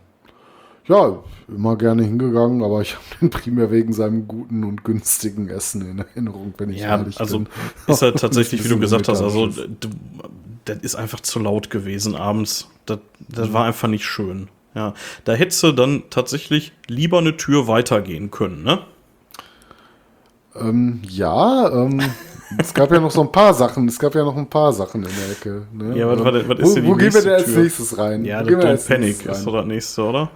[0.88, 5.90] ja, immer gerne hingegangen, aber ich habe den primär wegen seinem guten und günstigen Essen
[5.90, 7.48] in Erinnerung, wenn ich Ja, ehrlich also bin.
[7.88, 9.90] ist halt tatsächlich, wie du gesagt hast, also du,
[10.66, 12.70] das ist einfach zu laut gewesen abends.
[12.86, 14.50] Das, das war einfach nicht schön.
[14.74, 14.94] Ja,
[15.24, 18.80] da hättest du dann tatsächlich lieber eine Tür weitergehen können, ne?
[20.56, 22.02] Ähm, ja, ähm,
[22.60, 23.88] es gab ja noch so ein paar Sachen.
[23.88, 25.68] Es gab ja noch ein paar Sachen in der Ecke.
[25.74, 25.98] Ne?
[25.98, 28.26] Ja, was- was- ist wo, denn die wo gehen wir denn als nächstes rein?
[28.26, 30.30] Ja, Wo wir Don't Panic ist so das nächste, oder?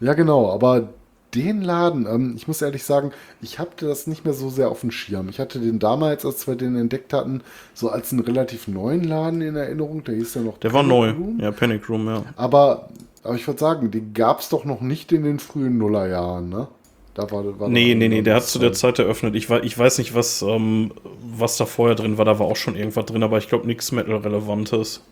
[0.00, 0.88] Ja, genau, aber
[1.34, 4.80] den Laden, ähm, ich muss ehrlich sagen, ich hatte das nicht mehr so sehr auf
[4.80, 5.28] dem Schirm.
[5.28, 7.42] Ich hatte den damals, als wir den entdeckt hatten,
[7.74, 10.04] so als einen relativ neuen Laden in Erinnerung.
[10.04, 11.10] Der hieß ja noch Der war Panic neu.
[11.10, 11.40] Room.
[11.40, 12.24] Ja, Panic Room, ja.
[12.36, 12.88] Aber,
[13.22, 16.68] aber ich würde sagen, den gab es doch noch nicht in den frühen Nullerjahren, ne?
[17.14, 19.34] Da war, war Nee, nee, nee, der hat zu der Zeit eröffnet.
[19.34, 22.24] Ich, ich weiß nicht, was, ähm, was da vorher drin war.
[22.24, 25.02] Da war auch schon irgendwas drin, aber ich glaube nichts Metal-Relevantes.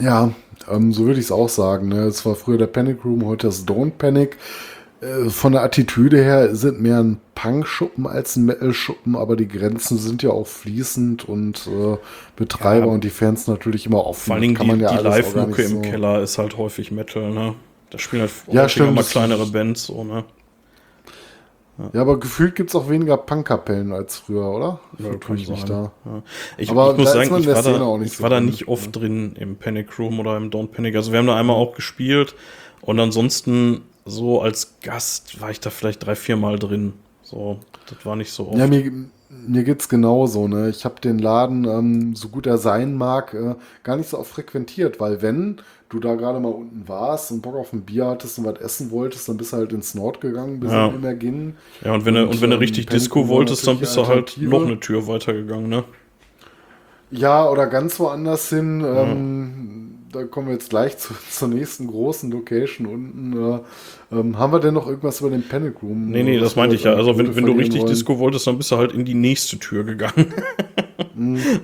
[0.00, 0.32] Ja,
[0.70, 1.88] ähm, so würde ich es auch sagen.
[1.88, 2.00] Ne?
[2.04, 4.36] Es war früher der Panic Room, heute das Don't Panic.
[5.00, 9.98] Äh, von der Attitüde her sind mehr ein Punk-Schuppen als ein Metal-Schuppen, aber die Grenzen
[9.98, 11.96] sind ja auch fließend und äh,
[12.36, 12.92] Betreiber Ja.
[12.92, 14.26] und die Fans natürlich immer offen.
[14.26, 16.92] Vor allen Dingen Kann die, man ja die nicht im so- Keller ist halt häufig
[16.92, 17.54] Metal, ne?
[17.90, 20.24] Da spielen halt Ja, häufiger mal kleinere Bands, so, ne?
[21.92, 24.80] Ja, aber gefühlt gibt es auch weniger Punk-Kapellen als früher, oder?
[24.98, 25.58] Ja, kann ich sein.
[25.66, 25.92] da.
[26.04, 26.22] Ja.
[26.58, 28.94] Ich, Aber ich muss sagen, ich war, da, nicht ich so war da nicht oft
[28.94, 30.94] drin im Panic Room oder im Don't Panic.
[30.96, 32.34] Also wir haben da einmal auch gespielt
[32.82, 36.92] und ansonsten so als Gast war ich da vielleicht drei, vier Mal drin.
[37.22, 37.58] So,
[37.88, 38.58] das war nicht so oft.
[38.58, 38.92] Ja, mir,
[39.30, 40.48] mir geht's genauso.
[40.48, 40.68] Ne?
[40.68, 44.30] Ich habe den Laden, ähm, so gut er sein mag, äh, gar nicht so oft
[44.30, 45.62] frequentiert, weil wenn
[45.92, 48.90] du da gerade mal unten warst und Bock auf ein Bier hattest und was essen
[48.90, 50.88] wolltest, dann bist du halt ins Nord gegangen, bis Ja.
[50.88, 50.94] ja.
[50.94, 51.54] immer ging.
[51.84, 53.96] Ja, und wenn du, Und, und wenn du ähm, richtig Panic Disco wolltest, dann bist
[53.96, 55.84] du halt noch eine Tür weitergegangen, ne?
[57.10, 58.82] Ja, oder ganz woanders hin.
[58.86, 63.32] Ähm, da kommen wir jetzt gleich zu, zur nächsten großen Location unten.
[63.32, 63.60] Äh,
[64.18, 66.10] ähm, haben wir denn noch irgendwas über den Panic Room?
[66.10, 66.94] Nee, nee, das meinte ich ja.
[66.94, 67.90] Also wenn, wenn du richtig wollen?
[67.90, 70.32] Disco wolltest, dann bist du halt in die nächste Tür gegangen.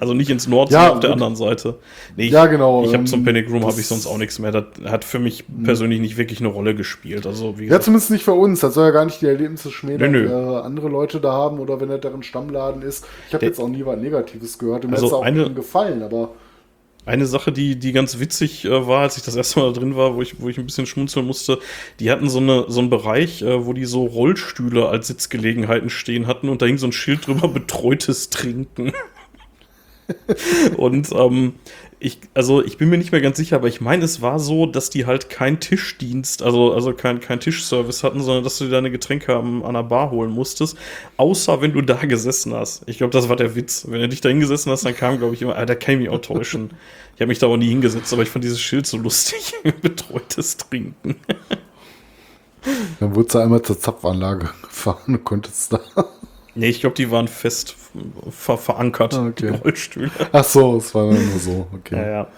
[0.00, 1.78] also nicht ins Nord, ja, sondern auf der anderen Seite.
[2.16, 2.84] Nee, ich, ja, genau.
[2.84, 4.52] Ich habe zum ähm, Panic Room habe ich sonst auch nichts mehr.
[4.52, 7.26] Das hat für mich persönlich nicht wirklich eine Rolle gespielt.
[7.26, 8.60] Also, ja, zumindest nicht für uns.
[8.60, 11.80] Das soll ja gar nicht die Erlebnisse schmälern, die äh, andere Leute da haben oder
[11.80, 13.06] wenn er deren Stammladen ist.
[13.28, 14.84] Ich habe jetzt auch nie was Negatives gehört.
[14.84, 16.30] Mir also auch eine, gefallen, aber.
[17.08, 19.96] Eine Sache, die, die ganz witzig äh, war, als ich das erste Mal da drin
[19.96, 21.58] war, wo ich, wo ich ein bisschen schmunzeln musste,
[22.00, 26.26] die hatten so, eine, so einen Bereich, äh, wo die so Rollstühle als Sitzgelegenheiten stehen
[26.26, 28.92] hatten und da hing so ein Schild drüber, betreutes Trinken.
[30.76, 31.54] und ähm,
[32.00, 34.66] ich, also ich bin mir nicht mehr ganz sicher, aber ich meine, es war so,
[34.66, 38.70] dass die halt keinen Tischdienst, also, also kein, kein Tischservice hatten, sondern dass du dir
[38.70, 40.76] deine Getränke an, der Bar holen musstest,
[41.16, 42.82] außer wenn du da gesessen hast.
[42.86, 43.86] Ich glaube, das war der Witz.
[43.88, 46.00] Wenn du dich da hingesessen hast, dann kam, glaube ich, immer, ah, da kann ich
[46.00, 46.70] mich auch täuschen.
[47.16, 49.54] Ich habe mich da auch nie hingesetzt, aber ich fand dieses Schild so lustig.
[49.82, 51.16] Betreutes Trinken.
[53.00, 55.80] Dann wurdest du einmal zur Zapfanlage gefahren und konntest da.
[56.58, 57.76] Nee, ich glaube, die waren fest
[58.30, 59.50] ver verankert, okay.
[59.50, 60.10] Rollstühle.
[60.32, 61.96] Ach so, es war nur so, okay.
[61.96, 62.28] Ja, ja.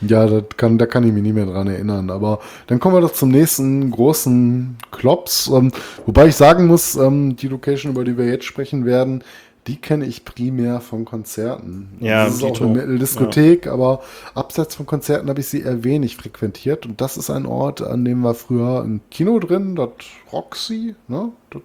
[0.00, 2.10] Ja, das kann, da kann ich mich nicht mehr dran erinnern.
[2.10, 5.46] Aber dann kommen wir doch zum nächsten großen Klops.
[5.46, 5.70] Ähm,
[6.04, 9.22] wobei ich sagen muss, ähm, die Location, über die wir jetzt sprechen werden,
[9.68, 11.96] die kenne ich primär von Konzerten.
[12.00, 13.72] Ja, das ist auch eine Metal-Diskothek, ja.
[13.72, 14.02] aber
[14.34, 16.86] abseits von Konzerten habe ich sie eher wenig frequentiert.
[16.86, 19.90] Und das ist ein Ort, an dem war früher ein Kino drin, das
[20.32, 21.30] Roxy, ne?
[21.50, 21.62] Das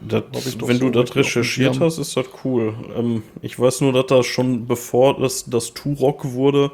[0.00, 0.22] das,
[0.60, 2.74] wenn so du das recherchiert hast, ist das cool.
[2.96, 6.70] Ähm, ich weiß nur, dass da schon bevor das, das Turok wurde,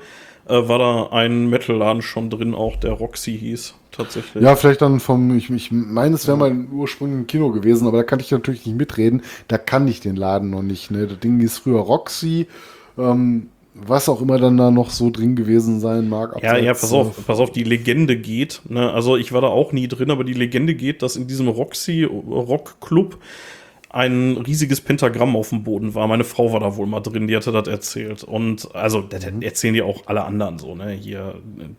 [0.49, 4.43] äh, war da ein Metalladen schon drin, auch der Roxy hieß, tatsächlich.
[4.43, 6.53] Ja, vielleicht dann vom, ich, ich meine, es wäre ja.
[6.53, 9.23] mal ursprünglich ein Kino gewesen, aber da kann ich natürlich nicht mitreden.
[9.49, 10.91] Da kann ich den Laden noch nicht.
[10.91, 11.07] Ne?
[11.07, 12.49] Das Ding hieß früher Roxy.
[12.99, 16.43] Ähm, was auch immer dann da noch so drin gewesen sein mag.
[16.43, 18.61] Ja, ja, pass auf, pass auf, die Legende geht.
[18.69, 18.93] Ne?
[18.93, 22.05] Also ich war da auch nie drin, aber die Legende geht, dass in diesem Roxy
[22.05, 23.19] Rock Club
[23.93, 26.09] ein riesiges Pentagramm auf dem Boden war.
[26.09, 28.25] Meine Frau war da wohl mal drin, die hatte das erzählt.
[28.25, 30.93] Und also, das erzählen die auch alle anderen so, ne?
[30.93, 31.35] Hier,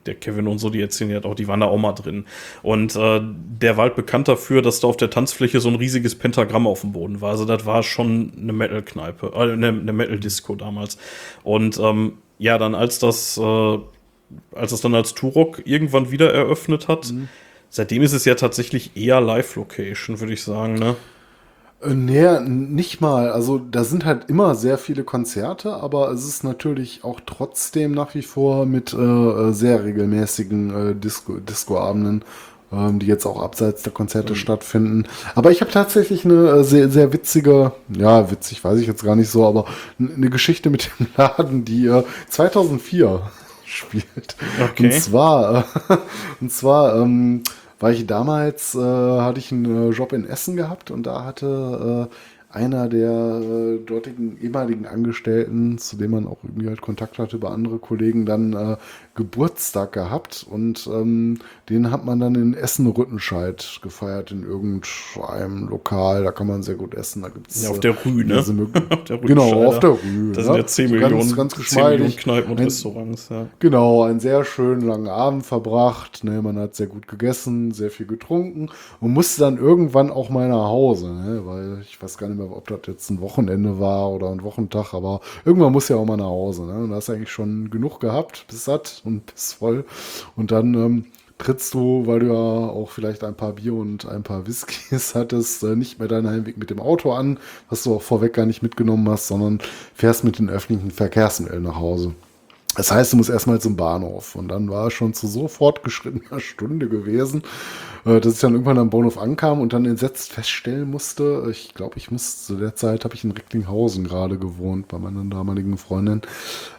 [0.05, 2.25] der Kevin und so, die erzählen ja auch, die waren da auch mal drin.
[2.61, 6.13] Und äh, der war halt bekannt dafür, dass da auf der Tanzfläche so ein riesiges
[6.13, 7.31] Pentagramm auf dem Boden war.
[7.31, 10.99] Also, das war schon eine Metal-Kneipe, äh, eine, eine Metal-Disco damals.
[11.43, 13.77] Und ähm, ja, dann als das, äh,
[14.51, 17.27] als es dann als Turok irgendwann wieder eröffnet hat, mhm.
[17.71, 20.95] seitdem ist es ja tatsächlich eher Live-Location, würde ich sagen, ne?
[21.83, 23.31] Äh, nee, nicht mal.
[23.31, 28.15] Also da sind halt immer sehr viele Konzerte, aber es ist natürlich auch trotzdem nach
[28.15, 32.23] wie vor mit äh, äh sehr regelmäßigen äh, Disco, Disco-Abenden,
[32.71, 34.37] ähm, die jetzt auch abseits der Konzerte mhm.
[34.37, 35.03] stattfinden.
[35.35, 39.15] Aber ich habe tatsächlich eine äh, sehr, sehr witzige, ja, witzig weiß ich jetzt gar
[39.15, 39.65] nicht so, aber
[39.99, 43.21] eine Geschichte mit dem Laden, die äh, 2004
[43.65, 44.35] spielt.
[44.61, 44.85] Okay.
[44.85, 45.97] Und zwar, äh,
[46.41, 47.43] und zwar, ähm,
[47.83, 52.09] weil ich damals, äh, hatte ich einen äh, Job in Essen gehabt und da hatte
[52.09, 52.15] äh,
[52.53, 57.51] einer der äh, dortigen ehemaligen Angestellten, zu dem man auch irgendwie halt Kontakt hatte über
[57.51, 58.77] andere Kollegen, dann äh,
[59.15, 61.39] Geburtstag gehabt und ähm,
[61.69, 66.23] den hat man dann in Essen-Rüttenscheid gefeiert in irgendeinem Lokal.
[66.23, 67.21] Da kann man sehr gut essen.
[67.21, 68.39] Da gibt's ja, auf der Rue, ne?
[68.89, 70.31] auf der genau, auf der Rue.
[70.33, 70.97] Das sind ja 10 ne?
[70.97, 73.29] Millionen, ganz, ganz 10 Millionen Kneipen und ein, Restaurants.
[73.29, 73.47] Ja.
[73.59, 76.23] Genau, einen sehr schönen langen Abend verbracht.
[76.23, 76.41] Ne?
[76.41, 78.69] Man hat sehr gut gegessen, sehr viel getrunken
[78.99, 81.41] und musste dann irgendwann auch mal nach Hause, ne?
[81.45, 84.93] weil ich weiß gar nicht mehr, ob das jetzt ein Wochenende war oder ein Wochentag,
[84.93, 86.63] aber irgendwann muss ja auch mal nach Hause.
[86.63, 86.83] Ne?
[86.83, 89.85] Und da hast du eigentlich schon genug gehabt, bis satt und bis voll.
[90.35, 91.05] Und dann ähm,
[91.37, 95.63] trittst du, weil du ja auch vielleicht ein paar Bier und ein paar Whiskys hattest,
[95.63, 97.39] äh, nicht mehr deinen Heimweg mit dem Auto an,
[97.69, 99.59] was du auch vorweg gar nicht mitgenommen hast, sondern
[99.93, 102.13] fährst mit den öffentlichen Verkehrsmitteln nach Hause.
[102.75, 104.35] Das heißt, du musst erstmal zum Bahnhof.
[104.35, 107.43] Und dann war es schon zu so fortgeschrittener Stunde gewesen,
[108.03, 112.11] dass ich dann irgendwann am Bahnhof ankam und dann entsetzt feststellen musste, ich glaube, ich
[112.11, 116.21] muss zu der Zeit habe ich in Recklinghausen gerade gewohnt bei meiner damaligen Freundin.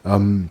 [0.05, 0.51] Ähm,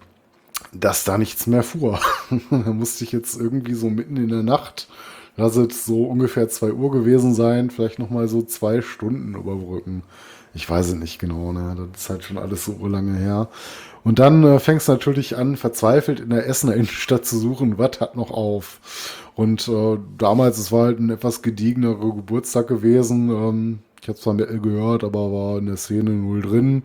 [0.71, 1.99] dass da nichts mehr fuhr.
[2.49, 4.87] da musste ich jetzt irgendwie so mitten in der Nacht,
[5.37, 10.03] lass es so ungefähr zwei Uhr gewesen sein, vielleicht nochmal so zwei Stunden überbrücken.
[10.55, 11.75] Ich weiß es nicht genau, ne?
[11.91, 13.49] Das ist halt schon alles so lange her.
[14.03, 18.15] Und dann äh, fängst natürlich an, verzweifelt in der Essener Innenstadt zu suchen, was hat
[18.15, 18.79] noch auf.
[19.35, 23.29] Und äh, damals, es war halt ein etwas gediegenerer Geburtstag gewesen.
[23.29, 26.83] Ähm, ich habe zwar gehört, aber war in der Szene null drin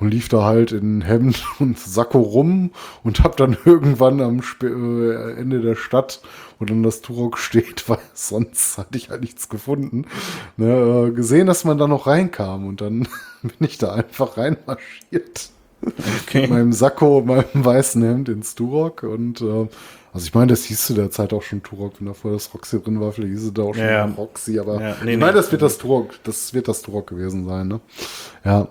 [0.00, 2.70] und lief da halt in Hemd und Sakko rum
[3.04, 6.20] und hab dann irgendwann am Sp äh, Ende der Stadt,
[6.58, 10.06] wo dann das Turok steht, weil sonst hatte ich halt nichts gefunden,
[10.56, 13.08] ne, äh, gesehen, dass man da noch reinkam und dann
[13.42, 15.50] bin ich da einfach reinmarschiert.
[16.32, 19.66] mit meinem Sakko, meinem weißen Hemd ins Turok und äh,
[20.12, 22.52] also ich meine, das hieß zu der Zeit auch schon Turok, wenn da vorher das
[22.52, 24.04] Roxy drin war, vielleicht hieß es da auch schon Ja.
[24.06, 25.38] Roxy, aber Ja, nee, ich meine, nee.
[25.38, 27.80] das wird das Turok, das wird das Turok gewesen sein, ne?
[28.44, 28.68] Ja.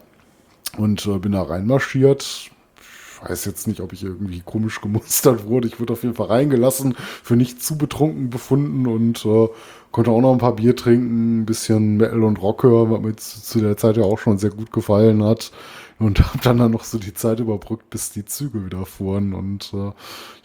[0.77, 2.21] Und äh, bin da reinmarschiert.
[2.23, 5.67] Ich weiß jetzt nicht, ob ich irgendwie komisch gemustert wurde.
[5.67, 9.47] Ich wurde auf jeden Fall reingelassen, für nicht zu betrunken befunden und äh,
[9.91, 13.15] konnte auch noch ein paar Bier trinken, ein bisschen Metal und Rock hören, was mir
[13.15, 15.51] zu, zu der Zeit ja auch schon sehr gut gefallen hat.
[15.99, 19.34] Und habe dann, dann noch so die Zeit überbrückt, bis die Züge wieder fuhren.
[19.34, 19.91] Und äh,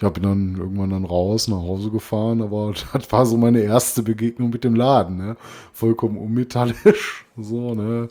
[0.00, 2.42] ja, bin dann irgendwann dann raus, nach Hause gefahren.
[2.42, 5.16] Aber das war so meine erste Begegnung mit dem Laden.
[5.16, 5.36] Ne?
[5.72, 7.24] Vollkommen unmetallisch.
[7.36, 8.10] So, ne?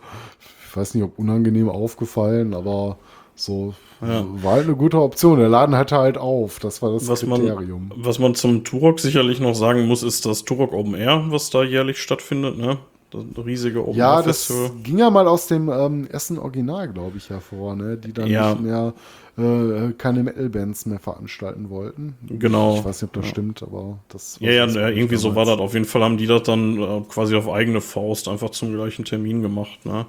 [0.67, 2.97] Ich weiß nicht, ob unangenehm aufgefallen, aber
[3.35, 5.39] so war halt eine gute Option.
[5.39, 6.59] Der Laden hatte halt auf.
[6.59, 7.89] Das war das Was Kriterium.
[7.89, 11.49] man, was man zum Turok sicherlich noch sagen muss, ist das Turok Open Air, was
[11.49, 12.79] da jährlich stattfindet, ne?
[13.13, 14.51] Das riesige Open Ja, das
[14.83, 17.97] ging ja mal aus dem ähm, ersten Original, glaube ich, hervor, ne?
[17.97, 18.51] die dann Ja.
[18.51, 18.93] nicht mehr
[19.37, 22.15] äh, keine Metal-Bands mehr veranstalten wollten.
[22.27, 22.75] Genau.
[22.77, 25.45] Ich weiß nicht, ob das stimmt, aber das Ja, ja, das ja, irgendwie so war
[25.45, 25.59] das.
[25.59, 29.05] Auf jeden Fall haben die das dann äh, quasi auf eigene Faust einfach zum gleichen
[29.05, 30.05] Termin gemacht, ne?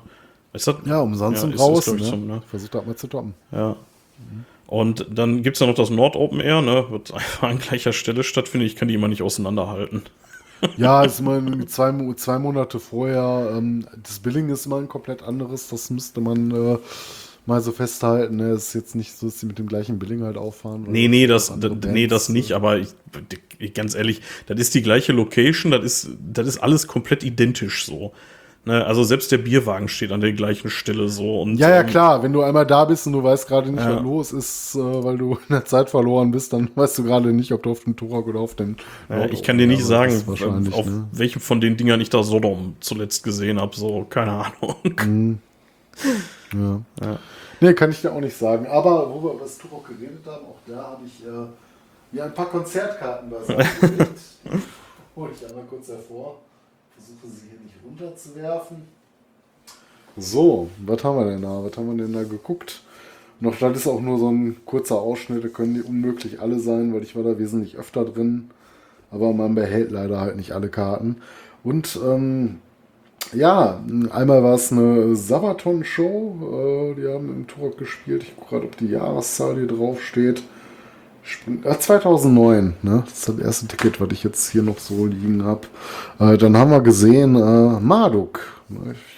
[0.52, 0.76] Ist das?
[0.84, 1.98] Ja, umsonst Ja, und glaub ich, ne?
[2.04, 2.42] so, ne?
[2.48, 3.34] Versucht das mal zu toppen.
[3.50, 3.76] Ja.
[4.66, 6.86] Und dann gibt es ja noch das Nord Open Air, ne?
[6.90, 8.66] Wird einfach an gleicher Stelle stattfinden.
[8.66, 10.02] Ich kann die immer nicht auseinanderhalten.
[10.76, 13.52] Ja, ist mal irgendwie zwei, zwei Monate vorher.
[13.56, 15.68] Ähm, das Billing ist immer ein komplett anderes.
[15.68, 16.78] Das müsste man äh,
[17.46, 18.36] mal so festhalten.
[18.36, 18.50] Ne?
[18.50, 20.86] Es ist jetzt nicht so, dass sie mit dem gleichen Billing halt auffahren.
[20.88, 22.88] Nee, nee, das, andere d- nee, das nicht, aber ich,
[23.60, 27.84] d- ganz ehrlich, das ist die gleiche Location, das ist, das ist alles komplett identisch
[27.84, 28.12] so.
[28.66, 31.42] Ne, also selbst der Bierwagen steht an der gleichen Stelle so.
[31.42, 32.22] Und, Ja, ja, ähm, klar.
[32.22, 33.96] Wenn du einmal da bist und du weißt gerade nicht, Ja.
[33.96, 37.32] was los ist, äh, weil du in der Zeit verloren bist, dann weißt du gerade
[37.32, 38.76] nicht, ob du auf dem Turok oder auf dem.
[39.10, 41.06] Ja, ich kann dir nicht sagen, auf ne?
[41.12, 43.76] welchem von den Dingern ich da Sodom zuletzt gesehen habe.
[43.76, 45.40] So, keine Ahnung.
[46.54, 47.18] Ja.
[47.60, 48.66] Nee, kann ich dir auch nicht sagen.
[48.66, 51.46] Aber wo wir über das Turok geredet haben, auch da habe ich äh,
[52.12, 54.20] mir ein paar Konzertkarten beiseite gelegt.
[55.16, 56.38] Hol ich einmal kurz hervor.
[57.04, 58.76] Versuche sie hier nicht runterzuwerfen.
[60.16, 61.62] So, was haben wir denn da?
[61.62, 62.80] Was haben wir denn da geguckt?
[63.40, 66.94] Noch, das ist auch nur so ein kurzer Ausschnitt, da können die unmöglich alle sein,
[66.94, 68.50] weil ich war da wesentlich öfter drin.
[69.10, 71.16] Aber man behält leider halt nicht alle Karten.
[71.62, 72.60] Und ähm,
[73.34, 76.94] ja, einmal war es eine Sabaton-Show.
[76.94, 78.22] Äh, die haben im Turok gespielt.
[78.22, 80.42] Ich gucke gerade, ob die Jahreszahl hier drauf steht.
[81.24, 83.02] Spring- Ah, 2009, ne?
[83.06, 85.62] Das ist das erste Ticket, was ich jetzt hier noch so liegen habe.
[86.18, 88.40] Äh, dann haben wir gesehen äh, Marduk.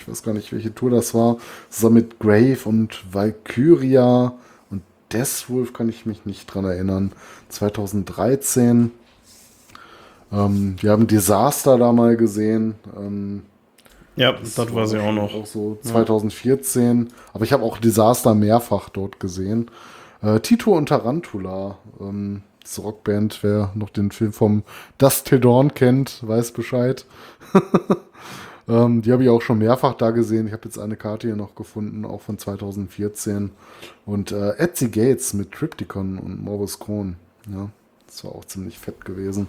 [0.01, 1.37] Ich weiß gar nicht, welche Tour das war.
[1.71, 4.35] Zusammen mit Grave und Valkyria
[4.71, 7.13] und Deathwolf kann ich mich nicht dran erinnern.
[7.49, 8.91] 2013.
[10.33, 12.75] Ähm, wir haben Disaster da mal gesehen.
[12.97, 13.43] Ähm,
[14.17, 15.35] Ja, das, weiß ich auch noch.
[15.35, 17.09] auch so 2014.
[17.33, 19.71] Aber ich habe auch Disaster mehrfach dort gesehen.
[20.23, 24.65] Äh, Tito und Tarantula, ähm, diese Rockband, wer noch den Film vom
[24.99, 27.07] Till Dawn kennt, weiß Bescheid.
[28.69, 30.47] ähm, die habe ich auch schon mehrfach da gesehen.
[30.47, 33.53] Ich habe jetzt eine Karte hier noch gefunden, auch von 2014.
[34.05, 37.17] Und äh, Etsy Gates mit Triptychon und Morbus Crohn.
[37.53, 37.71] Ja,
[38.07, 39.47] das war auch ziemlich fett gewesen.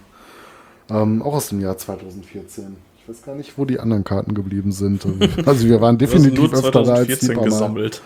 [0.90, 2.76] Ähm, auch aus dem Jahr 2014.
[3.08, 5.06] Ich weiß gar nicht, wo die anderen Karten geblieben sind.
[5.46, 8.02] Also wir waren definitiv öfter da als die 2014 paar gesammelt.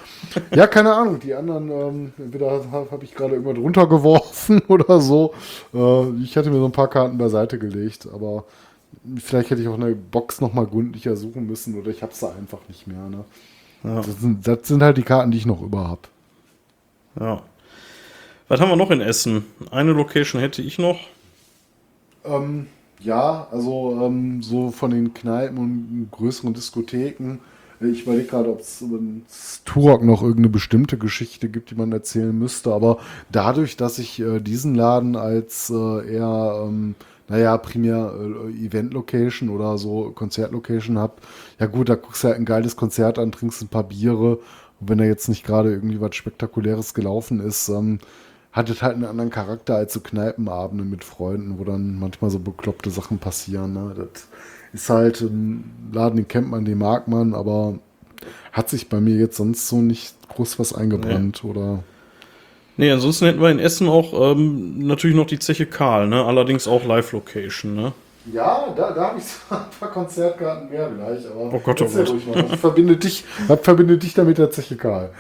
[0.55, 1.19] Ja, keine Ahnung.
[1.19, 5.35] Die anderen, ähm, entweder habe hab ich gerade irgendwas runtergeworfen oder so.
[5.75, 8.45] Äh, ich hatte mir so ein paar Karten beiseite gelegt, aber
[9.17, 12.61] vielleicht hätte ich auch eine Box nochmal gründlicher suchen müssen oder ich habe sie einfach
[12.69, 13.09] nicht mehr.
[13.09, 13.25] Ne?
[13.83, 16.03] Das, sind, das sind halt die Karten, die ich noch über habe.
[17.19, 17.43] Ja.
[18.47, 19.47] Was haben wir noch in Essen?
[19.73, 21.01] Eine Location hätte ich noch.
[22.25, 22.69] Ähm,
[23.05, 27.39] ja, also ähm, so von den Kneipen und größeren Diskotheken.
[27.81, 29.25] äh, Ich überlege gerade, ob es über den
[29.65, 32.73] Turok noch irgendeine bestimmte Geschichte gibt, die man erzählen müsste.
[32.73, 32.99] Aber
[33.31, 36.95] dadurch, dass ich äh, diesen Laden als äh, eher, ähm,
[37.29, 38.13] naja, primär
[38.49, 41.15] äh, Event-Location oder so Konzert-Location habe,
[41.59, 44.37] ja gut, da guckst du halt ein geiles Konzert an, trinkst ein paar Biere.
[44.81, 47.99] Und wenn da jetzt nicht gerade irgendwie was Spektakuläres gelaufen ist, ähm,
[48.53, 52.39] hat es halt einen anderen Charakter als so Kneipenabende mit Freunden, wo dann manchmal so
[52.39, 53.73] bekloppte Sachen passieren.
[53.73, 53.95] Ne?
[53.97, 54.29] Das
[54.73, 57.79] ist halt ein Laden, den kennt man, den mag man, aber
[58.53, 61.83] hat sich bei mir jetzt sonst so nicht groß was eingebrannt oder.
[62.77, 66.25] Nee, ansonsten hätten wir in Essen auch ähm, natürlich noch die Zeche Karl, ne?
[66.25, 67.93] Allerdings auch Live-Location, ne?
[68.33, 71.87] Ja, da, da habe ich so ein paar Konzertkarten mehr gleich, aber Oh Gott, oh
[71.87, 72.09] Gott.
[72.09, 75.11] ruhig mal, was verbindet dich, was verbindet dich damit der Zeche Karl?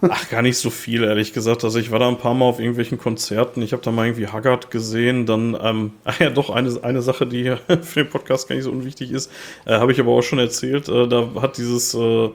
[0.00, 1.64] Ach, gar nicht so viel, ehrlich gesagt.
[1.64, 3.62] Also ich war da ein paar Mal auf irgendwelchen Konzerten.
[3.62, 5.26] Ich habe da mal irgendwie Haggard gesehen.
[5.26, 8.70] Dann, ähm, ach ja, doch, eine, eine Sache, die für den Podcast gar nicht so
[8.70, 9.30] unwichtig ist,
[9.64, 10.88] äh, habe ich aber auch schon erzählt.
[10.88, 12.30] Äh, da hat dieses, äh,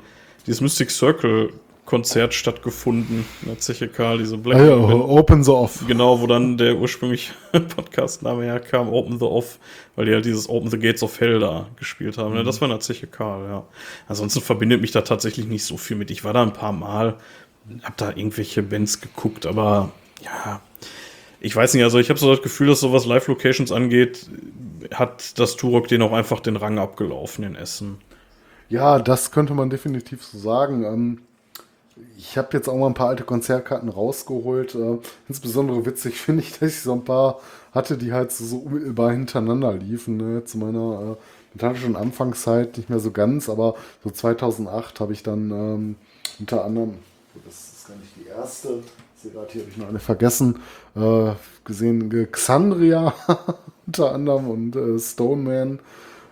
[0.46, 1.52] dieses Mystic Circle
[1.86, 5.84] Konzert stattgefunden in der Zeche Karl, diese Black Ah ja, Open the Off.
[5.86, 9.60] Genau, wo dann der ursprüngliche Podcast-Name herkam, Open the Off,
[9.98, 12.36] weil die halt dieses Open the Gates of Hell da gespielt haben.
[12.36, 12.46] Ne?
[12.46, 13.64] Das war in der Zeche Karl, ja.
[14.08, 16.10] Ansonsten verbindet mich da tatsächlich nicht so viel mit.
[16.10, 17.18] Ich war da ein paar Mal,
[17.84, 19.92] hab da irgendwelche Bands geguckt, aber
[20.24, 20.62] ja,
[21.40, 24.30] ich weiß nicht, also ich habe so das Gefühl, dass sowas Live-Locations angeht,
[24.94, 27.98] hat das Turok den auch einfach den Rang abgelaufen in Essen.
[28.70, 30.84] Ja, das könnte man definitiv so sagen.
[30.84, 31.20] Ähm,
[32.18, 34.76] ich habe jetzt auch mal ein paar alte Konzertkarten rausgeholt.
[34.76, 37.40] Äh, insbesondere witzig finde ich, dass ich so ein paar
[37.74, 40.18] hatte, die halt so, so unmittelbar hintereinander liefen.
[40.18, 40.46] Ne?
[40.46, 41.24] Zu meiner äh,
[41.54, 45.96] metallischen Anfangszeit nicht mehr so ganz, aber so 2008 habe ich dann ähm,
[46.40, 46.96] unter anderem,
[47.46, 48.80] das ist gar nicht die erste,
[49.16, 50.60] ich sehe gerade hier habe ich noch eine vergessen,
[50.96, 51.32] äh,
[51.66, 53.14] gesehen, Xandria
[53.88, 55.80] unter anderem und äh, Stoneman.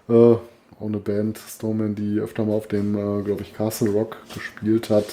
[0.09, 0.35] Äh,
[0.81, 4.89] auch eine Band, Stoneman, die öfter mal auf dem, äh, glaube ich, Castle Rock gespielt
[4.89, 5.05] hat.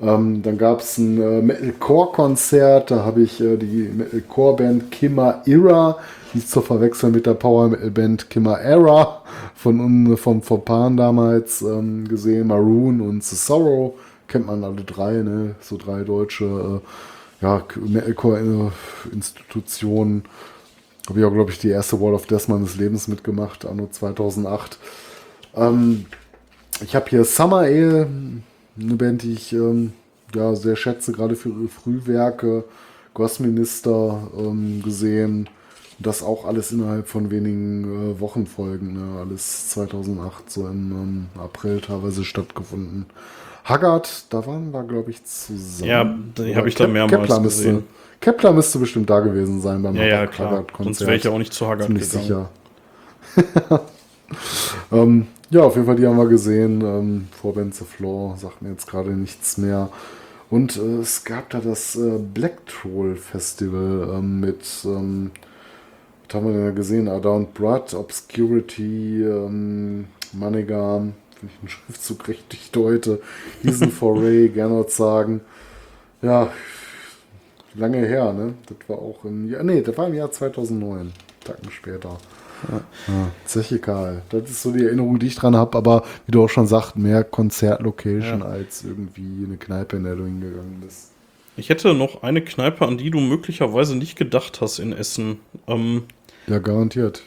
[0.00, 5.98] Ähm, dann gab es ein äh, Metalcore-Konzert, da habe ich äh, die Metalcore-Band Kimmer Era,
[6.34, 9.22] nicht zu verwechseln mit der Power-Metal-Band Kimmer Era
[9.54, 13.94] von, von Pan damals ähm, gesehen, Maroon und The Sorrow,
[14.32, 15.54] kennt man alle drei, ne?
[15.60, 16.80] so drei deutsche äh,
[17.44, 20.24] ja, Metalcore-Institutionen.
[21.08, 24.78] Habe ich auch, glaube ich, die erste Wall of Death meines Lebens mitgemacht, anno 2008.
[25.54, 26.06] Ähm,
[26.82, 28.08] ich habe hier Summer Ale,
[28.80, 29.92] eine Band, die ich ähm,
[30.34, 32.64] ja, sehr schätze, gerade für ihre Frühwerke.
[33.14, 35.50] Gossminister ähm, gesehen.
[35.98, 38.94] Das auch alles innerhalb von wenigen äh, Wochen folgen.
[38.94, 39.20] Ne?
[39.20, 43.04] Alles 2008, so im ähm, April teilweise stattgefunden.
[43.64, 46.32] Haggard, da waren wir, glaube ich, zusammen.
[46.36, 47.84] Ja, die habe ich da mehrmals Kepler müsste, gesehen.
[48.20, 50.18] Kepler müsste bestimmt da gewesen sein beim Ja, ja.
[50.20, 50.84] Haggard-Konzert.
[50.96, 52.48] Sonst wäre ich ja auch nicht zu Haggard Ziemlich gegangen.
[53.36, 53.80] sicher.
[54.92, 56.80] ähm, ja, auf jeden Fall, die haben wir gesehen.
[56.80, 59.90] Ähm, Vorband The Floor sagt mir jetzt gerade nichts mehr.
[60.50, 65.30] Und äh, es gab da das äh, Black Troll Festival ähm, mit, ähm,
[66.26, 67.08] was haben wir denn da gesehen?
[67.08, 73.20] Adown Blood, Obscurity, ähm, Moneygarm, wenn ich den Schriftzug richtig deute,
[73.62, 75.42] Eason Foray, Gernot sagen.
[76.22, 76.50] Ja,
[77.74, 78.54] lange her, ne?
[78.66, 81.12] Das war auch im Jahr, nee, das war im Jahr 2009,
[81.44, 82.18] Tagen später.
[82.70, 82.80] Ja,
[83.44, 84.22] Zeche Karl.
[84.30, 86.94] Das ist so die Erinnerung, die ich dran habe, aber wie du auch schon sagst,
[86.96, 88.46] mehr Konzertlocation Ja.
[88.46, 91.10] als irgendwie eine Kneipe, in der du hingegangen bist.
[91.56, 95.40] Ich hätte noch eine Kneipe, an die du möglicherweise nicht gedacht hast in Essen.
[95.66, 96.04] Ähm,
[96.46, 97.22] Ja, garantiert.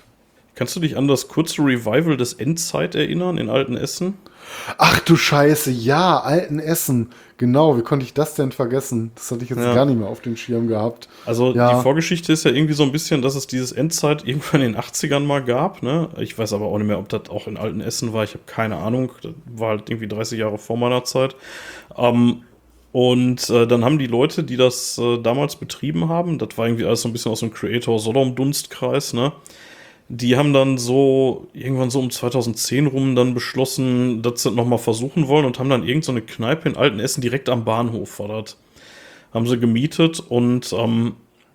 [0.56, 4.15] Kannst du dich an das kurze Revival des Endzeit erinnern in Alten Essen?
[4.77, 7.10] Ach du Scheiße, ja, alten Essen.
[7.38, 9.11] Genau, wie konnte ich das denn vergessen?
[9.15, 9.73] Das hatte ich jetzt Ja.
[9.73, 11.10] gar nicht mehr auf dem Schirm gehabt.
[11.26, 11.76] Also Ja.
[11.76, 14.80] die Vorgeschichte ist ja irgendwie so ein bisschen, dass es dieses Endzeit irgendwann in den
[14.82, 15.82] 80ern mal gab.
[15.84, 16.10] Ne?
[16.19, 18.23] Ich weiß aber auch nicht mehr, ob das auch in Alten Essen war.
[18.23, 19.11] Ich habe keine Ahnung.
[19.23, 21.36] Das war halt irgendwie 30 Jahre vor meiner Zeit.
[21.98, 22.44] Ähm,
[22.91, 26.86] und äh, dann haben die Leute, die das äh, damals betrieben haben, das war irgendwie
[26.86, 29.34] alles so ein bisschen aus dem Creator-Sodom-Dunstkreis, ne?
[30.07, 34.77] Die haben dann so irgendwann so um 2010 rum dann beschlossen, dass sie das nochmal
[34.77, 38.27] versuchen wollen und haben dann irgendeine so eine Kneipe in Altenessen direkt am Bahnhof war
[38.27, 38.57] das.
[39.34, 41.14] Haben sie gemietet und ähm,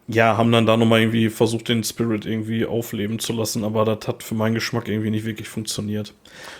[0.09, 4.09] ja, haben dann da nochmal irgendwie versucht, den Spirit irgendwie aufleben zu lassen, aber das
[4.09, 6.13] hat für meinen Geschmack irgendwie nicht wirklich funktioniert.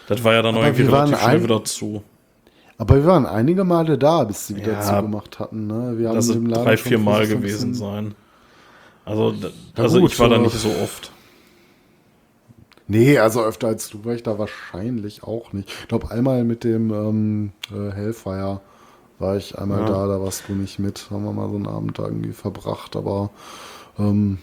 [0.07, 2.05] Das war ja dann auch Aber irgendwie relativ schnell ein- wieder zu.
[2.79, 5.67] Aber wir waren einige Male da, bis sie wieder Ja, zugemacht hatten.
[5.67, 5.99] Ne?
[5.99, 8.15] Wir Lass es im Laden drei, vier Mal gewesen sein.
[9.05, 9.35] Also,
[9.77, 11.11] Na also gut, ich war da nicht so oft.
[12.91, 15.69] Nee, also öfter als du war ich da wahrscheinlich auch nicht.
[15.83, 18.61] Ich glaube, einmal mit dem ähm, äh, Hellfire
[19.21, 19.87] war ich einmal Ja.
[19.87, 21.07] da, da warst du nicht mit.
[21.11, 23.31] Haben wir mal so einen Abend da irgendwie verbracht, aber
[23.97, 24.39] ähm,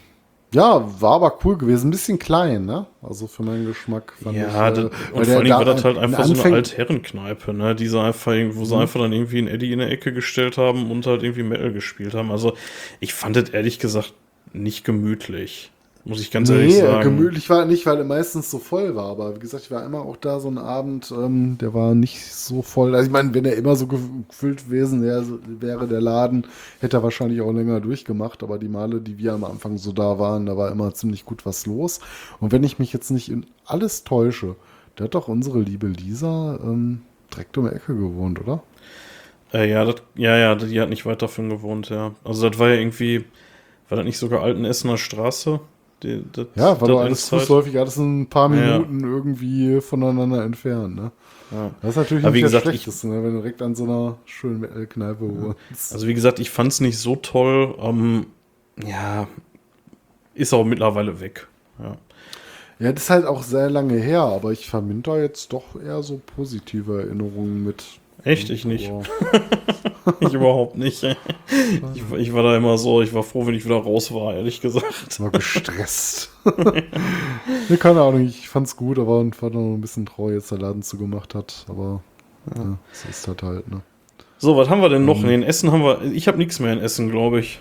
[0.53, 1.89] ja, war aber cool gewesen.
[1.89, 2.85] Ein bisschen klein, ne?
[3.01, 4.77] Also für meinen Geschmack fand Ja, ich.
[4.77, 7.75] äh, und vor da war das halt in einfach so eine Altherrenkneipe, ne?
[7.75, 8.81] Die sie einfach, wo sie Mhm.
[8.81, 12.13] einfach dann irgendwie einen Eddie in der Ecke gestellt haben und halt irgendwie Metal gespielt
[12.13, 12.31] haben.
[12.31, 12.53] Also
[13.01, 14.13] ich fand das ehrlich gesagt
[14.53, 15.69] nicht gemütlich.
[16.07, 16.99] Muss ich ganz ehrlich Nee, sagen.
[16.99, 19.05] gemütlich war er nicht, weil er meistens so voll war.
[19.09, 22.31] Aber wie gesagt, ich war immer auch da so einen Abend, ähm, der war nicht
[22.33, 22.93] so voll.
[22.95, 25.25] Also ich meine, wenn er immer so gef- gefüllt gewesen wäre,
[25.59, 26.45] wäre der Laden,
[26.79, 28.43] hätte er wahrscheinlich auch länger durchgemacht.
[28.43, 31.45] Aber die Male, die wir am Anfang so da waren, da war immer ziemlich gut
[31.45, 31.99] was los.
[32.39, 34.55] Und wenn ich mich jetzt nicht in alles täusche,
[34.95, 37.01] da hat doch unsere liebe Lisa ähm,
[37.33, 38.63] direkt um die Ecke gewohnt, oder?
[39.53, 42.15] Äh, ja, das, ja, ja, die hat nicht weit davon gewohnt, ja.
[42.23, 43.25] Also das war ja irgendwie,
[43.89, 45.61] war das nicht sogar Altenessener Straße?
[46.03, 48.79] Die, das, Ja, das doch alles fußläufig, alles ein paar Ja.
[48.79, 51.11] Minuten irgendwie voneinander entfernt, ne?
[51.51, 51.71] Ja.
[51.81, 53.85] Das ist natürlich Aber wie nicht das gesagt, Schlechteste, ne, wenn du direkt an so
[53.85, 55.93] einer schönen Metal-Kneipe wohnst.
[55.93, 57.73] Also wie gesagt, ich fand es nicht so toll.
[57.79, 58.27] Ähm,
[58.85, 59.27] ja,
[60.35, 61.47] ist auch mittlerweile weg.
[61.79, 61.97] Ja.
[62.79, 66.03] Ja, das ist halt auch sehr lange her, aber ich verbinde da jetzt doch eher
[66.03, 67.83] so positive Erinnerungen mit.
[68.27, 68.49] Echt?
[68.49, 68.91] Ich nicht.
[70.21, 71.03] Ich überhaupt nicht.
[71.03, 74.33] Ich, war- ich war da immer so, ich war froh, wenn ich wieder raus war,
[74.35, 75.19] ehrlich gesagt.
[75.19, 76.31] war gestresst.
[77.69, 80.49] nee, keine Ahnung, ich fand's gut, aber und war dann noch ein bisschen traurig, jetzt
[80.49, 81.65] der Laden zugemacht hat.
[81.67, 82.01] Aber
[82.55, 83.81] ja, so ist das halt, ne?
[84.37, 85.21] So, was haben wir denn noch?
[85.25, 86.01] In Essen haben wir.
[86.13, 87.59] Ich habe nichts mehr in Essen, glaube ich.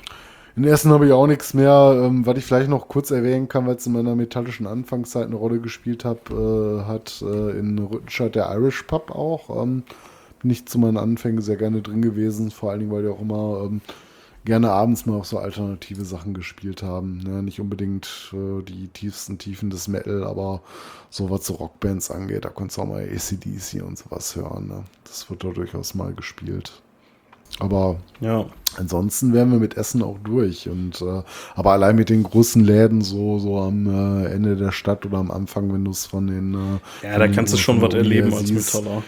[0.55, 2.01] In Essen habe ich auch nichts mehr.
[2.07, 5.35] Ähm, was ich vielleicht noch kurz erwähnen kann, weil es in meiner metallischen Anfangszeit eine
[5.36, 9.62] Rolle gespielt hat, äh, hat äh, in Rüttenscheid der Irish Pub auch.
[9.65, 9.83] Ähm,
[10.47, 13.20] bin ich zu meinen Anfängen sehr gerne drin gewesen, vor allen Dingen, weil die auch
[13.20, 13.81] immer ähm,
[14.44, 17.18] gerne abends mal auch so alternative Sachen gespielt haben.
[17.18, 17.42] Ne?
[17.42, 20.60] Nicht unbedingt äh, die tiefsten Tiefen des Metal, aber
[21.10, 24.68] so was so Rockbands angeht, da konntest du auch mal ACDC und sowas hören.
[24.68, 24.84] Ne?
[25.02, 26.81] Das wird da durchaus mal gespielt.
[27.58, 28.47] Aber Ja.
[28.76, 30.68] Ansonsten wären wir mit Essen auch durch.
[30.68, 31.23] Und äh,
[31.57, 35.33] aber allein mit den großen Läden so so am äh, Ende der Stadt oder am
[35.33, 38.39] Anfang, wenn du es von den äh, Ja, da kannst du schon was erleben her
[38.39, 39.02] als siehst, Metaller.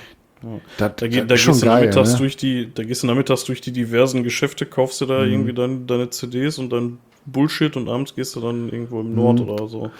[0.78, 2.18] Das, Da, ge da gehst du nachmittags ne?
[2.18, 5.33] durch die, da gehst du nachmittags durch die diversen Geschäfte, kaufst dir da Mhm.
[5.33, 9.41] irgendwie dein, deine CDs und dein Bullshit und abends gehst du dann irgendwo im Nord
[9.41, 9.49] Mhm.
[9.49, 9.83] oder so.
[9.84, 9.91] Ja.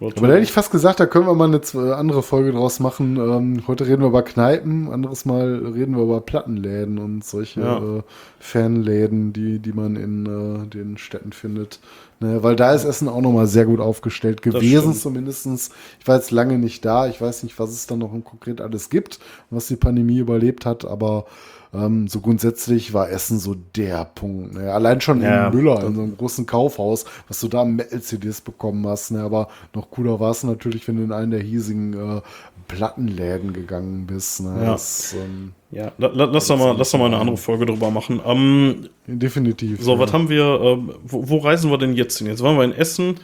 [0.00, 2.52] Oder Aber da hätte ich fast gesagt, da können wir mal eine zwe- andere Folge
[2.52, 3.16] draus machen.
[3.16, 7.78] Ähm, heute reden wir über Kneipen, anderes Mal reden wir über Plattenläden und solche Ja.
[7.98, 8.02] äh,
[8.38, 11.80] Fanläden, die, die man in äh, den Städten findet.
[12.20, 15.70] Ne, weil da ist Essen auch nochmal sehr gut aufgestellt gewesen, zumindestens.
[16.00, 17.06] Ich war jetzt lange nicht da.
[17.06, 20.66] Ich weiß nicht, was es dann noch im konkret alles gibt, was die Pandemie überlebt
[20.66, 21.26] hat, aber
[21.72, 24.54] ähm, so grundsätzlich war Essen so der Punkt.
[24.54, 24.72] Ne?
[24.72, 28.86] Allein schon Ja, in Müller, in so einem großen Kaufhaus, was du da Metal-CDs bekommen
[28.86, 29.10] hast.
[29.10, 29.20] Ne?
[29.20, 32.20] Aber noch cooler war es natürlich, wenn du in einen der hiesigen äh,
[32.68, 34.40] Plattenläden gegangen bist.
[34.40, 34.56] Ne?
[34.60, 34.72] Ja.
[34.72, 37.90] Das, ähm, Ja, la, la, lass, doch mal, lass doch mal eine andere Folge drüber
[37.90, 38.20] machen.
[38.24, 39.82] Ähm, definitiv.
[39.82, 39.98] so, ja.
[39.98, 42.26] was haben wir, ähm, wo, wo reisen wir denn jetzt hin?
[42.26, 43.16] Jetzt waren wir in Essen,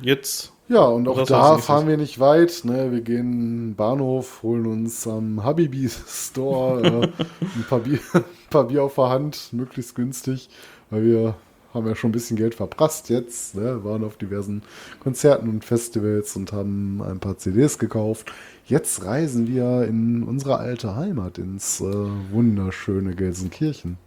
[0.00, 2.62] jetzt, Ja, und auch da fahren wir nicht weit.
[2.64, 2.92] Ne?
[2.92, 8.84] Wir gehen Bahnhof, holen uns am Habibi Store äh, ein, paar Bier, ein paar Bier
[8.84, 10.48] auf der Hand, möglichst günstig,
[10.88, 11.34] weil wir
[11.74, 13.56] haben ja schon ein bisschen Geld verprasst jetzt.
[13.56, 13.82] Ne?
[13.84, 14.62] Waren auf diversen
[15.00, 18.32] Konzerten und Festivals und haben ein paar CDs gekauft.
[18.66, 21.84] Jetzt reisen wir in unsere alte Heimat, ins äh,
[22.30, 23.98] wunderschöne Gelsenkirchen.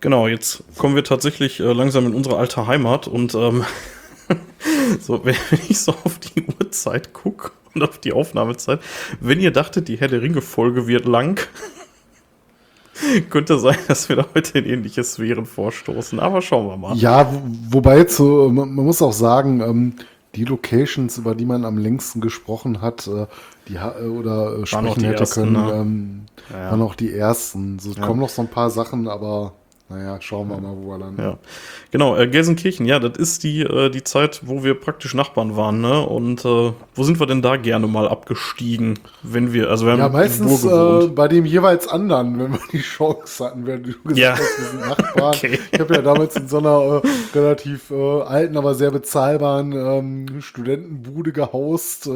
[0.00, 3.64] genau, jetzt kommen wir tatsächlich äh, langsam in unsere alte Heimat und ähm,
[5.00, 5.36] so, wenn,
[5.68, 8.80] ich so auf die Uhrzeit gucke und auf die Aufnahmezeit,
[9.20, 11.40] wenn ihr dachtet, die Herr der Ringe-Folge wird lang,
[13.30, 16.20] könnte sein, dass wir da heute in ähnliche Sphären vorstoßen.
[16.20, 16.96] Aber schauen wir mal.
[16.96, 19.94] Ja, wo, wobei man, man muss auch sagen, ähm,
[20.34, 23.26] die Locations, über die man am längsten gesprochen hat, äh,
[23.68, 25.72] die ha- äh, oder äh, auch sprechen die hätte ersten, können, ne?
[25.72, 26.70] ähm, Ja.
[26.70, 27.78] waren auch die ersten.
[27.78, 28.06] So es Ja.
[28.06, 29.52] kommen noch so ein paar Sachen, aber
[29.90, 31.20] naja, schauen wir mal, wo wir landen.
[31.20, 31.38] Ja,
[31.90, 35.80] genau, äh, Gelsenkirchen, ja, das ist die, äh, die Zeit, wo wir praktisch Nachbarn waren,
[35.80, 36.06] ne?
[36.06, 39.98] Und äh, wo sind wir denn da gerne mal abgestiegen, wenn wir, also wir haben
[39.98, 44.16] Ja, meistens äh, bei dem jeweils anderen, wenn wir die Chance hatten, wenn du gesagt
[44.18, 44.32] Ja.
[44.32, 45.34] hast, wir sind Nachbarn.
[45.40, 45.58] Okay.
[45.72, 50.40] Ich habe ja damals in so einer äh, relativ äh, alten, aber sehr bezahlbaren ähm,
[50.40, 52.06] Studentenbude gehaust.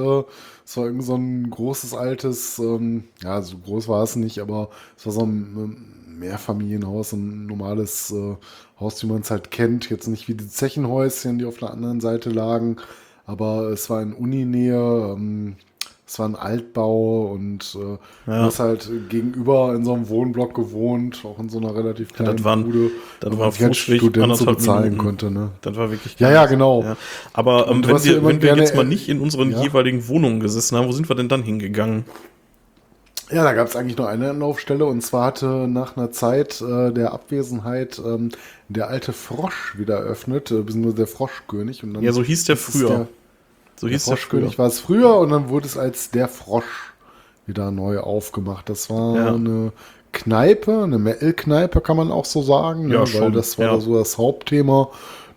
[0.66, 4.70] Es war irgend so ein großes, altes, ähm, ja, so groß war es nicht, aber
[4.96, 5.76] es war so ein ähm,
[6.18, 8.36] Mehrfamilienhaus, ein normales äh,
[8.80, 9.90] Haus, wie man es halt kennt.
[9.90, 12.76] Jetzt nicht wie die Zechenhäuschen, die auf der anderen Seite lagen,
[13.26, 15.14] aber es war in Uninähe.
[15.16, 15.56] Ähm,
[16.06, 21.22] es war ein Altbau und äh, du hast halt gegenüber in so einem Wohnblock gewohnt,
[21.24, 24.44] auch in so einer relativ kleinen das waren- Bude, das war man Fußweg, Student so
[24.44, 24.98] bezahlen Minuten.
[24.98, 25.30] konnte.
[25.30, 25.50] Ne?
[25.62, 26.14] Das war wirklich.
[26.18, 26.82] Ja, ja, genau.
[26.82, 26.96] Ja.
[27.32, 29.62] Aber ähm, wenn ja wir, wenn wir jetzt mal nicht in unseren ja.
[29.62, 32.04] jeweiligen Wohnungen gesessen haben, wo sind wir denn dann hingegangen?
[33.30, 36.92] Ja, da gab es eigentlich nur eine Anlaufstelle und zwar hatte nach einer Zeit äh,
[36.92, 38.30] der Abwesenheit ähm,
[38.68, 41.82] der alte Frosch wieder eröffnet, äh, beziehungsweise der Froschkönig.
[41.84, 42.88] Und dann Ja, so hieß der früher.
[42.88, 43.08] Der,
[43.76, 44.16] So hieß der.
[44.16, 46.92] Froschkönig war es früher und dann wurde es als der Frosch
[47.46, 48.68] wieder neu aufgemacht.
[48.68, 49.34] Das war Ja.
[49.34, 49.72] eine
[50.12, 53.06] Kneipe, eine Metal-Kneipe kann man auch so sagen, Ja, ne?
[53.20, 53.80] weil das war ja.
[53.80, 54.90] so das Hauptthema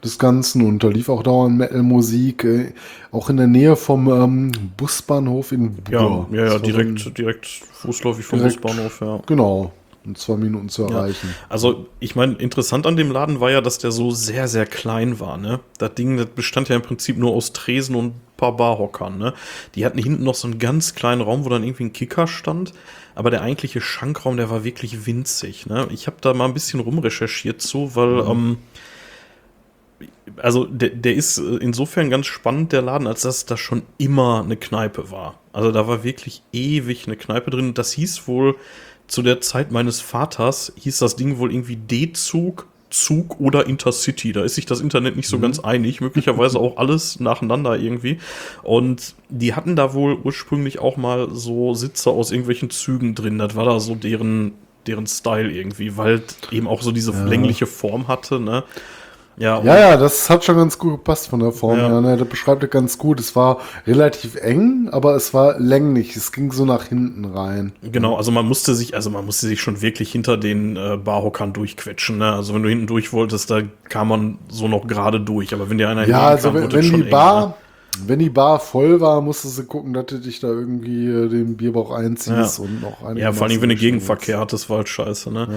[0.04, 2.74] des Ganzen und da lief auch dauernd Metal-Musik, äh,
[3.12, 6.28] auch in der Nähe vom ähm, Busbahnhof in Ja, Buhr.
[6.32, 9.20] ja, ja, Das war so direkt, ein- direkt fußläufig vom direkt- Busbahnhof, ja.
[9.26, 9.72] Genau,
[10.06, 10.90] in zwei Minuten zu Ja.
[10.90, 11.34] erreichen.
[11.50, 15.20] Also, ich meine, interessant an dem Laden war ja, dass der so sehr, sehr klein
[15.20, 15.60] war, ne?
[15.80, 19.34] Das Ding, das bestand ja im Prinzip nur aus Tresen und ein paar Barhockern, ne?
[19.76, 22.72] Die hatten hinten noch so einen ganz kleinen Raum, wo dann irgendwie ein Kicker stand.
[23.16, 25.88] Aber der eigentliche Schankraum, der war wirklich winzig, ne?
[25.92, 28.58] Ich habe da mal ein bisschen rumrecherchiert zu, weil, ähm,
[30.42, 34.44] also der, der ist äh, insofern ganz spannend, der Laden, als dass da schon immer
[34.44, 35.40] eine Kneipe war.
[35.54, 37.74] Also da war wirklich ewig eine Kneipe drin.
[37.74, 38.56] Das hieß wohl,
[39.08, 44.32] zu der Zeit meines Vaters hieß das Ding wohl irgendwie D-Zug, Zug oder Intercity.
[44.32, 46.02] Da ist sich das Internet nicht so ganz einig.
[46.02, 48.20] Möglicherweise auch alles nacheinander irgendwie.
[48.64, 53.40] Und die hatten da wohl ursprünglich auch mal so Sitze aus irgendwelchen Zügen drin.
[53.40, 54.54] Das war da so deren,
[54.86, 58.64] deren Style irgendwie, weil eben auch so diese längliche Form hatte, ne?
[59.40, 61.90] Ja, Ja, ja, das hat schon ganz gut gepasst von der Form Ja.
[61.90, 62.02] her.
[62.02, 62.18] Ne?
[62.18, 63.20] Das beschreibt es ganz gut.
[63.20, 66.16] Es war relativ eng, aber es war länglich.
[66.16, 67.72] Es ging so nach hinten rein.
[67.84, 71.54] Genau, also man musste sich, also man musste sich schon wirklich hinter den äh, Barhockern
[71.54, 72.18] durchquetschen.
[72.18, 72.34] Ne?
[72.34, 75.54] Also wenn du hinten durch wolltest, da kam man so noch gerade durch.
[75.54, 77.54] Aber wenn dir einer Ja, also wenn, wurde wenn es die eng, Bar, ne?
[78.08, 81.58] wenn die Bar voll war, musstest du gucken, dass du dich da irgendwie äh, den
[81.58, 82.64] Bierbauch einziehst Ja.
[82.64, 83.20] und noch eine.
[83.20, 85.48] Ja, vor allem, wenn du Gegenverkehr hattest, war halt scheiße, ne?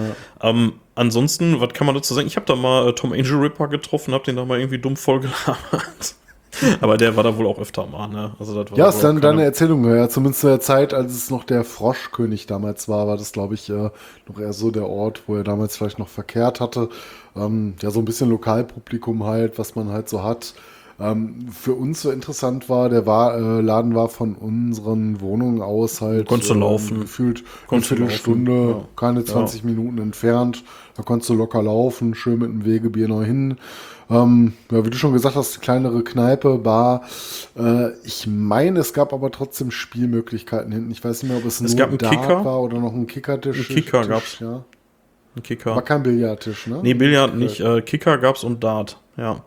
[0.41, 2.27] Ähm, ansonsten, was kann man dazu sagen?
[2.27, 4.95] Ich habe da mal äh, Tom Angel Ripper getroffen, hab den da mal irgendwie dumm
[4.95, 6.15] vollgelabert.
[6.81, 8.33] Aber der war da wohl auch öfter mal, ne?
[8.37, 11.29] Also das war Ja, ist dann deine Erzählung, ja, zumindest zu der Zeit, als es
[11.29, 13.89] noch der Froschkönig damals war, war das, glaube ich, äh,
[14.27, 16.89] noch eher so der Ort, wo er damals vielleicht noch verkehrt hatte.
[17.35, 20.53] Ähm, ja, so ein bisschen Lokalpublikum halt, was man halt so hat.
[21.01, 25.99] Ähm, für uns so interessant war, der war, äh, Laden war von unseren Wohnungen aus
[26.01, 26.99] halt Konntest du laufen.
[27.01, 28.87] gefühlt eine Konntest du Viertelstunde, ja.
[28.95, 30.63] keine 20 Minuten entfernt.
[30.95, 33.57] Da konntest du locker laufen, schön mit dem Wegebier noch hin.
[34.11, 37.03] Ähm, ja, wie du schon gesagt hast, kleinere Kneipe, Bar.
[37.57, 40.91] Äh, ich meine, es gab aber trotzdem Spielmöglichkeiten hinten.
[40.91, 42.45] Ich weiß nicht mehr, ob es, Es nur gab Dart Kicker.
[42.45, 43.69] war oder noch ein Kickertisch.
[43.69, 44.39] Ein Kicker Tisch, gab's.
[44.39, 44.65] Ja.
[45.35, 45.75] Ein Kicker.
[45.75, 46.79] War kein Billardtisch, ne?
[46.83, 47.61] Nee, Billard nicht.
[47.61, 49.43] Äh, Kicker gab's und Dart, ja.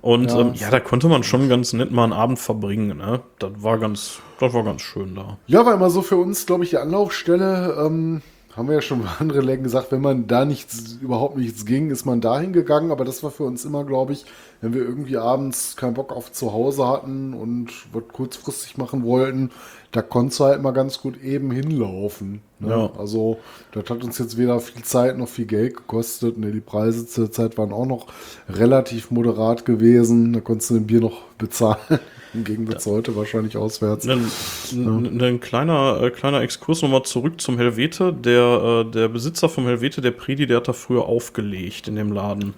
[0.00, 0.28] Und Mhm.
[0.28, 0.34] Ja.
[0.34, 0.40] ja.
[0.40, 3.20] Ähm, ja, da konnte man schon ganz nett mal einen Abend verbringen, ne?
[3.38, 5.38] Das war ganz, das war ganz schön da.
[5.46, 7.76] Ja, war immer so für uns, glaube ich, die Anlaufstelle.
[7.86, 8.22] Ähm,
[8.56, 11.90] haben wir ja schon bei anderen Läden gesagt, wenn man da nichts, überhaupt nichts ging,
[11.90, 12.90] ist man dahin gegangen.
[12.90, 14.24] Aber das war für uns immer, glaube ich,
[14.60, 19.50] wenn wir irgendwie abends keinen Bock auf zu Hause hatten und was kurzfristig machen wollten,
[19.92, 22.42] da konntest du halt mal ganz gut eben hinlaufen.
[22.60, 22.70] Ne?
[22.70, 22.92] Ja.
[22.96, 23.38] Also,
[23.72, 26.38] das hat uns jetzt weder viel Zeit noch viel Geld gekostet.
[26.38, 28.06] Ne, die Preise zur Zeit waren auch noch
[28.48, 30.32] relativ moderat gewesen.
[30.32, 31.78] Da konntest du ein Bier noch bezahlen.
[32.34, 34.08] Im Gegensatz heute wahrscheinlich auswärts.
[34.08, 34.30] Ein,
[34.72, 38.12] ein, ein kleiner, äh, kleiner Exkurs nochmal zurück zum Helvete.
[38.12, 42.12] Der, äh, der Besitzer vom Helvete, der Predi, der hat da früher aufgelegt in dem
[42.12, 42.54] Laden.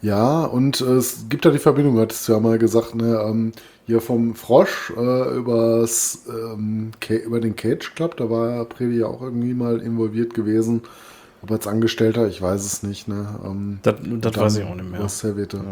[0.00, 3.20] Ja, und äh, es gibt da die Verbindung, hattest du ja mal gesagt, ne?
[3.26, 3.52] Ähm,
[3.88, 9.22] hier vom Frosch äh, übers, ähm, über den Cage Club, da war Previ ja auch
[9.22, 10.82] irgendwie mal involviert gewesen.
[11.40, 13.40] Ob als Angestellter, ich weiß es nicht, ne?
[13.42, 15.08] Ähm, Das, das weiß ich auch nicht mehr.
[15.08, 15.62] Serviette.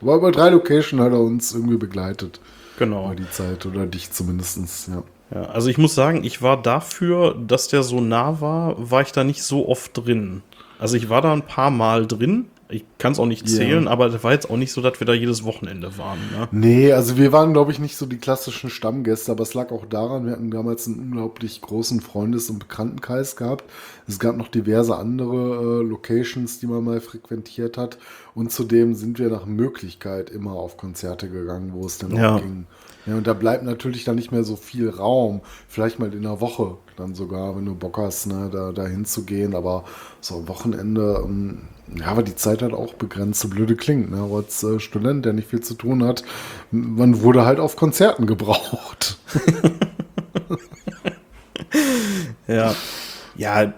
[0.00, 2.40] Aber über drei Location hat er uns irgendwie begleitet.
[2.78, 3.06] Genau.
[3.06, 5.02] Über die Zeit, oder dich zumindestens, ja.
[5.34, 9.10] Ja, also ich muss sagen, ich war dafür, dass der so nah war, war ich
[9.10, 10.42] da nicht so oft drin.
[10.78, 12.46] Also ich war da ein paar Mal drin.
[12.70, 15.06] Ich kann es auch nicht zählen, aber das war jetzt auch nicht so, dass wir
[15.06, 16.18] da jedes Wochenende waren.
[16.32, 16.48] Ne?
[16.50, 19.84] Nee, also wir waren, glaube ich, nicht so die klassischen Stammgäste, aber es lag auch
[19.84, 23.64] daran, wir hatten damals einen unglaublich großen Freundes- und Bekanntenkreis gehabt.
[24.08, 27.98] Es gab noch diverse andere äh, Locations, die man mal frequentiert hat.
[28.34, 32.36] Und zudem sind wir nach Möglichkeit immer auf Konzerte gegangen, wo es dann Ja.
[32.36, 32.66] auch ging.
[33.06, 35.42] Ja, und da bleibt natürlich dann nicht mehr so viel Raum.
[35.68, 39.54] Vielleicht mal in der Woche dann sogar, wenn du Bock hast, ne, da, da hinzugehen.
[39.54, 39.84] Aber
[40.20, 41.62] so am Wochenende, ähm,
[41.94, 44.10] ja, aber die Zeit hat auch begrenzt, so blöde klingt.
[44.10, 44.18] Ne?
[44.18, 46.24] Aber als äh, Student, der nicht viel zu tun hat,
[46.70, 49.18] man wurde halt auf Konzerten gebraucht.
[52.46, 52.74] Ja.
[53.36, 53.72] Ja,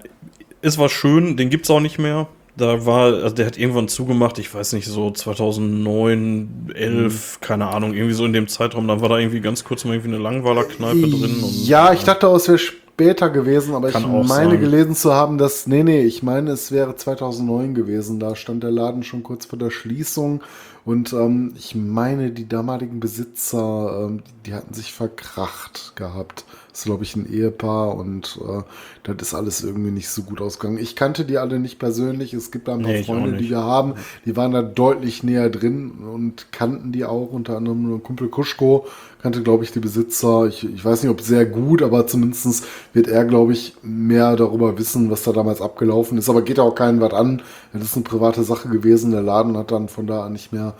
[0.61, 2.29] es war schön, den gibt's auch nicht mehr.
[2.57, 7.93] Da war, also der hat irgendwann zugemacht, ich weiß nicht, so 2009, 11, keine Ahnung,
[7.93, 8.89] irgendwie so in dem Zeitraum.
[8.89, 11.43] Da war da irgendwie ganz kurz mal irgendwie eine Langweiler-Kneipe drin.
[11.43, 14.60] Und, ja, ich dachte auch, es wäre später gewesen, aber ich meine sein.
[14.60, 18.18] gelesen zu haben, dass, nee, nee, ich meine, es wäre 2009 gewesen.
[18.18, 20.41] Da stand der Laden schon kurz vor der Schließung
[20.86, 26.44] und ähm, ich meine, die damaligen Besitzer, ähm, die hatten sich verkracht gehabt.
[26.77, 28.63] Das ist, glaube ich, ein Ehepaar und äh,
[29.03, 30.77] das ist alles irgendwie nicht so gut ausgegangen.
[30.77, 32.35] Ich kannte die alle nicht persönlich.
[32.35, 33.95] Es gibt da ein paar Nee, Freunde, die wir haben,
[34.27, 38.87] die waren da deutlich näher drin und kannten die auch, unter anderem Kumpel Kuschko,
[39.27, 40.47] kannte, glaube ich, die Besitzer.
[40.47, 44.79] Ich, ich weiß nicht, ob sehr gut, aber zumindest wird er, glaube ich, mehr darüber
[44.79, 46.31] wissen, was da damals abgelaufen ist.
[46.31, 47.43] Aber geht auch keinen was an.
[47.73, 49.11] Das ist eine private Sache gewesen.
[49.11, 50.75] Der Laden hat dann von da an nicht mehr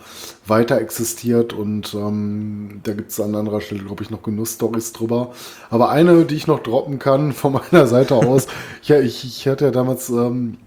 [0.45, 5.33] weiter existiert und ähm, da gibt es an anderer Stelle, glaube ich, noch Genussstories drüber.
[5.69, 8.47] Aber eine, die ich noch droppen kann von meiner Seite aus,
[8.83, 10.57] ja, ich, ich hatte ja damals ähm,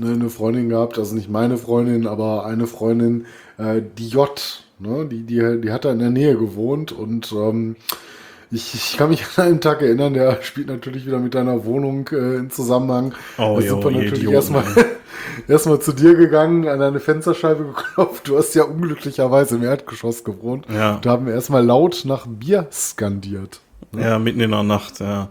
[0.00, 3.26] eine, eine Freundin gehabt, also nicht meine Freundin, aber eine Freundin,
[3.58, 7.76] äh, die J, ne, die, die, die hat da in der Nähe gewohnt und ähm,
[8.50, 12.08] ich, ich kann mich an einen Tag erinnern, der spielt natürlich wieder mit deiner Wohnung
[12.12, 13.14] äh, in Zusammenhang.
[13.38, 14.64] Oh, da sind wir natürlich erstmal
[15.48, 18.28] erstmal zu dir gegangen, an deine Fensterscheibe geklopft.
[18.28, 20.66] Du hast ja unglücklicherweise im Erdgeschoss gewohnt.
[20.72, 20.98] Ja.
[21.02, 23.60] Da haben wir erstmal laut nach Bier skandiert.
[23.96, 25.28] ja, mitten in der Nacht, ja.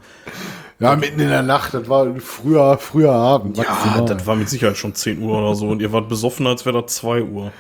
[0.78, 3.58] Ja, mitten in der Nacht, das war ein früher, früher Abend.
[3.58, 4.06] Ja, maximal.
[4.06, 6.82] das war mit Sicherheit schon 10 Uhr oder so und ihr wart besoffen, als wäre
[6.82, 7.54] das 2 Uhr.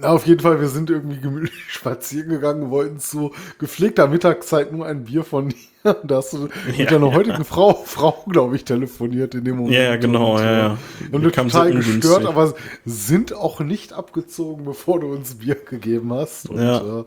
[0.00, 4.86] Na, auf jeden Fall, wir sind irgendwie gemütlich spazieren gegangen, wollten zu gepflegter Mittagszeit nur
[4.86, 5.56] ein Bier von dir.
[6.04, 7.12] Da hast du mit Ja, deiner ja.
[7.14, 9.74] heutigen Frau, Frau glaube ich, telefoniert in dem Moment.
[9.74, 10.78] Ja, genau, Und, ja, ja.
[11.10, 12.54] Und kam total gestört, aber
[12.84, 16.48] sind auch nicht abgezogen, bevor du uns Bier gegeben hast.
[16.50, 17.00] Und Ja.
[17.00, 17.04] äh,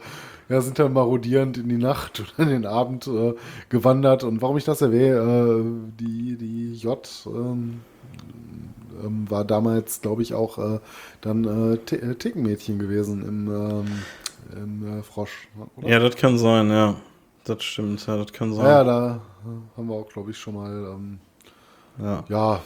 [0.49, 3.33] ja, sind dann marodierend in die Nacht oder in den Abend äh,
[3.69, 4.23] gewandert.
[4.23, 5.63] Und warum ich das erwähne, äh,
[5.99, 7.85] die, die J ähm,
[9.03, 10.79] ähm, war damals, glaube ich, auch äh,
[11.21, 13.85] dann äh, äh, Tickenmädchen gewesen im, ähm,
[14.55, 15.47] im äh, Frosch.
[15.77, 15.89] Oder?
[15.89, 16.95] Ja, das kann sein, ja.
[17.45, 18.65] Das stimmt, ja, das kann sein.
[18.65, 21.19] Ja, da äh, haben wir auch, glaube ich, schon mal ähm,
[21.99, 22.23] ja.
[22.29, 22.61] ja,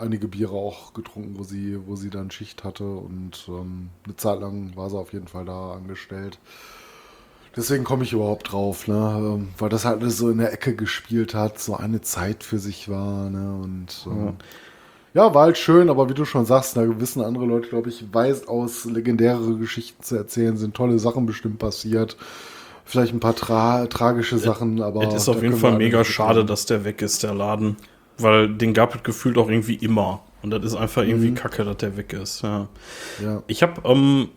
[0.00, 4.40] einige Biere auch getrunken, wo sie, wo sie dann Schicht hatte und ähm, eine Zeit
[4.40, 6.38] lang war sie auf jeden Fall da angestellt.
[7.54, 8.94] Deswegen komme ich überhaupt drauf, ne?
[9.18, 12.58] ähm, weil das halt alles so in der Ecke gespielt hat, so eine Zeit für
[12.58, 13.28] sich war.
[13.28, 13.60] Ne?
[13.62, 14.36] Und ähm,
[15.14, 18.04] ja, war halt schön, aber wie du schon sagst, da wissen andere Leute, glaube ich,
[18.12, 22.16] weiß aus legendäre Geschichten zu erzählen, sind tolle Sachen bestimmt passiert.
[22.84, 25.02] Vielleicht ein paar tra tragische Sachen, aber.
[25.04, 27.76] Es ist auf jeden Fall mega schade, dass der weg ist, der Laden.
[28.18, 30.22] Weil den gab es gefühlt auch irgendwie immer.
[30.42, 32.42] Und das ist einfach irgendwie kacke, dass der weg ist.
[32.42, 32.68] Ja.
[33.22, 33.42] Ja.
[33.46, 34.28] Ich habe ähm,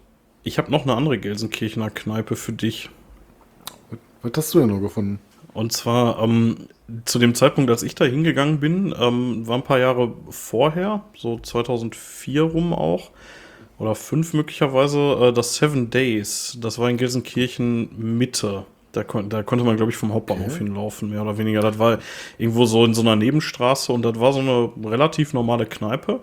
[0.43, 2.89] ich hab noch eine andere Gelsenkirchener Kneipe für dich.
[4.21, 5.19] Was hast du denn noch gefunden?
[5.53, 6.67] Und zwar ähm,
[7.05, 11.39] zu dem Zeitpunkt, als ich da hingegangen bin, ähm, war ein paar Jahre vorher, so
[11.39, 13.11] 2004 rum auch,
[13.77, 16.57] oder fünf möglicherweise, äh, das Seven Days.
[16.61, 18.65] Das war in Gelsenkirchen Mitte.
[18.91, 21.59] Da, kon da konnte man, glaube ich, vom Hauptbahnhof hinlaufen, mehr oder weniger.
[21.59, 21.99] Das war
[22.37, 26.21] irgendwo so in so einer Nebenstraße und das war so eine relativ normale Kneipe.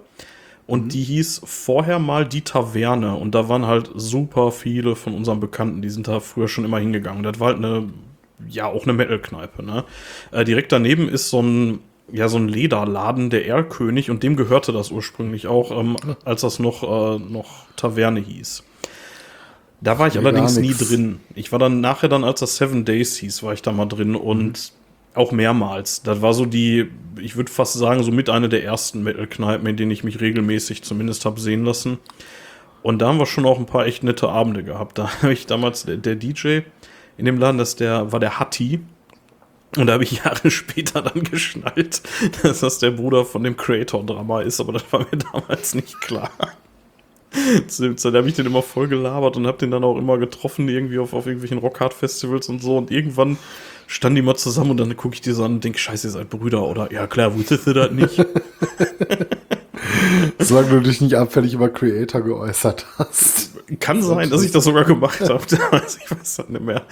[0.67, 3.17] Und die hieß vorher mal die Taverne.
[3.17, 6.79] Und da waren halt super viele von unseren Bekannten, die sind da früher schon immer
[6.79, 7.23] hingegangen.
[7.25, 7.91] Das war halt eine,
[8.49, 9.85] ja, auch eine Metal-Kneipe, ne?
[10.31, 11.81] Äh, direkt daneben ist so ein,
[12.13, 16.59] ja, so ein Lederladen, der Erlkönig, und dem gehörte das ursprünglich auch, ähm, als das
[16.59, 18.65] noch, äh, noch Taverne hieß.
[19.81, 21.21] Da war ich Mir gar allerdings nie drin.
[21.35, 24.15] Ich war dann nachher dann, als das Seven Days hieß, war ich da mal drin
[24.15, 24.73] und
[25.15, 26.03] auch mehrmals.
[26.03, 26.89] Das war so die,
[27.21, 30.83] ich würde fast sagen, so mit einer der ersten Metal-Kneipen, in denen ich mich regelmäßig
[30.83, 31.99] zumindest habe sehen lassen.
[32.83, 34.99] Und da haben wir schon auch ein paar echt nette Abende gehabt.
[34.99, 36.61] Da habe ich damals, der, der DJ
[37.17, 38.81] in dem Laden, das der, war der Hatti.
[39.77, 42.03] Und da habe ich Jahre später dann geschnallt,
[42.43, 46.31] dass das der Bruder von dem Creator-Drama ist, aber das war mir damals nicht klar.
[47.67, 50.19] Zu dem Zeit habe ich den immer voll gelabert und habe den dann auch immer
[50.19, 52.77] getroffen, irgendwie auf, auf irgendwelchen Rockhard-Festivals und so.
[52.77, 53.39] Und irgendwann
[53.87, 56.11] standen die mal zusammen und dann gucke ich die so an und denke, scheiße, ihr
[56.11, 56.93] seid Brüder, oder?
[56.93, 58.23] Ja, klar, wusstest du das nicht?
[60.39, 63.51] Solange du dich nicht abfällig über Creator geäußert hast.
[63.81, 65.43] Kann sein, dass ich das sogar gemacht habe.
[65.51, 66.83] ich weiß das nicht mehr.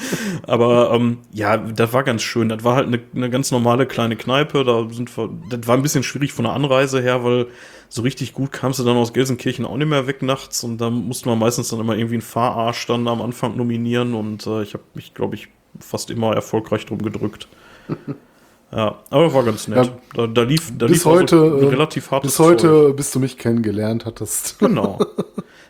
[0.47, 2.49] Aber ähm, ja, das war ganz schön.
[2.49, 4.65] Das war halt eine, eine ganz normale kleine Kneipe.
[4.65, 7.49] Da sind wir, das war ein bisschen schwierig von der Anreise her, weil
[7.89, 10.65] so richtig gut kamst du dann aus Gelsenkirchen auch nicht mehr weg nachts.
[10.65, 14.15] Und da musste man meistens dann immer irgendwie einen Fahrarsch dann am Anfang nominieren.
[14.15, 17.49] Und äh, ich habe mich, glaube ich, fast immer erfolgreich drum gedrückt.
[18.73, 19.87] Ja, aber war ganz nett.
[19.87, 22.97] Ja, da, da lief, da bis lief heute, so äh, relativ hartes Bis heute, Zeug.
[22.97, 24.57] bis du mich kennengelernt hattest.
[24.61, 24.99] Genau.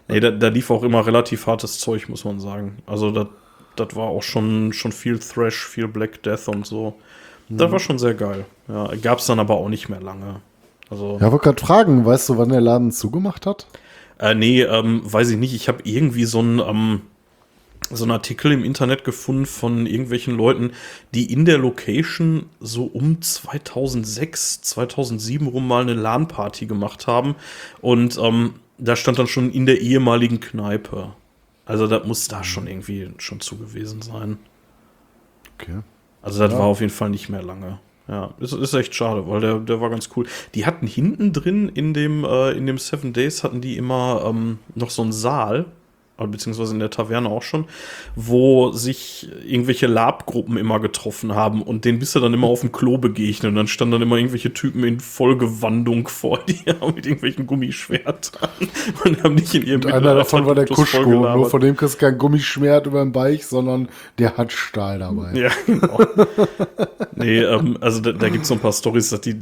[0.09, 2.79] nee, da, da lief auch immer relativ hartes Zeug, muss man sagen.
[2.87, 3.27] Also das
[3.77, 6.95] das war auch schon, schon viel Thrash, viel Black Death und so.
[7.49, 8.45] Das war schon sehr geil.
[8.69, 10.41] Ja, gab's dann aber auch nicht mehr lange.
[10.89, 13.67] Also, Ja, wollte gerade fragen, weißt du, wann der Laden zugemacht hat?
[14.19, 15.55] äh, nee, ähm, weiß ich nicht.
[15.55, 17.01] Ich habe irgendwie so ein, ähm,
[17.91, 20.73] so einen Artikel im Internet gefunden von irgendwelchen Leuten,
[21.15, 27.35] die in der Location so um 2006, 2007 rum mal eine LAN-Party gemacht haben.
[27.81, 31.15] Und ähm, da stand dann schon in der ehemaligen Kneipe.
[31.65, 34.39] Also das muss da schon irgendwie schon zu gewesen sein.
[35.59, 35.81] Okay.
[36.23, 37.81] Also das war auf jeden Fall nicht mehr lange.
[38.09, 40.27] Ja, ist, ist echt schade, weil der, der war ganz cool.
[40.55, 44.59] Die hatten hinten drin in dem, äh, in dem Seven Days hatten die immer ähm,
[44.75, 45.67] noch so einen Saal,
[46.29, 47.67] beziehungsweise in der Taverne auch schon,
[48.17, 52.73] wo sich irgendwelche Labgruppen immer getroffen haben und denen bist du dann immer auf dem
[52.73, 57.47] Klo begegnet und dann standen dann immer irgendwelche Typen in Vollgewandung vor dir mit irgendwelchen
[57.47, 58.51] Gummischwertern
[59.05, 61.99] und haben nicht in ihrem Einer davon war der Kuschko, nur von dem kriegst du
[61.99, 65.33] kein Gummischwert über den Beich, sondern der hat Stahl dabei.
[65.35, 66.01] Ja, genau.
[67.17, 69.39] nee, ähm, also da, da gibt es so ein paar Storys, dass die,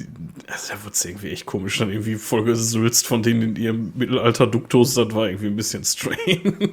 [0.50, 3.92] also da wird es irgendwie echt komisch, dann irgendwie voll gesülzt von denen in ihrem
[3.94, 6.72] Mittelalter-Duktus, das war irgendwie ein bisschen strange.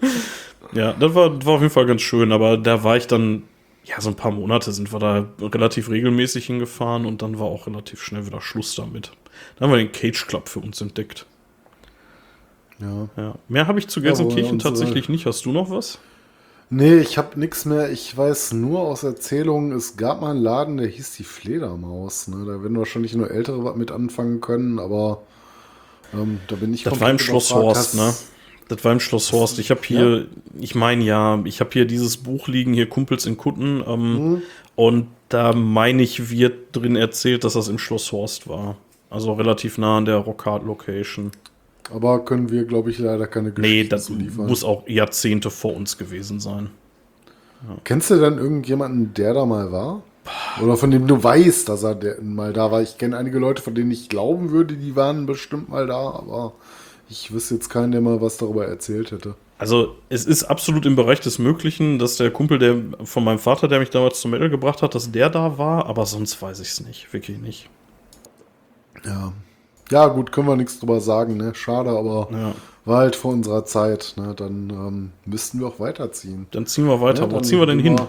[0.72, 3.42] ja, das war, das war auf jeden Fall ganz schön, aber da war ich dann,
[3.84, 7.66] ja, so ein paar Monate sind wir da relativ regelmäßig hingefahren und dann war auch
[7.66, 9.12] relativ schnell wieder Schluss damit.
[9.56, 11.26] Dann haben wir den Cage Club für uns entdeckt.
[12.80, 13.08] Ja.
[13.16, 13.34] Ja.
[13.48, 15.26] Mehr habe ich zu Ja, Gelsenkirchen uns, äh, tatsächlich nicht.
[15.26, 15.98] Hast du noch was?
[16.76, 17.90] Nee, ich habe nichts mehr.
[17.92, 22.26] Ich weiß nur aus Erzählungen, es gab mal einen Laden, der hieß die Fledermaus.
[22.28, 22.44] Ne?
[22.46, 25.22] Da werden wahrscheinlich nur Ältere was mit anfangen können, aber
[26.12, 27.52] ähm, da bin ich Das war im Schloss.
[27.54, 28.26] Horst, Hast-
[28.68, 29.58] Das war im Schloss Horst.
[29.60, 30.26] Ich habe hier,
[30.58, 33.82] ich meine ja, ich habe hier dieses Buch liegen, hier Kumpels in Kutten.
[33.86, 34.42] Ähm, Mhm.
[34.76, 38.76] Und da meine ich, wird drin erzählt, dass das im Schloss Horst war.
[39.10, 41.30] Also relativ nah an der Rockhard Location.
[41.92, 44.46] Aber können wir, glaube ich, leider keine Geschichte Nee, das liefern.
[44.46, 46.70] muss auch Jahrzehnte vor uns gewesen sein.
[47.84, 50.02] Kennst du denn irgendjemanden, der da mal war?
[50.62, 52.82] Oder von dem du weißt, dass er mal da war?
[52.82, 56.52] Ich kenne einige Leute, von denen ich glauben würde, die waren bestimmt mal da, aber
[57.10, 59.34] ich wüsste jetzt keinen, der mal was darüber erzählt hätte.
[59.58, 63.68] Also es ist absolut im Bereich des Möglichen, dass der Kumpel der von meinem Vater,
[63.68, 66.68] der mich damals zum Metal gebracht hat, dass der da war, aber sonst weiß ich
[66.68, 67.68] es nicht, wirklich nicht.
[69.04, 69.32] Ja.
[69.90, 71.54] Ja, gut, können wir nichts drüber sagen, ne?
[71.54, 72.54] Schade, aber Ja.
[72.84, 74.34] war halt vor unserer Zeit, ne?
[74.34, 76.46] Dann ähm, müssten wir auch weiterziehen.
[76.52, 77.24] Dann ziehen wir weiter.
[77.24, 78.08] Ja, Wo dann ziehen wir denn hin?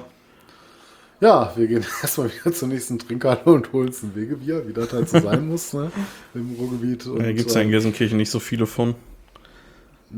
[1.22, 4.92] Ja, wir gehen erstmal wieder zur nächsten Trinkhalle und holen uns ein Wegebier, wie das
[4.94, 5.92] halt so sein muss, ne?
[6.34, 7.06] Im Ruhrgebiet.
[7.08, 8.96] Und, Da gibt es ja in äh, Gelsenkirchen nicht so viele von.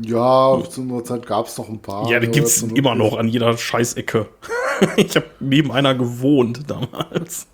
[0.00, 2.10] ja, zu unserer Zeit gab es noch ein paar.
[2.10, 4.28] Ja, die ne, gibt es immer noch an jeder Scheißecke.
[4.96, 7.46] ich habe neben einer gewohnt damals.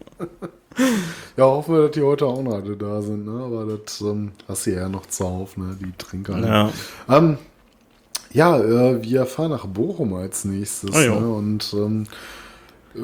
[1.36, 3.42] Ja, hoffen wir, dass die heute auch noch alle da sind, ne?
[3.44, 5.76] Aber das ähm, hast du ja noch zuhauf, ne?
[5.80, 6.46] Die Trinkhalle.
[6.46, 6.70] Ja.
[7.08, 7.38] Ähm,
[8.32, 10.94] ja, äh, wir fahren nach Bochum als nächstes.
[10.94, 11.28] Ah, ne?
[11.28, 12.06] Und ähm,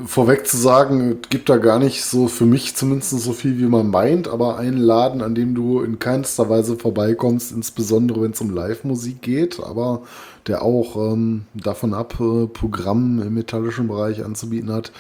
[0.06, 3.66] vorweg zu sagen, es gibt da gar nicht so, für mich zumindest so viel, wie
[3.66, 8.40] man meint, aber einen Laden, an dem du in keinster Weise vorbeikommst, insbesondere wenn es
[8.40, 10.02] um Live-Musik geht, aber
[10.46, 14.92] der auch ähm, davon ab, äh, Programm im metallischen Bereich anzubieten hat,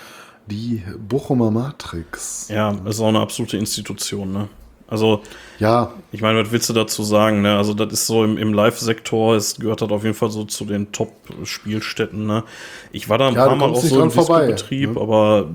[0.46, 2.48] die Bochumer Matrix.
[2.48, 4.48] Ja, das ist auch eine absolute Institution, ne?
[4.88, 5.22] Also,
[5.58, 7.56] Ja, ich meine, was willst du dazu sagen, ne?
[7.56, 10.64] Also, das ist so im, im Live-Sektor, es gehört halt auf jeden Fall so zu
[10.64, 12.44] den Top-Spielstätten, ne?
[12.92, 15.00] Ich war da ein Ja, paar Mal auch so im Disco-Betrieb, ne?
[15.00, 15.50] aber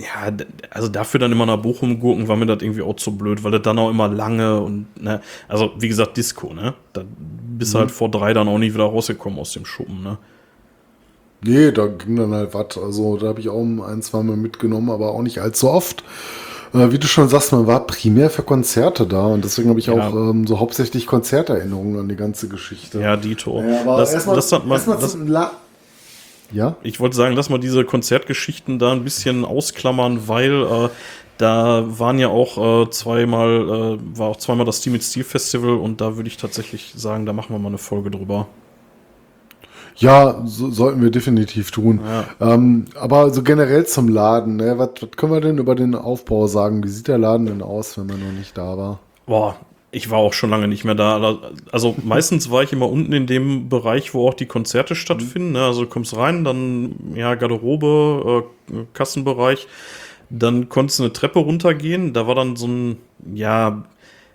[0.00, 0.32] ja,
[0.70, 3.52] also dafür dann immer nach Bochum gurken, war mir das irgendwie auch zu blöd, weil
[3.52, 5.20] das dann auch immer lange und, ne?
[5.48, 6.74] Also, wie gesagt, Disco, ne?
[6.94, 7.04] Da
[7.58, 7.74] bist Mhm.
[7.74, 10.18] du halt vor drei dann auch nicht wieder rausgekommen aus dem Schuppen, ne?
[11.42, 12.76] Nee, da ging dann halt was.
[12.78, 16.02] Also da habe ich auch ein, zwei Mal mitgenommen, aber auch nicht allzu oft.
[16.74, 19.86] Äh, wie du schon sagst, man war primär für Konzerte da und deswegen habe ich
[19.86, 19.94] Ja.
[19.94, 23.00] auch ähm, so hauptsächlich Konzerterinnerungen an die ganze Geschichte.
[23.00, 23.62] Ja, Dito.
[23.62, 25.52] Ja, aber das, erstmal das hat man, das, La
[26.52, 26.76] Ja?
[26.82, 30.88] Ich wollte sagen, lass mal diese Konzertgeschichten da ein bisschen ausklammern, weil äh,
[31.38, 35.70] da waren ja auch äh, zweimal, äh, war auch zweimal das Team mit Steel Festival
[35.76, 38.48] und da würde ich tatsächlich sagen, da machen wir mal eine Folge drüber.
[39.98, 42.00] Ja, so, sollten wir definitiv tun.
[42.40, 44.78] Ähm, aber so generell zum Laden, ne?
[44.78, 46.84] was, was können wir denn über den Aufbau sagen?
[46.84, 49.00] Wie sieht der Laden denn aus, wenn man noch nicht da war?
[49.26, 49.56] Boah,
[49.90, 51.38] ich war auch schon lange nicht mehr da.
[51.72, 55.52] Also meistens war ich immer unten in dem Bereich, wo auch die Konzerte stattfinden.
[55.52, 55.64] Ne?
[55.64, 59.66] Also du kommst rein, dann ja Garderobe, äh, Kassenbereich.
[60.30, 62.12] Dann konntest du eine Treppe runtergehen.
[62.12, 62.98] Da war dann so ein,
[63.34, 63.84] ja,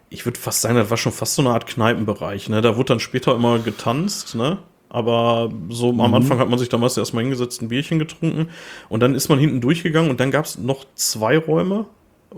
[0.09, 2.49] ich würde fast sagen, das war schon fast so eine Art Kneipenbereich.
[2.49, 2.61] Ne?
[2.61, 4.57] Da wurde dann später immer getanzt, ne?
[4.93, 8.49] Aber so am Anfang hat man sich damals erstmal hingesetzt, ein Bierchen getrunken
[8.89, 11.87] und dann ist man hinten durchgegangen und dann gab es noch zwei Räume.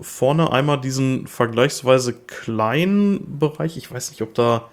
[0.02, 3.78] Vorne einmal diesen vergleichsweise kleinen Bereich.
[3.78, 4.70] Ich weiß nicht, ob da.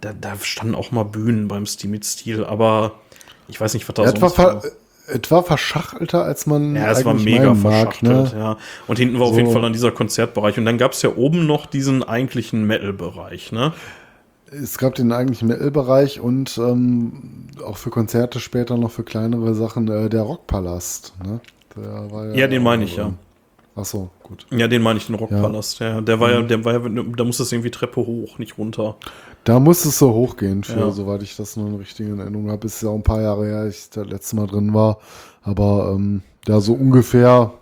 [0.00, 3.00] Da, da standen auch mal Bühnen beim Stil mit Stil, aber
[3.48, 4.62] ich weiß nicht, was da etwa, sonst war.
[5.08, 8.38] etwa verschachtelter, als man Ja, es war mega meinen mag, verschachtelt, ne?
[8.38, 8.56] ja.
[8.86, 9.38] Und hinten war auf So.
[9.38, 10.56] jeden Fall dann dieser Konzertbereich.
[10.58, 13.72] Und dann gab es ja oben noch diesen eigentlichen Metal-Bereich, ne?
[14.60, 19.88] Es gab den eigentlichen Metal-Bereich und ähm, auch für Konzerte später noch für kleinere Sachen
[19.88, 21.14] äh, der Rockpalast.
[21.24, 21.40] Ne?
[21.76, 23.12] Der war Ja, den meine ich, ja.
[23.74, 24.46] Ach so, gut.
[24.50, 25.78] Ja, den meine ich, den Rockpalast.
[25.78, 26.02] Ja.
[26.02, 26.34] der war Mhm.
[26.34, 26.80] ja, der war ja,
[27.16, 28.96] da musste es irgendwie Treppe hoch, nicht runter.
[29.44, 30.90] Da muss es so hochgehen, für, Ja.
[30.90, 32.66] soweit ich das noch in richtigen Erinnerung habe.
[32.66, 34.98] Ist ja auch ein paar Jahre her, als ich das letzte Mal drin war.
[35.42, 37.54] Aber ähm, ja, so ungefähr.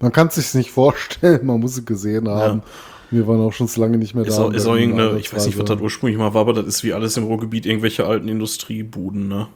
[0.00, 2.62] Man kann es sich nicht vorstellen, man muss es gesehen haben.
[3.10, 4.42] Wir waren auch schon so lange nicht mehr Ist da.
[4.42, 6.66] auch, und ist auch irgendeine, ich weiß nicht, was das ursprünglich mal war, aber das
[6.66, 9.48] ist wie alles im Ruhrgebiet irgendwelche alten Industriebuden, ne?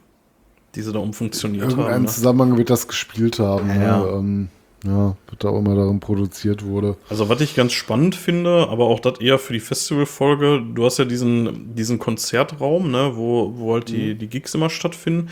[0.74, 1.70] Die sie da umfunktioniert haben.
[1.72, 2.08] Irgendeinem Ne?
[2.08, 3.68] Zusammenhang wird das gespielt haben.
[3.68, 3.98] Ja.
[4.00, 4.08] Ne?
[4.14, 4.48] Ähm,
[4.84, 6.96] ja, wird da auch immer darin produziert wurde.
[7.08, 10.98] Also, was ich ganz spannend finde, aber auch das eher für die Festivalfolge, du hast
[10.98, 13.94] ja diesen, diesen Konzertraum, ne, wo, wo halt Mhm.
[13.94, 15.28] die, die Gigs immer stattfinden.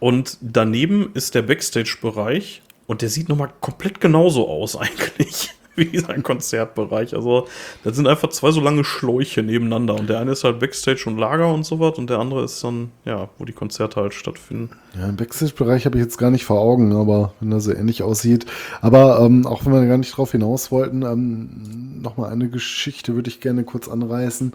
[0.00, 6.14] Und daneben ist der Backstage-Bereich und der sieht nochmal komplett genauso aus, eigentlich, wie dieser
[6.20, 7.14] Konzertbereich.
[7.14, 7.46] Also,
[7.82, 9.94] das sind einfach zwei so lange Schläuche nebeneinander.
[9.94, 12.62] Und der eine ist halt Backstage und Lager und so was, und der andere ist
[12.62, 14.70] dann, ja, wo die Konzerte halt stattfinden.
[14.96, 18.02] Ja, im Backstage-Bereich habe ich jetzt gar nicht vor Augen, aber wenn er so ähnlich
[18.02, 18.46] aussieht.
[18.80, 23.28] Aber ähm, auch wenn wir gar nicht drauf hinaus wollten, ähm, nochmal eine Geschichte würde
[23.28, 24.52] ich gerne kurz anreißen.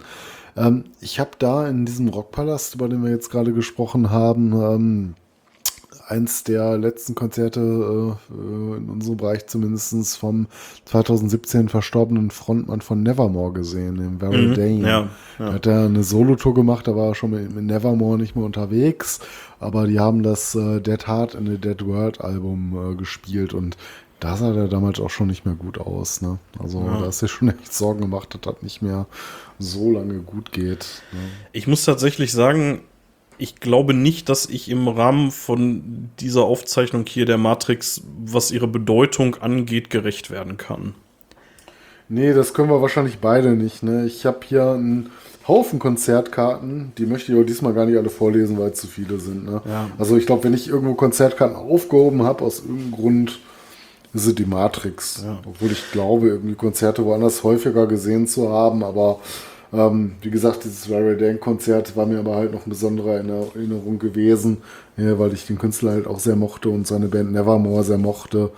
[0.56, 5.14] Ähm, ich habe da in diesem Rockpalast, über den wir jetzt gerade gesprochen haben, ähm,
[6.10, 10.46] eins der letzten Konzerte äh, in unserem Bereich zumindest vom
[10.86, 14.88] 2017 verstorbenen Frontmann von Nevermore gesehen, dem Barry mhm, Dane.
[14.88, 15.08] Ja,
[15.38, 15.52] ja.
[15.52, 19.20] Hat er eine Solo-Tour gemacht, da war er schon mit, mit, Nevermore nicht mehr unterwegs,
[19.60, 23.76] aber die haben das äh, Dead Heart in the Dead World Album äh, gespielt und
[24.18, 26.20] da sah der damals auch schon nicht mehr gut aus.
[26.20, 26.38] Ne?
[26.58, 27.00] Also ja.
[27.00, 29.06] da ist sich schon echt Sorgen gemacht, dass das nicht mehr
[29.58, 31.02] so lange gut geht.
[31.12, 31.20] Ne?
[31.52, 32.80] Ich muss tatsächlich sagen,
[33.40, 38.68] ich glaube nicht, dass ich im Rahmen von dieser Aufzeichnung hier der Matrix, was ihre
[38.68, 40.94] Bedeutung angeht, gerecht werden kann.
[42.08, 43.82] Nee, das können wir wahrscheinlich beide nicht.
[43.82, 44.04] Ne?
[44.04, 45.10] Ich habe hier einen
[45.46, 49.18] Haufen Konzertkarten, die möchte ich aber diesmal gar nicht alle vorlesen, weil es zu viele
[49.18, 49.46] sind.
[49.46, 49.62] Ne?
[49.64, 49.90] Ja.
[49.98, 53.38] Also ich glaube, wenn ich irgendwo Konzertkarten aufgehoben habe, aus irgendeinem Grund,
[54.12, 55.22] ist es die Matrix.
[55.24, 55.38] Ja.
[55.46, 59.20] Obwohl ich glaube, irgendwie Konzerte woanders häufiger gesehen zu haben, aber
[59.72, 64.58] ähm, wie gesagt, dieses Larry Dane-Konzert war mir aber halt noch eine besondere Erinnerung gewesen,
[64.96, 68.50] ja, weil ich den Künstler halt auch sehr mochte und seine Band Nevermore sehr mochte.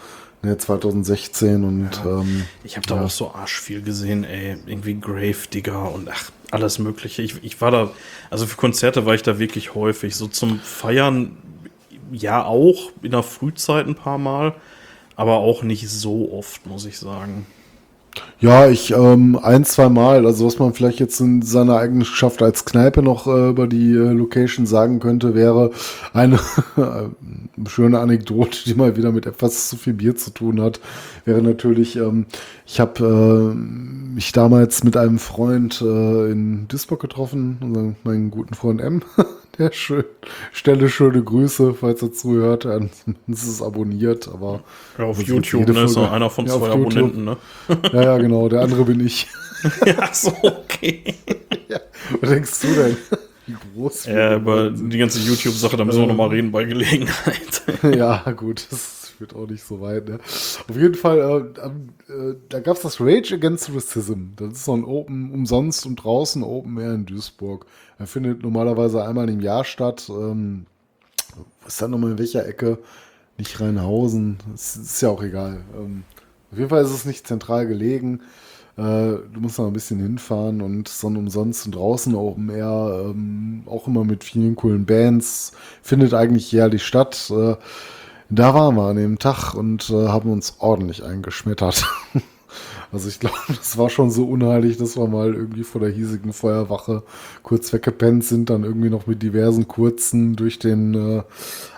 [0.44, 3.02] Ja, 2016 und ja, ähm, ich habe da ja.
[3.04, 7.22] auch so arsch viel gesehen, ey, irgendwie Grave Digger und ach, alles mögliche.
[7.22, 7.92] Ich, ich war da,
[8.28, 10.16] also für Konzerte war ich da wirklich häufig.
[10.16, 11.36] So zum Feiern
[12.10, 14.54] ja auch in der Frühzeit ein paar Mal,
[15.14, 17.46] aber auch nicht so oft, muss ich sagen.
[18.40, 22.64] Ja, ich ähm, ein, zwei Mal, also was man vielleicht jetzt in seiner Eigenschaft als
[22.64, 25.70] Kneipe noch äh, über die äh, Location sagen könnte, wäre
[26.12, 26.40] eine
[27.68, 30.80] schöne Anekdote, die mal wieder mit etwas zu viel Bier zu tun hat,
[31.24, 32.26] wäre natürlich, ähm,
[32.66, 38.80] ich habe äh, mich damals mit einem Freund äh, in Duisburg getroffen, meinen guten Freund
[38.80, 39.02] M.
[39.58, 40.04] Der schön,
[40.52, 42.64] stelle schöne Grüße, falls er zuhört.
[42.64, 44.64] Ansonsten ist es abonniert, aber.
[44.98, 45.84] Ja, auf YouTube, ne?
[45.84, 47.36] Ist einer von ja, zwei Abonnenten, ne?
[47.92, 48.48] Ja, ja, genau.
[48.48, 49.28] Der andere bin ich.
[49.86, 51.02] ja, so, okay.
[51.68, 51.80] ja,
[52.20, 52.96] was denkst du denn?
[53.46, 57.62] Wie groß Ja, über die ganze YouTube-Sache, da müssen wir ähm, nochmal reden bei Gelegenheit.
[57.82, 58.66] ja, gut.
[58.70, 60.08] Das führt auch nicht so weit.
[60.08, 60.18] Ne?
[60.68, 64.34] Auf jeden Fall, äh, äh, da gab es das Rage Against Racism.
[64.34, 67.66] Das ist so ein Open umsonst und draußen Open Air in Duisburg.
[67.98, 70.10] Er findet normalerweise einmal im Jahr statt.
[70.10, 70.66] Ähm,
[71.66, 72.78] ist dann nochmal in welcher Ecke?
[73.38, 74.38] Nicht Rheinhausen.
[74.50, 75.60] Das ist ja auch egal.
[75.76, 76.02] Ähm,
[76.50, 78.22] auf jeden Fall ist es nicht zentral gelegen.
[78.76, 83.04] Äh, du musst noch ein bisschen hinfahren und so ein umsonst und draußen Open Air,
[83.10, 85.52] ähm, auch immer mit vielen coolen Bands,
[85.82, 87.30] findet eigentlich jährlich statt.
[87.30, 87.54] Äh,
[88.34, 91.86] da waren wir an dem Tag und äh, haben uns ordentlich eingeschmettert.
[92.92, 96.34] Also ich glaube, das war schon so unheilig, dass wir mal irgendwie vor der hiesigen
[96.34, 97.02] Feuerwache
[97.42, 101.22] kurz weggepennt sind, dann irgendwie noch mit diversen Kurzen durch den äh,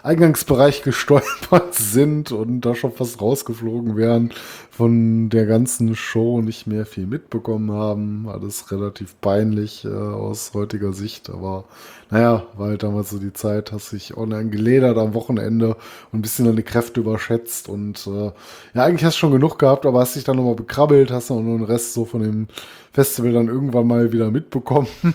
[0.02, 4.32] Eingangsbereich gestolpert sind und da schon fast rausgeflogen wären,
[4.76, 8.28] von der ganzen Show nicht mehr viel mitbekommen haben.
[8.28, 11.64] Alles relativ peinlich äh, aus heutiger Sicht, aber
[12.10, 15.76] naja, war halt damals so die Zeit, hast dich online geledert am Wochenende
[16.10, 18.32] und ein bisschen deine Kräfte überschätzt und äh,
[18.74, 21.36] ja, eigentlich hast du schon genug gehabt, aber hast dich dann nochmal bekrabbelt, hast noch
[21.36, 22.48] den Rest so von dem
[22.92, 24.88] Festival dann irgendwann mal wieder mitbekommen.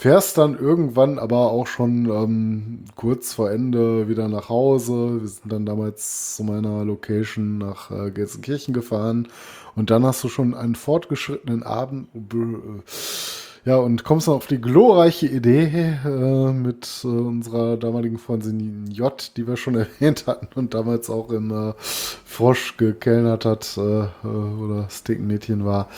[0.00, 5.20] Fährst dann irgendwann aber auch schon ähm, kurz vor Ende wieder nach Hause.
[5.20, 9.28] Wir sind dann damals zu meiner Location nach äh, Gelsenkirchen gefahren.
[9.76, 12.08] Und dann hast du schon einen fortgeschrittenen Abend.
[12.14, 18.86] Äh, ja, und kommst dann auf die glorreiche Idee äh, mit äh, unserer damaligen Freundin
[18.86, 24.04] J, die wir schon erwähnt hatten und damals auch im äh, Frosch gekellnert hat äh,
[24.04, 25.90] äh, oder Stickenmädchen war,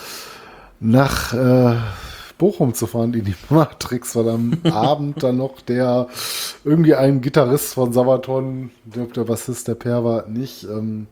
[0.81, 1.33] nach
[2.37, 6.07] Bochum zu fahren in die Matrix, weil am Abend dann noch der
[6.63, 11.07] irgendwie ein Gitarrist von Sabaton, ich glaube der Bassist der Per war nicht, ähm,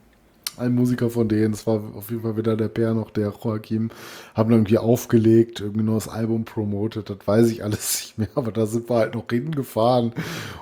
[0.58, 3.90] ein Musiker von denen, es war auf jeden Fall weder der Per noch der Joachim,
[4.36, 8.52] haben irgendwie aufgelegt, irgendwie nur das Album promotet, das weiß ich alles nicht mehr, aber
[8.52, 10.14] da sind wir halt noch hingefahren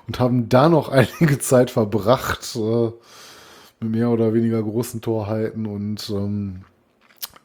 [0.07, 0.89] und haben da noch
[1.19, 2.91] einige Zeit verbracht, äh,
[3.81, 6.63] mit mehr oder weniger großen Torheiten und ähm,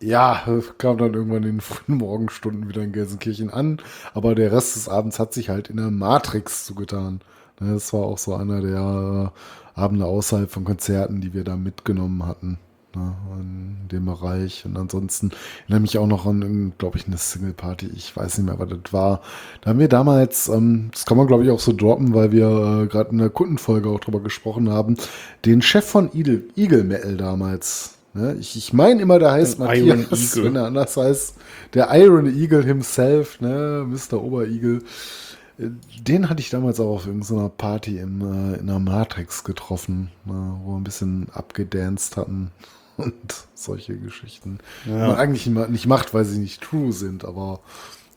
[0.04, 0.42] ja,
[0.78, 3.78] kam dann irgendwann in den frühen Morgenstunden wieder in Gelsenkirchen an,
[4.12, 7.20] aber der Rest des Abends hat sich halt in der Matrix zugetan.
[7.60, 9.32] Ne, das war auch so einer der
[9.74, 12.58] Abende außerhalb von Konzerten, die wir da mitgenommen hatten.
[12.94, 14.64] Ne, in dem Bereich.
[14.64, 17.90] Und ansonsten erinnere mich auch noch an, glaube ich, eine Single-Party.
[17.94, 19.20] Ich weiß nicht mehr, was das war.
[19.62, 22.46] Da haben wir damals, ähm, das kann man, glaube ich, auch so droppen, weil wir
[22.84, 24.96] äh, gerade in der Kundenfolge auch drüber gesprochen haben,
[25.44, 27.94] den Chef von Eagle, Eagle Metal damals.
[28.14, 28.36] Ne?
[28.38, 30.44] Ich, ich meine immer, der heißt Matthias, Iron Eagle.
[30.44, 31.34] wenn er anders heißt.
[31.74, 33.84] Der Iron Eagle himself, ne?
[33.86, 34.22] Mr.
[34.22, 34.82] Obereagle.
[35.58, 40.30] Den hatte ich damals auch auf irgendeiner Party in, äh, in der Matrix getroffen, äh,
[40.30, 42.50] wo wir ein bisschen abgedanced hatten
[42.96, 43.14] und
[43.54, 44.58] solche Geschichten.
[44.84, 45.08] Ja.
[45.08, 47.60] Man eigentlich nicht macht, weil sie nicht true sind, aber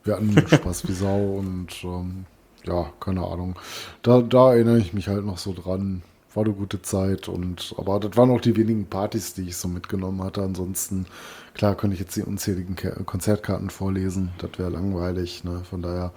[0.03, 2.25] wir hatten Spaß wie Sau und ähm,
[2.63, 3.55] ja, keine Ahnung.
[4.01, 6.01] Da, da erinnere ich mich halt noch so dran.
[6.33, 7.27] War eine gute Zeit.
[7.27, 10.41] Und aber das waren auch die wenigen Partys, die ich so mitgenommen hatte.
[10.41, 11.05] Ansonsten,
[11.53, 12.75] klar, könnte ich jetzt die unzähligen
[13.05, 14.31] Konzertkarten vorlesen.
[14.37, 15.43] Das wäre langweilig.
[15.43, 15.63] Ne?
[15.69, 16.13] Von daher,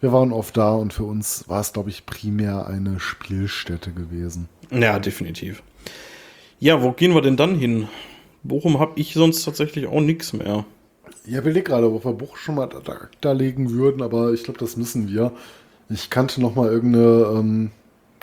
[0.00, 4.48] wir waren oft da und für uns war es, glaube ich, primär eine Spielstätte gewesen.
[4.70, 5.62] Ja, definitiv.
[6.58, 7.88] Ja, wo gehen wir denn dann hin?
[8.42, 10.64] Bochum habe ich sonst tatsächlich auch nichts mehr.
[11.26, 12.68] Ja, überleg gerade, ob wir Buch schon mal
[13.20, 15.32] da legen würden, aber ich glaube, das müssen wir.
[15.88, 17.70] Ich kannte noch mal irgendeine ähm,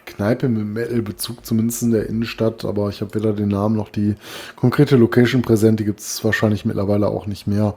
[0.08, 4.16] Kneipe mit Metal-Bezug, zumindest in der Innenstadt, aber ich habe weder den Namen noch die
[4.56, 5.80] konkrete Location präsent.
[5.80, 7.76] Die gibt es wahrscheinlich mittlerweile auch nicht mehr.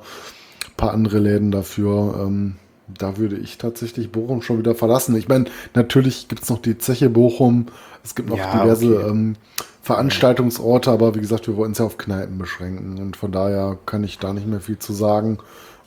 [0.66, 2.18] Ein paar andere Läden dafür.
[2.26, 2.56] Ähm,
[2.98, 5.14] da würde ich tatsächlich Bochum schon wieder verlassen.
[5.16, 5.44] Ich meine,
[5.74, 7.66] natürlich gibt es noch die Zeche Bochum,
[8.02, 9.10] es gibt noch Ja, diverse okay.
[9.10, 9.36] ähm,
[9.82, 14.04] Veranstaltungsorte, aber wie gesagt, wir wollen es ja auf Kneipen beschränken und von daher kann
[14.04, 15.38] ich da nicht mehr viel zu sagen,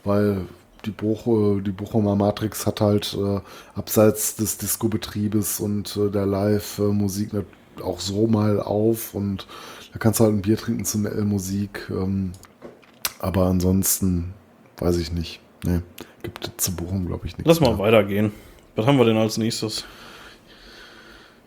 [0.04, 0.42] weil
[0.84, 3.40] die, Boch, äh, die Bochumer Matrix hat halt äh,
[3.74, 7.30] abseits des Disco-Betriebes und äh, der Live-Musik
[7.82, 9.46] auch so mal auf und
[9.92, 12.32] da kannst du halt ein Bier trinken zu Metal-Musik, ähm,
[13.20, 14.34] aber ansonsten
[14.78, 15.40] weiß ich nicht.
[15.64, 15.80] Nee,
[16.22, 17.48] gibt es zu Bochum, glaube ich, nichts.
[17.48, 17.78] Lass mal mehr.
[17.78, 18.32] weitergehen.
[18.76, 19.84] Was haben wir denn als nächstes?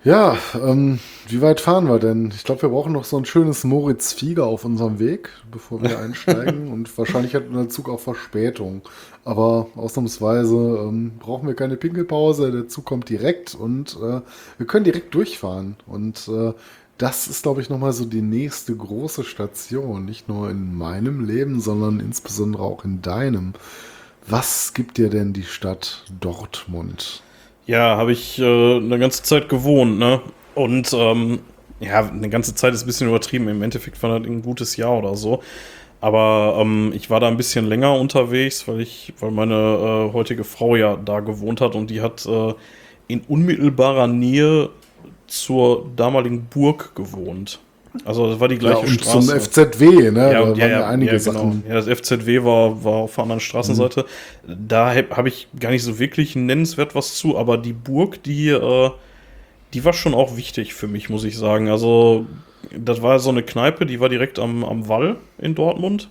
[0.03, 2.31] Ja, ähm, wie weit fahren wir denn?
[2.33, 5.99] Ich glaube, wir brauchen noch so ein schönes Moritz Fieger auf unserem Weg, bevor wir
[5.99, 6.67] einsteigen.
[6.71, 8.83] Und wahrscheinlich hat der Zug auch Verspätung.
[9.25, 12.51] Aber ausnahmsweise ähm, brauchen wir keine Pinkelpause.
[12.51, 14.21] Der Zug kommt direkt und äh,
[14.57, 15.75] wir können direkt durchfahren.
[15.85, 16.53] Und äh,
[16.97, 20.05] das ist, glaube ich, nochmal so die nächste große Station.
[20.05, 23.53] Nicht nur in meinem Leben, sondern insbesondere auch in deinem.
[24.27, 27.23] Was gibt dir denn die Stadt Dortmund?
[27.67, 30.21] Ja, habe ich äh, eine ganze Zeit gewohnt, ne?
[30.55, 31.39] Und ähm,
[31.81, 33.47] ja, eine ganze Zeit ist ein bisschen übertrieben.
[33.49, 35.43] Im Endeffekt war das ein gutes Jahr oder so.
[35.99, 40.43] Aber ähm, ich war da ein bisschen länger unterwegs, weil ich, weil meine äh, heutige
[40.45, 42.53] Frau ja da gewohnt hat und die hat äh,
[43.07, 44.69] in unmittelbarer Nähe
[45.27, 47.59] zur damaligen Burg gewohnt.
[48.05, 49.27] Also das war die Ja, gleiche und Straße.
[49.27, 50.31] zum FZW, ne?
[50.31, 51.31] Ja, da und- waren ja, ja, ja, einige ja, genau.
[51.33, 51.63] Sachen.
[51.67, 54.05] Ja, das FZW war, war auf der anderen Straßenseite.
[54.47, 58.49] Da habe hab ich gar nicht so wirklich nennenswert was zu, aber die Burg, die,
[58.49, 58.89] äh,
[59.73, 61.69] die war schon auch wichtig für mich, muss ich sagen.
[61.69, 62.25] Also,
[62.75, 66.09] das war so eine Kneipe, die war direkt am, am Wall in Dortmund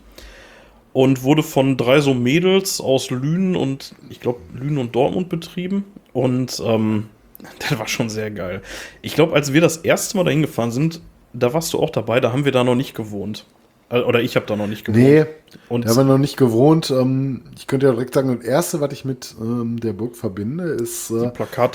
[0.93, 5.85] und wurde von drei so Mädels aus Lünen und ich glaube Lünen und Dortmund betrieben.
[6.13, 7.09] Und ähm,
[7.59, 8.63] das war schon sehr geil.
[9.03, 11.01] Ich glaube, als wir das erste Mal dahin gefahren sind,
[11.39, 13.45] da warst du auch dabei, da haben wir da noch nicht gewohnt.
[13.89, 15.03] Äh, Oder ich habe da noch nicht gewohnt.
[15.03, 15.27] Nee,
[15.69, 16.91] Und da haben wir noch nicht gewohnt.
[16.91, 20.65] Ähm, ich könnte ja direkt sagen, das erste, was ich mit ähm, der Burg verbinde,
[20.65, 21.33] ist äh,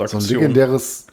[0.08, 1.08] so ein legendäres,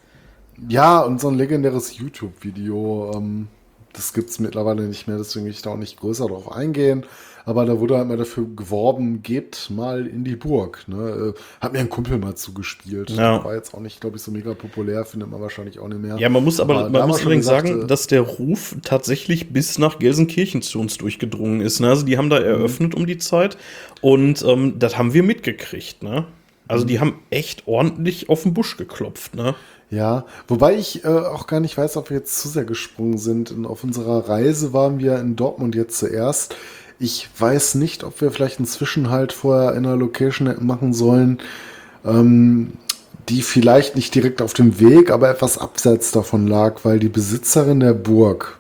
[0.69, 3.13] ja, und so ein legendäres YouTube-Video.
[3.15, 3.49] Ähm,
[3.93, 7.05] das gibt es mittlerweile nicht mehr, deswegen will ich da auch nicht größer drauf eingehen.
[7.49, 10.85] Aber da wurde halt mal dafür geworben, geht mal in die Burg.
[10.87, 11.33] Ne?
[11.35, 13.09] Äh, Hat mir ein Kumpel mal zugespielt.
[13.09, 13.43] Ja.
[13.43, 16.19] War jetzt auch nicht, glaube ich, so mega populär, findet man wahrscheinlich auch nicht mehr.
[16.19, 19.51] Ja, man muss aber, haben man muss übrigens gesagt, sagen, äh, dass der Ruf tatsächlich
[19.51, 21.81] bis nach Gelsenkirchen zu uns durchgedrungen ist.
[21.81, 21.89] Ne?
[21.89, 23.57] Also die haben da eröffnet um die Zeit
[24.03, 26.03] und ähm, das haben wir mitgekriegt.
[26.03, 26.27] Ne?
[26.67, 29.35] Also die haben echt ordentlich auf den Busch geklopft.
[29.35, 29.55] Ne?
[29.89, 33.53] Ja, wobei ich äh, auch gar nicht weiß, ob wir jetzt zu sehr gesprungen sind.
[33.53, 36.55] Und auf unserer Reise waren wir in Dortmund jetzt zuerst.
[37.01, 41.39] Ich weiß nicht, ob wir vielleicht einen Zwischenhalt vorher in einer Location machen sollen,
[42.05, 42.73] ähm,
[43.29, 47.81] die vielleicht nicht direkt auf dem Weg, aber etwas abseits davon lag, weil die Besitzerin
[47.81, 48.59] der Burg,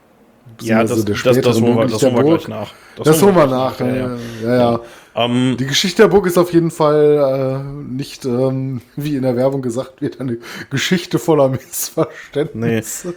[0.61, 2.73] Ja, das, der das, das, holen wir, das holen wir Burg, gleich nach.
[2.97, 3.81] Das, holen wir gleich nach.
[3.81, 4.57] Ja, Ja, ja.
[4.57, 4.81] ja.
[5.19, 9.35] Ähm, Die Geschichte der Burg ist auf jeden Fall äh, nicht, ähm, wie in der
[9.37, 10.39] Werbung gesagt wird, eine
[10.71, 13.15] Geschichte voller Missverständnisse.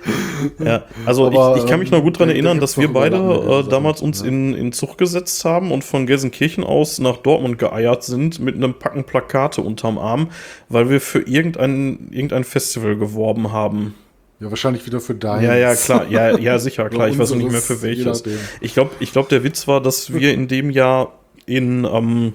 [0.57, 2.77] Ja, also Aber, ich, ich kann mich noch gut daran ähm, da- da erinnern, dass
[2.77, 4.27] wir beide äh, damals uns ja.
[4.27, 8.73] in, in Zug gesetzt haben und von Gelsenkirchen aus nach Dortmund geeiert sind mit einem
[8.73, 10.29] Packen Plakate unterm Arm,
[10.69, 13.93] weil wir für irgendein, irgendein Festival geworben haben.
[14.39, 15.43] Ja, wahrscheinlich wieder für deins.
[15.43, 17.09] Ja, ja, klar, ja, ja, sicher, klar.
[17.09, 18.23] Ich weiß noch nicht mehr für welches.
[18.59, 22.33] Ich glaube, ich glaub, der Witz war, dass wir in dem Jahr in, ähm,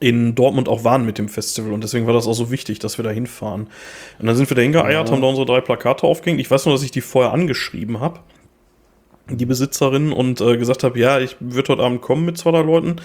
[0.00, 2.98] in Dortmund auch waren mit dem Festival und deswegen war das auch so wichtig, dass
[2.98, 3.68] wir da hinfahren.
[4.18, 6.40] Und dann sind wir da hingeeiert, haben da unsere drei Plakate aufgehängt.
[6.40, 8.20] Ich weiß nur, dass ich die vorher angeschrieben habe,
[9.30, 12.62] die Besitzerin, und äh, gesagt habe, ja, ich würde heute Abend kommen mit zwei, drei
[12.62, 12.96] Leuten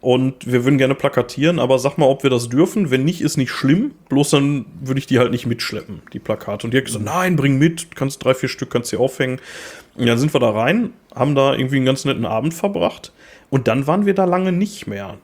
[0.00, 2.90] und wir würden gerne plakatieren, aber sag mal, ob wir das dürfen.
[2.90, 6.66] Wenn nicht, ist nicht schlimm, bloß dann würde ich die halt nicht mitschleppen, die Plakate.
[6.66, 9.40] Und die hat gesagt, nein, bring mit, kannst drei, vier Stück, kannst sie aufhängen.
[9.94, 13.12] Und dann sind wir da rein, haben da irgendwie einen ganz netten Abend verbracht
[13.50, 15.18] und dann waren wir da lange nicht mehr.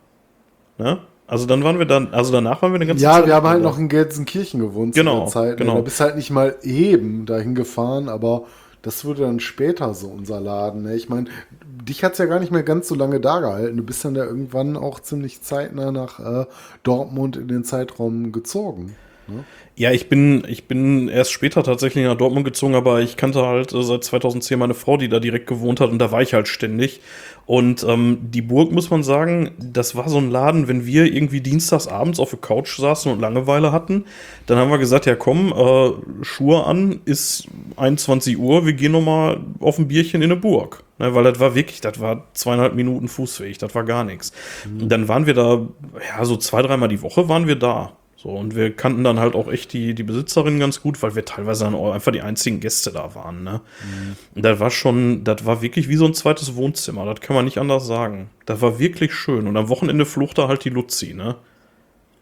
[0.79, 0.99] Ne?
[1.27, 3.49] Also dann waren wir dann, also danach waren wir eine ganze Ja, Zeit wir haben
[3.49, 5.57] halt noch in Gelsenkirchen gewohnt Genau, zu der Zeit.
[5.59, 5.75] genau.
[5.77, 8.45] Da bist halt nicht mal eben dahin gefahren, aber
[8.83, 10.85] das wurde dann später so unser Laden.
[10.85, 10.95] Ne?
[10.95, 11.27] Ich meine,
[11.65, 13.77] dich hat's ja gar nicht mehr ganz so lange da gehalten.
[13.77, 16.47] Du bist dann ja irgendwann auch ziemlich zeitnah nach äh,
[16.85, 18.95] Dortmund in den Zeitraum gezogen.
[19.27, 19.43] Ne?
[19.79, 23.75] Ja, ich bin, ich bin erst später tatsächlich nach Dortmund gezogen, aber ich kannte halt
[23.75, 26.49] äh, seit 2010 meine Frau, die da direkt gewohnt hat und da war ich halt
[26.49, 27.03] ständig.
[27.45, 31.43] Und ähm, die Burg, muss man sagen, das war so ein Laden, wenn wir irgendwie
[31.43, 34.07] dienstags abends auf der Couch saßen und Langeweile hatten,
[34.47, 37.47] dann haben wir gesagt, ja komm, äh, Schuhe an, ist
[37.77, 40.85] 21 Uhr, wir gehen nochmal auf ein Bierchen in eine Burg.
[40.99, 44.33] Ne, weil das war wirklich, das war zweieinhalb Minuten Fußweg, das war gar nichts.
[44.65, 44.89] Mhm.
[44.89, 45.69] Dann waren wir da,
[46.09, 47.93] ja, so zwei, dreimal die Woche waren wir da.
[48.27, 51.25] So, und wir kannten dann halt auch echt die, die Besitzerin ganz gut, weil wir
[51.25, 53.45] teilweise dann auch einfach die einzigen Gäste da waren.
[53.45, 53.61] Ne?
[53.85, 54.17] Mhm.
[54.35, 57.45] Und das war schon, das war wirklich wie so ein zweites Wohnzimmer, das kann man
[57.45, 58.29] nicht anders sagen.
[58.45, 59.47] Das war wirklich schön.
[59.47, 61.37] Und am Wochenende fluchte halt die Luzi, ne?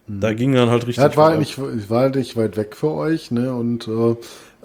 [0.07, 0.99] Da ging dann halt richtig.
[0.99, 1.59] Ja, das war, nicht,
[1.89, 3.55] war halt nicht weit weg für euch, ne?
[3.55, 4.17] Und äh,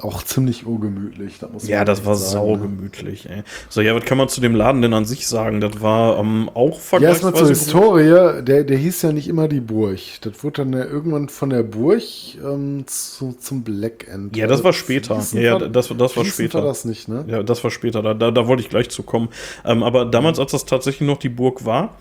[0.01, 1.39] auch ziemlich ungemütlich.
[1.39, 3.25] Das ja, das war sagen, saugemütlich.
[3.25, 3.37] Ne?
[3.37, 3.43] Ey.
[3.69, 5.61] So, ja, was kann man zu dem Laden denn an sich sagen?
[5.61, 7.03] Das war ähm, auch vergleichsweise...
[7.03, 8.43] Ja, erstmal zur Historie.
[8.43, 9.99] Der, der hieß ja nicht immer die Burg.
[10.21, 12.03] Das wurde dann ja irgendwann von der Burg
[12.43, 14.35] ähm, zu, zum Black End.
[14.35, 15.21] Ja, das war später.
[15.33, 16.59] Ja, ja, das, das war später.
[16.59, 17.25] War das nicht, ne?
[17.27, 18.01] Ja, das war später.
[18.01, 19.29] Da, da, da wollte ich gleich zu kommen.
[19.65, 21.97] Ähm, aber damals, als das tatsächlich noch die Burg war,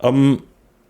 [0.00, 0.42] ähm,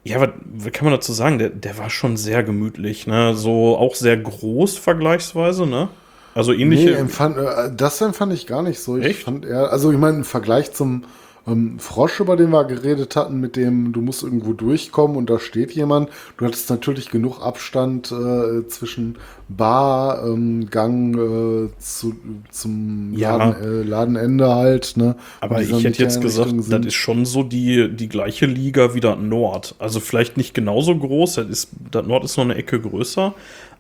[0.05, 1.39] ja, was, was, kann man dazu sagen?
[1.39, 3.35] Der, der war schon sehr gemütlich, ne?
[3.35, 5.89] So auch sehr groß vergleichsweise, ne?
[6.35, 6.91] Also ähnliche.
[6.91, 8.97] Nee, empfand, äh, das empfand ich gar nicht so.
[8.97, 9.23] Ich Echt?
[9.23, 11.05] fand eher, also ich meine, im Vergleich zum
[11.47, 15.39] ähm, Frosch, über den wir geredet hatten, mit dem du musst irgendwo durchkommen und da
[15.39, 16.09] steht jemand.
[16.37, 19.17] Du hattest natürlich genug Abstand äh, zwischen
[19.49, 22.15] Bar, ähm, Gang äh, zu,
[22.51, 23.37] zum ja.
[23.37, 24.97] Laden, äh, Ladenende halt.
[24.97, 25.17] Ne?
[25.41, 26.71] Aber ich hätte jetzt gesagt, sind.
[26.71, 29.75] das ist schon so die, die gleiche Liga wie das Nord.
[29.79, 33.35] Also vielleicht nicht genauso groß, das, ist, das Nord ist noch eine Ecke größer,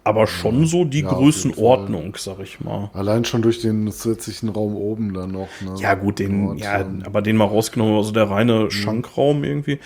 [0.04, 2.90] aber schon so die ja, Größenordnung, sag ich mal.
[2.92, 5.48] Allein schon durch den zusätzlichen Raum oben dann noch.
[5.60, 5.74] Ne?
[5.78, 8.70] Ja, gut, den, ja, aber den mal rausgenommen, also der reine mhm.
[8.70, 9.78] Schankraum irgendwie.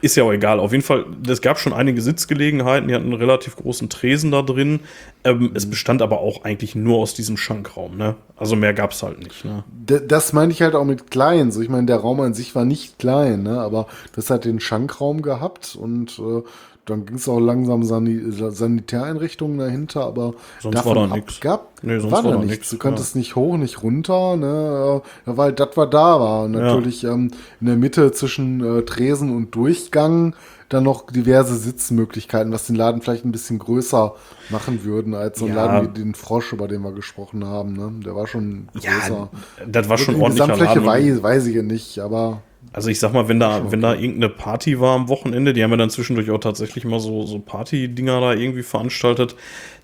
[0.00, 0.58] Ist ja auch egal.
[0.58, 4.42] Auf jeden Fall, es gab schon einige Sitzgelegenheiten, die hatten einen relativ großen Tresen da
[4.42, 4.80] drin.
[5.22, 5.50] Ähm, mhm.
[5.54, 8.16] Es bestand aber auch eigentlich nur aus diesem Schankraum, ne?
[8.36, 9.62] Also mehr gab es halt nicht, ne?
[9.86, 11.52] Das meine ich halt auch mit klein.
[11.52, 13.60] So, ich meine, der Raum an sich war nicht klein, ne?
[13.60, 16.42] Aber das hat den Schankraum gehabt und äh,
[16.86, 21.40] dann ging es auch langsam San Sanitäreinrichtungen dahinter, aber sonst war da nichts.
[21.82, 22.70] Nee, sonst war, da nichts.
[22.70, 23.18] Du konntest ja.
[23.18, 25.02] nicht hoch, nicht runter, ne?
[25.24, 26.48] weil das war da war.
[26.48, 27.12] Natürlich ja.
[27.12, 27.30] ähm,
[27.60, 30.34] in der Mitte zwischen äh, Tresen und Durchgang
[30.68, 34.14] dann noch diverse Sitzmöglichkeiten, was den Laden vielleicht ein bisschen größer
[34.50, 35.66] machen würden als so ein ja.
[35.66, 37.74] Laden wie den Frosch, über den wir gesprochen haben.
[37.74, 37.92] Ne?
[38.04, 39.30] Der war schon größer.
[39.58, 40.42] Ja, das war schon ordentlich.
[40.42, 43.94] Gesamtfläche weiß, weiß ich ja nicht, aber also ich sag mal, wenn da, wenn da
[43.94, 47.38] irgendeine Party war am Wochenende, die haben ja dann zwischendurch auch tatsächlich mal so, so
[47.38, 49.36] Party-Dinger da irgendwie veranstaltet,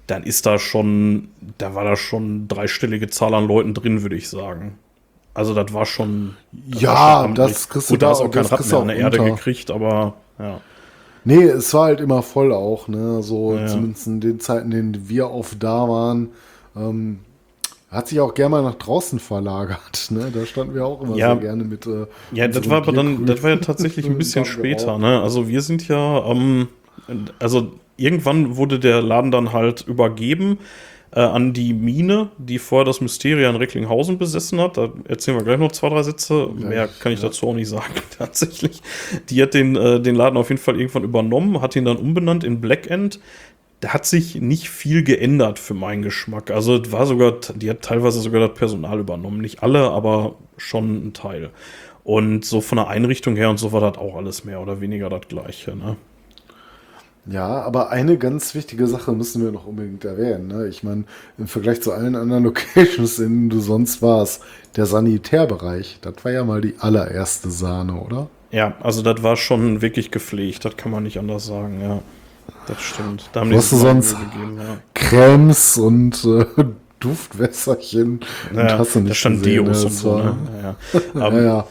[0.07, 1.29] dann ist da schon,
[1.59, 4.79] da war da schon dreistellige Zahl an Leuten drin, würde ich sagen.
[5.35, 6.37] Also das war schon.
[6.53, 8.89] Das ja, war schon das kriegst du Gut, da ist auch kein Rad mehr an
[8.89, 10.61] der Erde gekriegt, aber ja.
[11.25, 13.23] Nee, es war halt immer voll auch, ne?
[13.23, 16.31] So ja, zumindest in den Zeiten, in denen wir oft da waren.
[16.75, 17.21] Ähm,
[17.91, 20.09] hat sich auch gerne mal nach draußen verlagert.
[20.11, 20.31] Ne?
[20.35, 21.87] Da standen wir auch immer ja, sehr gerne mit.
[21.87, 24.99] Äh, ja, das war aber dann, das war ja tatsächlich ein bisschen später.
[24.99, 25.21] Ne?
[25.21, 26.69] Also wir sind ja, ähm,
[27.39, 30.59] also irgendwann wurde der Laden dann halt übergeben
[31.13, 34.77] äh, an die Mine, die vorher das Mysteria in Recklinghausen besessen hat.
[34.77, 36.49] Da erzählen wir gleich noch zwei, drei Sätze.
[36.55, 37.29] Mehr kann ich ja.
[37.29, 38.83] dazu auch nicht sagen, tatsächlich.
[39.29, 42.45] Die hat den, äh, den Laden auf jeden Fall irgendwann übernommen, hat ihn dann umbenannt
[42.45, 43.21] in Black End
[43.81, 46.51] da hat sich nicht viel geändert für meinen Geschmack.
[46.51, 49.41] Also war sogar, die hat teilweise sogar das Personal übernommen.
[49.41, 51.51] Nicht alle, aber schon ein Teil.
[52.05, 55.09] Und so von der Einrichtung her und so war das auch alles mehr oder weniger
[55.09, 55.75] das gleiche.
[55.77, 55.97] Ne?
[57.27, 60.49] Ja, aber eine ganz wichtige Sache müssen wir noch unbedingt erwähnen.
[60.49, 60.69] Ne?
[60.69, 61.05] Ich meine,
[61.39, 64.43] im Vergleich zu allen anderen Locations, in denen du sonst warst,
[64.77, 68.29] der Sanitärbereich, das war ja mal die allererste Sahne, oder?
[68.51, 72.03] Ja, also das war schon wirklich gepflegt, das kann man nicht anders sagen, ja.
[72.71, 73.29] Das stimmt.
[73.33, 74.79] Da haben Was du sonst gegeben, ja.
[74.95, 76.47] Cremes und äh,
[77.01, 78.21] Duftwässerchen
[78.55, 80.19] ja, und hast du nicht da stand gesehen, Deos und so.
[80.19, 80.37] Ne?
[80.63, 80.77] Ja,
[81.21, 81.29] ja.
[81.29, 81.67] Um, ja,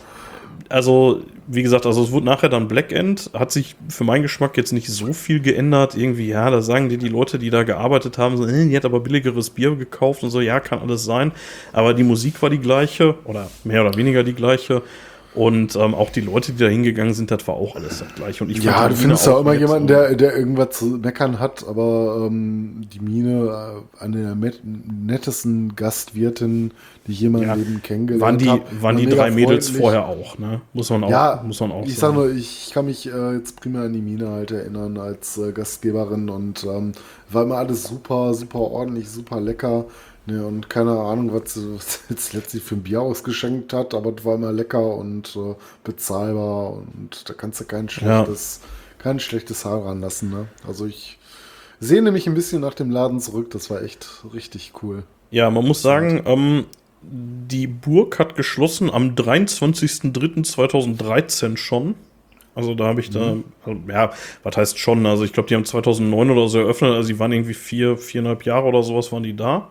[0.68, 4.58] Also, wie gesagt, also es wurde nachher dann Black End, hat sich für meinen Geschmack
[4.58, 5.96] jetzt nicht so viel geändert.
[5.96, 8.84] Irgendwie, ja, da sagen dir die Leute, die da gearbeitet haben, so, äh, die hat
[8.86, 11.32] aber billigeres Bier gekauft und so, ja, kann alles sein.
[11.72, 14.82] Aber die Musik war die gleiche oder mehr oder weniger die gleiche.
[15.36, 18.44] Und ähm, auch die Leute, die da hingegangen sind, das war auch alles das gleiche.
[18.44, 22.26] Und ich ja, du findest ja immer jemanden, der, der irgendwas zu meckern hat, aber
[22.26, 26.72] ähm, die Mine, äh, eine der nettesten Gastwirtin,
[27.06, 28.64] die ich jemals ja, Leben kennengelernt habe.
[28.82, 30.62] Waren die drei Mädels vorher auch, ne?
[30.74, 32.16] Muss man auch, ja, muss man auch ich sagen.
[32.16, 35.52] Sag nur, ich kann mich äh, jetzt primär an die Mine halt erinnern als äh,
[35.52, 36.94] Gastgeberin und ähm,
[37.30, 39.86] war immer alles super, super ordentlich, super lecker.
[40.26, 44.26] Ne, und keine Ahnung, was sie jetzt letztlich für ein Bier ausgeschenkt hat, aber das
[44.26, 49.04] war immer lecker und äh, bezahlbar und da kannst du kein schlechtes, ja.
[49.04, 50.30] kein schlechtes Haar ranlassen.
[50.30, 50.48] Ne?
[50.68, 51.20] Also ich,
[51.80, 53.52] sehne mich ein bisschen nach dem Laden zurück.
[53.52, 55.04] Das war echt richtig cool.
[55.32, 56.66] Ja, man muss sagen, ähm,
[57.02, 61.96] die Burg hat geschlossen am 23.03.2013 schon.
[62.56, 64.12] Also da habe ich da, also, ja,
[64.44, 65.06] was heißt schon?
[65.06, 66.94] Also ich glaube, die haben 2009 oder so eröffnet.
[66.94, 69.70] Also die waren irgendwie vier, viereinhalb Jahre oder sowas waren die da.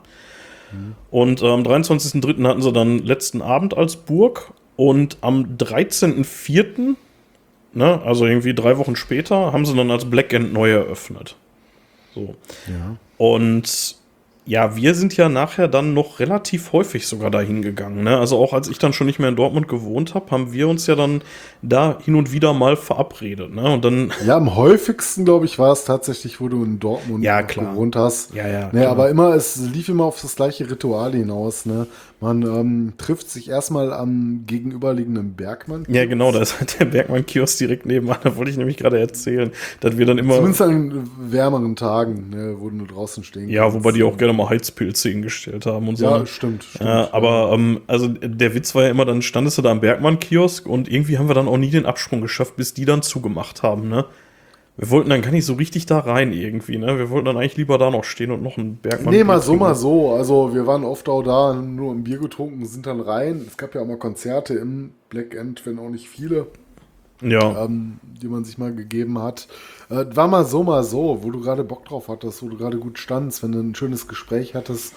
[1.11, 2.47] Und äh, am 23.03.
[2.47, 4.53] hatten sie dann letzten Abend als Burg.
[4.77, 6.95] Und am 13.04.,
[7.73, 11.37] ne, also irgendwie drei Wochen später, haben sie dann als Black End neu eröffnet.
[12.15, 12.37] So.
[12.69, 12.97] Ja.
[13.17, 13.98] Und
[14.49, 18.03] ja, wir sind ja nachher dann noch relativ häufig sogar dahin gegangen.
[18.03, 18.17] Ne?
[18.19, 20.87] Also auch als ich dann schon nicht mehr in Dortmund gewohnt habe, haben wir uns
[20.87, 21.21] ja dann
[21.61, 23.55] da hin und wieder mal verabredet.
[23.55, 23.71] Ne?
[23.71, 27.43] Und dann, Ja, am häufigsten, glaube ich, war es tatsächlich, wo du in Dortmund Ja,
[27.43, 28.33] gewohnt hast.
[28.35, 28.87] Ja, ja, Ne, klar.
[28.93, 31.67] aber immer, es lief immer auf das gleiche Ritual hinaus.
[31.67, 31.87] Ne?
[32.21, 35.85] Man ähm, trifft sich erstmal am gegenüberliegenden Bergmann.
[35.89, 38.19] ja genau, da ist halt der Bergmann-Kiosk direkt nebenan.
[38.25, 40.35] Da wollte ich nämlich gerade erzählen, dass wir dann immer.
[40.35, 43.77] Zumindest an wärmeren Tagen, ne, wo du draußen stehen Ja, kannst.
[43.77, 46.07] wobei die auch gerne mal Heizpilze hingestellt haben und so.
[46.07, 46.27] Ja, ne?
[46.27, 46.65] stimmt.
[46.65, 49.81] stimmt Ja, aber ähm, also der Witz war ja immer, dann standest du da am
[49.81, 53.63] Bergmann-Kiosk und irgendwie haben wir dann auch nie den Absprung geschafft, bis die dann zugemacht
[53.63, 54.07] haben, ne?
[54.81, 56.97] Wir wollten dann gar nicht so richtig da rein irgendwie, ne?
[56.99, 59.13] Wir wollten dann eigentlich lieber da noch stehen und noch einen Bergmann.
[59.13, 60.13] Nee, mal so, mal so.
[60.13, 63.45] Also wir waren oft auch da, nur ein Bier getrunken, sind dann rein.
[63.47, 66.47] Es gab ja auch mal Konzerte im Black End, wenn auch nicht viele,
[67.21, 67.65] Ja.
[67.65, 69.49] ähm, die man sich mal gegeben hat.
[69.91, 72.79] Äh, war mal so, mal so, wo du gerade Bock drauf hattest, wo du gerade
[72.79, 74.95] gut standst, wenn du ein schönes Gespräch hattest,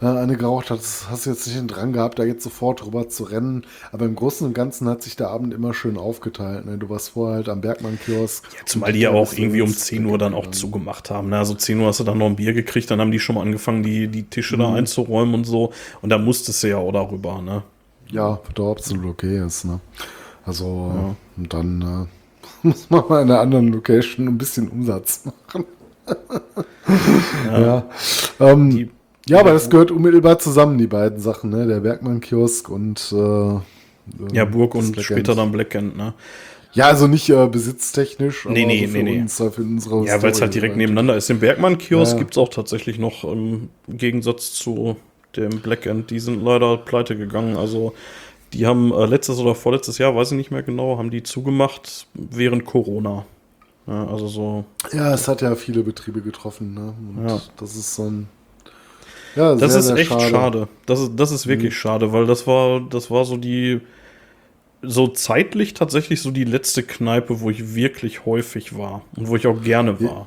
[0.00, 3.24] eine geraucht hattest, hast du jetzt nicht den Drang gehabt, da jetzt sofort drüber zu
[3.24, 3.64] rennen.
[3.90, 6.66] Aber im Großen und Ganzen hat sich der Abend immer schön aufgeteilt.
[6.66, 6.78] Ne?
[6.78, 8.44] Du warst vorher halt am Bergmann-Kiosk.
[8.64, 11.30] Zumal die ja auch irgendwie um ins 10 Uhr dann auch zugemacht haben.
[11.30, 11.38] Ne?
[11.38, 13.42] Also 10 Uhr hast du dann noch ein Bier gekriegt, dann haben die schon mal
[13.42, 15.72] angefangen, die, die Tische da einzuräumen und so.
[16.00, 17.64] Und da musstest du ja auch darüber, ne?
[18.10, 19.64] Ja, was doch absolut okay ist.
[19.64, 19.80] Ne?
[20.46, 22.08] Also, und dann
[22.62, 25.64] äh, muss man mal in einer anderen Location ein bisschen Umsatz machen.
[27.50, 27.84] ja.
[28.40, 28.90] Ähm, Die-
[29.28, 31.66] ja, aber das gehört unmittelbar zusammen, die beiden Sachen, ne?
[31.66, 35.38] Der Bergmann-Kiosk und äh, Ja, Burg und Black später End.
[35.40, 36.14] dann Black End, ne?
[36.74, 39.20] Ja, also nicht äh, besitztechnisch, Nee, nee, für nee, nee.
[39.22, 40.78] uns, äh, für unsere Ja, weil es halt direkt halt.
[40.78, 41.28] nebeneinander ist.
[41.28, 42.18] Den Bergmann-Kiosk Ja.
[42.18, 44.96] gibt es auch tatsächlich noch im Gegensatz zu
[45.36, 46.10] dem Black End.
[46.10, 47.56] Die sind leider pleite gegangen.
[47.56, 47.94] Also
[48.52, 52.06] die haben äh, letztes oder vorletztes Jahr, weiß ich nicht mehr genau, haben die zugemacht
[52.14, 53.24] während Corona.
[53.86, 54.64] Ja, also so.
[54.92, 56.92] Ja, es hat ja viele Betriebe getroffen, ne?
[57.16, 57.40] Und Ja.
[57.56, 58.28] das ist so ein.
[59.38, 60.66] Ja, Das sehr, ist sehr echt schade.
[60.86, 63.80] Das ist, das ist wirklich schade, weil das war, das war so die,
[64.82, 69.46] so zeitlich tatsächlich so die letzte Kneipe, wo ich wirklich häufig war und wo ich
[69.46, 70.26] auch gerne war.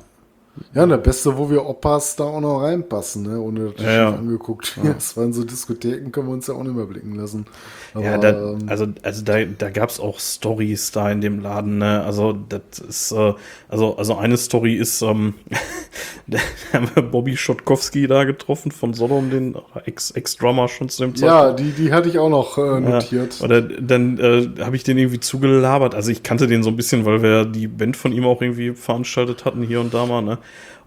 [0.74, 3.40] Ja, und der Beste, wo wir Opas da auch noch reinpassen, ne?
[3.40, 4.10] ohne dass Ja, ja.
[4.10, 4.86] angeguckt wirst.
[4.96, 7.46] Das waren so Diskotheken, können wir uns ja auch nicht mehr blicken lassen.
[7.94, 11.40] Aber, Ja, da, ähm, also, also da, da gab es auch Stories da in dem
[11.40, 12.02] Laden, ne?
[12.04, 13.34] Also, das ist, äh,
[13.68, 15.34] also, also eine Story ist, ähm,
[16.26, 16.38] da
[16.72, 19.56] haben wir Bobby Schotkowski da getroffen von Sodom, den
[19.86, 23.40] Ex- Ex-Drummer schon zu dem ja, die, die hatte ich auch noch äh, Ja, notiert.
[23.42, 25.94] Oder dann äh, habe ich den irgendwie zugelabert.
[25.94, 28.72] Also ich kannte den so ein bisschen, weil wir die Band von ihm auch irgendwie
[28.74, 30.38] veranstaltet hatten hier und da mal, ne?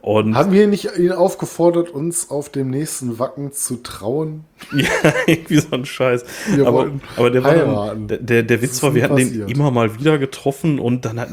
[0.05, 4.43] Und Haben wir nicht ihn aufgefordert, uns auf dem nächsten Wacken zu trauen?
[4.75, 4.87] ja,
[5.25, 6.23] irgendwie so ein Scheiß.
[6.53, 9.49] Wir aber, aber der dann, der, der, der Witz war, wir hatten den passiert.
[9.49, 11.29] immer mal wieder getroffen und dann hat,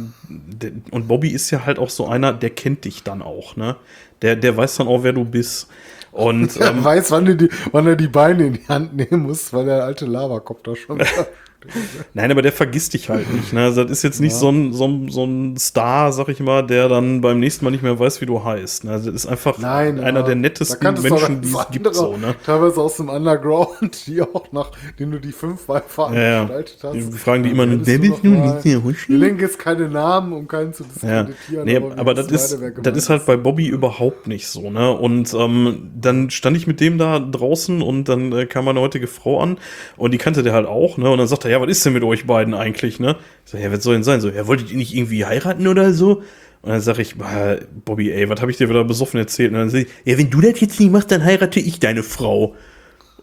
[0.91, 3.77] und Bobby ist ja halt auch so einer, der kennt dich dann auch, ne?
[4.23, 5.69] Der, der weiß dann auch, wer du bist.
[6.11, 9.25] Und Er ähm, weiß, wann, er die, wann er die Beine in die Hand nehmen
[9.25, 11.03] muss, weil der alte Lavakopf da schon
[12.15, 13.53] Nein, aber der vergisst dich halt nicht.
[13.53, 13.63] Ne?
[13.65, 16.67] Also das ist jetzt nicht so, ein, so, ein, so ein Star, sag ich mal,
[16.67, 18.85] der dann beim nächsten Mal nicht mehr weiß, wie du heißt.
[18.85, 18.93] Ne?
[18.93, 20.27] Also das ist einfach Nein, einer ja.
[20.27, 21.95] der nettesten Menschen, die es gibt.
[21.95, 22.35] So, ne?
[22.45, 26.95] Teilweise aus dem Underground, die auch nach, den du die fünfmal veranstaltet hast.
[26.95, 28.31] Die fragen die immer, wer bist du?
[28.33, 29.21] Bist du Hoshi?
[29.21, 31.65] Wir jetzt keine Namen, um keinen zu Ja, diskreditieren.
[31.65, 34.91] nee, wir aber, das ist, das ist halt bei Bobby überhaupt nicht so, ne?
[34.93, 39.07] Und ähm, dann stand ich mit dem da draußen und dann äh, kam meine heutige
[39.07, 39.59] Frau an
[39.97, 41.11] und die kannte der halt auch, ne?
[41.11, 43.17] Und dann sagt er, ja, was ist denn mit euch beiden eigentlich, ne?
[43.45, 44.21] Ich sag, ja, was soll denn sein?
[44.21, 46.23] So, ja, wolltet ihr nicht irgendwie heiraten oder so?
[46.63, 49.53] Und dann sag ich, "Ah, Bobby, ey, was habe ich dir wieder besoffen erzählt?
[49.53, 52.03] Und dann sag ich, ja, wenn du das jetzt nicht machst, dann heirate ich deine
[52.03, 52.55] Frau.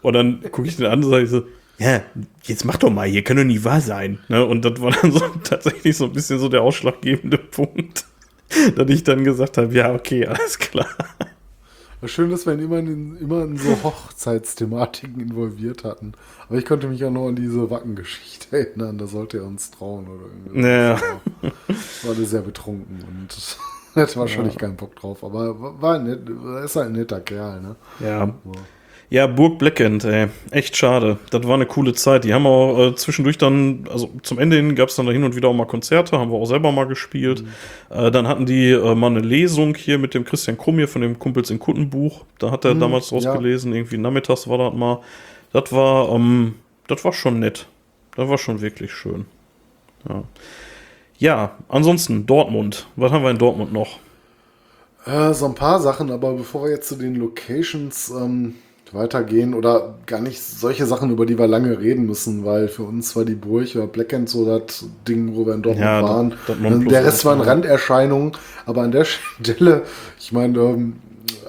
[0.02, 1.42] Und dann gucke ich den an und sage so,
[1.78, 2.02] ja,
[2.44, 4.18] jetzt mach doch mal, hier kann doch nicht wahr sein.
[4.28, 4.44] Ne?
[4.44, 8.04] Und das war dann so tatsächlich so ein bisschen so der ausschlaggebende Punkt,
[8.76, 10.86] dass ich dann gesagt habe, ja, okay, alles klar.
[12.06, 16.12] Schön, dass wir ihn immer in, immer in so Hochzeitsthematiken involviert hatten.
[16.48, 18.98] Aber ich konnte mich auch noch an diese Wackengeschichte erinnern.
[18.98, 20.60] Da sollte er uns trauen oder irgendwie.
[21.42, 21.52] Aber
[22.02, 23.58] War alle sehr betrunken und
[24.00, 25.22] hatte wahrscheinlich keinen Bock drauf.
[25.22, 27.76] Aber war nett, er ist halt ein netter Kerl, ne?
[28.00, 28.34] Ja.
[29.10, 30.28] Ja, Burg Blackend, ey.
[30.52, 31.18] Echt schade.
[31.30, 32.22] Das war eine coole Zeit.
[32.22, 35.24] Die haben auch äh, zwischendurch dann, also zum Ende hin gab es dann da hin
[35.24, 37.42] und wieder auch mal Konzerte, haben wir auch selber mal gespielt.
[37.42, 37.48] Mhm.
[37.96, 41.02] Äh, dann hatten die äh, mal eine Lesung hier mit dem Christian Krumm hier von
[41.02, 42.24] dem Kumpels in Kuttenbuch.
[42.38, 43.34] Da hat er mhm, damals draus ja.
[43.34, 45.00] gelesen, irgendwie nachmittags war das mal.
[45.52, 46.54] Das war, ähm,
[46.86, 47.66] das war schon nett.
[48.14, 49.26] Das war schon wirklich schön.
[50.08, 50.22] Ja.
[51.18, 52.86] Ja, ansonsten Dortmund.
[52.94, 53.98] Was haben wir in Dortmund noch?
[55.04, 58.54] Äh, so ein paar Sachen, aber bevor wir jetzt zu den Locations ähm,
[58.92, 63.14] weitergehen oder gar nicht solche Sachen, über die wir lange reden müssen, weil für uns
[63.16, 66.34] war die Burg oder Blackend so das Ding, wo wir in Dortmund ja, waren.
[66.46, 68.32] Das, das der Rest waren Randerscheinungen,
[68.66, 69.04] aber an der
[69.40, 69.82] Stelle,
[70.18, 70.94] ich meine, ähm,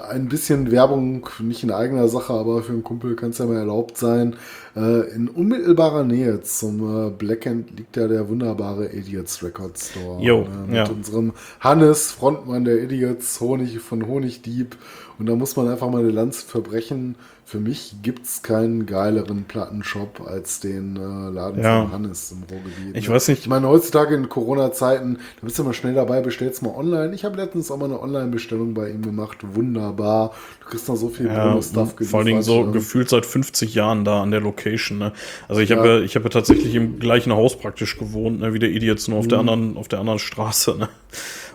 [0.10, 3.58] ein bisschen Werbung, nicht in eigener Sache, aber für einen Kumpel kann es ja mal
[3.58, 4.36] erlaubt sein.
[4.76, 10.22] Äh, in unmittelbarer Nähe zum äh, Black End liegt ja der wunderbare Idiots Record Store.
[10.22, 10.90] Jo, äh, mit ja.
[10.90, 14.76] unserem Hannes, Frontmann der Idiots, Honig von Honigdieb.
[15.22, 17.16] Und da muss man einfach mal eine Lanze verbrechen
[17.52, 21.82] für mich gibt es keinen geileren Plattenshop als den äh, Laden ja.
[21.82, 22.96] von Hannes im Ruhrgebiet.
[22.96, 23.14] Ich ne?
[23.14, 23.42] weiß nicht.
[23.42, 27.14] Ich meine, heutzutage in Corona-Zeiten, da bist du mal schnell dabei, bestellst mal online.
[27.14, 29.40] Ich habe letztens auch mal eine Online-Bestellung bei ihm gemacht.
[29.42, 30.34] Wunderbar.
[30.62, 32.72] Du kriegst noch so viel ja, Bonus-Stuff Vor allen Dingen so ähm.
[32.72, 35.00] gefühlt seit 50 Jahren da an der Location.
[35.00, 35.12] Ne?
[35.50, 38.60] Also ich habe ja, ich hab ja tatsächlich im gleichen Haus praktisch gewohnt, ne, wie
[38.60, 39.30] der Idiots, nur auf, mhm.
[39.30, 40.78] der anderen, auf der anderen Straße.
[40.78, 40.88] Ne?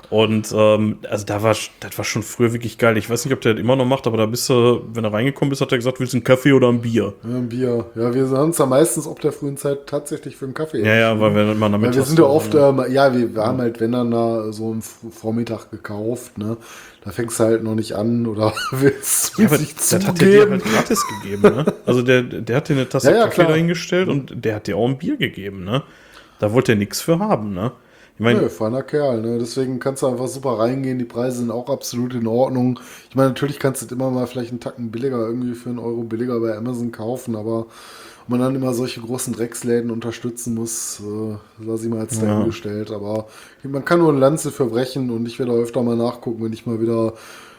[0.09, 2.97] Und ähm, also da war, das war schon früher wirklich geil.
[2.97, 5.13] Ich weiß nicht, ob der das immer noch macht, aber da bist du, wenn er
[5.13, 7.15] reingekommen bist, hat er gesagt, willst du einen Kaffee oder ein Bier?
[7.25, 7.87] Ja, ein Bier.
[7.97, 10.85] Ja, wir haben uns da meistens ob der frühen Zeit tatsächlich für einen Kaffee.
[10.85, 11.95] Ja, ja, weil wir immer damit.
[11.95, 14.71] Wir sind ja oft, ja, ähm, ja wir, wir haben halt, wenn dann da so
[14.71, 16.57] einen Vormittag gekauft, ne?
[17.05, 20.29] Da fängst du halt noch nicht an oder willst du ja, nicht Das hat der
[20.29, 21.75] dir halt gratis gegeben, ne?
[21.85, 23.49] Also der, der hat dir eine Tasse ja, ja, Kaffee klar.
[23.49, 25.83] dahingestellt und der hat dir auch ein Bier gegeben, ne?
[26.39, 27.73] Da wollte er nichts für haben, ne?
[28.19, 29.39] Ich meine, ja, feiner Kerl, ne?
[29.39, 30.99] Deswegen kannst du einfach super reingehen.
[30.99, 32.81] Die Preise sind auch absolut in Ordnung.
[33.11, 36.03] Ich meine, natürlich kannst du immer mal vielleicht einen Tacken billiger, irgendwie für einen Euro
[36.03, 37.67] billiger bei Amazon kaufen, aber
[38.23, 42.27] ob man dann immer solche großen Drecksläden unterstützen muss, äh, lasse ich mal als ja.
[42.27, 42.91] dahingestellt.
[42.91, 43.27] Aber
[43.63, 46.81] man kann nur eine Lanze verbrechen und ich werde öfter mal nachgucken, wenn ich mal
[46.81, 47.13] wieder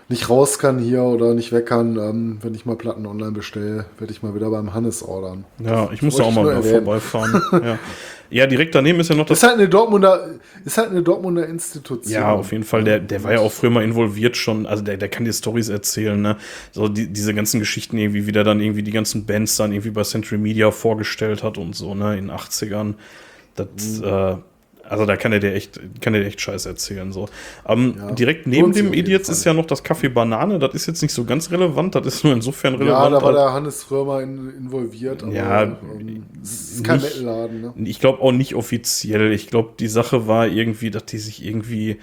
[0.10, 3.86] nicht raus kann hier oder nicht weg kann, ähm, wenn ich mal Platten online bestelle,
[3.98, 5.44] werde ich mal wieder beim Hannes ordern.
[5.60, 7.42] Ja, ich muss da auch mal wieder vorbeifahren.
[7.52, 7.80] ja.
[8.30, 9.40] ja, direkt daneben ist ja noch das.
[9.40, 10.30] Ist halt eine Dortmunder,
[10.64, 12.14] ist halt eine Dortmunder Institution.
[12.14, 12.86] Ja, auf jeden Fall.
[12.86, 14.66] Der, der war ja auch früher mal involviert schon.
[14.66, 16.38] Also der, der kann dir Stories erzählen, ne?
[16.72, 19.92] So die, diese ganzen Geschichten irgendwie, wie der dann irgendwie die ganzen Bands dann irgendwie
[19.92, 22.18] bei Century Media vorgestellt hat und so, ne?
[22.18, 22.94] In den 80ern.
[23.56, 23.68] Das,
[24.00, 24.04] mhm.
[24.06, 24.36] äh,
[24.90, 27.12] also da kann er dir echt, kann er dir echt Scheiß erzählen.
[27.12, 27.28] So.
[27.68, 30.60] Ähm, ja, direkt neben dem Idiots ist ja noch das Kaffee Banane.
[30.60, 31.96] Das ist jetzt nicht so ganz relevant.
[31.96, 33.14] Das ist nur insofern relevant.
[33.14, 35.24] Ja, da war der Hannes mal in, involviert.
[35.24, 37.62] Aber, ja, ähm, es ist kein Metal-Laden.
[37.62, 37.74] Ne?
[37.86, 39.32] Ich glaube auch nicht offiziell.
[39.32, 41.98] Ich glaube, die Sache war irgendwie, dass die sich irgendwie,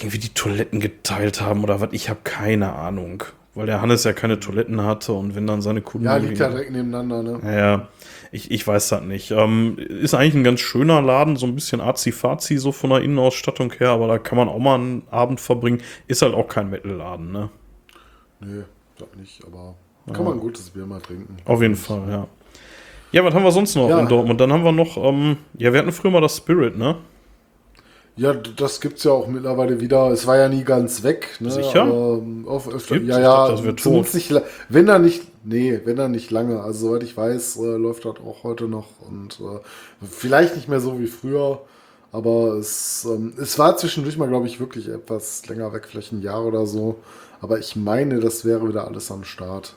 [0.00, 1.90] irgendwie die Toiletten geteilt haben oder was.
[1.92, 3.24] Ich habe keine Ahnung.
[3.54, 6.06] Weil der Hannes ja keine Toiletten hatte und wenn dann seine Kunden.
[6.06, 7.40] Ja, liegt ja direkt nebeneinander, ne?
[7.44, 7.88] Ja,
[8.32, 9.30] ich, ich weiß das nicht.
[9.30, 13.72] Ähm, ist eigentlich ein ganz schöner Laden, so ein bisschen azi-fazi so von der Innenausstattung
[13.74, 15.82] her, aber da kann man auch mal einen Abend verbringen.
[16.06, 17.50] Ist halt auch kein Metal-Laden, ne?
[18.40, 18.62] Nee,
[18.98, 19.74] das nicht, aber
[20.06, 20.14] ja.
[20.14, 21.36] kann man ein gutes Bier mal trinken.
[21.44, 22.26] Auf jeden Fall, ja.
[23.12, 24.00] Ja, was haben wir sonst noch ja.
[24.00, 24.40] in Dortmund?
[24.40, 26.96] Dann haben wir noch, ähm, ja, wir hatten früher mal das Spirit, ne?
[28.16, 30.10] Ja, das gibt es ja auch mittlerweile wieder.
[30.10, 31.28] Es war ja nie ganz weg.
[31.40, 31.50] Ne?
[31.50, 31.82] Sicher?
[31.82, 34.14] Aber ähm, auf öfter, ja, ja, dachte, das wird tot.
[34.14, 34.34] Nicht,
[34.68, 36.60] wenn er nicht, nee, wenn er nicht lange.
[36.60, 39.60] Also soweit ich weiß, äh, läuft das auch heute noch und äh,
[40.06, 41.62] vielleicht nicht mehr so wie früher.
[42.12, 46.20] Aber es, ähm, es war zwischendurch mal, glaube ich, wirklich etwas länger weg, vielleicht ein
[46.20, 46.96] Jahr oder so.
[47.40, 49.74] Aber ich meine, das wäre wieder alles am Start.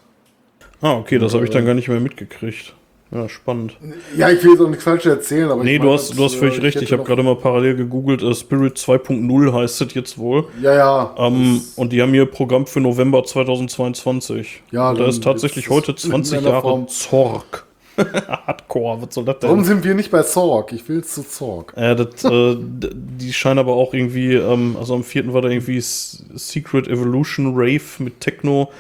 [0.81, 2.75] Ah, okay, das habe ich dann äh, gar nicht mehr mitgekriegt.
[3.11, 3.77] Ja, spannend.
[4.17, 5.64] Ja, ich will jetzt auch nichts falsch erzählen, aber.
[5.64, 6.82] Nee, du, hast, du hast völlig äh, recht.
[6.82, 8.24] Ich habe gerade mal parallel gegoogelt.
[8.24, 10.45] Uh, Spirit 2.0 heißt es jetzt wohl.
[10.61, 11.16] Ja, ja.
[11.17, 14.64] Ähm, und die haben hier Programm für November 2022.
[14.72, 16.88] Ja, und da ist tatsächlich heute 20 Jahre Form.
[16.88, 17.66] Zorg.
[17.98, 19.50] Hardcore, was soll das denn?
[19.50, 20.74] Warum sind wir nicht bei Zorg?
[20.74, 21.74] Ich will zu Zorg.
[21.77, 25.32] Äh, das, äh, die scheinen aber auch irgendwie, ähm, also am 4.
[25.32, 28.72] war da irgendwie Secret Evolution Rave mit Techno.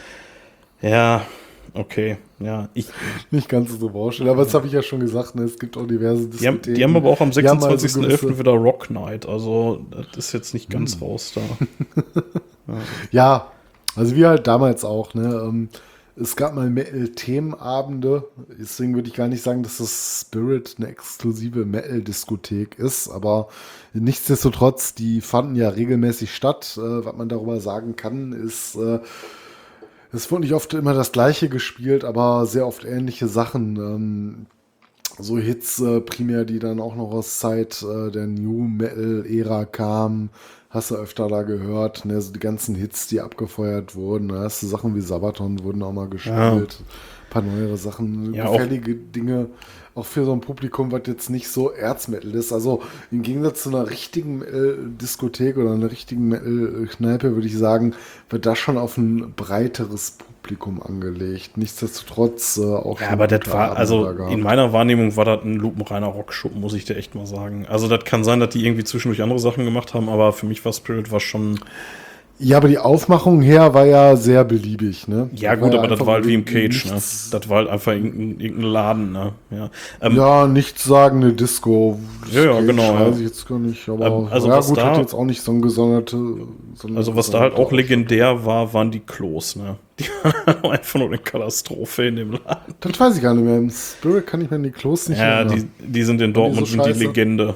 [0.81, 1.25] Ja,
[1.75, 2.69] Okay, ja.
[2.73, 2.87] Ich,
[3.31, 5.43] nicht ganz so Baustelle, aber das habe ich ja schon gesagt, ne?
[5.43, 8.09] es gibt auch diverse die haben, die haben aber auch am 26.11.
[8.09, 11.03] Also wieder Rock Night, also das ist jetzt nicht ganz hm.
[11.03, 11.41] raus da.
[12.67, 12.79] ja.
[13.11, 13.51] ja.
[13.95, 15.43] also wie halt damals auch, ne?
[15.45, 15.69] Ähm,
[16.17, 21.65] es gab mal Metal-Themenabende, deswegen würde ich gar nicht sagen, dass das Spirit eine exklusive
[21.65, 23.49] Metal-Diskothek ist, aber
[23.93, 26.77] nichtsdestotrotz, die fanden ja regelmäßig statt.
[26.77, 28.99] Äh, was man darüber sagen kann, ist, äh,
[30.15, 33.75] es wurde nicht oft immer das Gleiche gespielt, aber sehr oft ähnliche Sachen.
[33.77, 34.45] Ähm,
[35.17, 40.29] so Hits äh, primär, die dann auch noch aus Zeit äh, der New Metal-Ära kamen,
[40.69, 42.05] hast du öfter da gehört.
[42.05, 42.19] Ne?
[42.21, 44.29] So die ganzen Hits, die abgefeuert wurden.
[44.29, 46.79] Da hast du Sachen wie Sabaton wurden auch mal gespielt.
[46.79, 49.49] Ein paar neuere Sachen, Ja, gefällige Dinge.
[49.95, 52.51] Auch für so ein Publikum, was jetzt nicht so Erzmetal ist.
[52.51, 57.93] Also im Gegensatz zu einer richtigen Metal-Diskothek oder einer richtigen Metal-Kneipe würde ich sagen,
[58.29, 61.57] wird das schon auf ein breiteres Publikum angelegt.
[61.57, 66.07] Nichtsdestotrotz äh, auch Ja, aber das war, also in meiner Wahrnehmung war das ein lupenreiner
[66.07, 67.65] Rockschuppen, muss ich dir echt mal sagen.
[67.67, 70.63] Also das kann sein, dass die irgendwie zwischendurch andere Sachen gemacht haben, aber für mich
[70.65, 71.59] war Spirit war schon,
[72.37, 75.29] Ja, aber die Aufmachung her war ja sehr beliebig, ne?
[75.35, 76.91] ja gut, aber das war halt wie im Cage, ne?
[76.95, 79.31] Das war halt einfach irgendein, irgendein Laden, ne?
[79.51, 79.69] Ja,
[80.01, 81.97] ähm, Ja, nichtssagende Disco.
[82.31, 83.21] Ja, ja, Cage genau, Weiß ja.
[83.21, 85.41] ich jetzt gar nicht, aber Ähm, also ja was gut, da- hat jetzt auch nicht
[85.41, 86.17] so ein gesonderte.
[86.75, 89.77] so also was da halt auch legendär war, waren die Klos, ne?
[89.99, 92.75] Die waren einfach nur eine Katastrophe in dem Laden.
[92.81, 93.57] Das weiß ich gar nicht mehr.
[93.57, 95.71] Im Spirit kann ich mir die Klos nicht Ja, die, erinnern.
[95.79, 97.05] die sind in die Dortmund so sind die?
[97.05, 97.53] Legende.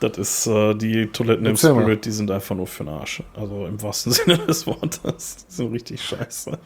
[0.00, 1.82] Das ist äh, die Toiletten im Erzähl mal.
[1.82, 3.22] Spirit, die sind einfach nur für den Arsch.
[3.34, 5.46] Also im wahrsten Sinne des Wortes.
[5.48, 6.58] Die sind richtig scheiße.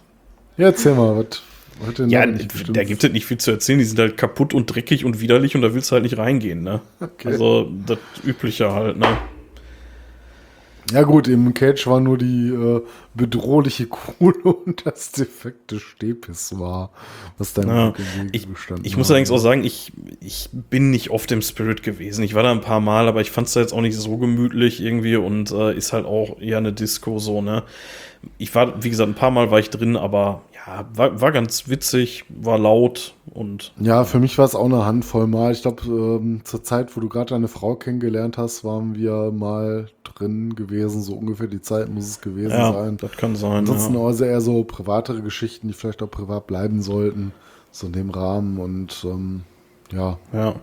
[0.57, 1.43] Ja, erzähl mal, was.
[2.07, 3.81] Ja, da gibt es nicht viel zu erzählen.
[3.81, 6.63] Die sind halt kaputt und dreckig und widerlich und da willst du halt nicht reingehen,
[6.63, 6.81] ne?
[7.01, 7.29] Okay.
[7.29, 9.19] Also das Übliche halt, ne?
[10.93, 12.83] Ja gut, im Cage war nur die äh,
[13.15, 16.91] bedrohliche Kohle und das defekte Stehpissoir,
[17.39, 17.95] was dann Ja,
[18.33, 22.23] ich, gestanden ich muss allerdings auch sagen, ich, ich bin nicht oft im Spirit gewesen.
[22.23, 24.19] Ich war da ein paar Mal, aber ich fand es da jetzt auch nicht so
[24.19, 27.63] gemütlich irgendwie und äh, ist halt auch eher eine Disco so, ne?
[28.39, 31.69] Ich war, wie gesagt, ein paar Mal war ich drin, aber ja, war, war ganz
[31.69, 35.53] witzig, war laut und Ja, für mich war es auch eine Handvoll Mal.
[35.53, 39.89] Ich glaube, ähm, zur Zeit, wo du gerade deine Frau kennengelernt hast, waren wir mal
[40.05, 41.03] drin gewesen.
[41.03, 42.97] So ungefähr die Zeit muss es gewesen ja, sein.
[42.97, 43.59] das kann sein.
[43.59, 44.01] Ansonsten Ja.
[44.01, 47.33] also eher so privatere Geschichten, die vielleicht auch privat bleiben sollten.
[47.71, 48.59] So in dem Rahmen.
[48.59, 49.43] Und ähm,
[49.93, 50.55] ja, ja.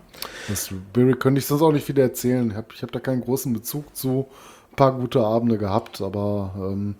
[0.47, 2.49] das Spirit könnte ich sonst auch nicht wieder erzählen.
[2.49, 4.27] Ich habe ich hab da keinen großen Bezug zu.
[4.71, 6.95] Ein paar gute Abende gehabt, aber ähm,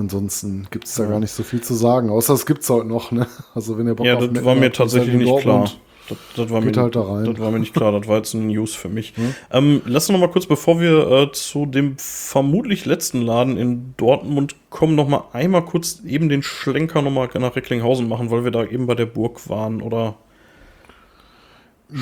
[0.00, 2.10] ansonsten gibt es da gar nicht so viel zu sagen.
[2.10, 3.12] Außer es gibt es heute noch.
[3.12, 3.26] Ne?
[3.54, 5.70] Also wenn ihr Bock Ja, das Metal war mir tatsächlich in nicht klar.
[6.08, 7.24] Das, das, war mir, halt da rein.
[7.24, 7.92] das war mir nicht klar.
[7.92, 9.14] Das war jetzt ein News für mich.
[9.52, 13.94] Ähm, lass uns noch mal kurz, bevor wir äh, zu dem vermutlich letzten Laden in
[13.96, 18.42] Dortmund kommen, noch mal einmal kurz eben den Schlenker noch mal nach Recklinghausen machen, weil
[18.42, 20.16] wir da eben bei der Burg waren, oder?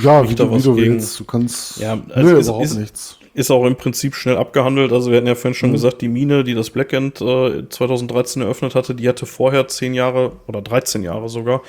[0.03, 0.95] Ja, wie da du, wie was du gegen?
[0.95, 1.21] willst.
[1.21, 1.79] Du kannst.
[1.79, 3.19] Ja, also nö, ist- überhaupt ist- nichts.
[3.39, 4.93] Ist auch im Prinzip schnell abgehandelt.
[4.93, 8.43] Also wir hatten ja vorhin schon gesagt, die Mine, die das Black End äh, 2013
[8.43, 11.63] eröffnet hatte, die hatte vorher 10 Jahre oder 13 Jahre sogar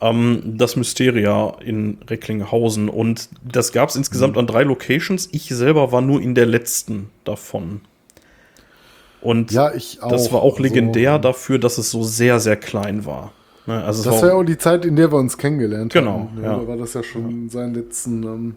[0.00, 2.88] ähm, das Mysteria in Recklinghausen.
[2.88, 5.28] Und das gab es insgesamt an drei Locations.
[5.32, 7.80] Ich selber war nur in der letzten davon.
[9.20, 9.72] Und Ja,
[10.08, 13.32] das war auch legendär Also, dafür, dass es so sehr, sehr klein war.
[13.66, 16.44] Ne, also das war ja auch die Zeit, in der wir uns kennengelernt Genau, haben.
[16.44, 16.56] ja.
[16.58, 18.54] Da war das ja schon in seinen letzten ähm,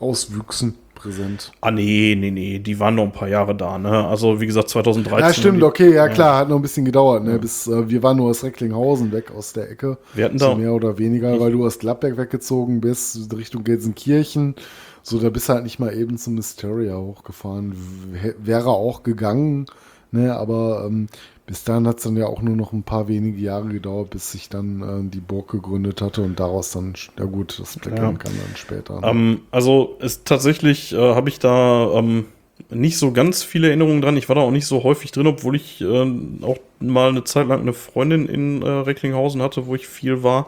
[0.00, 1.52] Auswüchsen präsent.
[1.60, 4.06] Ah, nee, nee, nee, die waren noch ein paar Jahre da, ne?
[4.06, 5.18] Also, wie gesagt, 2013.
[5.26, 7.38] Ja, stimmt, die- okay, ja klar, hat noch ein bisschen gedauert, ne?
[7.38, 9.98] Bis äh, wir waren nur aus Recklinghausen weg aus der Ecke.
[10.14, 14.54] Wir hatten da- mehr oder weniger, weil du aus Gladbeck weggezogen bist, Richtung Gelsenkirchen.
[15.02, 17.72] So, da bist du halt nicht mal eben zum Mysteria hochgefahren.
[18.12, 19.64] W wäre auch gegangen,
[20.12, 20.34] ne?
[20.36, 21.08] Aber ähm,
[21.46, 24.30] bis dahin hat es dann ja auch nur noch ein paar wenige Jahre gedauert, bis
[24.30, 28.04] sich dann ähm, die Burg gegründet hatte und daraus dann, ja gut, das Black Ja.
[28.04, 29.00] Kam dann später.
[29.00, 29.06] ne?
[29.08, 32.26] Ähm, also es tatsächlich äh, habe ich da ähm,
[32.70, 34.16] nicht so ganz viele Erinnerungen dran.
[34.16, 37.48] Ich war da auch nicht so häufig drin, obwohl ich äh, auch mal eine Zeit
[37.48, 40.46] lang eine Freundin in äh, Recklinghausen hatte, wo ich viel war.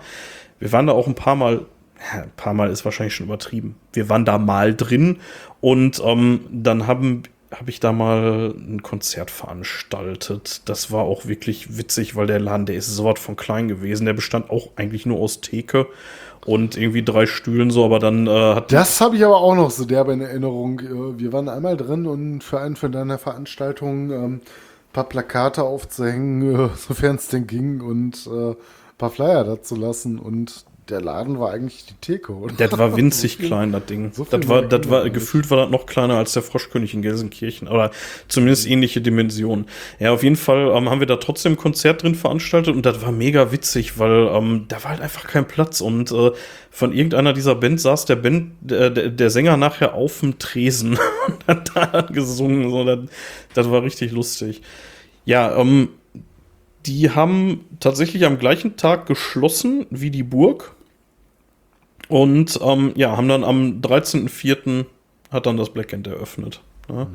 [0.61, 1.67] Wir waren da auch ein paar Mal,
[2.13, 3.75] ein paar Mal ist wahrscheinlich schon übertrieben.
[3.93, 5.19] Wir waren da mal drin
[5.61, 10.63] und ähm, dann haben habe ich da mal ein Konzert veranstaltet.
[10.65, 14.07] Das war auch wirklich witzig, weil der Laden, der ist so was von klein gewesen.
[14.07, 15.87] Der bestand auch eigentlich nur aus Theke
[16.47, 19.71] und irgendwie drei Stühlen so, aber dann äh, hat Das habe ich aber auch noch
[19.71, 20.81] so derbe in Erinnerung.
[20.81, 24.41] Äh, Wir waren einmal drin und für einen von deiner Veranstaltung ähm, ein
[24.93, 28.57] paar Plakate aufzuhängen, äh, sofern es denn ging, und äh, ein
[28.99, 30.19] paar Flyer dazu lassen.
[30.19, 32.55] Und der Laden war eigentlich die Theke, oder?
[32.57, 34.13] Das war winzig klein, das Ding.
[34.13, 37.69] so das war, das war gefühlt war das noch kleiner als der Froschkönig in Gelsenkirchen.
[37.69, 37.93] Oder
[38.29, 39.67] zumindest ähnliche Dimensionen.
[40.01, 43.01] Ja, auf jeden Fall ähm, haben wir da trotzdem ein Konzert drin veranstaltet und das
[43.03, 45.81] war mega witzig, weil ähm, da war halt einfach kein Platz.
[45.81, 46.33] Und äh,
[46.71, 50.99] von irgendeiner dieser Band saß der Band, der, der, der Sänger nachher auf dem Tresen
[51.29, 52.71] und hat da gesungen.
[52.71, 52.99] So, das,
[53.55, 54.63] das war richtig lustig.
[55.25, 55.91] Ja, ähm,
[56.87, 60.75] die haben tatsächlich am gleichen Tag geschlossen wie die Burg.
[62.09, 64.85] Und ähm, ja, haben dann am 13.04.
[65.31, 66.61] hat dann das Black End eröffnet.
[66.89, 67.07] Ja.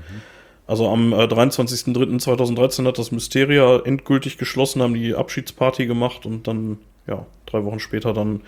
[0.66, 6.78] Also am äh, 23.03.2013 hat das Mysteria endgültig geschlossen, haben die Abschiedsparty gemacht und dann
[7.08, 8.42] ja, drei Wochen später dann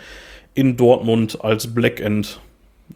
[0.54, 2.42] in Dortmund als Black End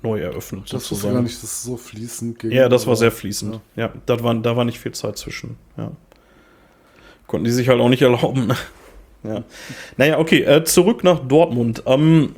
[0.01, 0.73] neu eröffnet.
[0.73, 2.51] Das ich gar nicht, dass es so fließend ging.
[2.51, 3.59] Ja, das war sehr fließend.
[3.75, 5.57] Ja, das war, da war nicht viel Zeit zwischen.
[5.77, 5.91] Ja.
[7.27, 8.47] Konnten die sich halt auch nicht erlauben.
[8.47, 8.55] ne?
[9.23, 9.43] ja.
[9.97, 11.83] Naja, okay, äh, zurück nach Dortmund.
[11.85, 12.35] Ähm,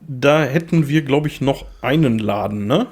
[0.00, 2.86] da hätten wir, glaube ich, noch einen Laden, ne?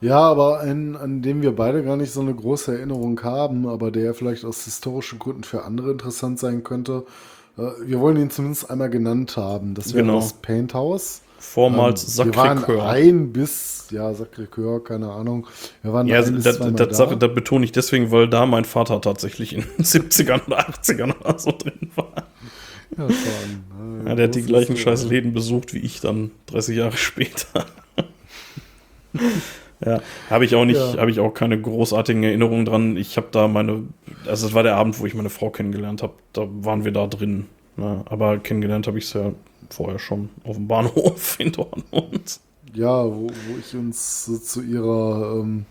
[0.00, 3.90] Ja, aber ein, an dem wir beide gar nicht so eine große Erinnerung haben, aber
[3.92, 7.04] der vielleicht aus historischen Gründen für andere interessant sein könnte.
[7.56, 9.74] Äh, Wir wollen ihn zumindest einmal genannt haben.
[9.74, 10.16] Das wäre Genau.
[10.16, 11.21] das Paint House.
[11.42, 12.86] Vormals Ähm, Sacré-Cœur.
[12.88, 15.46] ein bis, ja, Sacré-Cœur, keine Ahnung.
[15.82, 17.06] Wir waren Ja, ein bis das, das, da.
[17.14, 21.38] das, betone ich deswegen, weil da mein Vater tatsächlich in den 70ern oder 80ern oder
[21.38, 22.12] so drin war.
[22.96, 26.76] Ja, ein, äh, Ja, der hat die gleichen scheiß Läden besucht wie ich dann 30
[26.76, 27.66] Jahre später.
[29.84, 30.98] ja, habe ich auch nicht, Ja.
[30.98, 32.96] habe ich auch keine großartigen Erinnerungen dran.
[32.96, 33.82] Ich habe da meine,
[34.26, 36.14] also es war der Abend, wo ich meine Frau kennengelernt habe.
[36.32, 37.46] Da waren wir da drin.
[37.76, 38.02] Ne?
[38.08, 39.32] Aber kennengelernt habe ich es ja
[39.72, 42.40] vorher schon auf dem Bahnhof in Dortmund.
[42.74, 45.66] Ja, wo, wo ich uns so zu ihrer, ähm,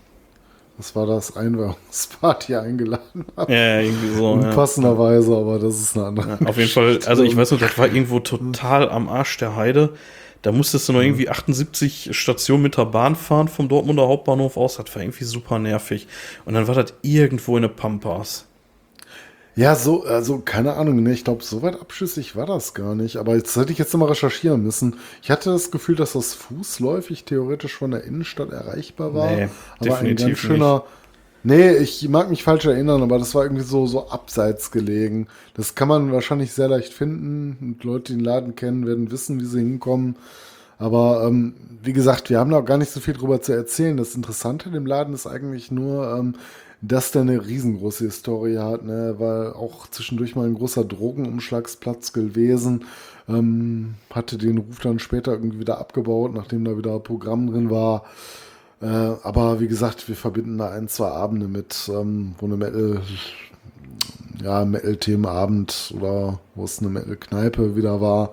[0.76, 3.52] was war das, Einweihungsparty eingeladen habe.
[3.52, 4.24] Ja, irgendwie so.
[4.24, 4.48] Ja.
[4.48, 6.38] Unpassenderweise, aber das ist eine andere.
[6.46, 9.94] Auf jeden Fall, also ich weiß noch, das war irgendwo total am Arsch der Heide.
[10.42, 14.76] Da musstest du noch irgendwie 78 Stationen mit der Bahn fahren vom Dortmunder Hauptbahnhof aus.
[14.76, 16.08] Das war irgendwie super nervig.
[16.44, 18.46] Und dann war das irgendwo in der Pampas.
[19.54, 23.16] Ja, so, also keine Ahnung, ne, ich glaube, so weit abschüssig war das gar nicht.
[23.16, 24.96] Aber jetzt hätte ich jetzt nochmal recherchieren müssen.
[25.22, 29.30] Ich hatte das Gefühl, dass das fußläufig theoretisch von der Innenstadt erreichbar war.
[29.30, 29.48] Nee,
[29.78, 30.84] aber ein definitiv ganz schöner.
[31.44, 35.26] Nee, ich mag mich falsch erinnern, aber das war irgendwie so, so abseits gelegen.
[35.54, 37.58] Das kann man wahrscheinlich sehr leicht finden.
[37.60, 40.16] Und Leute, die den Laden kennen, werden wissen, wie sie hinkommen.
[40.78, 43.96] Aber ähm, wie gesagt, wir haben da auch gar nicht so viel drüber zu erzählen.
[43.96, 46.34] Das Interessante an dem Laden ist eigentlich nur, ähm,
[46.82, 48.84] dass der eine riesengroße Historie hat.
[48.84, 49.14] Ne?
[49.18, 52.84] War auch zwischendurch mal ein großer Drogenumschlagsplatz gewesen.
[53.28, 58.04] Ähm, hatte den Ruf dann später irgendwie wieder abgebaut, nachdem da wieder Programm drin war.
[58.80, 63.00] Äh, aber wie gesagt, wir verbinden da ein, zwei Abende mit, ähm, wo eine Metal,
[64.42, 68.32] ja, Metal-Themenabend oder wo es eine Metal-Kneipe wieder war,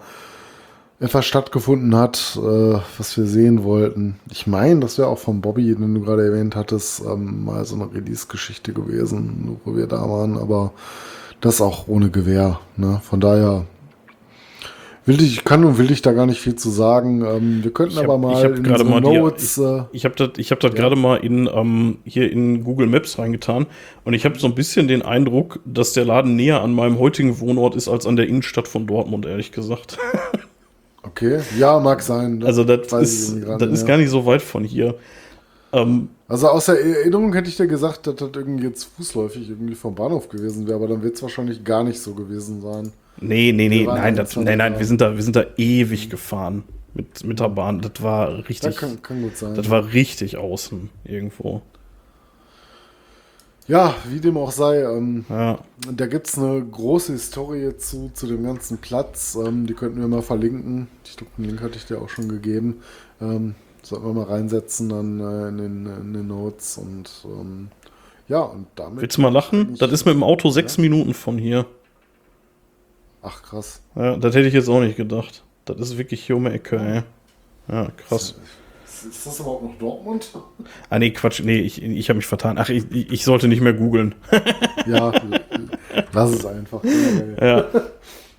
[0.99, 4.19] etwas stattgefunden hat, äh, was wir sehen wollten.
[4.31, 7.75] Ich meine, das wäre auch von Bobby, den du gerade erwähnt hattest, ähm, mal so
[7.75, 10.73] eine Release-Geschichte gewesen, wo wir da waren, aber
[11.39, 12.59] das auch ohne Gewehr.
[12.75, 12.99] Ne?
[13.01, 13.65] Von daher
[15.05, 17.23] will ich, kann und will ich da gar nicht viel zu sagen.
[17.25, 19.83] Ähm, wir könnten Ich hab- aber mal ich hab in gerade mal die- Notes, äh,
[19.93, 23.67] Ich habe das, ich hab das gerade mal in, ähm, hier in Google Maps reingetan.
[24.03, 27.39] Und ich habe so ein bisschen den Eindruck, dass der Laden näher an meinem heutigen
[27.39, 29.97] Wohnort ist als an der Innenstadt von Dortmund, ehrlich gesagt.
[31.03, 32.43] okay, ja, mag sein.
[32.43, 34.95] Also das weiß ich ist, irgendwie gerade das ist gar nicht so weit von hier.
[35.71, 39.75] Ähm, Also aus der Erinnerung hätte ich dir gesagt, dass das irgendwie jetzt fußläufig irgendwie
[39.75, 42.91] vom Bahnhof gewesen wäre, aber dann wird es wahrscheinlich gar nicht so gewesen sein.
[43.17, 46.63] nee, nee, nee, nein, das, nein, nein, wir sind da, wir sind da ewig gefahren
[46.93, 47.81] mit, mit der Bahn.
[47.81, 49.55] Das war richtig, kann, kann gut sein.
[49.55, 51.61] das war richtig außen irgendwo.
[53.69, 55.59] Ja, wie dem auch sei, ähm, Ja.
[55.95, 59.37] da gibt es eine große Historie zu, zu dem ganzen Platz.
[59.41, 60.87] Ähm, die könnten wir mal verlinken.
[61.05, 62.81] Ich glaube, den Link hatte ich dir auch schon gegeben.
[63.21, 67.69] Ähm, sollten wir mal reinsetzen dann äh, in, den, in den Notes und ähm,
[68.27, 69.01] ja, und damit.
[69.01, 69.75] Willst du mal lachen?
[69.79, 71.65] Das ist mit dem Auto sechs Minuten von hier.
[73.21, 73.81] Ach krass.
[73.95, 75.43] Ja, das hätte ich jetzt auch nicht gedacht.
[75.65, 77.03] Das ist wirklich hier um die Ecke, ey.
[77.73, 78.35] Ja, krass.
[79.05, 80.31] Ist, das überhaupt noch Dortmund?
[80.89, 81.41] Ah, nee, Quatsch.
[81.43, 82.57] Nee, ich, ich habe mich vertan.
[82.57, 84.15] Ach, ich, ich sollte nicht mehr googeln.
[84.85, 85.11] Ja,
[86.13, 86.81] lass es einfach.
[87.41, 87.65] Ja.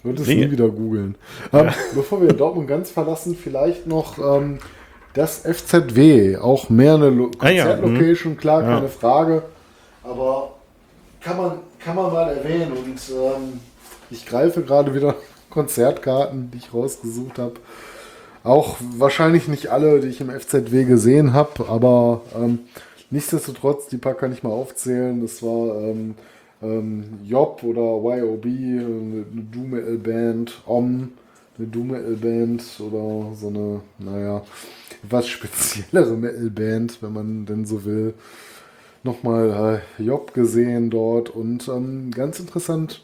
[0.02, 0.46] Wird es Nee.
[0.46, 1.14] nie wieder googeln.
[1.52, 4.58] Ähm, Bevor wir Dortmund ganz verlassen, vielleicht noch ähm,
[5.14, 6.38] das FZW.
[6.38, 8.74] Auch mehr eine Lo Ah ja, Konzertlocation, klar, Ja.
[8.76, 9.42] keine Frage.
[10.02, 10.54] Aber
[11.20, 11.52] kann man,
[11.84, 12.72] kann man mal erwähnen.
[12.72, 13.60] Und ähm,
[14.10, 15.16] ich greife gerade wieder
[15.50, 17.54] Konzertkarten, die ich rausgesucht habe.
[18.42, 22.60] Auch wahrscheinlich nicht alle, die ich im FZW gesehen habe, aber ähm,
[23.10, 25.20] nichtsdestotrotz, die paar kann ich mal aufzählen.
[25.20, 26.14] Das war ähm,
[26.62, 27.80] ähm, Job oder
[28.16, 31.12] YOB, eine, Doom Metal Band, Om,
[31.58, 34.42] eine Doom Metal Band oder so eine, naja,
[35.04, 38.14] etwas speziellere Metal Band, wenn man denn so will.
[39.02, 43.02] Nochmal äh, Job gesehen dort und ähm, ganz interessant,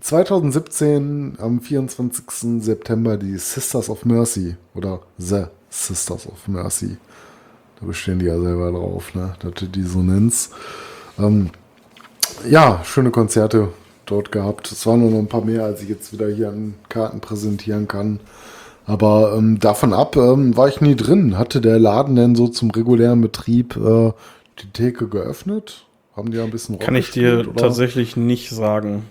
[0.00, 2.62] 2017 am 24.
[2.62, 6.96] September die Sisters of Mercy oder The Sisters of Mercy.
[7.80, 9.34] Da bestehen die ja selber drauf, ne?
[9.40, 10.52] dass du die so nennst.
[11.18, 11.50] Ähm,
[12.48, 13.68] ja, schöne Konzerte
[14.06, 14.70] dort gehabt.
[14.70, 17.88] Es waren nur noch ein paar mehr, als ich jetzt wieder hier an Karten präsentieren
[17.88, 18.20] kann.
[18.86, 21.38] Aber ähm, davon ab ähm, war ich nie drin.
[21.38, 24.12] Hatte der Laden denn so zum regulären Betrieb äh,
[24.58, 25.86] die Theke geöffnet?
[26.14, 27.54] Haben die ja ein bisschen Kann ich dir oder?
[27.54, 29.04] tatsächlich nicht sagen.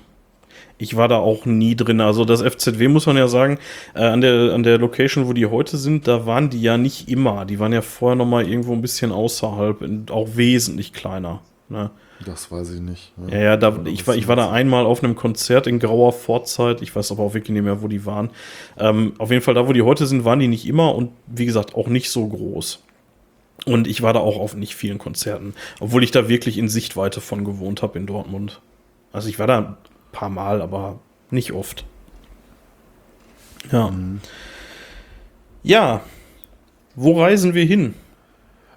[0.78, 2.02] Ich war da auch nie drin.
[2.02, 3.60] Also das FZW muss man ja sagen,
[3.96, 7.10] äh, an, der, an der Location, wo die heute sind, da waren die ja nicht
[7.10, 7.46] immer.
[7.46, 11.42] Die waren ja vorher noch mal irgendwo ein bisschen außerhalb, und auch wesentlich kleiner.
[11.70, 11.92] Ne?
[12.26, 13.14] Das weiß ich nicht.
[13.30, 16.82] Ja, ja, da, ich, war, ich war da einmal auf einem Konzert in grauer Vorzeit.
[16.82, 18.30] Ich weiß aber auch wirklich nicht mehr, wo die waren.
[18.78, 21.46] Ähm, auf jeden Fall, da wo die heute sind, waren die nicht immer und wie
[21.46, 22.84] gesagt auch nicht so groß.
[23.66, 27.22] Und ich war da auch auf nicht vielen Konzerten, obwohl ich da wirklich in Sichtweite
[27.22, 28.62] von gewohnt habe in Dortmund.
[29.12, 29.78] Also ich war da
[30.14, 31.86] paar Mal, aber nicht oft.
[33.72, 33.92] Ja.
[33.92, 34.22] Mhm.
[35.64, 36.02] Ja.
[36.96, 37.96] Wo reisen wir hin?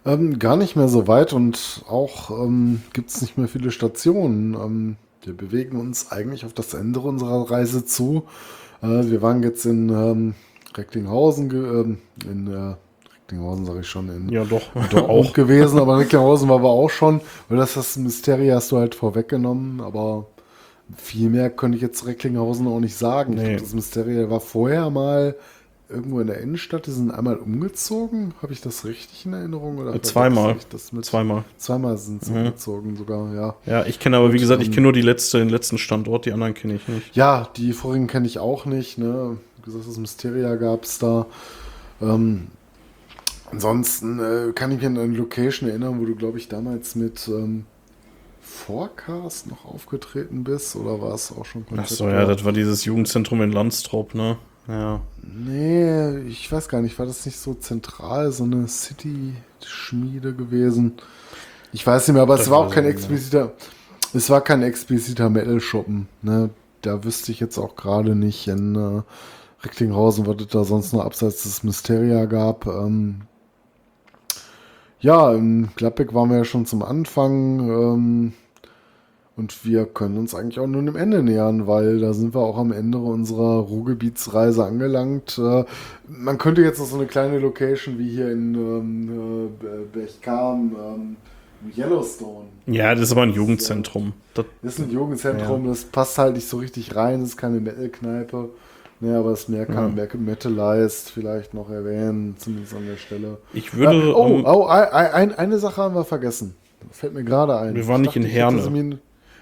[0.05, 4.55] Ähm, gar nicht mehr so weit und auch ähm, gibt es nicht mehr viele Stationen.
[4.55, 8.24] Ähm, wir bewegen uns eigentlich auf das Ende unserer Reise zu.
[8.82, 10.34] Äh, wir waren jetzt in ähm,
[10.76, 12.76] Recklinghausen, ähm, in äh,
[13.23, 14.62] Recklinghausen sage ich schon, in ja, doch.
[14.94, 18.94] auch gewesen, aber Recklinghausen war wir auch schon, weil das das Mysterie hast du halt
[18.94, 20.26] vorweggenommen, aber
[20.94, 23.34] viel mehr könnte ich jetzt Recklinghausen auch nicht sagen.
[23.34, 23.40] Nee.
[23.40, 25.36] Ich glaube, das Mysterie war vorher mal
[25.89, 26.86] irgendwo in der Innenstadt.
[26.86, 28.34] Die sind einmal umgezogen.
[28.42, 29.78] Habe ich das richtig in Erinnerung?
[29.78, 30.56] Oder zweimal.
[31.02, 31.44] zweimal.
[31.58, 32.39] Zweimal sind sie mhm.
[32.39, 33.56] umgezogen sogar, ja.
[33.66, 36.26] Ja, ich kenne aber, wie gesagt, ich kenne nur die letzte, den letzten Standort.
[36.26, 37.15] Die anderen kenne ich nicht.
[37.15, 38.98] Ja, die vorigen kenne ich auch nicht.
[38.98, 39.39] Ne?
[39.56, 41.26] Wie gesagt, das Mysteria gab es da.
[42.00, 42.48] Ähm,
[43.50, 47.26] ansonsten äh, kann ich mich an eine Location erinnern, wo du, glaube ich, damals mit...
[47.28, 47.65] Ähm,
[48.57, 52.85] Forecast noch aufgetreten bist oder war es auch schon Ach so, ja, das war dieses
[52.85, 54.39] Jugendzentrum in Landstrop, ne?
[54.67, 55.01] Ja.
[55.23, 60.94] Nee, ich weiß gar nicht, war das nicht so zentral, so eine City-Schmiede gewesen?
[61.73, 63.52] Ich weiß nicht mehr, aber das es war auch kein expliziter,
[64.12, 66.51] es war kein expliziter Metal-Shoppen, ne?
[66.83, 69.02] Da wüsste ich jetzt auch gerade nicht in äh,
[69.65, 72.67] Recklinghausen, was es da sonst noch abseits des Mysteria gab.
[72.67, 73.23] Ähm,
[75.01, 77.60] ja, in Gladbeck waren wir ja schon zum Anfang.
[77.60, 78.33] Ähm,
[79.36, 82.56] und wir können uns eigentlich auch nur dem Ende nähern, weil da sind wir auch
[82.56, 85.39] am Ende unserer Ruhrgebietsreise angelangt.
[85.39, 85.65] Äh,
[86.08, 91.16] man könnte jetzt noch so eine kleine Location wie hier in ähm, äh, Berchkam, ähm,
[91.76, 92.47] Yellowstone.
[92.66, 94.15] Ja, das ist aber ein Jugendzentrum.
[94.34, 95.70] Das, ist ein Jugendzentrum, ja.
[95.70, 98.48] das passt halt nicht so richtig rein, das ist keine Metal-Kneipe.
[99.00, 100.06] Nee, aber das mehr kann ja.
[100.15, 103.36] Metalized vielleicht noch erwähnen, zumindest an der Stelle.
[103.52, 104.08] Ich würde.
[104.08, 106.55] Äh, oh, um, oh ein, ein, eine Sache haben wir vergessen.
[106.92, 107.74] Fällt mir gerade ein.
[107.74, 108.98] Wir waren ich nicht dachte, in Herne.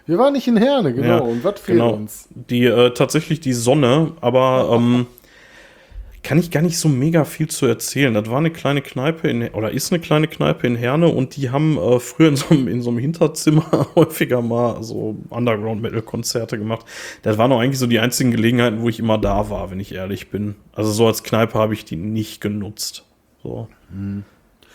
[0.07, 1.07] Wir waren nicht in Herne, genau.
[1.07, 1.94] Ja, und was fehlt genau.
[1.94, 2.28] uns?
[2.34, 5.07] Die, äh, tatsächlich die Sonne, aber ähm,
[6.24, 8.12] kann ich gar nicht so mega viel zu erzählen.
[8.12, 11.50] Das war eine kleine Kneipe in, oder ist eine kleine Kneipe in Herne und die
[11.50, 16.84] haben äh, früher in so, einem, in so einem Hinterzimmer häufiger mal so Underground-Metal-Konzerte gemacht.
[17.23, 19.94] Das waren auch eigentlich so die einzigen Gelegenheiten, wo ich immer da war, wenn ich
[19.94, 20.57] ehrlich bin.
[20.74, 23.05] Also so als Kneipe habe ich die nicht genutzt.
[23.42, 23.68] So.
[23.91, 24.24] Hm.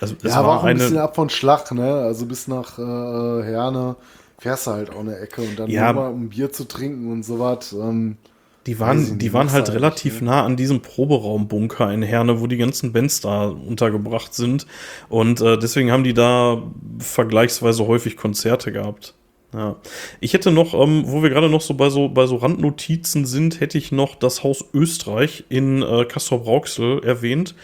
[0.02, 1.94] Also, ja, war, auch ein bisschen ab von Schlag, ne?
[1.94, 3.98] Also bis nach äh, Herne
[4.40, 7.12] fährst du halt auch eine Ecke und dann ja, nur mal um Bier zu trinken
[7.12, 7.74] und sowas.
[7.74, 8.18] Ähm,
[8.66, 10.30] die waren, die waren halt relativ nicht, ne?
[10.30, 14.68] nah an diesem Proberaumbunker in Herne, wo die ganzen Bands da untergebracht sind.
[15.08, 16.62] Und äh, deswegen haben die da
[17.00, 19.16] vergleichsweise häufig Konzerte gehabt.
[19.54, 19.78] Ja.
[20.20, 23.60] Ich hätte noch, ähm, wo wir gerade noch so bei so bei so Randnotizen sind,
[23.60, 27.56] hätte ich noch das Haus Österreich in äh, Castrop-Rauxel erwähnt.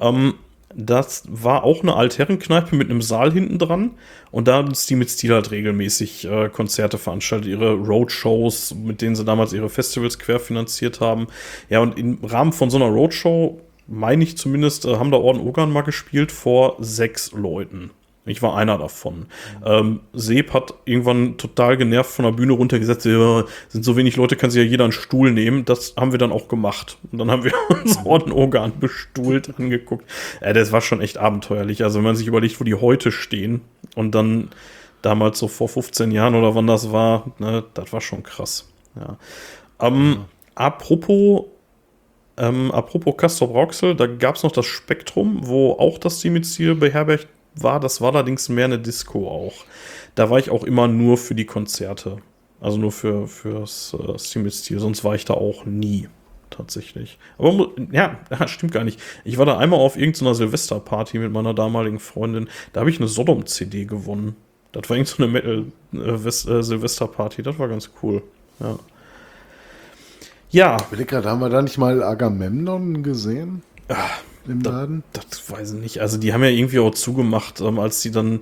[0.00, 0.34] Ähm,
[0.78, 3.92] das war auch eine Altherrenkneipe mit einem Saal hinten dran.
[4.30, 9.16] Und da hat Steam mit Stil halt regelmäßig äh, Konzerte veranstaltet, ihre Roadshows, mit denen
[9.16, 11.28] sie damals ihre Festivals querfinanziert haben.
[11.70, 15.40] Ja, und im Rahmen von so einer Roadshow, meine ich zumindest, äh, haben da Orden
[15.40, 17.90] Ogan mal gespielt vor sechs Leuten.
[18.26, 19.18] Ich war einer davon.
[19.18, 19.26] Mhm.
[19.64, 23.02] Ähm, Seb hat irgendwann total genervt von der Bühne runtergesetzt.
[23.02, 25.64] Sind so wenig Leute, kann sich ja jeder einen Stuhl nehmen.
[25.64, 26.98] Das haben wir dann auch gemacht.
[27.12, 30.04] Und dann haben wir uns Organ bestuhlt angeguckt.
[30.40, 31.84] Äh, das war schon echt abenteuerlich.
[31.84, 33.60] Also wenn man sich überlegt, wo die heute stehen
[33.94, 34.50] und dann
[35.02, 38.68] damals so vor 15 Jahren oder wann das war, ne, das war schon krass.
[38.96, 39.16] Ja.
[39.80, 40.24] Ähm, ja.
[40.56, 41.44] Apropos
[42.38, 47.28] ähm, apropos Castor Brauxel, da gab es noch das Spektrum, wo auch das Ziel beherbergt
[47.56, 47.80] war.
[47.80, 49.64] Das war allerdings mehr eine Disco auch.
[50.14, 52.18] Da war ich auch immer nur für die Konzerte.
[52.60, 56.08] Also nur für fürs äh, Steam Stil, sonst war ich da auch nie
[56.50, 57.18] tatsächlich.
[57.38, 59.00] Aber ja, stimmt gar nicht.
[59.24, 62.48] Ich war da einmal auf irgendeiner Silvesterparty mit meiner damaligen Freundin.
[62.72, 64.36] Da habe ich eine Sodom-CD gewonnen.
[64.72, 67.42] Das war irgendeine Metal äh, äh, Silvesterparty.
[67.42, 68.22] Das war ganz cool.
[68.60, 68.78] Ja.
[70.50, 70.76] Ja.
[70.92, 73.62] Ich gerade, haben wir da nicht mal Agamemnon gesehen?
[73.88, 75.02] Ach, im Laden?
[75.12, 76.00] Das, weiß ich nicht.
[76.00, 78.40] Also die haben ja irgendwie auch zugemacht, ähm, als sie dann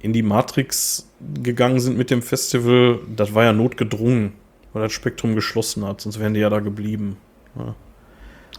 [0.00, 1.08] in die Matrix
[1.42, 2.98] gegangen sind mit dem Festival.
[3.14, 4.32] Das war ja notgedrungen,
[4.72, 6.00] weil das Spektrum geschlossen hat.
[6.00, 7.16] Sonst wären die ja da geblieben.
[7.56, 7.74] Ja.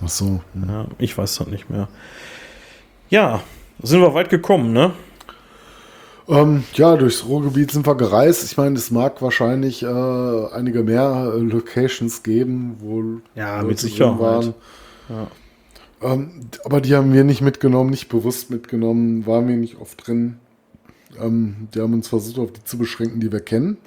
[0.04, 0.42] Ach so.
[0.54, 0.70] Hm.
[0.70, 1.88] Ja, ich weiß das nicht mehr.
[3.10, 3.44] Ja,
[3.82, 4.94] sind wir weit gekommen, ne?
[6.28, 8.44] Ähm, ja, durchs Ruhrgebiet sind wir gereist.
[8.46, 13.80] Ich meine, es mag wahrscheinlich äh, einige mehr äh, Locations geben, wo Ja, Leute mit
[13.80, 14.54] Sicherheit.
[16.04, 20.38] Ähm, aber die haben wir nicht mitgenommen, nicht bewusst mitgenommen, waren wir nicht oft drin.
[21.20, 23.78] Ähm, die haben uns versucht, auf die zu beschränken, die wir kennen.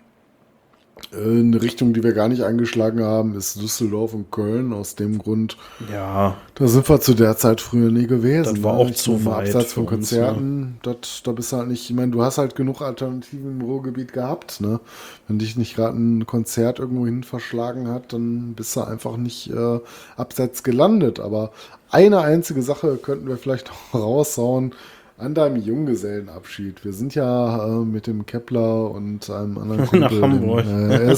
[1.13, 4.73] Äh, eine Richtung, die wir gar nicht eingeschlagen haben, ist Düsseldorf und Köln.
[4.73, 5.57] Aus dem Grund,
[5.93, 8.55] Ja, da sind wir zu der Zeit früher nie gewesen.
[8.55, 8.79] Das war ne?
[8.79, 11.95] auch Ich zu weit Abseits von uns, Konzerten, das, da bist du halt nicht, ich
[11.95, 14.81] meine, du hast halt genug Alternativen im Ruhrgebiet gehabt, ne?
[15.29, 19.51] Wenn dich nicht gerade ein Konzert irgendwo hin verschlagen hat, dann bist du einfach nicht
[19.51, 19.81] äh,
[20.17, 21.21] abseits gelandet.
[21.21, 21.51] Aber
[21.91, 24.75] eine einzige Sache könnten wir vielleicht noch raushauen.
[25.19, 26.85] An deinem Junggesellenabschied.
[26.85, 30.65] Wir sind ja äh, mit dem Kepler und einem anderen Kumpel Nach Hamburg.
[30.67, 31.17] Dem, äh,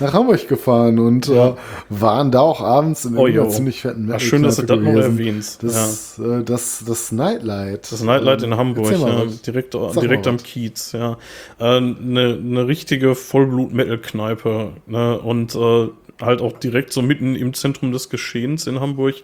[0.00, 1.52] nach Hamburg gefahren und äh,
[1.90, 4.94] waren da auch abends in Oh, einer ziemlich fetten Ach, schön, dass du das noch
[4.94, 5.62] erwähnst.
[5.62, 7.92] Das, äh, das, das Nightlight.
[7.92, 10.38] Das Nightlight in Ähm, Hamburg, ja, direkt, Sag direkt am.
[10.38, 11.18] Kiez, ja.
[11.58, 15.18] Eine ne ne richtige Vollblut-Metal-Kneipe, ne?
[15.18, 15.88] Und äh,
[16.20, 19.16] halt auch direkt so mitten im Zentrum des Geschehens in Hamburg.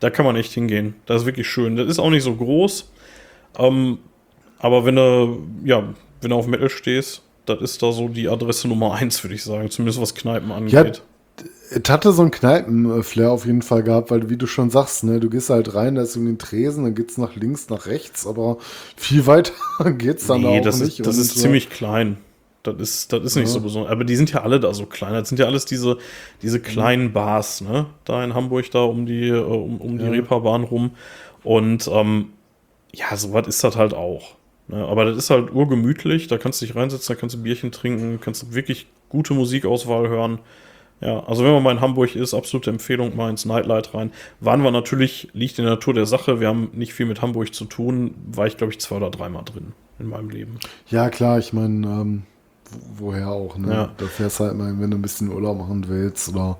[0.00, 0.94] Da kann man echt hingehen.
[1.06, 1.76] Das ist wirklich schön.
[1.76, 2.90] Das ist auch nicht so groß.
[3.58, 3.98] Ähm,
[4.58, 8.68] aber wenn du, ja, wenn du auf Metal stehst, das ist da so die Adresse
[8.68, 9.70] Nummer eins, würde ich sagen.
[9.70, 11.02] Zumindest was Kneipen Ja, angeht.
[11.70, 15.20] es hatte so einen Kneipen-Flair auf jeden Fall gehabt, weil wie du schon sagst, ne,
[15.20, 18.26] du gehst halt rein, da ist irgendwie ein Tresen, dann geht's nach links, nach rechts,
[18.26, 18.58] aber
[18.96, 19.52] viel weiter
[19.96, 20.98] geht's dann nee, auch das nicht.
[21.00, 22.18] ist, das ist äh, ziemlich klein.
[22.74, 23.52] Das ist, das ist nicht Ja.
[23.52, 23.90] so besonders.
[23.92, 25.12] Aber die sind ja alle da so klein.
[25.14, 25.98] Das sind ja alles diese,
[26.42, 27.86] diese kleinen Bars, ne?
[28.04, 30.10] Da in Hamburg, da um die, äh, um, um die Ja.
[30.10, 30.90] Reeperbahn rum.
[31.44, 32.30] Und ähm,
[32.94, 34.34] ja, sowas ist das halt auch.
[34.68, 34.84] Ne?
[34.84, 36.26] Aber das ist halt urgemütlich.
[36.28, 40.08] Da kannst du dich reinsetzen, da kannst du Bierchen trinken, kannst du wirklich gute Musikauswahl
[40.08, 40.38] hören.
[41.02, 44.12] Ja, also wenn man mal in Hamburg ist, absolute Empfehlung, mal ins Nightlight rein.
[44.40, 47.54] Waren wir natürlich, liegt in der Natur der Sache, wir haben nicht viel mit Hamburg
[47.54, 50.58] zu tun, war ich glaube ich zwei oder dreimal drin in meinem Leben.
[50.88, 52.22] Ja, klar, ich meine, ähm,
[52.98, 53.72] woher auch, ne?
[53.72, 53.92] Ja.
[53.96, 56.58] Da fährst halt mal, wenn du ein bisschen Urlaub machen willst oder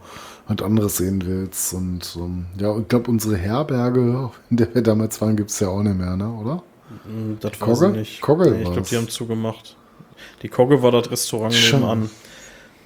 [0.49, 1.75] halt anderes sehen willst.
[1.75, 5.83] Und ähm, ja, ich glaube, unsere Herberge, in der wir damals waren, gibt's ja auch
[5.83, 6.62] nicht mehr, ne, oder?
[7.05, 7.70] Hm, Das Kogge?
[7.73, 8.20] weiß ich nicht.
[8.20, 9.77] Kogge nee, ich glaube, die haben zugemacht.
[10.43, 11.83] Die Kogge war das Restaurant Schade.
[11.83, 12.11] nebenan.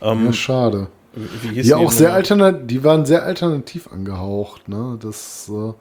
[0.01, 0.89] Ähm, Ja, schade.
[1.13, 4.99] wie hieß Die auch sehr alternativ, die waren sehr alternativ angehaucht, ne?
[5.01, 5.73] Das äh,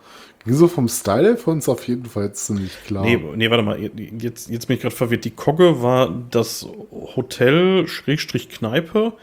[0.54, 3.04] so vom Style für uns auf jeden Fall ziemlich klar.
[3.04, 5.26] Nee, nee, warte mal, jetzt, jetzt bin ich gerade verwirrt.
[5.26, 6.68] Die Kogge war das
[7.16, 9.14] Hotel Schrägstrich Kneipe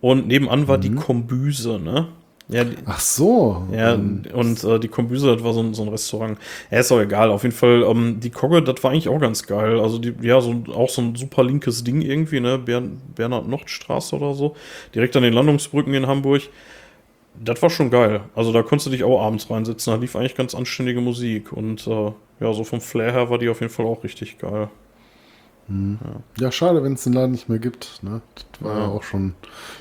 [0.00, 2.08] und nebenan war die Kombüse, ne?
[2.50, 3.68] Ja, Ach so.
[3.72, 6.36] ja ähm, und äh, die Kombüse, das war so ein, so ein Restaurant.
[6.70, 7.30] Ja, ist auch egal.
[7.30, 9.78] Auf jeden Fall, ähm, die Kogge, das war eigentlich auch ganz geil.
[9.78, 12.58] Also, die, ja, so, auch so ein super linkes Ding irgendwie, ne?
[12.58, 14.56] Bern, Bernhard-Nocht-Straße oder so.
[14.94, 16.42] Direkt an den Landungsbrücken in Hamburg.
[17.38, 18.22] Das war schon geil.
[18.34, 19.92] Also, da konntest du dich auch abends reinsetzen.
[19.92, 21.52] Da lief eigentlich ganz anständige Musik.
[21.52, 24.68] Und äh, ja, so vom Flair her war die auf jeden Fall auch richtig geil.
[26.38, 28.02] ja, schade, wenn es den Laden nicht mehr gibt.
[28.02, 28.20] Ne?
[28.34, 28.80] Das war ja.
[28.80, 28.88] Ja.
[28.88, 29.34] auch schon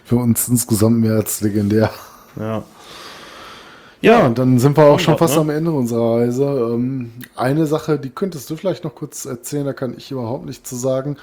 [0.05, 1.91] für uns insgesamt mehr als legendär.
[2.37, 2.63] Ja.
[4.01, 5.41] Ja, und dann sind wir auch schon fast ne?
[5.41, 6.45] am Ende unserer Reise.
[6.45, 10.69] Ähm, eine Sache, die könntest du vielleicht noch kurz erzählen, da kann ich überhaupt nichts
[10.69, 11.17] zu sagen.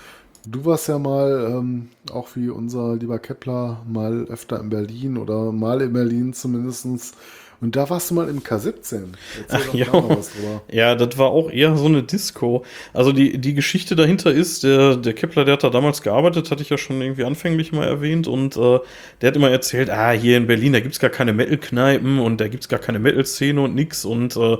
[0.49, 5.51] Du warst ja mal, ähm, auch wie unser lieber Kepler, mal öfter in Berlin oder
[5.51, 7.15] mal in Berlin zumindestens.
[7.61, 8.69] Und da warst du mal im K17.
[8.69, 9.11] Erzähl
[9.49, 9.87] Ach, ja.
[9.93, 10.63] was drüber.
[10.71, 12.65] Ja, das war auch eher so eine Disco.
[12.93, 16.63] Also die, die Geschichte dahinter ist, der, der Kepler, der hat da damals gearbeitet, hatte
[16.63, 18.29] ich ja schon irgendwie anfänglich mal erwähnt.
[18.29, 18.79] Und äh,
[19.21, 22.49] der hat immer erzählt, ah, hier in Berlin, da gibt's gar keine Metal-Kneipen und da
[22.49, 24.05] gibt's gar keine Metal-Szene und nix.
[24.05, 24.59] Und äh,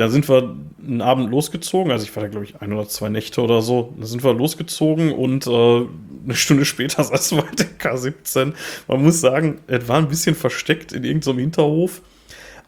[0.00, 1.92] da sind wir einen Abend losgezogen.
[1.92, 3.92] Also ich war da, glaube ich, ein oder zwei Nächte oder so.
[3.98, 8.54] Da sind wir losgezogen und äh, eine Stunde später saßen wir halt im K17.
[8.88, 12.00] Man muss sagen, es war ein bisschen versteckt in irgendeinem Hinterhof.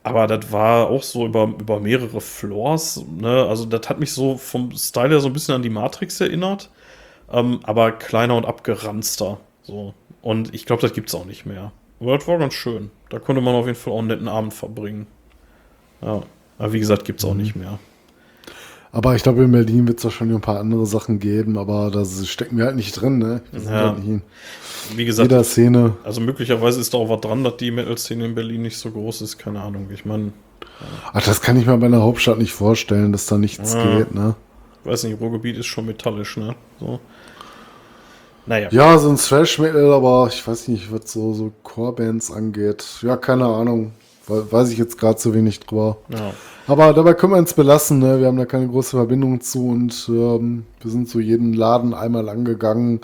[0.02, 3.04] Aber das war auch so über, über mehrere Floors.
[3.08, 3.46] Ne?
[3.48, 6.70] Also, das hat mich so vom Style her so ein bisschen an die Matrix erinnert.
[7.30, 9.38] Ähm, aber kleiner und abgeranzter.
[9.62, 9.94] So.
[10.20, 11.72] Und ich glaube, das gibt es auch nicht mehr.
[12.00, 12.90] Aber das war ganz schön.
[13.10, 15.06] Da konnte man auf jeden Fall auch einen netten Abend verbringen.
[16.02, 16.24] Ja.
[16.62, 17.80] Aber wie gesagt, gibt es auch nicht mehr.
[18.92, 22.04] Aber ich glaube, in Berlin wird es wahrscheinlich ein paar andere Sachen geben, aber da
[22.04, 23.18] stecken wir halt nicht drin.
[23.18, 23.42] Ne?
[23.52, 23.94] Ja.
[23.94, 24.22] nicht
[24.94, 25.96] Wie gesagt, jeder Szene.
[26.04, 29.22] also möglicherweise ist da auch was dran, dass die Metal-Szene in Berlin nicht so groß
[29.22, 29.38] ist.
[29.38, 29.88] Keine Ahnung.
[29.92, 30.32] Ich meine,
[31.12, 33.98] Ach, das kann ich mir bei einer Hauptstadt nicht vorstellen, dass da nichts Ja.
[33.98, 34.14] geht.
[34.14, 34.36] Ne?
[34.84, 36.54] weiß nicht, Ruhrgebiet ist schon metallisch, ne?
[36.78, 37.00] So.
[38.46, 38.68] Naja.
[38.70, 42.84] Ja, so ein Thrash-Metal, aber ich weiß nicht, was so, so Core-Bands angeht.
[43.02, 43.92] Ja, keine Ahnung.
[44.26, 45.98] We- Weiß ich jetzt gerade zu wenig drüber.
[46.08, 46.32] ja.
[46.68, 47.98] Aber dabei können wir uns belassen.
[47.98, 48.20] Ne?
[48.20, 52.28] Wir haben da keine große Verbindung zu und ähm, wir sind so jeden Laden einmal
[52.28, 53.00] angegangen,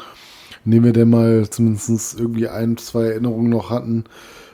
[0.64, 4.04] in dem wir denn mal zumindest irgendwie ein, zwei Erinnerungen noch hatten.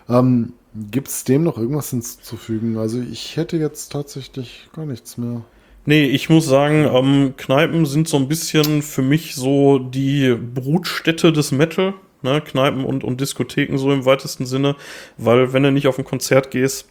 [0.09, 0.55] Ähm,
[0.91, 2.79] Gibt es dem noch irgendwas hinzuzufügen?
[2.79, 5.43] Also ich hätte jetzt tatsächlich gar nichts mehr.
[5.85, 11.31] Nee, ich muss sagen, ähm, Kneipen sind so ein bisschen für mich so die Brutstätte
[11.31, 11.93] des Metal.
[12.25, 12.41] Ne?
[12.41, 14.77] Kneipen und, und Diskotheken so im weitesten Sinne.
[15.17, 16.89] Weil wenn du nicht auf ein Konzert gehst,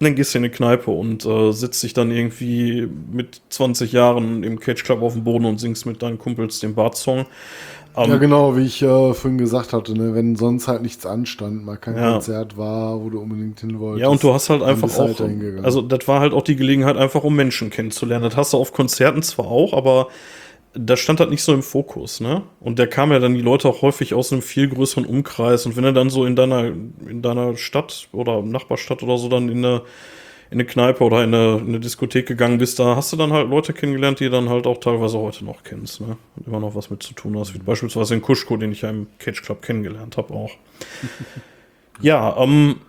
[0.00, 4.42] dann gehst du in eine Kneipe und äh, sitzt dich dann irgendwie mit 20 Jahren
[4.42, 7.26] im Cage Club auf dem Boden und singst mit deinen Kumpels den Bart-Song.
[7.96, 10.14] Ähm, ja, genau, wie ich äh, vorhin gesagt hatte, ne?
[10.14, 12.12] wenn sonst halt nichts anstand, mal kein Ja.
[12.12, 14.02] Konzert war, wo du unbedingt hin wolltest.
[14.02, 16.56] Ja, und du hast halt einfach du auch, halt also das war halt auch die
[16.56, 18.24] Gelegenheit, einfach um Menschen kennenzulernen.
[18.24, 20.08] Das hast du auf Konzerten zwar auch, aber
[20.74, 22.42] da stand halt nicht so im Fokus, ne?
[22.60, 25.66] Und da kamen ja dann die Leute auch häufig aus einem viel größeren Umkreis.
[25.66, 29.48] Und wenn du dann so in deiner, in deiner Stadt oder Nachbarstadt oder so dann
[29.48, 29.82] in eine,
[30.50, 33.32] in eine Kneipe oder in eine, in eine Diskothek gegangen bist, da hast du dann
[33.32, 36.16] halt Leute kennengelernt, die dann halt auch teilweise heute noch kennst, ne?
[36.36, 38.90] Und immer noch was mit zu tun hast, wie beispielsweise in Kuschko, den ich ja
[38.90, 40.50] im Cage Club kennengelernt habe auch.
[42.00, 42.80] ja, ähm,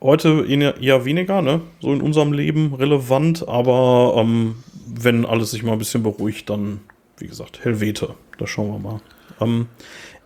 [0.00, 1.60] heute eher weniger, ne?
[1.80, 6.80] So in unserem Leben relevant, aber ähm, wenn alles sich mal ein bisschen beruhigt, dann,
[7.18, 8.14] wie gesagt, Helvete.
[8.38, 9.00] Da schauen wir mal.
[9.40, 9.66] Ähm,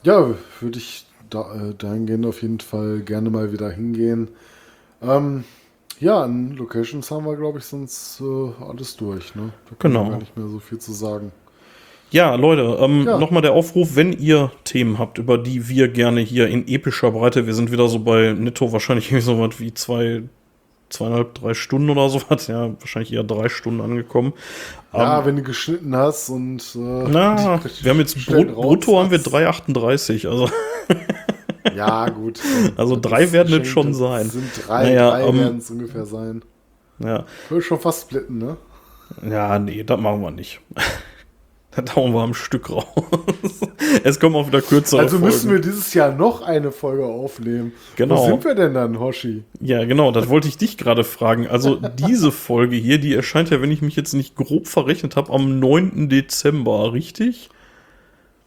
[0.03, 4.29] Ja, würde ich da, äh, dahingehend auf jeden Fall gerne mal wieder hingehen.
[5.03, 5.45] Ähm,
[6.01, 9.35] ja, an Locations haben wir, glaube ich, sonst äh, alles durch.
[9.35, 9.53] Ne?
[9.69, 10.09] Da Genau.
[10.11, 11.31] gar nicht mehr so viel zu sagen.
[12.11, 13.19] Ja, Leute, ähm, Ja.
[13.19, 17.47] nochmal der Aufruf, wenn ihr Themen habt, über die wir gerne hier in epischer Breite,
[17.47, 20.23] wir sind wieder so bei netto wahrscheinlich irgendwie so was wie zwei,
[20.89, 24.33] zweieinhalb, drei Stunden oder sowas, ja, wahrscheinlich eher drei Stunden angekommen.
[24.93, 26.63] Ja, Ähm, wenn du geschnitten hast und.
[26.75, 29.71] Äh, na, wir haben jetzt Brut, brutto haben wir raus hast.
[29.71, 30.51] 3,38, also
[31.77, 32.41] Ja, gut.
[32.77, 34.29] Also drei werden es schon sein.
[34.29, 36.43] Sind drei, Naja, drei ähm, werden es ungefähr sein.
[36.99, 37.25] ja.
[37.49, 38.57] Würde schon fast splitten, ne?
[39.29, 40.61] Ja, nee, das machen wir nicht.
[41.71, 42.85] Da hauen wir am Stück raus.
[44.05, 47.73] es kommen auch wieder kürzere Also müssen wir dieses Jahr noch eine Folge aufnehmen.
[47.95, 48.17] Genau.
[48.17, 49.45] Wo sind wir denn dann, Hoshi?
[49.61, 51.47] Ja, genau, das wollte ich dich gerade fragen.
[51.47, 55.33] Also diese Folge hier, die erscheint ja, wenn ich mich jetzt nicht grob verrechnet habe,
[55.33, 56.09] am 9.
[56.09, 57.51] Dezember, richtig?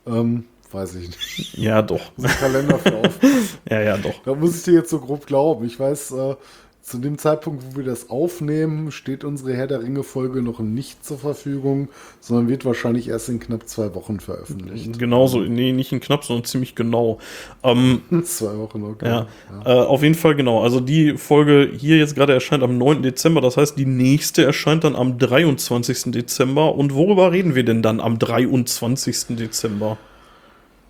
[0.05, 1.57] Ähm, weiß ich nicht.
[1.57, 2.01] Ja, doch.
[2.17, 3.19] Muss Kalender für auf.
[3.69, 4.21] Ja, ja, doch.
[4.25, 5.65] Da muss ich dir jetzt so grob glauben.
[5.65, 6.35] Ich weiß, äh,
[6.83, 11.17] zu dem Zeitpunkt, wo wir das aufnehmen, steht unsere Herr der Ringe-Folge noch nicht zur
[11.17, 11.87] Verfügung,
[12.19, 14.99] sondern wird wahrscheinlich erst in knapp zwei Wochen veröffentlicht.
[14.99, 17.19] Genauso, nee, nicht in knapp, sondern ziemlich genau.
[17.63, 19.07] Ähm, zwei Wochen, okay.
[19.07, 19.27] Ja,
[19.65, 20.61] Äh, auf jeden Fall genau.
[20.61, 23.01] Also die Folge hier jetzt gerade erscheint am 9.
[23.01, 23.39] Dezember.
[23.39, 26.11] Das heißt, die nächste erscheint dann am 23.
[26.11, 26.75] Dezember.
[26.75, 29.37] Und worüber reden wir denn dann am 23.
[29.37, 29.97] Dezember?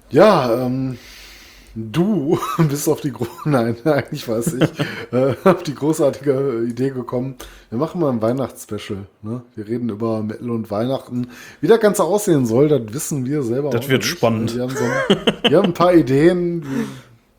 [0.09, 0.97] Ja, ähm,
[1.75, 2.37] du
[2.69, 3.13] bist auf die
[3.45, 4.69] Nein, eigentlich weiß ich,
[5.11, 7.35] äh, auf die großartige Idee gekommen.
[7.69, 9.07] Wir machen mal ein Weihnachtsspecial.
[9.21, 9.41] Ne?
[9.55, 11.27] Wir reden über Metal und Weihnachten.
[11.61, 13.69] Wie das Ganze aussehen soll, das wissen wir selber.
[13.69, 14.11] Das wird nicht.
[14.11, 14.55] spannend.
[14.55, 16.65] Wir haben, so ein, wir haben ein paar Ideen.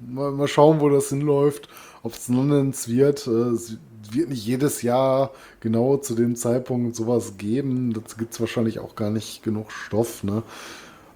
[0.00, 1.68] Mal, mal schauen, wo das hinläuft.
[2.02, 3.26] Ob es Nonnens wird.
[3.26, 3.76] Äh, Es
[4.10, 5.30] wird nicht jedes Jahr
[5.60, 7.92] genau zu dem Zeitpunkt sowas geben.
[7.94, 10.22] Das gibt es wahrscheinlich auch gar nicht genug Stoff.
[10.24, 10.42] Ne?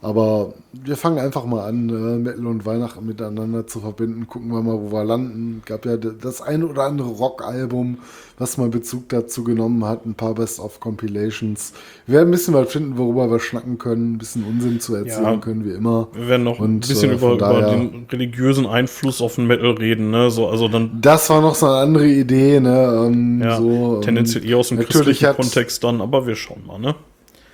[0.01, 4.29] Aber wir fangen einfach mal an, äh, Metal und Weihnachten miteinander zu verbinden.
[4.29, 5.61] Gucken wir mal, wo wir landen.
[5.67, 7.99] Gab ja das eine oder andere Rock-Album,
[8.39, 10.07] was mal Bezug dazu genommen hat.
[10.07, 11.73] Ein paar Best-of-Compilations.
[12.07, 14.13] Wir werden ein bisschen was finden, worüber wir schnacken können.
[14.15, 15.37] Ein bisschen Unsinn zu erzählen Ja.
[15.39, 16.07] können, wie immer.
[16.13, 19.35] Wir werden noch ein Und, bisschen äh, über, von über daher- den religiösen Einfluss auf
[19.35, 20.13] den Metal reden.
[20.13, 20.31] Ne?
[20.31, 23.05] So, also dann Das war noch so eine andere Idee, ne?
[23.09, 26.01] Ähm, ja, so, ähm, tendenziell eher aus dem christlichen hat- Kontext dann.
[26.01, 26.79] Aber wir schauen mal.
[26.79, 26.95] Ne?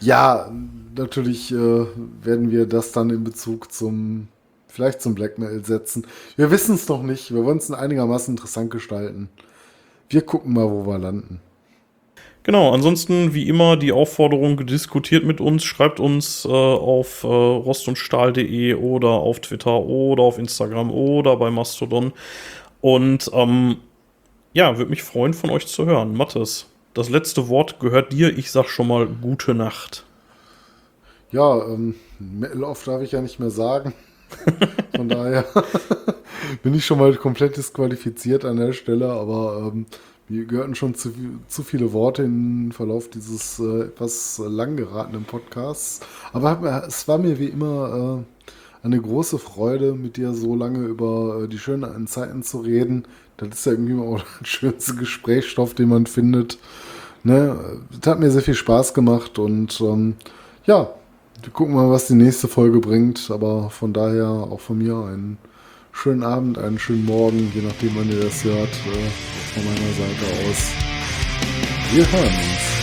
[0.00, 0.50] Ja,
[0.96, 1.86] natürlich äh,
[2.22, 4.28] werden wir das dann in Bezug zum,
[4.68, 6.06] vielleicht zum Black Metal setzen.
[6.36, 7.32] Wir wissen es noch nicht.
[7.34, 9.28] Wir wollen es einigermaßen interessant gestalten.
[10.08, 11.40] Wir gucken mal, wo wir landen.
[12.44, 18.74] Genau, ansonsten wie immer die Aufforderung, diskutiert mit uns, schreibt uns äh, auf äh, rostundstahl.de
[18.74, 22.12] oder auf Twitter oder auf Instagram oder bei Mastodon.
[22.82, 23.78] Und ähm,
[24.52, 26.14] ja, würde mich freuen, von euch zu hören.
[26.14, 28.36] Mathis, das letzte Wort gehört dir.
[28.36, 30.04] Ich sag schon mal gute Nacht.
[31.34, 33.92] Ja, ähm, Metal oft darf ich ja nicht mehr sagen.
[34.94, 35.44] Von daher
[36.62, 39.86] bin ich schon mal komplett disqualifiziert an der Stelle, aber ähm,
[40.28, 41.12] wir gehörten schon zu,
[41.48, 46.02] zu viele Worte im Verlauf dieses äh, etwas lang geratenen Podcasts.
[46.32, 51.42] Aber es war mir wie immer äh, eine große Freude, mit dir so lange über
[51.42, 53.06] äh, die schönen Zeiten zu reden.
[53.38, 56.58] Das ist ja irgendwie immer auch der schönste Gesprächsstoff, den man findet.
[57.24, 57.80] Ne?
[58.00, 60.14] Das hat mir sehr viel Spaß gemacht und ähm,
[60.64, 60.94] ja,
[61.44, 63.30] wir gucken mal, was die nächste Folge bringt.
[63.30, 65.38] Aber von daher auch von mir einen
[65.92, 70.48] schönen Abend, einen schönen Morgen, je nachdem, wann ihr das hört, äh, von meiner Seite
[70.48, 70.72] aus.
[71.92, 72.73] Wir hören uns.